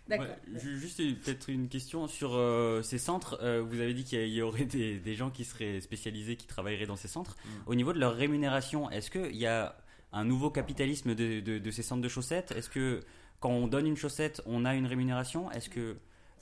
D'accord. 0.08 0.26
Ouais, 0.26 0.60
ju- 0.60 0.78
juste 0.78 1.00
euh, 1.00 1.12
peut-être 1.24 1.48
une 1.48 1.68
question 1.68 2.06
sur 2.06 2.34
euh, 2.34 2.82
ces 2.82 2.98
centres. 2.98 3.38
Euh, 3.42 3.62
vous 3.62 3.80
avez 3.80 3.92
dit 3.94 4.04
qu'il 4.04 4.28
y 4.28 4.40
aurait 4.42 4.64
des, 4.66 4.98
des 4.98 5.14
gens 5.14 5.30
qui 5.30 5.44
seraient 5.44 5.80
spécialisés, 5.80 6.36
qui 6.36 6.46
travailleraient 6.46 6.86
dans 6.86 6.96
ces 6.96 7.08
centres. 7.08 7.36
Au 7.66 7.74
niveau 7.74 7.92
de 7.92 7.98
leur 7.98 8.14
rémunération, 8.14 8.90
est-ce 8.90 9.10
qu'il 9.10 9.36
y 9.36 9.46
a 9.46 9.76
un 10.12 10.24
nouveau 10.24 10.50
capitalisme 10.50 11.14
de, 11.14 11.40
de- 11.40 11.58
de 11.58 11.70
ces 11.70 11.82
centres 11.82 12.02
de 12.02 12.08
chaussettes? 12.08 12.52
Est-ce 12.56 12.70
que 12.70 13.00
quand 13.40 13.50
on 13.50 13.66
donne 13.66 13.86
une 13.86 13.96
chaussette, 13.96 14.40
on 14.46 14.64
a 14.64 14.74
une 14.74 14.86
rémunération? 14.86 15.50
Est-ce 15.50 15.68
que 15.68 15.96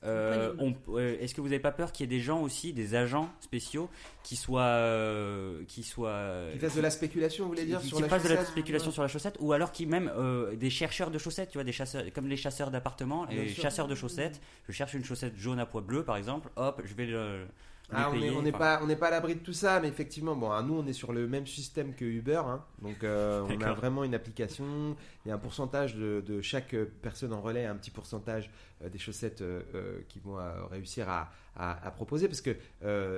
euh, 0.05 0.53
euh, 0.89 1.17
est-ce 1.21 1.35
que 1.35 1.41
vous 1.41 1.49
n'avez 1.49 1.61
pas 1.61 1.73
peur 1.73 1.93
qu'il 1.93 2.05
y 2.05 2.07
ait 2.07 2.19
des 2.19 2.23
gens 2.23 2.43
aussi, 2.43 2.73
des 2.73 2.95
agents 2.95 3.31
spéciaux, 3.41 3.89
qui 4.23 4.37
soient, 4.37 4.63
euh, 4.63 5.63
qui 5.67 5.83
soient, 5.83 6.49
Qui 6.53 6.59
fassent 6.59 6.77
de 6.77 6.81
la 6.81 6.91
spéculation, 6.91 7.45
vous 7.45 7.51
voulez 7.51 7.65
dire, 7.65 7.81
qui, 7.81 7.89
sur 7.89 7.97
qui 7.97 8.03
la 8.03 8.09
fassent 8.09 8.25
de 8.25 8.29
la 8.29 8.37
chaussette 8.37 8.51
spéculation 8.51 8.91
sur 8.91 9.03
la 9.03 9.09
chaussette 9.09 9.37
ou 9.41 9.53
alors 9.53 9.73
qui 9.73 9.87
même 9.87 10.11
euh, 10.17 10.57
des 10.57 10.71
chercheurs 10.71 11.11
de 11.11 11.19
chaussettes 11.19 11.51
tu 11.51 11.59
vois 11.59 11.65
des 11.65 11.73
chasseurs 11.73 12.03
comme 12.15 12.29
les 12.29 12.37
chasseurs 12.37 12.71
d'appartements 12.71 13.27
les 13.27 13.49
sûr. 13.49 13.63
chasseurs 13.63 13.89
de 13.89 13.95
chaussettes. 13.95 14.41
Je 14.69 14.73
cherche 14.73 14.95
une 14.95 15.05
chaussette 15.05 15.37
jaune 15.37 15.59
à 15.59 15.67
poids 15.67 15.81
bleu 15.81 16.05
par 16.05 16.17
exemple. 16.17 16.51
Hop 16.57 16.83
je 16.85 16.95
vais 16.95 17.07
le 17.07 17.47
Ah, 17.93 18.11
on 18.11 18.17
n'est 18.17 18.31
enfin, 18.31 18.51
pas, 18.59 18.81
on 18.83 18.87
n'est 18.87 18.97
pas 18.97 19.09
à 19.09 19.11
l'abri 19.11 19.35
de 19.35 19.41
tout 19.41 19.53
ça, 19.53 19.79
mais 19.79 19.89
effectivement, 19.89 20.35
bon, 20.35 20.51
ah, 20.51 20.63
nous, 20.63 20.75
on 20.75 20.87
est 20.87 20.95
sur 20.95 21.13
le 21.13 21.29
même 21.29 21.47
système 21.47 21.95
que 21.95 22.05
Uber, 22.05 22.41
hein. 22.47 22.65
donc 22.81 23.05
euh, 23.05 23.43
on 23.49 23.61
a 23.61 23.73
vraiment 23.75 24.05
une 24.05 24.15
application. 24.15 24.97
Il 25.25 25.29
y 25.29 25.33
a 25.33 25.35
un 25.35 25.39
pourcentage 25.39 25.95
de, 25.95 26.23
de 26.27 26.41
chaque 26.41 26.73
euh, 26.75 26.87
personne 27.03 27.33
en 27.33 27.41
relais, 27.43 27.67
un 27.67 27.77
petit 27.77 27.91
pourcentage 27.91 28.51
euh, 28.83 28.89
des 28.89 28.99
chaussettes 28.99 29.43
euh, 29.43 30.01
qui 30.09 30.19
vont 30.19 30.39
réussir 30.71 31.09
à, 31.11 31.31
à- 31.57 31.87
à 31.87 31.91
proposer, 31.91 32.27
parce 32.27 32.41
que 32.41 32.57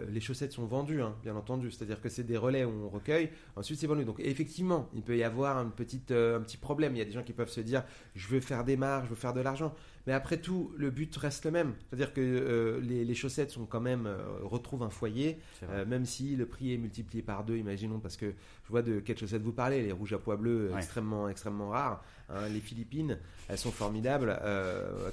les 0.09 0.21
chaussettes 0.21 0.53
sont 0.53 0.67
vendues, 0.67 1.01
hein, 1.01 1.15
bien 1.23 1.37
entendu. 1.37 1.71
C'est-à-dire 1.71 2.01
que 2.01 2.09
c'est 2.09 2.25
des 2.25 2.37
relais 2.37 2.65
où 2.65 2.73
on 2.87 2.89
recueille, 2.89 3.31
ensuite 3.55 3.79
c'est 3.79 3.87
vendu. 3.87 4.05
Donc 4.05 4.19
effectivement, 4.19 4.89
il 4.95 5.03
peut 5.03 5.17
y 5.17 5.23
avoir 5.23 5.59
une 5.59 5.71
petite, 5.71 6.11
un 6.11 6.41
petit 6.41 6.57
problème. 6.57 6.95
Il 6.95 6.99
y 6.99 7.03
a 7.03 7.05
des 7.07 7.13
gens 7.13 7.23
qui 7.23 7.33
peuvent 7.33 7.49
se 7.49 7.61
dire, 7.61 7.85
je 8.15 8.27
veux 8.29 8.41
faire 8.41 8.65
des 8.65 8.77
marges, 8.77 9.05
je 9.05 9.11
veux 9.11 9.17
faire 9.17 9.33
de 9.33 9.41
l'argent. 9.41 9.73
Mais 10.07 10.13
après 10.13 10.37
tout, 10.37 10.73
le 10.77 10.91
but 10.91 11.17
reste 11.17 11.45
le 11.47 11.51
même. 11.51 11.75
C'est-à-dire 11.89 12.13
que 12.13 12.21
euh, 12.21 12.81
les, 12.81 13.05
les 13.05 13.15
chaussettes 13.15 13.51
sont 13.51 13.67
quand 13.67 13.81
même 13.81 14.07
euh, 14.07 14.17
retrouvent 14.43 14.85
un 14.85 14.91
foyer, 14.91 15.39
euh, 15.71 15.85
même 15.85 16.05
si 16.05 16.37
le 16.37 16.47
prix 16.47 16.73
est 16.73 16.79
multiplié 16.79 17.23
par 17.23 17.43
deux, 17.45 17.57
imaginons, 17.57 17.99
parce 17.99 18.17
que 18.17 18.27
je 18.27 18.69
vois 18.71 18.83
de 18.83 19.01
quelles 19.01 19.19
chaussettes 19.19 19.43
vous 19.43 19.53
parlez, 19.53 19.83
les 19.83 19.93
rouges 19.93 20.13
à 20.13 20.19
pois 20.19 20.37
bleus, 20.37 20.71
Ouais. 20.73 20.79
extrêmement, 20.79 21.29
extrêmement 21.29 21.71
rares. 21.71 22.05
hein. 22.29 22.49
les 22.49 22.61
Philippines, 22.61 23.19
elles 23.49 23.59
sont 23.59 23.73
formidables, 23.73 24.39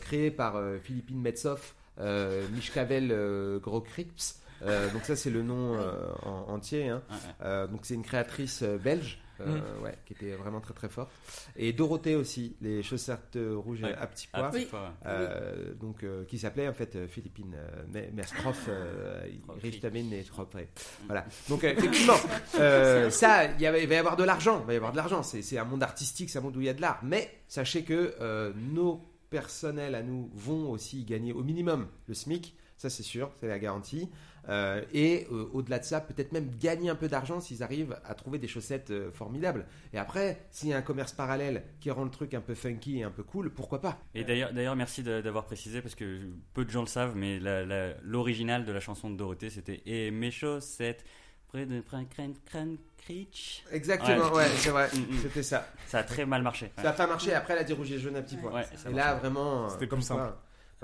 créées 0.02 0.32
par 0.32 0.62
Philippine 0.84 1.22
Metsoff 1.22 1.76
euh, 2.00 2.48
Mishkavel 2.56 3.60
Grokrips. 3.62 4.36
Donc 4.94 5.04
ça 5.04 5.16
c'est 5.16 5.30
le 5.32 5.42
nom 5.44 5.78
en- 6.24 6.54
entier. 6.54 6.90
hein. 6.90 7.02
Ouais, 7.10 7.48
ouais. 7.48 7.68
Donc 7.68 7.82
c'est 7.84 7.96
une 7.96 8.04
créatrice 8.04 8.64
belge, 8.64 9.20
euh, 9.42 9.80
Mm. 9.80 9.84
ouais, 9.84 9.98
qui 10.06 10.14
était 10.14 10.32
vraiment 10.36 10.62
très 10.62 10.74
très 10.74 10.90
forte. 10.90 11.12
Et 11.56 11.74
Dorothée 11.74 12.16
aussi, 12.16 12.56
les 12.62 12.84
chaussettes 12.84 13.38
rouges 13.38 13.82
Ouais. 13.84 13.94
à 13.94 14.08
petits 14.08 14.28
pois. 14.32 14.50
petite 14.50 14.70
fois, 14.70 14.94
ouais. 15.04 15.08
Euh, 15.12 15.74
donc 15.76 16.04
euh, 16.04 16.24
qui 16.26 16.38
s'appelait 16.40 16.68
en 16.68 16.74
fait 16.74 17.08
Philippine 17.08 17.56
euh, 17.56 17.84
Me- 17.94 18.12
Merstroff 18.14 18.66
euh, 18.70 19.26
Richtamin 19.62 20.12
et 20.12 20.24
Trop, 20.24 20.48
ouais. 20.56 20.70
Voilà. 21.08 21.26
Donc 21.50 21.64
euh, 21.64 21.72
effectivement, 21.72 22.14
euh, 22.60 23.10
ça, 23.10 23.46
il 23.46 23.62
y 23.62 23.66
avait- 23.66 23.84
il 23.84 23.90
va 23.90 23.96
y 23.96 23.98
avoir 23.98 24.16
de 24.16 24.24
l'argent, 24.24 24.60
il 24.64 24.68
va 24.68 24.74
y 24.74 24.78
avoir 24.78 24.92
de 24.92 24.98
l'argent. 24.98 25.24
C'est 25.24 25.42
c'est 25.42 25.58
un 25.58 25.66
monde 25.66 25.84
artistique, 25.84 26.30
c'est 26.30 26.40
un 26.40 26.42
monde 26.42 26.56
où 26.58 26.62
il 26.62 26.66
y 26.68 26.70
a 26.70 26.74
de 26.74 26.82
l'art. 26.82 27.00
Mais 27.04 27.30
sachez 27.48 27.84
que 27.84 28.16
euh, 28.22 28.54
nos 28.72 29.02
personnels 29.30 29.96
à 29.96 30.04
nous 30.04 30.30
vont 30.36 30.70
aussi 30.72 31.04
gagner 31.06 31.34
au 31.34 31.44
minimum 31.44 31.88
le 32.08 32.14
SMIC. 32.14 32.56
Ça 32.78 32.90
c'est 32.90 33.04
sûr, 33.04 33.32
c'est 33.40 33.48
la 33.48 33.60
garantie. 33.60 34.10
Euh, 34.50 34.82
et 34.94 35.26
euh, 35.32 35.48
au-delà 35.54 35.80
de 35.80 35.86
ça, 35.86 36.02
peut-être 36.02 36.32
même 36.34 36.50
gagner 36.60 36.90
un 36.90 36.96
peu 36.96 37.08
d'argent 37.08 37.40
s'ils 37.40 37.64
arrivent 37.64 37.98
à 38.06 38.14
trouver 38.14 38.40
des 38.40 38.48
chaussettes 38.48 38.92
euh, 38.92 39.12
formidables. 39.12 39.66
Et 39.94 39.98
après, 39.98 40.46
s'il 40.52 40.70
y 40.70 40.74
a 40.74 40.78
un 40.78 40.82
commerce 40.82 41.14
parallèle 41.14 41.64
qui 41.80 41.90
rend 41.92 42.04
le 42.04 42.10
truc 42.12 42.34
un 42.34 42.42
peu 42.42 42.54
funky 42.56 43.00
et 43.00 43.04
un 43.04 43.12
peu 43.12 43.24
cool, 43.24 43.52
pourquoi 43.54 43.80
pas? 43.82 44.00
Et 44.16 44.24
d'ailleurs, 44.24 44.52
d'ailleurs, 44.54 44.76
merci 44.76 45.02
d'avoir 45.04 45.46
précisé 45.46 45.82
parce 45.82 45.96
que 45.96 46.20
peu 46.54 46.66
de 46.66 46.70
gens 46.70 46.82
le 46.82 46.88
savent, 46.88 47.16
mais 47.16 47.40
la- 47.40 47.66
la- 47.66 47.94
l'original 48.04 48.66
de 48.66 48.72
la 48.72 48.80
chanson 48.80 49.10
de 49.10 49.16
Dorothée, 49.16 49.50
c'était 49.50 49.82
Et 49.86 50.12
mes 50.12 50.32
chaussettes 50.32 51.06
près 51.48 51.66
de. 51.66 51.82
Exactement, 53.72 54.30
Ouais. 54.32 54.44
ouais, 54.44 54.48
c'est 54.58 54.70
vrai, 54.70 54.90
Mm, 54.94 55.00
mm. 55.16 55.18
c'était 55.22 55.44
ça. 55.44 55.68
Ça 55.88 56.00
a 56.00 56.04
très 56.04 56.26
mal 56.26 56.42
marché. 56.42 56.72
Ça 56.78 56.84
n'a 56.84 56.94
pas 56.94 57.08
marché, 57.08 57.34
après 57.34 57.54
elle 57.54 57.60
a 57.60 57.64
dit 57.64 57.74
rouge 57.74 57.92
et 57.92 58.00
jaune 58.00 58.16
à 58.16 58.22
petit 58.22 58.38
pois. 58.38 58.54
Ouais, 58.54 58.64
ça 58.76 58.90
et 58.90 58.94
là, 58.94 59.16
vraiment. 59.16 59.70
C'était 59.70 59.86
euh, 59.86 59.88
plus 59.88 60.34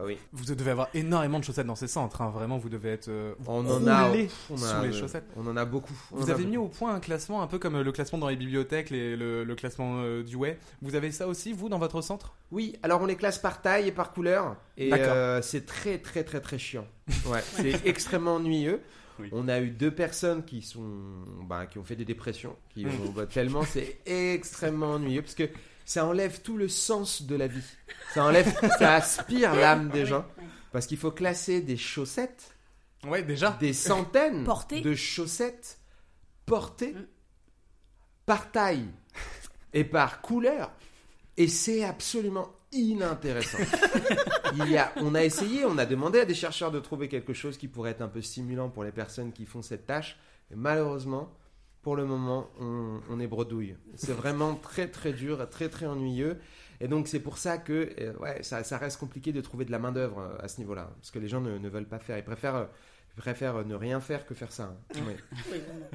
oui. 0.05 0.17
Vous 0.33 0.53
devez 0.55 0.71
avoir 0.71 0.89
énormément 0.93 1.39
de 1.39 1.43
chaussettes 1.43 1.67
dans 1.67 1.75
ces 1.75 1.87
centres. 1.87 2.21
hein. 2.21 2.29
Vraiment, 2.29 2.57
vous 2.57 2.69
devez 2.69 2.89
être 2.89 3.07
euh, 3.09 3.33
On 3.47 3.65
en 3.67 3.87
a, 3.87 4.11
on 4.49 4.57
sous 4.57 4.65
a- 4.65 4.85
les 4.85 4.93
chaussettes. 4.93 5.25
On 5.35 5.45
en 5.47 5.57
a 5.57 5.65
beaucoup. 5.65 5.93
On 6.11 6.17
Vous 6.17 6.29
avez 6.29 6.45
mis 6.45 6.57
beaucoup. 6.57 6.67
au 6.67 6.69
point 6.69 6.93
un 6.95 6.99
classement 6.99 7.41
un 7.41 7.47
peu 7.47 7.59
comme 7.59 7.75
euh, 7.75 7.83
le 7.83 7.91
classement 7.91 8.19
dans 8.19 8.29
les 8.29 8.35
bibliothèques, 8.35 8.89
les- 8.89 9.15
le, 9.15 9.43
le 9.43 9.55
classement 9.55 10.01
euh, 10.01 10.23
du 10.23 10.35
Way. 10.35 10.57
Vous 10.81 10.95
avez 10.95 11.11
ça 11.11 11.27
aussi, 11.27 11.53
vous, 11.53 11.69
dans 11.69 11.79
votre 11.79 12.01
centre? 12.01 12.33
Oui, 12.51 12.77
alors 12.83 13.01
on 13.01 13.05
les 13.05 13.15
classe 13.15 13.39
par 13.39 13.61
taille 13.61 13.87
et 13.87 13.91
par 13.91 14.11
couleur. 14.11 14.55
Et 14.77 14.89
D'accord. 14.89 15.07
euh, 15.09 15.41
c'est 15.41 15.65
très, 15.65 15.97
très, 15.97 16.23
très, 16.23 16.39
très 16.41 16.57
chiant. 16.57 16.87
Ouais, 17.25 17.41
c'est 17.43 17.85
extrêmement 17.87 18.35
ennuyeux. 18.35 18.81
Oui. 19.21 19.27
On 19.33 19.49
a 19.49 19.59
eu 19.59 19.69
deux 19.69 19.91
personnes 19.91 20.45
qui 20.45 20.61
sont, 20.61 20.85
bah, 21.45 21.65
qui 21.65 21.77
ont 21.77 21.83
fait 21.83 21.97
des 21.97 22.05
dépressions, 22.05 22.55
qui 22.73 22.85
Mm. 22.85 22.89
ont, 22.89 23.11
bah, 23.13 23.25
tellement 23.25 23.63
c'est 23.63 23.97
extrêmement 24.05 24.93
ennuyeux 24.93 25.21
parce 25.21 25.35
que 25.35 25.43
ça 25.89 26.05
enlève 26.05 26.41
tout 26.43 26.55
le 26.55 26.67
sens 26.67 27.23
de 27.23 27.35
la 27.35 27.47
vie. 27.47 27.63
Ça 28.13 28.23
enlève, 28.23 28.53
ça 28.77 28.93
aspire 28.93 29.55
l'âme 29.55 29.89
des 29.89 30.05
gens 30.05 30.23
parce 30.71 30.85
qu'il 30.85 30.99
faut 30.99 31.09
classer 31.09 31.61
des 31.61 31.77
chaussettes, 31.77 32.53
Ouais, 33.05 33.23
déjà. 33.23 33.57
des 33.59 33.73
centaines 33.73 34.43
Portées. 34.43 34.81
de 34.81 34.93
chaussettes 34.93 35.79
portées 36.45 36.93
Mm. 36.93 37.07
par 38.27 38.51
taille 38.51 38.85
et 39.73 39.83
par 39.83 40.21
couleur 40.21 40.71
et 41.37 41.47
c'est 41.47 41.83
absolument 41.83 42.49
inintéressant. 42.71 43.57
Il 44.53 44.69
y 44.69 44.77
a, 44.77 44.91
on 44.97 45.15
a 45.15 45.23
essayé, 45.23 45.65
on 45.65 45.77
a 45.79 45.87
demandé 45.87 46.19
à 46.19 46.25
des 46.25 46.35
chercheurs 46.35 46.69
de 46.71 46.79
trouver 46.79 47.07
quelque 47.09 47.33
chose 47.33 47.57
qui 47.57 47.67
pourrait 47.67 47.91
être 47.91 48.01
un 48.01 48.07
peu 48.09 48.21
stimulant 48.21 48.69
pour 48.69 48.83
les 48.83 48.91
personnes 48.91 49.31
qui 49.33 49.45
font 49.47 49.63
cette 49.63 49.87
tâche. 49.87 50.19
Et 50.51 50.55
malheureusement, 50.55 51.33
pour 51.81 51.95
le 51.95 52.05
moment, 52.05 52.49
on, 52.59 52.99
on 53.09 53.19
est 53.19 53.27
bredouille. 53.27 53.75
C'est 53.95 54.13
vraiment 54.13 54.55
très 54.55 54.87
très 54.87 55.13
dur, 55.13 55.47
très 55.49 55.69
très 55.69 55.85
ennuyeux. 55.85 56.37
Et 56.81 56.87
donc 56.87 57.07
c'est 57.07 57.19
pour 57.19 57.37
ça 57.37 57.57
que 57.57 57.89
euh, 57.99 58.13
ouais, 58.19 58.41
ça, 58.43 58.63
ça 58.63 58.77
reste 58.77 58.99
compliqué 58.99 59.31
de 59.33 59.41
trouver 59.41 59.65
de 59.65 59.71
la 59.71 59.79
main 59.79 59.91
d'œuvre 59.91 60.19
euh, 60.19 60.43
à 60.43 60.47
ce 60.47 60.59
niveau-là, 60.59 60.89
parce 60.99 61.11
que 61.11 61.19
les 61.19 61.27
gens 61.27 61.41
ne, 61.41 61.57
ne 61.57 61.69
veulent 61.69 61.85
pas 61.87 61.99
faire. 61.99 62.17
Ils 62.17 62.23
préfèrent, 62.23 62.55
euh, 62.55 62.65
ils 63.17 63.21
préfèrent 63.21 63.65
ne 63.65 63.75
rien 63.75 63.99
faire 63.99 64.25
que 64.25 64.33
faire 64.33 64.51
ça. 64.51 64.63
hein. 64.63 64.77
Oui. 64.95 65.13
Oui, 65.51 65.59
vraiment. 65.59 65.85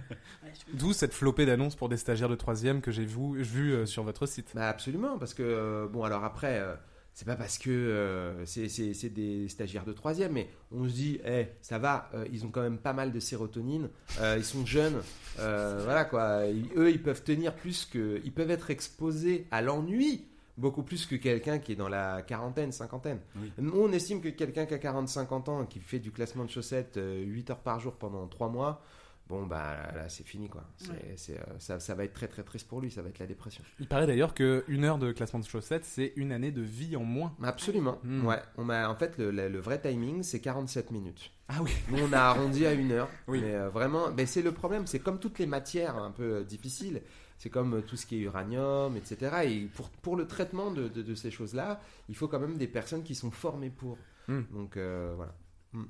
Ouais, 0.42 0.52
je- 0.72 0.76
D'où 0.76 0.92
cette 0.92 1.14
flopée 1.14 1.46
d'annonces 1.46 1.74
pour 1.76 1.88
des 1.88 1.96
stagiaires 1.96 2.28
de 2.28 2.34
troisième 2.34 2.80
que 2.82 2.90
j'ai 2.90 3.04
vu, 3.06 3.40
vu 3.42 3.86
sur 3.86 4.02
votre 4.02 4.26
site. 4.26 4.52
Bah 4.54 4.68
absolument, 4.68 5.18
parce 5.18 5.32
que 5.32 5.88
bon 5.90 6.04
alors 6.04 6.24
après, 6.24 6.58
euh, 6.60 6.74
c'est 7.14 7.24
pas 7.24 7.36
parce 7.36 7.56
que 7.58 7.70
euh, 7.70 8.44
c'est- 8.44 9.08
des 9.08 9.48
stagiaires 9.48 9.84
de 9.84 9.92
troisième, 9.92 10.32
mais 10.32 10.48
on 10.72 10.86
se 10.88 10.92
dit, 10.94 11.20
eh, 11.24 11.46
ça 11.62 11.78
va, 11.78 12.10
euh, 12.14 12.26
ils 12.32 12.44
ont 12.44 12.50
quand 12.50 12.60
même 12.62 12.78
pas 12.78 12.92
mal 12.92 13.12
de 13.12 13.20
sérotonine, 13.20 13.88
euh, 14.20 14.34
ils 14.36 14.44
sont 14.44 14.66
jeunes, 14.66 15.00
voilà 15.36 16.04
quoi, 16.04 16.46
Ils- 16.46 16.68
eux 16.76 16.90
ils 16.90 17.02
peuvent 17.02 17.22
tenir 17.22 17.54
plus 17.54 17.84
que, 17.86 18.20
ils 18.24 18.32
peuvent 18.32 18.50
être 18.50 18.70
exposés 18.70 19.46
à 19.50 19.62
l'ennui 19.62 20.26
beaucoup 20.56 20.82
plus 20.84 21.06
que 21.06 21.16
quelqu'un 21.16 21.58
qui 21.58 21.72
est 21.72 21.76
dans 21.76 21.88
la 21.88 22.22
quarantaine, 22.22 22.70
cinquantaine. 22.70 23.18
Oui. 23.36 23.50
Nous, 23.58 23.72
on 23.76 23.90
estime 23.92 24.20
que 24.20 24.28
quelqu'un 24.28 24.66
qui 24.66 24.74
a 24.74 24.78
40-50 24.78 25.48
ans, 25.48 25.66
qui 25.66 25.80
fait 25.80 25.98
du 25.98 26.12
classement 26.12 26.44
de 26.44 26.50
chaussettes 26.50 26.96
euh, 26.96 27.20
8 27.24 27.50
heures 27.50 27.58
par 27.58 27.80
jour 27.80 27.94
pendant 27.94 28.26
3 28.28 28.48
mois, 28.48 28.80
bon 29.28 29.46
bah 29.46 29.76
là 29.94 30.08
c'est 30.08 30.26
fini 30.26 30.48
quoi. 30.48 30.64
C'est- 30.76 30.90
Ouais. 30.90 31.14
c'est, 31.16 31.38
euh, 31.38 31.58
ça, 31.58 31.80
ça 31.80 31.94
va 31.94 32.04
être 32.04 32.12
très 32.14 32.28
très 32.28 32.42
triste 32.42 32.68
pour 32.68 32.80
lui, 32.80 32.90
ça 32.90 33.02
va 33.02 33.08
être 33.08 33.18
la 33.18 33.26
dépression. 33.26 33.62
Il 33.80 33.86
paraît 33.86 34.06
d'ailleurs 34.06 34.34
que 34.34 34.64
une 34.68 34.84
heure 34.84 34.98
de 34.98 35.12
classement 35.12 35.40
de 35.40 35.44
chaussettes, 35.46 35.84
c'est 35.84 36.12
une 36.16 36.32
année 36.32 36.50
de 36.52 36.62
vie 36.62 36.96
en 36.96 37.04
moins. 37.04 37.34
Absolument. 37.42 37.98
Hmm. 38.04 38.26
Ouais. 38.26 38.40
On 38.58 38.68
a, 38.68 38.88
en 38.88 38.94
fait, 38.94 39.16
le, 39.18 39.30
le- 39.30 39.48
le 39.48 39.58
vrai 39.60 39.80
timing, 39.80 40.22
c'est 40.22 40.40
47 40.40 40.90
minutes. 40.90 41.30
Ah 41.48 41.62
oui. 41.62 41.70
Nous, 41.90 41.98
on 42.02 42.12
a 42.12 42.18
arrondi 42.20 42.64
à 42.66 42.72
une 42.72 42.92
heure. 42.92 43.08
Oui. 43.28 43.40
Mais 43.42 43.54
euh, 43.54 43.68
vraiment, 43.68 44.10
ben, 44.10 44.26
c'est 44.26 44.42
le 44.42 44.52
problème. 44.52 44.86
C'est 44.86 45.00
comme 45.00 45.18
toutes 45.18 45.38
les 45.38 45.46
matières 45.46 45.96
un 45.96 46.10
peu 46.10 46.36
euh, 46.36 46.44
difficiles. 46.44 47.02
C'est 47.36 47.50
comme 47.50 47.82
tout 47.82 47.96
ce 47.96 48.06
qui 48.06 48.16
est 48.16 48.20
uranium, 48.20 48.96
etc. 48.96 49.36
Et 49.44 49.66
pour, 49.74 49.90
pour 49.90 50.16
le 50.16 50.26
traitement 50.26 50.70
de, 50.70 50.88
de- 50.88 51.02
de 51.02 51.14
ces 51.14 51.30
choses-là, 51.30 51.80
il 52.08 52.16
faut 52.16 52.28
quand 52.28 52.38
même 52.40 52.56
des 52.56 52.68
personnes 52.68 53.02
qui 53.02 53.14
sont 53.14 53.30
formées 53.30 53.70
pour. 53.70 53.98
Hmm. 54.28 54.42
Donc, 54.52 54.76
euh, 54.76 55.12
voilà. 55.16 55.34
Hmm. 55.72 55.84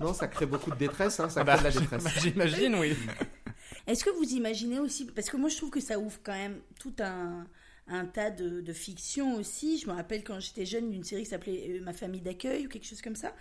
Non, 0.00 0.12
ça 0.14 0.28
crée 0.28 0.46
beaucoup 0.46 0.70
de 0.70 0.76
détresse. 0.76 1.20
hein, 1.20 1.28
ça 1.28 1.40
Ah 1.40 1.44
crée 1.44 1.56
bah, 1.56 1.58
de 1.58 1.64
la 1.64 1.70
détresse. 1.70 2.04
J'imagine, 2.22 2.74
oui. 2.76 2.96
Est-ce 3.86 4.04
que 4.04 4.10
vous 4.10 4.30
imaginez 4.34 4.78
aussi, 4.80 5.06
parce 5.06 5.30
que 5.30 5.36
moi 5.36 5.48
je 5.48 5.56
trouve 5.56 5.70
que 5.70 5.80
ça 5.80 5.98
ouvre 5.98 6.18
quand 6.24 6.32
même 6.32 6.60
tout 6.80 6.94
un, 7.00 7.46
un 7.88 8.04
tas 8.06 8.30
de, 8.30 8.60
de 8.60 8.72
fiction 8.72 9.36
aussi. 9.36 9.78
Je 9.78 9.86
me 9.88 9.92
rappelle 9.92 10.24
quand 10.24 10.40
j'étais 10.40 10.66
jeune 10.66 10.90
d'une 10.90 11.04
série 11.04 11.22
qui 11.22 11.30
s'appelait 11.30 11.78
euh, 11.78 11.80
Ma 11.84 11.92
famille 11.92 12.20
d'accueil 12.20 12.66
ou 12.66 12.68
quelque 12.68 12.86
chose 12.86 13.00
comme 13.02 13.16
ça. 13.16 13.32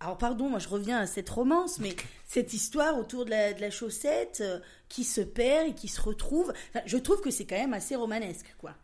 Alors 0.00 0.16
pardon, 0.16 0.48
moi 0.48 0.60
je 0.60 0.68
reviens 0.68 0.98
à 0.98 1.06
cette 1.06 1.28
romance, 1.28 1.80
mais 1.80 1.96
cette 2.26 2.52
histoire 2.54 2.96
autour 2.96 3.24
de 3.24 3.30
la, 3.30 3.52
de 3.52 3.60
la 3.60 3.70
chaussette 3.70 4.38
euh, 4.40 4.60
qui 4.88 5.02
se 5.02 5.20
perd 5.20 5.68
et 5.70 5.74
qui 5.74 5.88
se 5.88 6.00
retrouve, 6.00 6.52
enfin, 6.70 6.80
je 6.86 6.96
trouve 6.96 7.20
que 7.20 7.30
c'est 7.32 7.46
quand 7.46 7.58
même 7.58 7.74
assez 7.74 7.96
romanesque, 7.96 8.54
quoi. 8.58 8.74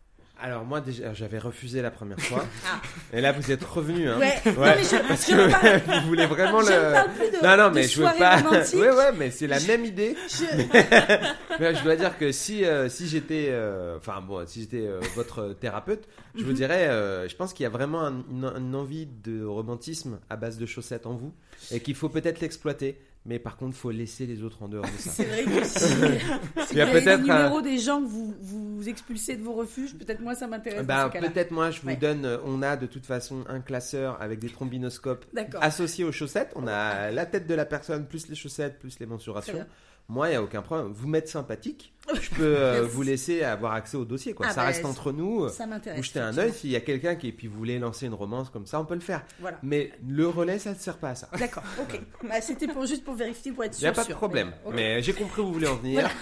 Alors, 0.43 0.65
moi, 0.65 0.81
déjà, 0.81 1.15
j'avais 1.15 1.39
refusé 1.39 1.81
la 1.81 1.91
première 1.91 2.19
fois. 2.21 2.45
Ah. 2.67 2.81
Et 3.17 3.21
là, 3.21 3.33
vous 3.33 3.51
êtes 3.53 3.63
revenu. 3.65 4.09
Hein. 4.09 4.19
Ouais. 4.19 4.35
Non, 4.47 4.53
mais 4.61 4.83
je- 4.83 5.09
parce 5.09 5.31
je 5.31 5.37
que 5.37 5.51
parle- 5.51 6.01
vous 6.03 6.07
voulez 6.09 6.27
vraiment 6.27 6.61
je 6.61 6.71
le. 6.71 6.77
ne 6.89 6.93
parle 6.93 7.11
plus 7.13 7.31
de, 7.31 7.37
non, 7.47 7.57
non, 7.57 7.69
de 7.71 7.75
mais 7.75 7.83
je 7.85 7.99
veux 8.03 8.19
pas. 8.19 8.37
romantique. 8.39 8.75
ouais, 8.81 8.91
ouais, 8.91 9.13
mais 9.17 9.31
c'est 9.31 9.47
la 9.47 9.61
même 9.61 9.85
idée. 9.85 10.17
Je- 10.29 10.45
Mais 11.61 11.73
je 11.77 11.85
dois 11.85 11.95
dire 11.95 12.19
que 12.19 12.33
si, 12.33 12.65
euh, 12.65 12.89
si 12.89 13.07
j'étais, 13.07 13.47
euh, 13.51 13.97
enfin 13.99 14.21
bon, 14.21 14.45
si 14.47 14.63
j'étais 14.63 14.87
euh, 14.89 14.99
votre 15.15 15.53
thérapeute, 15.53 16.09
je 16.35 16.43
vous 16.43 16.51
Mhm. 16.51 16.57
dirais, 16.57 16.89
je 17.29 17.37
pense 17.37 17.53
qu'il 17.53 17.63
y 17.63 17.67
a 17.67 17.71
vraiment 17.71 18.03
un- 18.05 18.25
une, 18.29 18.53
une 18.57 18.75
envie 18.75 19.07
de 19.07 19.45
romantisme 19.45 20.19
à 20.31 20.35
base 20.37 20.59
de 20.59 20.67
chaussettes 20.67 21.07
en 21.07 21.15
vous 21.15 21.33
et 21.71 21.79
qu'il 21.81 21.95
faut 21.95 22.09
peut-être 22.09 22.41
l'exploiter, 22.41 22.99
mais 23.27 23.39
par 23.39 23.57
contre, 23.57 23.77
faut 23.77 23.91
laisser 23.91 24.27
les 24.27 24.43
autres 24.43 24.63
en 24.63 24.69
dehors 24.69 24.85
de 24.85 24.91
ça. 24.99 25.11
C'est 25.11 25.25
vrai 25.25 25.45
que 25.45 25.65
si, 25.65 25.79
si 25.79 25.95
Il 26.73 26.79
y 26.79 26.81
a 26.81 26.85
vous 26.85 26.91
avez 26.91 27.01
peut-être 27.03 27.23
les 27.23 27.31
un- 27.31 27.37
numéros 27.39 27.63
des 27.63 27.79
gens 27.79 28.03
que 28.03 28.07
vous, 28.07 28.35
vous 28.41 28.89
expulsez 28.89 29.37
de 29.37 29.43
vos 29.43 29.55
refuges, 29.55 29.95
peut-être 29.97 30.21
moi 30.21 30.35
ça 30.35 30.47
m'intéresse 30.47 30.87
Ben, 30.87 31.09
peut-être 31.09 31.51
moi, 31.51 31.71
je 31.71 31.81
vous 31.81 31.89
Ouais. 31.89 31.97
donne, 31.97 32.25
euh, 32.25 32.39
on 32.45 32.61
a 32.63 32.77
de 32.77 32.87
toute 32.87 33.07
façon 33.07 33.45
un 33.49 33.61
classeur 33.61 34.21
avec 34.21 34.39
des 34.41 34.49
trombinoscopes 34.51 35.25
associés 35.61 36.05
aux 36.05 36.13
chaussettes. 36.13 36.53
On 36.57 36.67
a 36.67 37.11
la 37.11 37.27
tête 37.27 37.47
de 37.47 37.55
la 37.55 37.65
personne, 37.65 38.07
plus 38.07 38.29
les 38.29 38.35
chaussettes, 38.35 38.79
plus 38.79 38.99
les 38.99 39.07
Très 39.07 39.07
mensurations. 39.07 39.65
Moi, 40.09 40.29
il 40.29 40.31
n'y 40.33 40.37
a 40.37 40.43
aucun 40.43 40.61
problème. 40.61 40.93
Vous 40.93 41.09
m'êtes 41.09 41.29
sympathique. 41.29 41.95
Je 42.13 42.29
peux 42.31 42.43
euh, 42.59 42.83
vous 42.83 43.03
laisser 43.03 43.43
avoir 43.43 43.73
accès 43.73 43.97
au 43.97 44.05
dossier. 44.05 44.35
Quoi. 44.35 44.47
Ah 44.49 44.53
ça 44.53 44.61
bah, 44.61 44.67
reste 44.67 44.85
entre 44.85 45.13
nous. 45.13 45.49
Ça 45.49 45.67
m'intéresse. 45.67 45.99
Vous 45.99 46.05
jetez 46.05 46.21
un 46.21 46.37
œil, 46.37 46.53
s'il 46.53 46.71
y 46.71 46.77
a 46.77 46.81
quelqu'un 46.81 47.15
qui, 47.15 47.33
puis 47.33 47.47
vous 47.47 47.57
voulez 47.57 47.79
lancer 47.79 48.05
une 48.07 48.13
romance 48.15 48.51
comme 48.51 48.67
ça, 48.67 48.79
on 48.79 48.85
peut 48.85 48.95
le 48.95 49.01
faire. 49.01 49.25
Voilà. 49.41 49.59
Mais 49.63 49.93
le 50.07 50.29
relais, 50.29 50.59
ça 50.59 50.71
ne 50.71 50.75
sert 50.77 50.99
pas 50.99 51.11
à 51.11 51.15
ça. 51.15 51.29
D'accord, 51.39 51.63
ok. 51.81 52.01
Bah, 52.29 52.41
C'était 52.43 52.67
pour, 52.69 52.85
juste 52.85 53.03
pour 53.05 53.15
vérifier, 53.15 53.53
pour 53.53 53.65
être 53.65 53.73
Il 53.73 53.79
sûr. 53.79 53.85
n'y 53.85 53.89
a 53.89 53.93
pas 53.93 54.03
de 54.03 54.09
sûr. 54.09 54.17
problème. 54.17 54.53
Mais 54.73 55.03
j'ai 55.03 55.15
compris 55.15 55.41
où 55.41 55.47
vous 55.47 55.55
voulez 55.55 55.69
en 55.69 55.77
venir. 55.77 56.01
Voilà. 56.01 56.15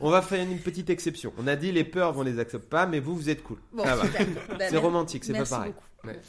On 0.00 0.10
va 0.10 0.22
faire 0.22 0.42
une 0.42 0.58
petite 0.58 0.90
exception. 0.90 1.32
On 1.38 1.46
a 1.46 1.56
dit 1.56 1.72
les 1.72 1.84
peurs, 1.84 2.16
on 2.16 2.22
les 2.22 2.38
accepte 2.38 2.68
pas, 2.68 2.86
mais 2.86 3.00
vous, 3.00 3.14
vous 3.14 3.28
êtes 3.30 3.42
cool. 3.42 3.58
Bon. 3.72 3.84
Bah, 4.48 4.66
C'est 4.70 4.76
romantique, 4.76 5.24
c'est 5.24 5.32
pas 5.32 5.38
merci 5.38 5.52
pareil. 5.52 5.72
beaucoup. 5.72 6.06
Ouais. 6.08 6.20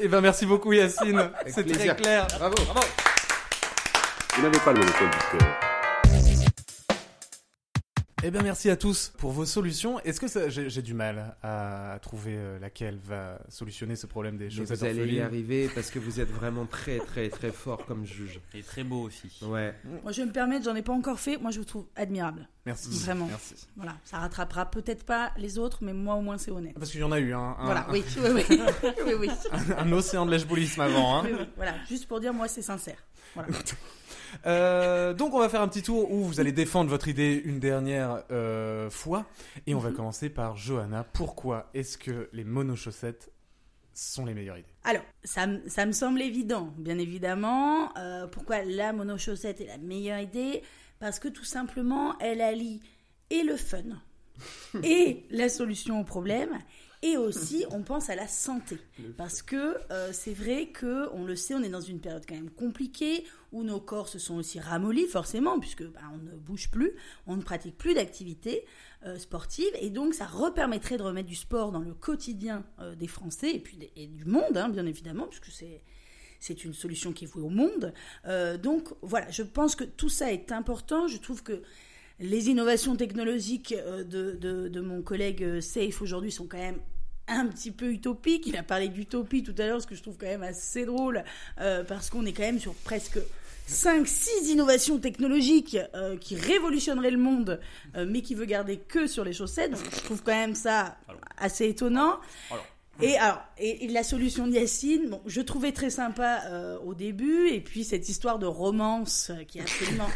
Eh 0.00 0.08
ben, 0.08 0.20
merci 0.20 0.46
beaucoup, 0.46 0.72
Yacine. 0.72 1.30
C'est 1.46 1.64
très 1.64 1.94
clair. 1.96 2.26
Bravo. 2.38 2.56
Vous 4.36 4.42
n'avez 4.42 4.58
pas 4.58 4.72
le 4.72 4.80
monopole 4.80 5.10
du. 5.10 5.44
Eh 8.26 8.30
bien, 8.30 8.40
merci 8.40 8.70
à 8.70 8.76
tous 8.76 9.12
pour 9.18 9.32
vos 9.32 9.44
solutions. 9.44 10.00
Est-ce 10.00 10.18
que 10.18 10.48
j'ai 10.48 10.80
du 10.80 10.94
mal 10.94 11.36
à 11.42 11.98
trouver 12.00 12.32
euh, 12.34 12.58
laquelle 12.58 12.98
va 13.04 13.38
solutionner 13.50 13.96
ce 13.96 14.06
problème 14.06 14.38
des 14.38 14.48
chaussettes 14.48 14.78
vous 14.78 14.84
allez 14.86 15.16
y 15.16 15.20
arriver 15.20 15.68
parce 15.74 15.90
que 15.90 15.98
vous 15.98 16.20
êtes 16.20 16.30
vraiment 16.30 16.64
très 16.64 17.00
très 17.00 17.28
très 17.28 17.52
fort 17.52 17.84
comme 17.84 18.06
juge. 18.06 18.40
Et 18.54 18.62
très 18.62 18.82
beau 18.82 19.02
aussi. 19.02 19.30
Ouais. 19.42 19.74
Moi, 20.02 20.12
je 20.12 20.22
vais 20.22 20.26
me 20.26 20.32
permettre, 20.32 20.64
j'en 20.64 20.74
ai 20.74 20.80
pas 20.80 20.94
encore 20.94 21.20
fait. 21.20 21.36
Moi, 21.36 21.50
je 21.50 21.58
vous 21.58 21.66
trouve 21.66 21.84
admirable. 21.96 22.48
Merci. 22.64 22.88
Vraiment. 23.04 23.26
Merci. 23.26 23.56
Voilà, 23.76 23.94
ça 24.06 24.16
rattrapera 24.16 24.70
peut-être 24.70 25.04
pas 25.04 25.32
les 25.36 25.58
autres, 25.58 25.80
mais 25.82 25.92
moi, 25.92 26.14
au 26.14 26.22
moins, 26.22 26.38
c'est 26.38 26.50
honnête. 26.50 26.72
Parce 26.78 26.92
qu'il 26.92 27.00
y 27.00 27.04
en 27.04 27.12
a 27.12 27.20
eu 27.20 27.34
un, 27.34 27.56
un, 27.58 27.64
Voilà, 27.66 27.86
oui, 27.92 28.02
oui, 28.16 28.42
oui. 28.48 28.60
oui, 29.04 29.12
oui. 29.20 29.30
un 29.76 29.92
océan 29.92 30.24
de 30.24 30.30
lèche-boulisme 30.30 30.80
avant. 30.80 31.18
Hein. 31.18 31.22
Oui, 31.26 31.32
oui. 31.40 31.46
Voilà, 31.56 31.74
juste 31.86 32.08
pour 32.08 32.20
dire, 32.20 32.32
moi, 32.32 32.48
c'est 32.48 32.62
sincère. 32.62 33.04
Voilà. 33.34 33.50
Euh, 34.46 35.14
donc 35.14 35.34
on 35.34 35.38
va 35.38 35.48
faire 35.48 35.62
un 35.62 35.68
petit 35.68 35.82
tour 35.82 36.10
où 36.10 36.24
vous 36.24 36.40
allez 36.40 36.52
défendre 36.52 36.90
votre 36.90 37.08
idée 37.08 37.40
une 37.44 37.58
dernière 37.58 38.24
euh, 38.30 38.90
fois. 38.90 39.26
Et 39.66 39.74
on 39.74 39.78
va 39.78 39.90
commencer 39.90 40.28
par 40.28 40.56
Johanna. 40.56 41.04
Pourquoi 41.04 41.70
est-ce 41.74 41.98
que 41.98 42.28
les 42.32 42.44
monochaussettes 42.44 43.30
sont 43.92 44.26
les 44.26 44.34
meilleures 44.34 44.58
idées? 44.58 44.74
Alors, 44.84 45.04
ça, 45.22 45.46
ça 45.66 45.86
me 45.86 45.92
semble 45.92 46.20
évident, 46.20 46.72
bien 46.78 46.98
évidemment. 46.98 47.96
Euh, 47.96 48.26
pourquoi 48.26 48.62
la 48.64 48.92
monochaussette 48.92 49.60
est 49.60 49.66
la 49.66 49.78
meilleure 49.78 50.20
idée? 50.20 50.62
Parce 50.98 51.18
que 51.18 51.28
tout 51.28 51.44
simplement, 51.44 52.18
elle 52.18 52.40
allie 52.40 52.80
et 53.30 53.42
le 53.42 53.56
fun, 53.56 53.82
et 54.82 55.24
la 55.30 55.48
solution 55.48 56.00
au 56.00 56.04
problème, 56.04 56.58
et 57.04 57.18
aussi 57.18 57.66
on 57.70 57.82
pense 57.82 58.08
à 58.08 58.16
la 58.16 58.26
santé. 58.26 58.78
Parce 59.16 59.42
que 59.42 59.76
euh, 59.90 60.10
c'est 60.12 60.32
vrai 60.32 60.68
que, 60.68 61.08
on 61.12 61.24
le 61.24 61.36
sait, 61.36 61.54
on 61.54 61.62
est 61.62 61.68
dans 61.68 61.80
une 61.80 62.00
période 62.00 62.24
quand 62.26 62.34
même 62.34 62.50
compliquée, 62.50 63.24
où 63.52 63.62
nos 63.62 63.78
corps 63.78 64.08
se 64.08 64.18
sont 64.18 64.36
aussi 64.36 64.58
ramollis, 64.58 65.06
forcément, 65.06 65.60
puisque 65.60 65.84
bah, 65.84 66.00
on 66.12 66.16
ne 66.16 66.34
bouge 66.34 66.70
plus, 66.70 66.92
on 67.26 67.36
ne 67.36 67.42
pratique 67.42 67.76
plus 67.76 67.94
d'activité 67.94 68.64
euh, 69.04 69.18
sportive, 69.18 69.70
et 69.80 69.90
donc 69.90 70.14
ça 70.14 70.24
repermettrait 70.24 70.96
de 70.96 71.02
remettre 71.02 71.28
du 71.28 71.36
sport 71.36 71.70
dans 71.72 71.80
le 71.80 71.92
quotidien 71.92 72.64
euh, 72.80 72.94
des 72.94 73.06
Français, 73.06 73.54
et 73.54 73.60
puis 73.60 73.76
du 73.76 74.24
monde, 74.24 74.56
hein, 74.56 74.70
bien 74.70 74.86
évidemment, 74.86 75.26
puisque 75.26 75.52
c'est 75.52 75.82
c'est 76.40 76.62
une 76.66 76.74
solution 76.74 77.14
qui 77.14 77.24
est 77.24 77.26
vouée 77.26 77.42
au 77.42 77.48
monde. 77.48 77.94
Euh, 78.26 78.58
donc 78.58 78.88
voilà, 79.00 79.30
je 79.30 79.42
pense 79.42 79.74
que 79.74 79.84
tout 79.84 80.10
ça 80.10 80.30
est 80.30 80.52
important. 80.52 81.08
Je 81.08 81.16
trouve 81.16 81.42
que 81.42 81.62
les 82.20 82.50
innovations 82.50 82.96
technologiques 82.96 83.74
de, 83.74 84.32
de, 84.32 84.68
de 84.68 84.80
mon 84.82 85.00
collègue 85.00 85.60
Safe 85.60 86.02
aujourd'hui 86.02 86.30
sont 86.30 86.46
quand 86.46 86.58
même 86.58 86.80
un 87.28 87.46
petit 87.46 87.70
peu 87.70 87.90
utopiques. 87.90 88.46
Il 88.46 88.56
a 88.56 88.62
parlé 88.62 88.88
d'utopie 88.88 89.42
tout 89.42 89.54
à 89.58 89.66
l'heure, 89.66 89.80
ce 89.80 89.86
que 89.86 89.94
je 89.94 90.02
trouve 90.02 90.16
quand 90.18 90.26
même 90.26 90.42
assez 90.42 90.84
drôle, 90.84 91.24
euh, 91.60 91.84
parce 91.84 92.10
qu'on 92.10 92.24
est 92.26 92.32
quand 92.32 92.42
même 92.42 92.60
sur 92.60 92.74
presque 92.74 93.18
5-6 93.68 94.50
innovations 94.50 94.98
technologiques 94.98 95.78
euh, 95.94 96.16
qui 96.16 96.36
révolutionneraient 96.36 97.10
le 97.10 97.18
monde, 97.18 97.60
euh, 97.96 98.06
mais 98.08 98.20
qui 98.20 98.34
veut 98.34 98.44
garder 98.44 98.78
que 98.78 99.06
sur 99.06 99.24
les 99.24 99.32
chaussettes. 99.32 99.72
Donc, 99.72 99.84
je 99.94 100.00
trouve 100.00 100.22
quand 100.22 100.32
même 100.32 100.54
ça 100.54 100.98
assez 101.38 101.68
étonnant. 101.68 102.18
Alors. 102.50 102.66
Et 103.00 103.16
alors, 103.16 103.40
et, 103.58 103.84
et 103.84 103.88
la 103.88 104.04
solution 104.04 104.46
de 104.46 104.52
Yacine, 104.52 105.10
bon, 105.10 105.20
je 105.26 105.40
trouvais 105.40 105.72
très 105.72 105.90
sympa 105.90 106.42
euh, 106.46 106.78
au 106.78 106.94
début, 106.94 107.48
et 107.48 107.60
puis 107.60 107.82
cette 107.82 108.08
histoire 108.08 108.38
de 108.38 108.46
romance 108.46 109.30
euh, 109.30 109.42
qui 109.42 109.58
est 109.58 109.62
absolument, 109.62 110.08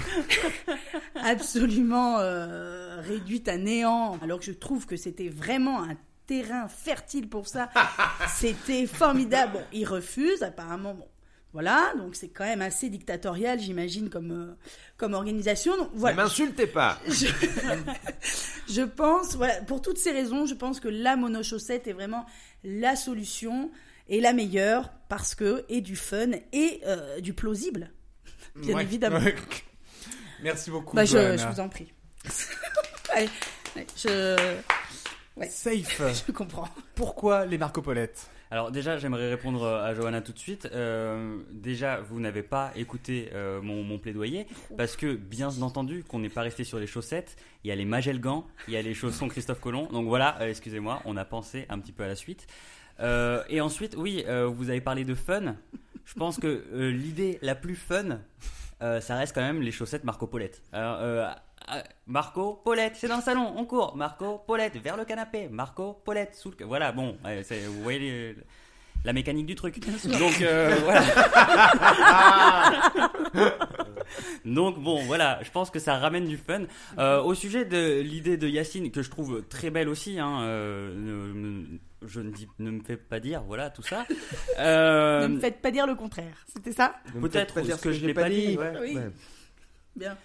absolument 1.16 2.18
euh, 2.20 3.00
réduite 3.02 3.48
à 3.48 3.58
néant, 3.58 4.18
alors 4.22 4.38
que 4.38 4.46
je 4.46 4.52
trouve 4.52 4.86
que 4.86 4.96
c'était 4.96 5.28
vraiment 5.28 5.82
un 5.82 5.94
terrain 6.32 6.66
fertile 6.68 7.28
pour 7.28 7.46
ça. 7.46 7.68
C'était 8.36 8.86
formidable. 8.86 9.52
Bon, 9.54 9.62
il 9.72 9.84
refuse, 9.84 10.42
apparemment. 10.42 10.94
Bon, 10.94 11.06
voilà, 11.52 11.92
donc 11.98 12.14
c'est 12.16 12.30
quand 12.30 12.44
même 12.44 12.62
assez 12.62 12.88
dictatorial, 12.88 13.60
j'imagine, 13.60 14.08
comme, 14.08 14.30
euh, 14.32 14.54
comme 14.96 15.12
organisation. 15.12 15.76
Donc 15.76 15.94
Ne 15.94 16.12
m'insultez 16.12 16.66
pas. 16.66 16.98
je, 17.08 17.26
je 18.70 18.82
pense, 18.82 19.36
voilà, 19.36 19.60
pour 19.62 19.82
toutes 19.82 19.98
ces 19.98 20.12
raisons, 20.12 20.46
je 20.46 20.54
pense 20.54 20.80
que 20.80 20.88
la 20.88 21.16
monochaussette 21.16 21.86
est 21.86 21.92
vraiment 21.92 22.24
la 22.64 22.96
solution 22.96 23.70
et 24.08 24.22
la 24.22 24.32
meilleure 24.32 24.90
parce 25.10 25.34
que 25.34 25.66
et 25.68 25.82
du 25.82 25.96
fun 25.96 26.30
et 26.54 26.80
euh, 26.86 27.20
du 27.20 27.34
plausible, 27.34 27.90
bien 28.56 28.76
Ouais. 28.76 28.82
évidemment. 28.84 29.18
Ouais. 29.18 29.34
Merci 30.42 30.70
beaucoup. 30.70 30.96
Bah, 30.96 31.04
je, 31.04 31.46
vous 31.52 31.60
en 31.60 31.68
prie. 31.68 31.92
Je, 33.96 34.56
ouais. 35.42 35.48
Safe. 35.48 36.24
je 36.26 36.32
comprends. 36.32 36.68
Pourquoi 36.94 37.46
les 37.46 37.58
Marcopolettes 37.58 38.30
Alors 38.50 38.70
déjà, 38.70 38.98
j'aimerais 38.98 39.28
répondre 39.28 39.66
à 39.66 39.94
Johanna 39.94 40.20
tout 40.20 40.32
de 40.32 40.38
suite. 40.38 40.68
Euh, 40.72 41.38
déjà, 41.50 42.00
vous 42.00 42.20
n'avez 42.20 42.42
pas 42.42 42.72
écouté 42.76 43.30
euh, 43.34 43.60
mon, 43.60 43.82
mon 43.82 43.98
plaidoyer 43.98 44.46
parce 44.76 44.96
que 44.96 45.14
bien 45.14 45.48
entendu 45.62 46.04
qu'on 46.04 46.18
n'est 46.18 46.28
pas 46.28 46.42
resté 46.42 46.64
sur 46.64 46.78
les 46.78 46.86
chaussettes. 46.86 47.36
Il 47.64 47.68
y 47.68 47.72
a 47.72 47.76
les 47.76 47.84
Magel 47.84 48.20
gants, 48.20 48.46
il 48.68 48.74
y 48.74 48.76
a 48.76 48.82
les 48.82 48.94
chaussons 48.94 49.28
Christophe 49.28 49.60
Colomb. 49.60 49.88
Donc 49.92 50.06
voilà, 50.06 50.40
euh, 50.40 50.48
excusez-moi, 50.48 51.02
on 51.04 51.16
a 51.16 51.24
pensé 51.24 51.66
un 51.68 51.78
petit 51.78 51.92
peu 51.92 52.04
à 52.04 52.08
la 52.08 52.16
suite. 52.16 52.46
Euh, 53.00 53.42
et 53.48 53.60
ensuite, 53.60 53.94
oui, 53.96 54.24
euh, 54.28 54.46
vous 54.46 54.70
avez 54.70 54.80
parlé 54.80 55.04
de 55.04 55.14
fun. 55.14 55.56
Je 56.04 56.14
pense 56.14 56.38
que 56.38 56.64
euh, 56.72 56.90
l'idée 56.90 57.38
la 57.42 57.54
plus 57.54 57.76
fun, 57.76 58.20
euh, 58.82 59.00
ça 59.00 59.16
reste 59.16 59.34
quand 59.34 59.42
même 59.42 59.62
les 59.62 59.70
chaussettes 59.70 60.04
Marco 60.04 60.26
Paulette. 60.26 60.62
Alors, 60.72 60.98
euh, 61.00 61.30
Marco 62.06 62.60
Paulette, 62.64 62.94
c'est 62.96 63.08
dans 63.08 63.16
le 63.16 63.22
salon, 63.22 63.52
on 63.56 63.64
court. 63.64 63.96
Marco 63.96 64.38
Paulette, 64.46 64.76
vers 64.76 64.96
le 64.96 65.04
canapé. 65.04 65.48
Marco 65.50 65.94
Paulette, 66.04 66.34
sous 66.34 66.50
le. 66.58 66.64
Voilà, 66.66 66.92
bon, 66.92 67.16
vous 67.22 67.82
voyez 67.82 67.98
les- 67.98 68.36
la 69.04 69.12
mécanique 69.12 69.46
du 69.46 69.56
truc. 69.56 69.80
Donc 69.80 70.40
euh, 70.42 70.76
voilà. 70.84 71.02
Donc 74.44 74.78
bon, 74.80 75.02
voilà, 75.04 75.38
je 75.42 75.50
pense 75.50 75.70
que 75.70 75.78
ça 75.78 75.96
ramène 75.98 76.26
du 76.26 76.36
fun. 76.36 76.62
Euh, 76.98 77.20
au 77.22 77.34
sujet 77.34 77.64
de 77.64 78.00
l'idée 78.00 78.36
de 78.36 78.46
Yacine, 78.48 78.90
que 78.90 79.02
je 79.02 79.10
trouve 79.10 79.42
très 79.48 79.70
belle 79.70 79.88
aussi, 79.88 80.18
hein, 80.20 80.42
euh, 80.42 81.64
je 82.06 82.20
ne, 82.20 82.30
dis, 82.30 82.46
ne 82.58 82.70
me 82.72 82.80
fais 82.82 82.96
pas 82.96 83.20
dire, 83.20 83.42
voilà, 83.42 83.70
tout 83.70 83.82
ça. 83.82 84.04
Euh, 84.58 85.22
Ne 85.28 85.34
me 85.36 85.40
faites 85.40 85.62
pas 85.62 85.70
dire 85.70 85.86
le 85.86 85.94
contraire. 85.94 86.44
C'était 86.52 86.72
ça? 86.72 86.94
Peut-être 87.20 87.32
faites 87.32 87.54
pas 87.54 87.60
dire 87.62 87.76
ce 87.78 87.82
que 87.82 87.92
je 87.92 88.04
n'ai 88.06 88.12
pas 88.14 88.28
dit. 88.28 88.56
ouais. 88.58 88.72
Oui. 88.80 88.94
Ouais. 88.96 89.10
Bien. 89.96 90.16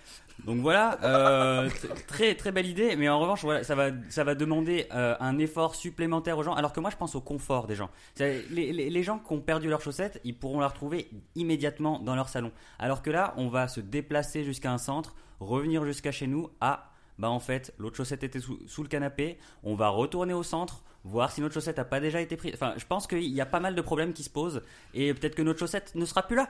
Donc 0.46 0.60
voilà, 0.60 1.00
euh, 1.04 1.70
très 2.08 2.36
très 2.36 2.52
belle 2.52 2.68
idée, 2.68 2.96
mais 2.96 3.10
en 3.10 3.20
revanche, 3.20 3.44
voilà, 3.44 3.64
ça 3.64 3.76
va 3.76 3.90
ça 4.10 4.24
va 4.24 4.36
demander 4.36 4.88
euh, 4.94 5.16
un 5.20 5.40
effort 5.40 5.76
supplémentaire 5.76 6.38
aux 6.38 6.44
gens. 6.44 6.54
Alors 6.54 6.74
que 6.74 6.80
moi, 6.80 6.90
je 6.90 6.96
pense 6.96 7.16
au 7.16 7.22
confort 7.22 7.68
des 7.68 7.76
gens. 7.76 7.90
Les, 8.20 8.72
les, 8.72 9.04
gens 9.04 9.20
qui 9.20 9.34
ont 9.34 9.42
perdu 9.42 9.68
leurs 9.68 9.82
chaussettes, 9.82 10.22
ils 10.24 10.38
pourront 10.38 10.60
la 10.60 10.68
retrouver 10.68 11.10
immédiatement 11.36 12.00
dans 12.00 12.16
leur 12.16 12.30
salon. 12.30 12.52
Alors 12.80 13.02
que 13.02 13.10
là, 13.10 13.34
on 13.38 13.50
va 13.50 13.68
se 13.68 13.80
déplacer 13.80 14.44
jusqu'à 14.44 14.72
un 14.72 14.78
centre, 14.78 15.16
revenir 15.40 15.84
jusqu'à 15.86 16.12
chez 16.12 16.28
nous. 16.28 16.50
Ah, 16.62 16.92
bah 17.18 17.30
en 17.30 17.40
fait, 17.40 17.74
l'autre 17.80 17.98
chaussette 17.98 18.24
était 18.24 18.40
sous, 18.40 18.60
sous 18.68 18.84
le 18.84 18.90
canapé. 18.90 19.38
On 19.64 19.76
va 19.76 19.90
retourner 19.90 20.34
au 20.34 20.44
centre, 20.44 20.84
voir 21.04 21.32
si 21.32 21.42
notre 21.42 21.56
chaussette 21.56 21.80
a 21.80 21.86
pas 21.86 22.00
déjà 22.00 22.22
été 22.22 22.38
prise. 22.38 22.54
Enfin, 22.54 22.74
je 22.78 22.86
pense 22.86 23.08
qu'il 23.08 23.24
y 23.24 23.42
a 23.42 23.46
pas 23.46 23.60
mal 23.60 23.76
de 23.76 23.82
problèmes 23.82 24.14
qui 24.14 24.24
se 24.24 24.30
posent, 24.30 24.62
et 24.94 25.14
peut-être 25.14 25.36
que 25.36 25.42
notre 25.42 25.60
chaussette 25.60 25.96
ne 25.96 26.06
sera 26.06 26.24
plus 26.24 26.36
là. 26.36 26.48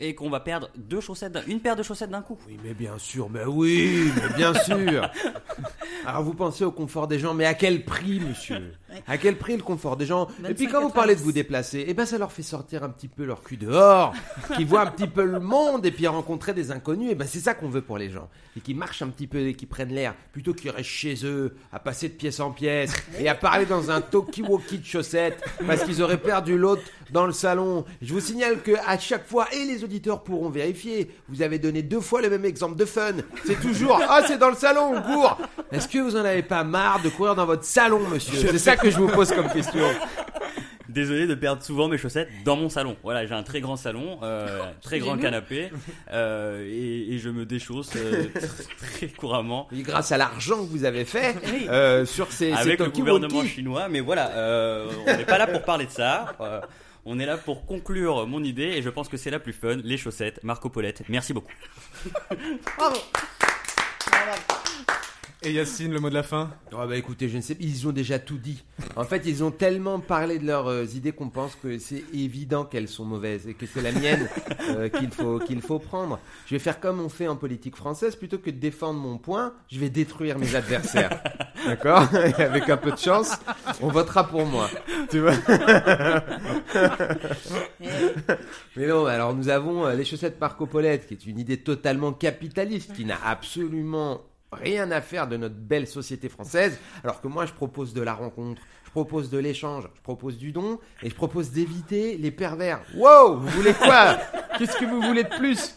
Et 0.00 0.14
qu'on 0.14 0.28
va 0.28 0.40
perdre 0.40 0.70
deux 0.76 1.00
chaussettes, 1.00 1.38
une 1.46 1.60
paire 1.60 1.76
de 1.76 1.82
chaussettes 1.82 2.10
d'un 2.10 2.22
coup. 2.22 2.36
Oui, 2.48 2.58
mais 2.64 2.74
bien 2.74 2.98
sûr, 2.98 3.30
mais 3.30 3.44
oui, 3.44 4.10
mais 4.16 4.34
bien 4.34 4.52
sûr. 4.52 5.08
Alors 6.06 6.22
vous 6.22 6.34
pensez 6.34 6.64
au 6.64 6.72
confort 6.72 7.06
des 7.06 7.18
gens, 7.18 7.32
mais 7.32 7.46
à 7.46 7.54
quel 7.54 7.84
prix, 7.84 8.18
monsieur? 8.20 8.74
À 9.06 9.18
quel 9.18 9.36
prix 9.36 9.56
le 9.56 9.62
confort 9.62 9.96
des 9.96 10.06
gens 10.06 10.28
Et 10.48 10.54
puis 10.54 10.66
quand 10.66 10.80
vous 10.80 10.88
25,90. 10.88 10.92
parlez 10.92 11.14
de 11.14 11.20
vous 11.20 11.32
déplacer, 11.32 11.84
eh 11.86 11.94
ben 11.94 12.06
ça 12.06 12.18
leur 12.18 12.32
fait 12.32 12.42
sortir 12.42 12.84
un 12.84 12.90
petit 12.90 13.08
peu 13.08 13.24
leur 13.24 13.42
cul 13.42 13.56
dehors, 13.56 14.14
qu'ils 14.56 14.66
voient 14.66 14.82
un 14.82 14.90
petit 14.90 15.06
peu 15.06 15.24
le 15.24 15.40
monde 15.40 15.84
et 15.86 15.90
puis 15.90 16.06
rencontrer 16.06 16.54
des 16.54 16.70
inconnus. 16.70 17.10
Et 17.10 17.14
ben 17.14 17.26
c'est 17.26 17.40
ça 17.40 17.54
qu'on 17.54 17.68
veut 17.68 17.82
pour 17.82 17.98
les 17.98 18.10
gens, 18.10 18.28
et 18.56 18.60
qui 18.60 18.74
marchent 18.74 19.02
un 19.02 19.08
petit 19.08 19.26
peu 19.26 19.38
et 19.46 19.54
qui 19.54 19.66
prennent 19.66 19.92
l'air, 19.92 20.14
plutôt 20.32 20.54
qu'ils 20.54 20.70
restent 20.70 20.88
chez 20.88 21.14
eux, 21.24 21.54
à 21.72 21.78
passer 21.78 22.08
de 22.08 22.14
pièce 22.14 22.40
en 22.40 22.50
pièce 22.50 22.92
et 23.18 23.28
à 23.28 23.34
parler 23.34 23.66
dans 23.66 23.90
un 23.90 24.00
talkie-walkie 24.00 24.78
de 24.78 24.84
chaussettes 24.84 25.42
parce 25.66 25.82
qu'ils 25.84 26.02
auraient 26.02 26.18
perdu 26.18 26.56
l'autre 26.56 26.82
dans 27.10 27.26
le 27.26 27.32
salon. 27.32 27.84
Je 28.02 28.12
vous 28.12 28.20
signale 28.20 28.62
que 28.62 28.72
à 28.86 28.98
chaque 28.98 29.26
fois, 29.26 29.46
et 29.52 29.64
les 29.64 29.84
auditeurs 29.84 30.22
pourront 30.22 30.48
vérifier, 30.50 31.10
vous 31.28 31.42
avez 31.42 31.58
donné 31.58 31.82
deux 31.82 32.00
fois 32.00 32.22
le 32.22 32.30
même 32.30 32.44
exemple 32.44 32.76
de 32.76 32.84
fun. 32.84 33.12
C'est 33.46 33.60
toujours 33.60 34.00
ah 34.08 34.22
c'est 34.26 34.38
dans 34.38 34.50
le 34.50 34.56
salon, 34.56 34.94
on 34.96 35.02
court. 35.02 35.38
Est-ce 35.70 35.88
que 35.88 35.98
vous 35.98 36.16
en 36.16 36.24
avez 36.24 36.42
pas 36.42 36.64
marre 36.64 37.02
de 37.02 37.08
courir 37.08 37.34
dans 37.34 37.46
votre 37.46 37.64
salon, 37.64 38.00
monsieur? 38.08 38.38
C'est 38.38 38.58
ça 38.58 38.76
que 38.76 38.83
je 38.90 38.98
vous 38.98 39.08
pose 39.08 39.32
comme 39.32 39.48
question. 39.50 39.84
Désolé 40.88 41.26
de 41.26 41.34
perdre 41.34 41.62
souvent 41.62 41.88
mes 41.88 41.98
chaussettes 41.98 42.28
dans 42.44 42.54
mon 42.56 42.68
salon. 42.68 42.96
Voilà, 43.02 43.26
j'ai 43.26 43.34
un 43.34 43.42
très 43.42 43.60
grand 43.60 43.76
salon, 43.76 44.20
euh, 44.22 44.60
très 44.80 45.00
grand 45.00 45.16
canapé, 45.16 45.70
euh, 46.12 46.64
et, 46.64 47.14
et 47.14 47.18
je 47.18 47.30
me 47.30 47.44
déchausse 47.44 47.90
euh, 47.96 48.26
très 48.78 49.08
couramment 49.08 49.66
Et 49.76 49.82
grâce 49.82 50.12
à 50.12 50.18
l'argent 50.18 50.58
que 50.64 50.70
vous 50.70 50.84
avez 50.84 51.04
fait 51.04 51.34
euh, 51.68 52.04
sur 52.06 52.30
ces, 52.30 52.50
ces 52.50 52.52
avec 52.52 52.78
le 52.78 52.90
gouvernement 52.90 53.44
chinois. 53.44 53.88
Mais 53.88 54.00
voilà, 54.00 54.30
euh, 54.36 54.88
on 55.06 55.16
n'est 55.16 55.24
pas 55.24 55.38
là 55.38 55.48
pour 55.48 55.62
parler 55.62 55.86
de 55.86 55.90
ça. 55.90 56.36
euh, 56.40 56.60
on 57.06 57.18
est 57.18 57.26
là 57.26 57.38
pour 57.38 57.66
conclure 57.66 58.26
mon 58.28 58.44
idée, 58.44 58.74
et 58.76 58.82
je 58.82 58.88
pense 58.88 59.08
que 59.08 59.16
c'est 59.16 59.30
la 59.30 59.40
plus 59.40 59.52
fun. 59.52 59.78
Les 59.82 59.96
chaussettes, 59.96 60.44
Marco 60.44 60.68
Paulette. 60.68 61.02
Merci 61.08 61.32
beaucoup. 61.32 61.52
Bravo. 62.78 62.96
Bravo. 64.06 64.53
Et 65.46 65.52
Yacine, 65.52 65.92
le 65.92 66.00
mot 66.00 66.08
de 66.08 66.14
la 66.14 66.22
fin 66.22 66.50
Oh 66.72 66.86
bah 66.88 66.96
écoutez, 66.96 67.28
je 67.28 67.36
ne 67.36 67.42
sais, 67.42 67.54
ils 67.60 67.86
ont 67.86 67.92
déjà 67.92 68.18
tout 68.18 68.38
dit. 68.38 68.64
En 68.96 69.04
fait, 69.04 69.24
ils 69.26 69.44
ont 69.44 69.50
tellement 69.50 70.00
parlé 70.00 70.38
de 70.38 70.46
leurs 70.46 70.68
euh, 70.68 70.86
idées 70.94 71.12
qu'on 71.12 71.28
pense 71.28 71.54
que 71.54 71.78
c'est 71.78 72.02
évident 72.14 72.64
qu'elles 72.64 72.88
sont 72.88 73.04
mauvaises 73.04 73.46
et 73.46 73.52
que 73.52 73.66
c'est 73.66 73.82
la 73.82 73.92
mienne 73.92 74.26
euh, 74.70 74.88
qu'il 74.88 75.10
faut 75.10 75.38
qu'il 75.40 75.60
faut 75.60 75.78
prendre. 75.78 76.18
Je 76.46 76.54
vais 76.54 76.58
faire 76.58 76.80
comme 76.80 76.98
on 76.98 77.10
fait 77.10 77.28
en 77.28 77.36
politique 77.36 77.76
française, 77.76 78.16
plutôt 78.16 78.38
que 78.38 78.48
de 78.50 78.56
défendre 78.56 78.98
mon 78.98 79.18
point, 79.18 79.52
je 79.70 79.78
vais 79.78 79.90
détruire 79.90 80.38
mes 80.38 80.54
adversaires. 80.54 81.22
D'accord? 81.66 82.08
Et 82.14 82.42
avec 82.42 82.70
un 82.70 82.78
peu 82.78 82.92
de 82.92 82.98
chance, 82.98 83.32
on 83.82 83.88
votera 83.88 84.26
pour 84.26 84.46
moi. 84.46 84.70
Tu 85.10 85.20
vois? 85.20 85.34
Mais 88.76 88.86
non, 88.86 89.04
alors 89.04 89.34
nous 89.34 89.50
avons 89.50 89.84
euh, 89.84 89.94
les 89.94 90.06
chaussettes 90.06 90.40
Marco 90.40 90.64
Paulette, 90.64 91.06
qui 91.06 91.14
est 91.14 91.26
une 91.26 91.38
idée 91.38 91.58
totalement 91.58 92.12
capitaliste, 92.12 92.94
qui 92.94 93.04
n'a 93.04 93.18
absolument 93.22 94.22
rien 94.54 94.90
à 94.90 95.00
faire 95.00 95.26
de 95.26 95.36
notre 95.36 95.54
belle 95.54 95.86
société 95.86 96.28
française, 96.28 96.78
alors 97.02 97.20
que 97.20 97.28
moi 97.28 97.46
je 97.46 97.52
propose 97.52 97.92
de 97.92 98.02
la 98.02 98.14
rencontre, 98.14 98.62
je 98.84 98.90
propose 98.90 99.30
de 99.30 99.38
l'échange, 99.38 99.88
je 99.94 100.02
propose 100.02 100.38
du 100.38 100.52
don, 100.52 100.78
et 101.02 101.10
je 101.10 101.14
propose 101.14 101.50
d'éviter 101.50 102.16
les 102.16 102.30
pervers. 102.30 102.80
Wow, 102.94 103.38
vous 103.38 103.48
voulez 103.48 103.74
quoi? 103.74 104.18
Qu'est-ce 104.58 104.76
que 104.76 104.84
vous 104.84 105.02
voulez 105.02 105.24
de 105.24 105.36
plus? 105.36 105.76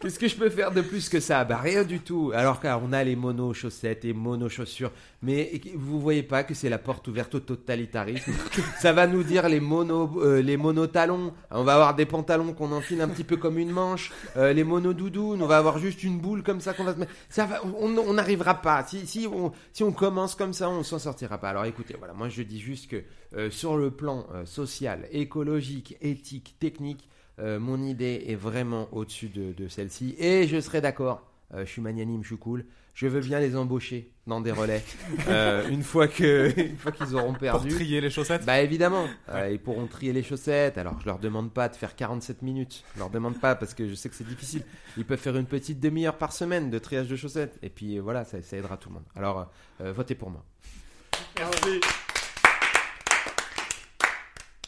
Qu'est-ce 0.00 0.18
que 0.18 0.28
je 0.28 0.36
peux 0.36 0.50
faire 0.50 0.70
de 0.70 0.82
plus 0.82 1.08
que 1.08 1.20
ça? 1.20 1.44
Bah 1.44 1.56
rien 1.56 1.82
du 1.82 2.00
tout. 2.00 2.32
Alors 2.34 2.60
qu'on 2.60 2.92
a 2.92 3.04
les 3.04 3.16
mono 3.16 3.54
chaussettes 3.54 4.04
et 4.04 4.12
mono 4.12 4.48
chaussures, 4.48 4.92
mais 5.22 5.60
vous 5.74 6.00
voyez 6.00 6.22
pas 6.22 6.44
que 6.44 6.54
c'est 6.54 6.68
la 6.68 6.78
porte 6.78 7.08
ouverte 7.08 7.34
au 7.34 7.40
totalitarisme? 7.40 8.32
ça 8.80 8.92
va 8.92 9.06
nous 9.06 9.22
dire 9.22 9.48
les 9.48 9.60
mono 9.60 10.22
euh, 10.22 10.42
les 10.42 10.56
mono 10.56 10.86
talons. 10.86 11.32
On 11.50 11.64
va 11.64 11.74
avoir 11.74 11.94
des 11.94 12.06
pantalons 12.06 12.52
qu'on 12.52 12.72
enfile 12.72 13.00
un 13.00 13.08
petit 13.08 13.24
peu 13.24 13.36
comme 13.36 13.58
une 13.58 13.70
manche. 13.70 14.12
Euh, 14.36 14.52
les 14.52 14.64
mono 14.64 14.92
doudounes, 14.92 15.42
on 15.42 15.46
va 15.46 15.58
avoir 15.58 15.78
juste 15.78 16.02
une 16.02 16.18
boule 16.18 16.42
comme 16.42 16.60
ça 16.60 16.74
qu'on 16.74 16.84
va 16.84 16.94
se 16.94 16.98
mettre. 16.98 17.12
Ça 17.28 17.46
va, 17.46 17.60
on 17.64 18.12
n'arrivera 18.12 18.60
pas. 18.60 18.84
Si 18.84 19.06
si 19.06 19.26
on 19.26 19.52
si 19.72 19.82
on 19.82 19.92
commence 19.92 20.34
comme 20.34 20.52
ça, 20.52 20.68
on 20.68 20.82
s'en 20.82 20.98
sortira 20.98 21.38
pas. 21.38 21.50
Alors 21.50 21.64
écoutez, 21.64 21.94
voilà, 21.98 22.14
moi 22.14 22.28
je 22.28 22.42
dis 22.42 22.60
juste 22.60 22.90
que 22.90 23.02
euh, 23.36 23.50
sur 23.50 23.76
le 23.76 23.90
plan 23.90 24.26
euh, 24.32 24.44
social, 24.44 25.08
écologique, 25.10 25.96
éthique, 26.00 26.54
technique, 26.60 27.08
euh, 27.38 27.58
mon 27.58 27.82
idée 27.82 28.24
est 28.28 28.34
vraiment 28.36 28.88
au-dessus 28.92 29.28
de, 29.28 29.52
de 29.52 29.68
celle-ci. 29.68 30.14
Et 30.18 30.46
je 30.46 30.60
serai 30.60 30.80
d'accord. 30.80 31.22
Euh, 31.54 31.64
je 31.66 31.70
suis 31.70 31.82
magnanime, 31.82 32.22
je 32.22 32.28
suis 32.28 32.36
cool. 32.38 32.64
Je 32.94 33.08
veux 33.08 33.20
bien 33.20 33.40
les 33.40 33.56
embaucher 33.56 34.12
dans 34.28 34.40
des 34.40 34.52
relais 34.52 34.82
euh, 35.28 35.68
une 35.68 35.82
fois 35.82 36.06
que 36.06 36.52
une 36.70 36.76
fois 36.76 36.92
qu'ils 36.92 37.14
auront 37.16 37.32
Pour 37.32 37.38
perdu. 37.40 37.68
trier 37.68 38.00
les 38.00 38.08
chaussettes 38.08 38.44
Bah 38.46 38.60
évidemment, 38.60 39.06
Euh, 39.30 39.50
ils 39.50 39.58
pourront 39.58 39.86
trier 39.88 40.12
les 40.12 40.22
chaussettes. 40.22 40.78
Alors 40.78 41.00
je 41.00 41.06
leur 41.06 41.18
demande 41.18 41.52
pas 41.52 41.68
de 41.68 41.74
faire 41.74 41.96
47 41.96 42.42
minutes. 42.42 42.84
Je 42.94 43.00
leur 43.00 43.10
demande 43.10 43.40
pas 43.40 43.56
parce 43.56 43.74
que 43.74 43.88
je 43.88 43.94
sais 43.94 44.08
que 44.08 44.14
c'est 44.14 44.26
difficile. 44.26 44.62
Ils 44.96 45.04
peuvent 45.04 45.18
faire 45.18 45.36
une 45.36 45.46
petite 45.46 45.80
demi-heure 45.80 46.16
par 46.18 46.32
semaine 46.32 46.70
de 46.70 46.78
triage 46.78 47.08
de 47.08 47.16
chaussettes. 47.16 47.58
Et 47.62 47.68
puis 47.68 47.98
voilà, 47.98 48.24
ça, 48.24 48.40
ça 48.42 48.56
aidera 48.56 48.76
tout 48.76 48.90
le 48.90 48.94
monde. 48.94 49.04
Alors 49.16 49.50
euh, 49.80 49.92
votez 49.92 50.14
pour 50.14 50.30
moi. 50.30 50.44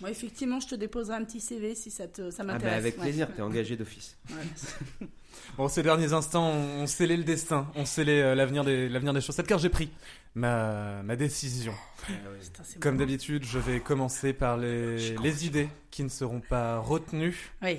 Effectivement, 0.07 0.61
je 0.61 0.69
te 0.69 0.75
déposerai 0.75 1.17
un 1.17 1.25
petit 1.25 1.41
CV 1.41 1.75
si 1.75 1.91
ça, 1.91 2.07
te, 2.07 2.31
ça 2.31 2.39
Ah 2.43 2.45
bah 2.45 2.53
m'intéresse. 2.55 2.79
avec 2.79 2.97
Ouais. 2.97 3.03
plaisir, 3.05 3.29
t'es 3.35 3.43
engagé 3.43 3.77
d'office. 3.77 4.17
Ouais. 4.31 5.07
Bon, 5.59 5.69
ces 5.69 5.83
derniers 5.83 6.13
instants, 6.13 6.51
on, 6.51 6.87
scellait 6.87 7.17
le 7.17 7.23
destin, 7.25 7.71
on 7.77 7.85
scellait 7.87 8.21
euh, 8.21 8.35
l'avenir 8.35 8.65
des, 8.65 8.89
l'avenir 8.89 9.15
des 9.15 9.21
chaussettes, 9.21 9.47
car 9.47 9.59
j'ai 9.59 9.69
pris 9.69 9.91
ma, 10.35 11.03
ma 11.03 11.15
décision. 11.15 11.73
Putain, 12.07 12.63
c'est 12.65 12.79
Comme 12.81 12.95
bon. 12.97 13.01
d'habitude, 13.01 13.45
je 13.45 13.59
vais 13.59 13.81
commencer 13.81 14.33
par 14.33 14.57
les, 14.57 15.15
les 15.17 15.47
idées 15.47 15.69
qui 15.91 16.03
ne 16.03 16.09
seront 16.09 16.41
pas 16.41 16.79
retenues. 16.79 17.53
Oui. 17.63 17.79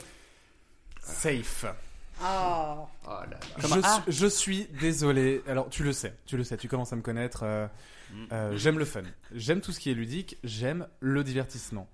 Safe. 1.02 1.66
Oh. 2.22 2.88
Oh 3.06 3.10
là 3.10 3.28
là. 3.32 3.40
Je, 3.58 3.68
Ah. 3.84 4.04
je 4.08 4.28
suis 4.28 4.68
désolé. 4.80 5.42
Alors, 5.48 5.70
tu 5.70 5.84
le 5.84 5.94
sais, 5.94 6.14
tu 6.26 6.38
le 6.38 6.44
sais, 6.44 6.58
tu 6.58 6.68
commences 6.68 6.94
à 6.94 6.96
me 6.96 7.02
connaître. 7.02 7.42
euh, 7.44 7.68
euh, 8.32 8.54
j'aime 8.58 8.80
le 8.80 8.86
fun. 8.86 9.02
J'aime 9.36 9.62
tout 9.62 9.72
ce 9.72 9.80
qui 9.80 9.92
est 9.92 9.94
ludique. 9.94 10.38
J'aime 10.44 10.88
le 11.00 11.24
divertissement. 11.24 11.88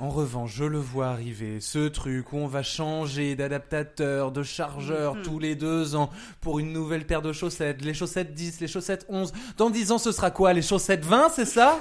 En 0.00 0.08
revanche, 0.10 0.52
je 0.56 0.64
le 0.64 0.78
vois 0.78 1.06
arriver, 1.06 1.60
ce 1.60 1.86
truc 1.86 2.32
où 2.32 2.38
on 2.38 2.48
va 2.48 2.64
changer 2.64 3.36
d'adaptateur, 3.36 4.32
de 4.32 4.42
chargeur 4.42 5.14
Mhm. 5.14 5.22
tous 5.22 5.38
les 5.38 5.54
deux 5.54 5.94
ans 5.94 6.10
pour 6.40 6.58
une 6.58 6.72
nouvelle 6.72 7.06
paire 7.06 7.22
de 7.22 7.32
chaussettes. 7.32 7.80
Les 7.82 7.94
chaussettes 7.94 8.34
10, 8.34 8.58
les 8.60 8.66
chaussettes 8.66 9.06
11. 9.08 9.32
Dans 9.56 9.70
10 9.70 9.92
ans, 9.92 9.98
ce 9.98 10.10
sera 10.10 10.32
quoi 10.32 10.52
Les 10.52 10.62
chaussettes 10.62 11.04
20, 11.04 11.28
c'est 11.32 11.44
ça? 11.44 11.78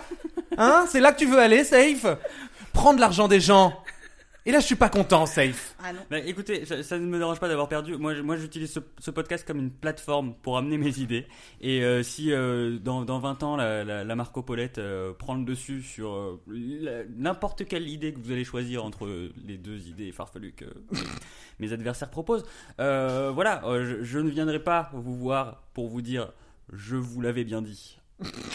Hein? 0.60 0.86
C'est 0.90 1.00
là 1.00 1.12
que 1.12 1.18
tu 1.18 1.26
veux 1.26 1.40
aller, 1.40 1.64
Safe? 1.64 2.06
Prendre 2.72 3.00
l'argent 3.00 3.28
des 3.28 3.40
gens. 3.40 3.74
Et 4.46 4.52
là, 4.52 4.60
je 4.60 4.66
suis 4.66 4.76
pas 4.76 4.90
content, 4.90 5.26
Safe. 5.26 5.74
Ah 5.82 5.94
non. 5.94 6.02
Bah, 6.10 6.20
écoutez, 6.20 6.66
ça, 6.66 6.84
ça 6.84 7.00
ne 7.00 7.06
me 7.06 7.18
dérange 7.18 7.40
pas 7.40 7.48
d'avoir 7.48 7.70
perdu. 7.70 7.96
Moi, 7.96 8.14
je- 8.14 8.22
moi 8.22 8.36
j'utilise 8.36 8.74
ce, 8.74 8.80
ce 9.00 9.10
podcast 9.10 9.48
comme 9.48 9.58
une 9.60 9.72
plateforme 9.72 10.34
pour 10.42 10.58
amener 10.58 10.78
mes 10.78 11.00
idées. 11.00 11.26
Et 11.62 11.82
euh, 11.82 12.04
si 12.04 12.34
euh, 12.34 12.78
dans, 12.78 13.04
dans 13.06 13.20
20 13.20 13.42
ans, 13.44 13.56
la, 13.56 13.86
la, 13.86 14.04
la 14.04 14.16
Marco 14.16 14.42
Paulette 14.44 14.80
euh, 14.80 15.14
prend 15.14 15.36
le 15.36 15.46
dessus 15.46 15.82
sur 15.82 16.12
euh, 16.14 16.42
la- 16.48 17.06
n'importe 17.16 17.66
quelle 17.66 17.88
idée 17.88 18.12
que 18.14 18.20
vous 18.20 18.32
allez 18.34 18.44
choisir 18.44 18.84
entre 18.84 19.08
les 19.46 19.58
deux 19.58 19.88
idées 19.88 20.12
farfelues 20.12 20.52
que 20.54 20.66
mes, 21.60 21.72
adversaires 21.72 22.10
proposent, 22.10 22.46
euh, 22.82 23.32
voilà, 23.34 23.64
euh, 23.66 23.86
je, 24.00 24.04
je 24.04 24.20
ne 24.20 24.30
viendrai 24.30 24.62
pas 24.62 24.90
vous 24.94 25.16
voir 25.16 25.64
pour 25.74 25.88
vous 25.88 26.02
dire 26.02 26.34
je 26.74 26.98
vous 26.98 27.22
l'avais 27.22 27.46
bien 27.46 27.62
dit. 27.62 27.98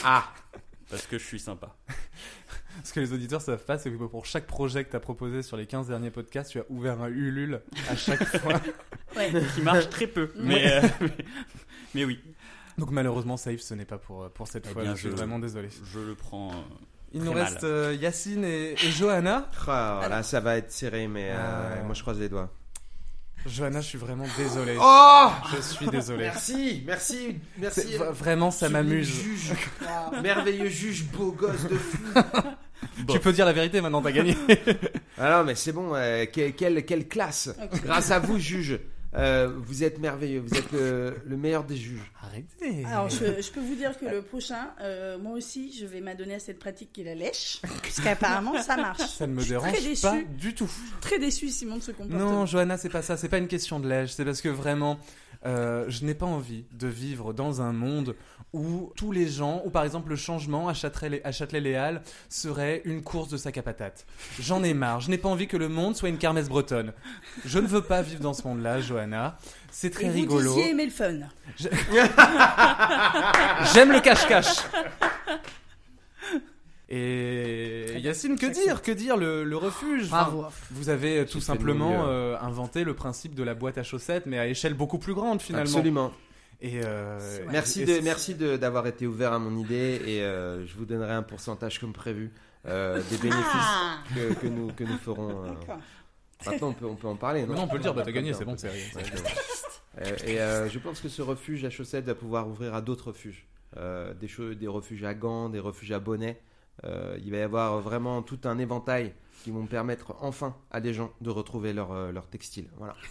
Ah 0.04 0.28
Parce 0.90 1.06
que 1.06 1.18
je 1.18 1.24
suis 1.24 1.38
sympa. 1.40 1.76
Ce 2.84 2.92
que 2.92 3.00
les 3.00 3.12
auditeurs 3.12 3.42
savent 3.42 3.64
pas, 3.64 3.76
c'est 3.78 3.90
que 3.90 3.96
pour 3.96 4.24
chaque 4.24 4.46
projet 4.46 4.84
que 4.84 4.90
tu 4.90 4.96
as 4.96 5.00
proposé 5.00 5.42
sur 5.42 5.56
les 5.56 5.66
15 5.66 5.88
derniers 5.88 6.10
podcasts, 6.10 6.50
tu 6.52 6.60
as 6.60 6.64
ouvert 6.70 7.00
un 7.02 7.08
Ulule 7.08 7.60
à 7.90 7.96
chaque 7.96 8.22
fois. 8.38 8.60
Ouais. 9.16 9.32
Qui 9.54 9.62
marche 9.62 9.88
très 9.90 10.06
peu. 10.06 10.30
Mais, 10.36 10.72
euh, 10.72 10.88
mais, 11.00 11.10
mais 11.94 12.04
oui, 12.04 12.20
Donc 12.78 12.90
malheureusement, 12.90 13.36
Safe, 13.36 13.60
ce 13.60 13.74
n'est 13.74 13.84
pas 13.84 13.98
pour, 13.98 14.30
pour 14.30 14.46
cette 14.48 14.66
Eh 14.68 14.72
fois. 14.72 14.82
bien, 14.82 14.94
je 14.94 15.00
suis 15.00 15.08
vraiment 15.10 15.38
désolé. 15.38 15.68
je 15.92 15.98
le 15.98 16.14
prends. 16.14 16.50
euh, 16.52 16.54
Il 17.12 17.20
Très 17.20 17.28
nous 17.28 17.34
mal. 17.34 17.44
reste 17.44 17.64
euh, 17.64 17.96
Yacine 18.00 18.44
et, 18.44 18.72
et 18.72 18.90
Johanna. 18.92 19.50
Ah, 19.66 20.06
là, 20.08 20.22
ça 20.22 20.40
va 20.40 20.56
être 20.56 20.70
serré, 20.70 21.08
mais 21.08 21.30
euh, 21.32 21.36
Ah 21.38 21.74
ouais. 21.78 21.82
moi 21.82 21.94
je 21.94 22.02
croise 22.02 22.18
les 22.20 22.28
doigts. 22.28 22.50
Johanna, 23.46 23.80
je 23.80 23.86
suis 23.86 23.98
vraiment 23.98 24.26
désolé. 24.36 24.76
Oh 24.80 25.28
Je 25.56 25.60
suis 25.62 25.86
désolé. 25.86 26.24
Merci, 26.24 26.82
merci, 26.86 27.36
merci. 27.58 27.96
Vraiment, 28.12 28.50
ça 28.50 28.68
m'amuse. 28.68 29.08
Juge, 29.08 29.52
merveilleux 30.22 30.68
juge, 30.68 31.04
beau 31.04 31.32
gosse 31.32 31.64
de 31.68 31.76
fou. 31.76 31.98
Tu 33.08 33.18
peux 33.18 33.32
dire 33.32 33.44
la 33.46 33.52
vérité 33.52 33.80
maintenant, 33.80 34.00
t'as 34.02 34.12
gagné. 34.12 34.36
Ah 35.18 35.38
non, 35.38 35.44
mais 35.44 35.54
c'est 35.56 35.72
bon, 35.72 35.94
euh, 35.94 36.26
que- 36.26 36.50
quelle, 36.50 36.84
quelle 36.84 37.08
classe. 37.08 37.50
Grâce 37.84 38.10
à 38.12 38.18
vous, 38.20 38.38
juge. 38.38 38.78
Euh, 39.18 39.50
vous 39.56 39.82
êtes 39.82 39.98
merveilleux, 39.98 40.40
vous 40.40 40.54
êtes 40.56 40.70
le, 40.72 41.16
le 41.26 41.36
meilleur 41.36 41.64
des 41.64 41.76
juges. 41.76 42.12
Arrêtez. 42.22 42.84
Alors, 42.84 43.08
je, 43.10 43.42
je 43.42 43.50
peux 43.50 43.60
vous 43.60 43.74
dire 43.74 43.98
que 43.98 44.04
le 44.10 44.22
prochain, 44.22 44.70
euh, 44.80 45.18
moi 45.18 45.32
aussi, 45.32 45.76
je 45.76 45.86
vais 45.86 46.00
m'adonner 46.00 46.34
à 46.34 46.38
cette 46.38 46.58
pratique 46.58 46.92
qui 46.92 47.00
est 47.00 47.04
la 47.04 47.14
lèche, 47.16 47.60
puisqu'apparemment, 47.82 48.62
ça 48.62 48.76
marche. 48.76 49.06
Ça 49.06 49.26
ne 49.26 49.32
me 49.32 49.40
Je 49.40 49.46
suis 49.46 49.54
très 49.56 49.72
dérange 49.80 50.02
pas 50.02 50.18
du 50.38 50.54
tout. 50.54 50.70
Très 51.00 51.18
déçu, 51.18 51.48
Simon, 51.48 51.76
de 51.76 51.82
ce 51.82 51.90
comportement. 51.90 52.30
Non, 52.30 52.46
Johanna, 52.46 52.76
c'est 52.78 52.88
pas 52.88 53.02
ça. 53.02 53.16
C'est 53.16 53.28
pas 53.28 53.38
une 53.38 53.48
question 53.48 53.80
de 53.80 53.88
l'âge. 53.88 54.14
C'est 54.14 54.24
parce 54.24 54.40
que 54.40 54.48
vraiment, 54.48 54.98
euh, 55.46 55.84
je 55.88 56.04
n'ai 56.04 56.14
pas 56.14 56.26
envie 56.26 56.64
de 56.72 56.88
vivre 56.88 57.32
dans 57.32 57.62
un 57.62 57.72
monde 57.72 58.16
où 58.52 58.92
tous 58.96 59.12
les 59.12 59.28
gens, 59.28 59.62
ou 59.64 59.70
par 59.70 59.84
exemple 59.84 60.08
le 60.10 60.16
changement 60.16 60.68
à 60.68 60.72
Châtelet- 60.72 61.20
à 61.22 61.30
Châtelet-Léal 61.32 62.02
serait 62.28 62.80
une 62.84 63.02
course 63.02 63.28
de 63.28 63.36
sac 63.36 63.56
à 63.58 63.62
patates. 63.62 64.04
J'en 64.40 64.64
ai 64.64 64.72
marre. 64.74 65.00
Je 65.00 65.10
n'ai 65.10 65.18
pas 65.18 65.28
envie 65.28 65.46
que 65.46 65.56
le 65.58 65.68
monde 65.68 65.94
soit 65.96 66.08
une 66.08 66.18
kermesse 66.18 66.48
bretonne. 66.48 66.92
Je 67.44 67.58
ne 67.58 67.66
veux 67.66 67.82
pas 67.82 68.02
vivre 68.02 68.20
dans 68.20 68.34
ce 68.34 68.46
monde-là, 68.48 68.80
Johanna. 68.80 69.38
C'est 69.70 69.90
très 69.90 70.06
Et 70.06 70.08
vous 70.08 70.14
rigolo. 70.14 70.54
disiez 70.54 70.70
aimer 70.70 70.86
le 70.86 70.90
fun. 70.90 71.18
J'aime 73.74 73.92
le 73.92 74.00
cache-cache. 74.00 74.56
Et 76.90 77.98
Yacine, 78.00 78.38
que 78.38 78.46
dire 78.46 78.80
Que 78.82 78.92
dire 78.92 79.16
le, 79.16 79.44
le 79.44 79.56
refuge? 79.56 80.04
Enfin, 80.06 80.22
Bravo. 80.30 80.46
Vous 80.70 80.88
avez 80.88 81.18
euh, 81.18 81.24
tout 81.26 81.40
simplement 81.40 82.06
euh, 82.06 82.36
inventé 82.40 82.84
le 82.84 82.94
principe 82.94 83.34
de 83.34 83.42
la 83.42 83.54
boîte 83.54 83.78
à 83.78 83.82
chaussettes, 83.82 84.24
mais 84.26 84.38
à 84.38 84.46
échelle 84.46 84.74
beaucoup 84.74 84.98
plus 84.98 85.14
grande 85.14 85.40
finalement. 85.42 85.68
Absolument. 85.70 86.12
Et 86.60 86.80
euh, 86.82 87.18
Ouais. 87.40 87.52
Merci 87.52 87.82
et 87.82 87.84
de, 87.86 88.00
merci 88.00 88.34
de- 88.34 88.56
d'avoir 88.56 88.86
été 88.86 89.06
ouvert 89.06 89.32
à 89.32 89.38
mon 89.38 89.56
idée 89.58 90.00
et 90.06 90.22
euh, 90.22 90.66
je 90.66 90.74
vous 90.76 90.86
donnerai 90.86 91.12
un 91.12 91.22
pourcentage 91.22 91.78
comme 91.78 91.92
prévu 91.92 92.32
euh, 92.66 93.00
des 93.10 93.16
bénéfices 93.18 93.44
Ah 93.54 93.98
que, 94.14 94.32
que 94.34 94.46
nous, 94.48 94.68
que 94.72 94.82
nous 94.84 94.96
ferons. 94.98 95.44
euh. 95.44 95.48
Maintenant, 96.46 96.68
on 96.68 96.72
peut, 96.72 96.86
on 96.86 96.94
peut 96.96 97.06
en 97.08 97.16
parler. 97.16 97.44
Non, 97.46 97.54
non, 97.54 97.62
on 97.62 97.68
peut 97.68 97.76
le 97.76 97.82
dire, 97.82 97.94
bah, 97.94 98.02
t'as 98.04 98.12
gagné, 98.12 98.32
On 98.34 98.38
c'est 98.38 98.44
bon, 98.44 98.52
peut- 98.52 98.58
c'est 98.58 98.68
rien. 98.70 98.84
Ouais, 98.96 99.02
c'est 99.12 99.22
bon. 99.22 100.26
Et 100.26 100.40
euh, 100.40 100.68
je 100.68 100.78
pense 100.78 101.00
que 101.00 101.08
ce 101.08 101.20
refuge 101.22 101.64
à 101.64 101.70
chaussettes 101.70 102.04
va 102.06 102.14
pouvoir 102.14 102.48
ouvrir 102.48 102.74
à 102.74 102.80
d'autres 102.80 103.08
refuges. 103.08 103.46
Euh, 103.76 104.14
des, 104.14 104.28
des 104.56 104.66
refuges 104.68 105.04
à 105.04 105.14
Gand, 105.14 105.48
des 105.50 105.58
refuges 105.60 105.92
à 105.92 105.98
Bonnet. 106.00 106.40
Euh, 106.84 107.18
il 107.24 107.30
va 107.30 107.38
y 107.38 107.42
avoir 107.42 107.80
vraiment 107.80 108.22
tout 108.22 108.40
un 108.44 108.58
éventail 108.58 109.14
qui 109.42 109.50
vont 109.50 109.66
permettre 109.66 110.14
enfin 110.20 110.56
à 110.70 110.80
des 110.80 110.92
gens 110.94 111.10
de 111.20 111.30
retrouver 111.30 111.72
leur, 111.72 111.92
euh, 111.92 112.12
leur 112.12 112.26
textile. 112.28 112.68
Voilà. 112.76 112.94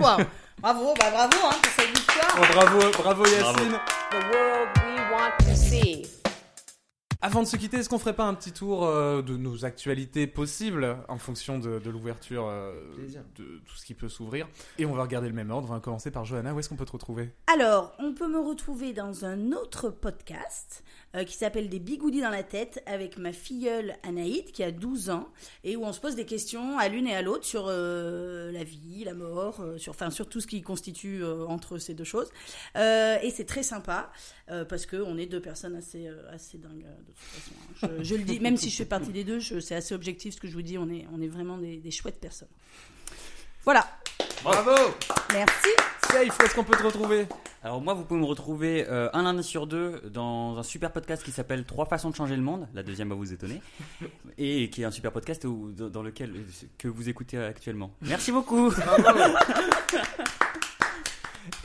Wow. 0.00 0.16
Bravo, 0.60 0.92
bah 0.98 1.08
bravo 1.12 1.36
hein, 1.44 1.54
pour 1.62 1.72
cette 1.72 1.96
victoire. 1.96 2.36
Oh, 2.36 2.52
bravo, 2.52 2.90
bravo 2.98 3.26
Yacine. 3.26 3.78
The 4.10 4.14
world 4.14 4.68
we 4.84 4.98
want 5.12 5.38
to 5.38 5.54
see. 5.54 6.18
Avant 7.20 7.42
de 7.42 7.48
se 7.48 7.56
quitter, 7.56 7.78
est-ce 7.78 7.88
qu'on 7.88 7.98
ferait 7.98 8.14
pas 8.14 8.26
un 8.26 8.34
petit 8.34 8.52
tour 8.52 8.86
euh, 8.86 9.22
de 9.22 9.36
nos 9.36 9.64
actualités 9.64 10.28
possibles 10.28 10.98
en 11.08 11.18
fonction 11.18 11.58
de, 11.58 11.80
de 11.80 11.90
l'ouverture 11.90 12.46
euh, 12.46 12.72
de 13.34 13.60
tout 13.66 13.74
ce 13.76 13.84
qui 13.84 13.94
peut 13.94 14.08
s'ouvrir? 14.08 14.46
Et 14.78 14.86
on 14.86 14.94
va 14.94 15.02
regarder 15.02 15.26
le 15.26 15.34
même 15.34 15.50
ordre. 15.50 15.68
On 15.68 15.74
va 15.74 15.80
commencer 15.80 16.12
par 16.12 16.24
Johanna. 16.24 16.54
Où 16.54 16.60
est-ce 16.60 16.68
qu'on 16.68 16.76
peut 16.76 16.84
te 16.84 16.92
retrouver? 16.92 17.32
Alors, 17.52 17.92
on 17.98 18.14
peut 18.14 18.28
me 18.28 18.38
retrouver 18.38 18.92
dans 18.92 19.24
un 19.24 19.50
autre 19.50 19.90
podcast 19.90 20.84
euh, 21.14 21.24
qui 21.24 21.36
s'appelle 21.36 21.68
Des 21.68 21.78
bigoudis 21.78 22.20
dans 22.20 22.30
la 22.30 22.42
tête 22.42 22.82
avec 22.86 23.16
ma 23.18 23.32
filleule 23.32 23.94
Anaïd 24.02 24.50
qui 24.52 24.62
a 24.62 24.70
12 24.70 25.10
ans 25.10 25.28
et 25.64 25.76
où 25.76 25.84
on 25.84 25.92
se 25.92 26.00
pose 26.00 26.14
des 26.16 26.26
questions 26.26 26.78
à 26.78 26.88
l'une 26.88 27.06
et 27.06 27.14
à 27.14 27.22
l'autre 27.22 27.44
sur 27.44 27.66
euh, 27.68 28.52
la 28.52 28.64
vie, 28.64 29.04
la 29.04 29.14
mort, 29.14 29.60
euh, 29.60 29.78
sur, 29.78 29.92
enfin, 29.92 30.10
sur 30.10 30.28
tout 30.28 30.40
ce 30.40 30.46
qui 30.46 30.60
constitue 30.62 31.24
entre 31.24 31.78
ces 31.78 31.94
deux 31.94 32.04
choses. 32.04 32.28
Et 32.76 33.30
c'est 33.34 33.46
très 33.46 33.62
sympa 33.62 34.12
parce 34.68 34.86
qu'on 34.86 35.16
est 35.18 35.26
deux 35.26 35.40
personnes 35.40 35.76
assez, 35.76 36.08
assez 36.30 36.58
dingues 36.58 36.84
de 36.84 37.12
toute 37.12 37.18
façon. 37.18 37.52
hein. 37.86 37.88
Je, 37.98 38.04
je 38.04 38.14
le 38.14 38.22
dis, 38.24 38.40
même 38.40 38.56
si 38.56 38.70
je 38.70 38.76
fais 38.76 38.84
partie 38.84 39.12
des 39.12 39.24
deux, 39.24 39.40
c'est 39.40 39.74
assez 39.74 39.94
objectif 39.94 40.34
ce 40.34 40.40
que 40.40 40.48
je 40.48 40.52
vous 40.54 40.62
dis, 40.62 40.78
on 40.78 40.88
est, 40.88 41.06
on 41.12 41.20
est 41.20 41.28
vraiment 41.28 41.58
des, 41.58 41.78
des 41.78 41.90
chouettes 41.90 42.20
personnes. 42.20 42.48
Voilà, 43.64 43.86
Bravo 44.42 44.70
merci. 45.32 45.68
Safe, 46.10 46.38
où 46.40 46.42
est-ce 46.44 46.54
qu'on 46.54 46.64
peut 46.64 46.76
te 46.76 46.82
retrouver 46.82 47.26
Alors 47.62 47.80
moi, 47.80 47.94
vous 47.94 48.04
pouvez 48.04 48.20
me 48.20 48.26
retrouver 48.26 48.86
euh, 48.88 49.08
un 49.12 49.22
lundi 49.24 49.42
sur 49.42 49.66
deux 49.66 50.00
dans 50.12 50.56
un 50.58 50.62
super 50.62 50.90
podcast 50.92 51.22
qui 51.22 51.30
s'appelle 51.32 51.64
Trois 51.64 51.86
façons 51.86 52.10
de 52.10 52.14
changer 52.14 52.36
le 52.36 52.42
monde. 52.42 52.66
La 52.74 52.82
deuxième 52.82 53.08
va 53.10 53.14
vous 53.14 53.32
étonner. 53.32 53.60
Et 54.38 54.70
qui 54.70 54.82
est 54.82 54.84
un 54.84 54.90
super 54.90 55.12
podcast 55.12 55.44
où- 55.44 55.72
dans 55.72 56.02
lequel 56.02 56.32
que 56.78 56.88
vous 56.88 57.08
écoutez 57.08 57.38
actuellement. 57.38 57.90
Merci 58.02 58.32
beaucoup. 58.32 58.72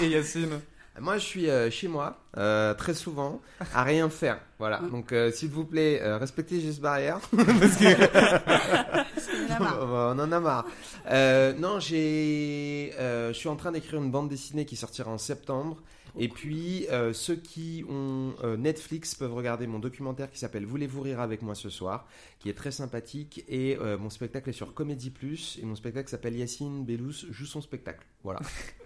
Et 0.02 0.08
Yacine 0.10 0.60
Moi, 1.00 1.18
je 1.18 1.24
suis 1.24 1.50
euh, 1.50 1.70
chez 1.72 1.88
moi, 1.88 2.20
euh, 2.38 2.74
très 2.74 2.94
souvent, 2.94 3.42
à 3.74 3.84
rien 3.84 4.10
faire. 4.10 4.40
Voilà. 4.60 4.80
Donc, 4.92 5.12
euh, 5.14 5.32
s'il 5.32 5.50
vous 5.50 5.66
plaît, 5.66 6.00
euh, 6.02 6.18
respectez 6.18 6.60
barrières. 6.82 7.20
parce 7.36 7.78
que 7.78 9.13
a 9.56 9.60
marre. 9.60 9.80
on 10.16 10.20
en 10.20 10.32
a 10.32 10.40
marre. 10.40 10.66
Euh, 11.10 11.54
non, 11.54 11.80
j'ai, 11.80 12.94
euh, 13.00 13.34
je 13.34 13.38
suis 13.38 13.50
en 13.50 13.56
train 13.56 13.72
d'écrire 13.72 14.02
une 14.02 14.12
bande 14.12 14.30
dessinée 14.30 14.66
qui 14.66 14.76
sortira 14.76 15.12
en 15.12 15.18
septembre. 15.18 15.82
Et 16.16 16.28
puis, 16.30 16.86
euh, 16.92 17.12
ceux 17.12 17.36
qui 17.36 17.84
ont 17.90 18.36
euh, 18.44 18.56
Netflix 18.56 19.16
peuvent 19.16 19.34
regarder 19.34 19.66
mon 19.66 19.80
documentaire 19.80 20.30
qui 20.30 20.38
s'appelle 20.38 20.64
Voulez-vous 20.64 21.02
rire 21.02 21.20
avec 21.20 21.42
moi 21.42 21.56
ce 21.56 21.72
soir, 21.72 22.06
qui 22.40 22.50
est 22.50 22.54
très 22.54 22.70
sympathique. 22.70 23.44
Et 23.48 23.78
euh, 23.82 23.98
mon 23.98 24.12
spectacle 24.12 24.48
est 24.50 24.54
sur 24.54 24.76
Comédie 24.76 25.10
Plus. 25.10 25.58
Et 25.60 25.66
mon 25.66 25.76
spectacle 25.76 26.10
s'appelle 26.10 26.38
Yacine 26.38 26.86
Bellous 26.86 27.14
joue 27.32 27.48
son 27.48 27.62
spectacle. 27.62 28.06
Voilà. 28.24 28.42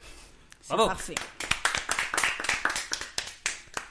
C'est 0.62 0.74
Bravo. 0.74 0.88
parfait. 0.88 1.16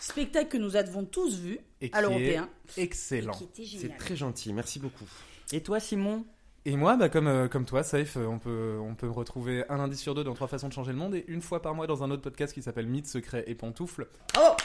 Spectacle 0.00 0.48
que 0.48 0.56
nous 0.56 0.76
avons 0.76 1.04
tous 1.04 1.38
vu 1.38 1.58
Et 1.82 1.90
à 1.92 1.98
qui 1.98 2.02
l'européen. 2.02 2.48
est 2.78 2.82
excellent. 2.82 3.32
Et 3.34 3.46
qui 3.62 3.76
était 3.76 3.78
C'est 3.86 3.96
très 3.98 4.16
gentil. 4.16 4.52
Merci 4.54 4.78
beaucoup. 4.78 5.04
Et 5.52 5.62
toi, 5.62 5.78
Simon? 5.78 6.24
Et 6.68 6.74
moi, 6.76 6.96
bah, 6.96 7.08
comme, 7.08 7.28
euh, 7.28 7.46
comme 7.46 7.64
toi, 7.64 7.84
Safe, 7.84 8.16
euh, 8.16 8.26
on 8.26 8.40
peut, 8.40 8.76
on 8.82 8.96
peut 8.96 9.06
me 9.06 9.12
retrouver 9.12 9.62
un 9.68 9.76
lundi 9.76 9.96
sur 9.96 10.16
deux 10.16 10.24
dans 10.24 10.34
Trois 10.34 10.48
façons 10.48 10.66
de 10.66 10.72
changer 10.72 10.90
le 10.90 10.98
monde 10.98 11.14
et 11.14 11.24
une 11.28 11.40
fois 11.40 11.62
par 11.62 11.76
mois 11.76 11.86
dans 11.86 12.02
un 12.02 12.10
autre 12.10 12.22
podcast 12.22 12.52
qui 12.52 12.60
s'appelle 12.60 12.88
Mythes, 12.88 13.06
Secrets 13.06 13.44
et 13.46 13.54
Pantoufles. 13.54 14.08
Oh 14.36 14.56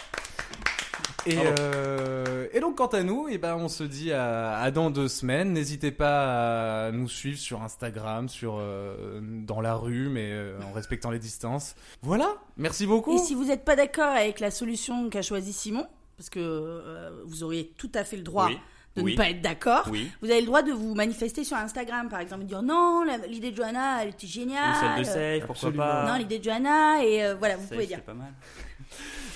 Et, 1.28 1.36
euh, 1.38 2.48
et 2.54 2.60
donc, 2.60 2.78
quant 2.78 2.88
à 2.88 3.04
nous, 3.04 3.28
et 3.28 3.38
ben, 3.38 3.56
on 3.56 3.68
se 3.68 3.84
dit 3.84 4.12
à, 4.12 4.58
à 4.58 4.72
dans 4.72 4.90
deux 4.90 5.08
semaines. 5.08 5.54
N'hésitez 5.54 5.92
pas 5.92 6.88
à 6.88 6.92
nous 6.92 7.08
suivre 7.08 7.38
sur 7.38 7.62
Instagram, 7.62 8.30
sur, 8.30 8.58
euh, 8.58 9.20
dans 9.22 9.62
la 9.62 9.76
rue, 9.76 10.10
mais 10.10 10.32
euh, 10.32 10.60
en 10.68 10.74
respectant 10.74 11.12
les 11.12 11.20
distances. 11.20 11.76
Voilà, 12.02 12.34
merci 12.58 12.88
beaucoup. 12.88 13.14
Et 13.14 13.20
si 13.20 13.36
vous 13.36 13.46
n'êtes 13.46 13.64
pas 13.64 13.76
d'accord 13.76 14.10
avec 14.10 14.40
la 14.40 14.50
solution 14.50 15.08
qu'a 15.12 15.22
choisi 15.22 15.54
Simon, 15.54 15.86
parce 16.18 16.32
que 16.32 17.22
vous 17.26 17.44
auriez 17.44 17.68
tout 17.78 17.92
à 17.94 18.04
fait 18.04 18.18
le 18.18 18.24
droit 18.24 18.48
Oui. 18.48 18.58
De 18.98 19.02
Oui. 19.02 19.14
ne 19.14 19.18
pas 19.18 19.30
être 19.30 19.42
d'accord, 19.42 19.88
Oui. 19.90 20.12
vous 20.22 20.30
avez 20.30 20.42
le 20.42 20.48
droit 20.48 20.62
de 20.64 20.72
vous 20.74 20.94
manifester 20.96 21.44
sur 21.44 21.56
Instagram, 21.58 22.10
par 22.10 22.20
exemple, 22.20 22.44
et 22.44 22.46
dire 22.46 22.62
non, 22.62 23.04
l'idée 23.28 23.52
de 23.52 23.56
Johanna, 23.58 24.04
elle 24.04 24.10
était 24.10 24.26
Ou 24.26 24.30
géniale. 24.30 24.76
celle 24.80 25.00
de 25.00 25.04
Safe, 25.06 25.48
pourquoi 25.48 25.70
Absolument. 25.70 25.84
pas 25.84 26.06
Non, 26.12 26.18
l'idée 26.18 26.40
de 26.40 26.44
Johanna, 26.44 27.04
et 27.04 27.24
euh, 27.24 27.36
voilà, 27.36 27.56
vous 27.56 27.62
Safe, 27.64 27.72
pouvez 27.72 27.86
dire. 27.88 27.98
c'est 28.00 28.06
pas 28.06 28.14
mal. 28.14 28.34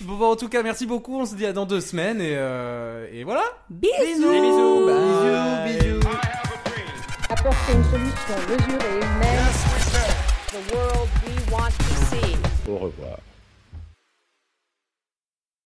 Bon, 0.02 0.16
bon, 0.18 0.32
en 0.32 0.36
tout 0.36 0.50
cas, 0.50 0.62
merci 0.62 0.86
beaucoup. 0.86 1.22
On 1.22 1.26
se 1.26 1.36
dit 1.36 1.46
à 1.46 1.54
dans 1.54 1.66
deux 1.66 1.80
semaines 1.80 2.20
et, 2.20 2.34
euh, 2.36 3.08
et 3.14 3.24
voilà. 3.24 3.44
Bisous 3.70 3.94
Des 4.02 4.42
bisous. 4.42 4.86
Bye. 4.86 5.74
Bisous, 5.74 6.00
bisous. 6.00 6.10
Apporter 7.30 7.72
une 7.74 7.84
solution 7.86 8.36
mesurée 8.50 8.94
et 8.94 8.98
humaine. 8.98 9.46
The 10.52 10.74
world 10.74 11.10
we 11.26 11.54
want 11.54 11.70
to 11.70 11.96
see. 12.12 12.36
Au 12.70 12.76
revoir. 12.78 13.18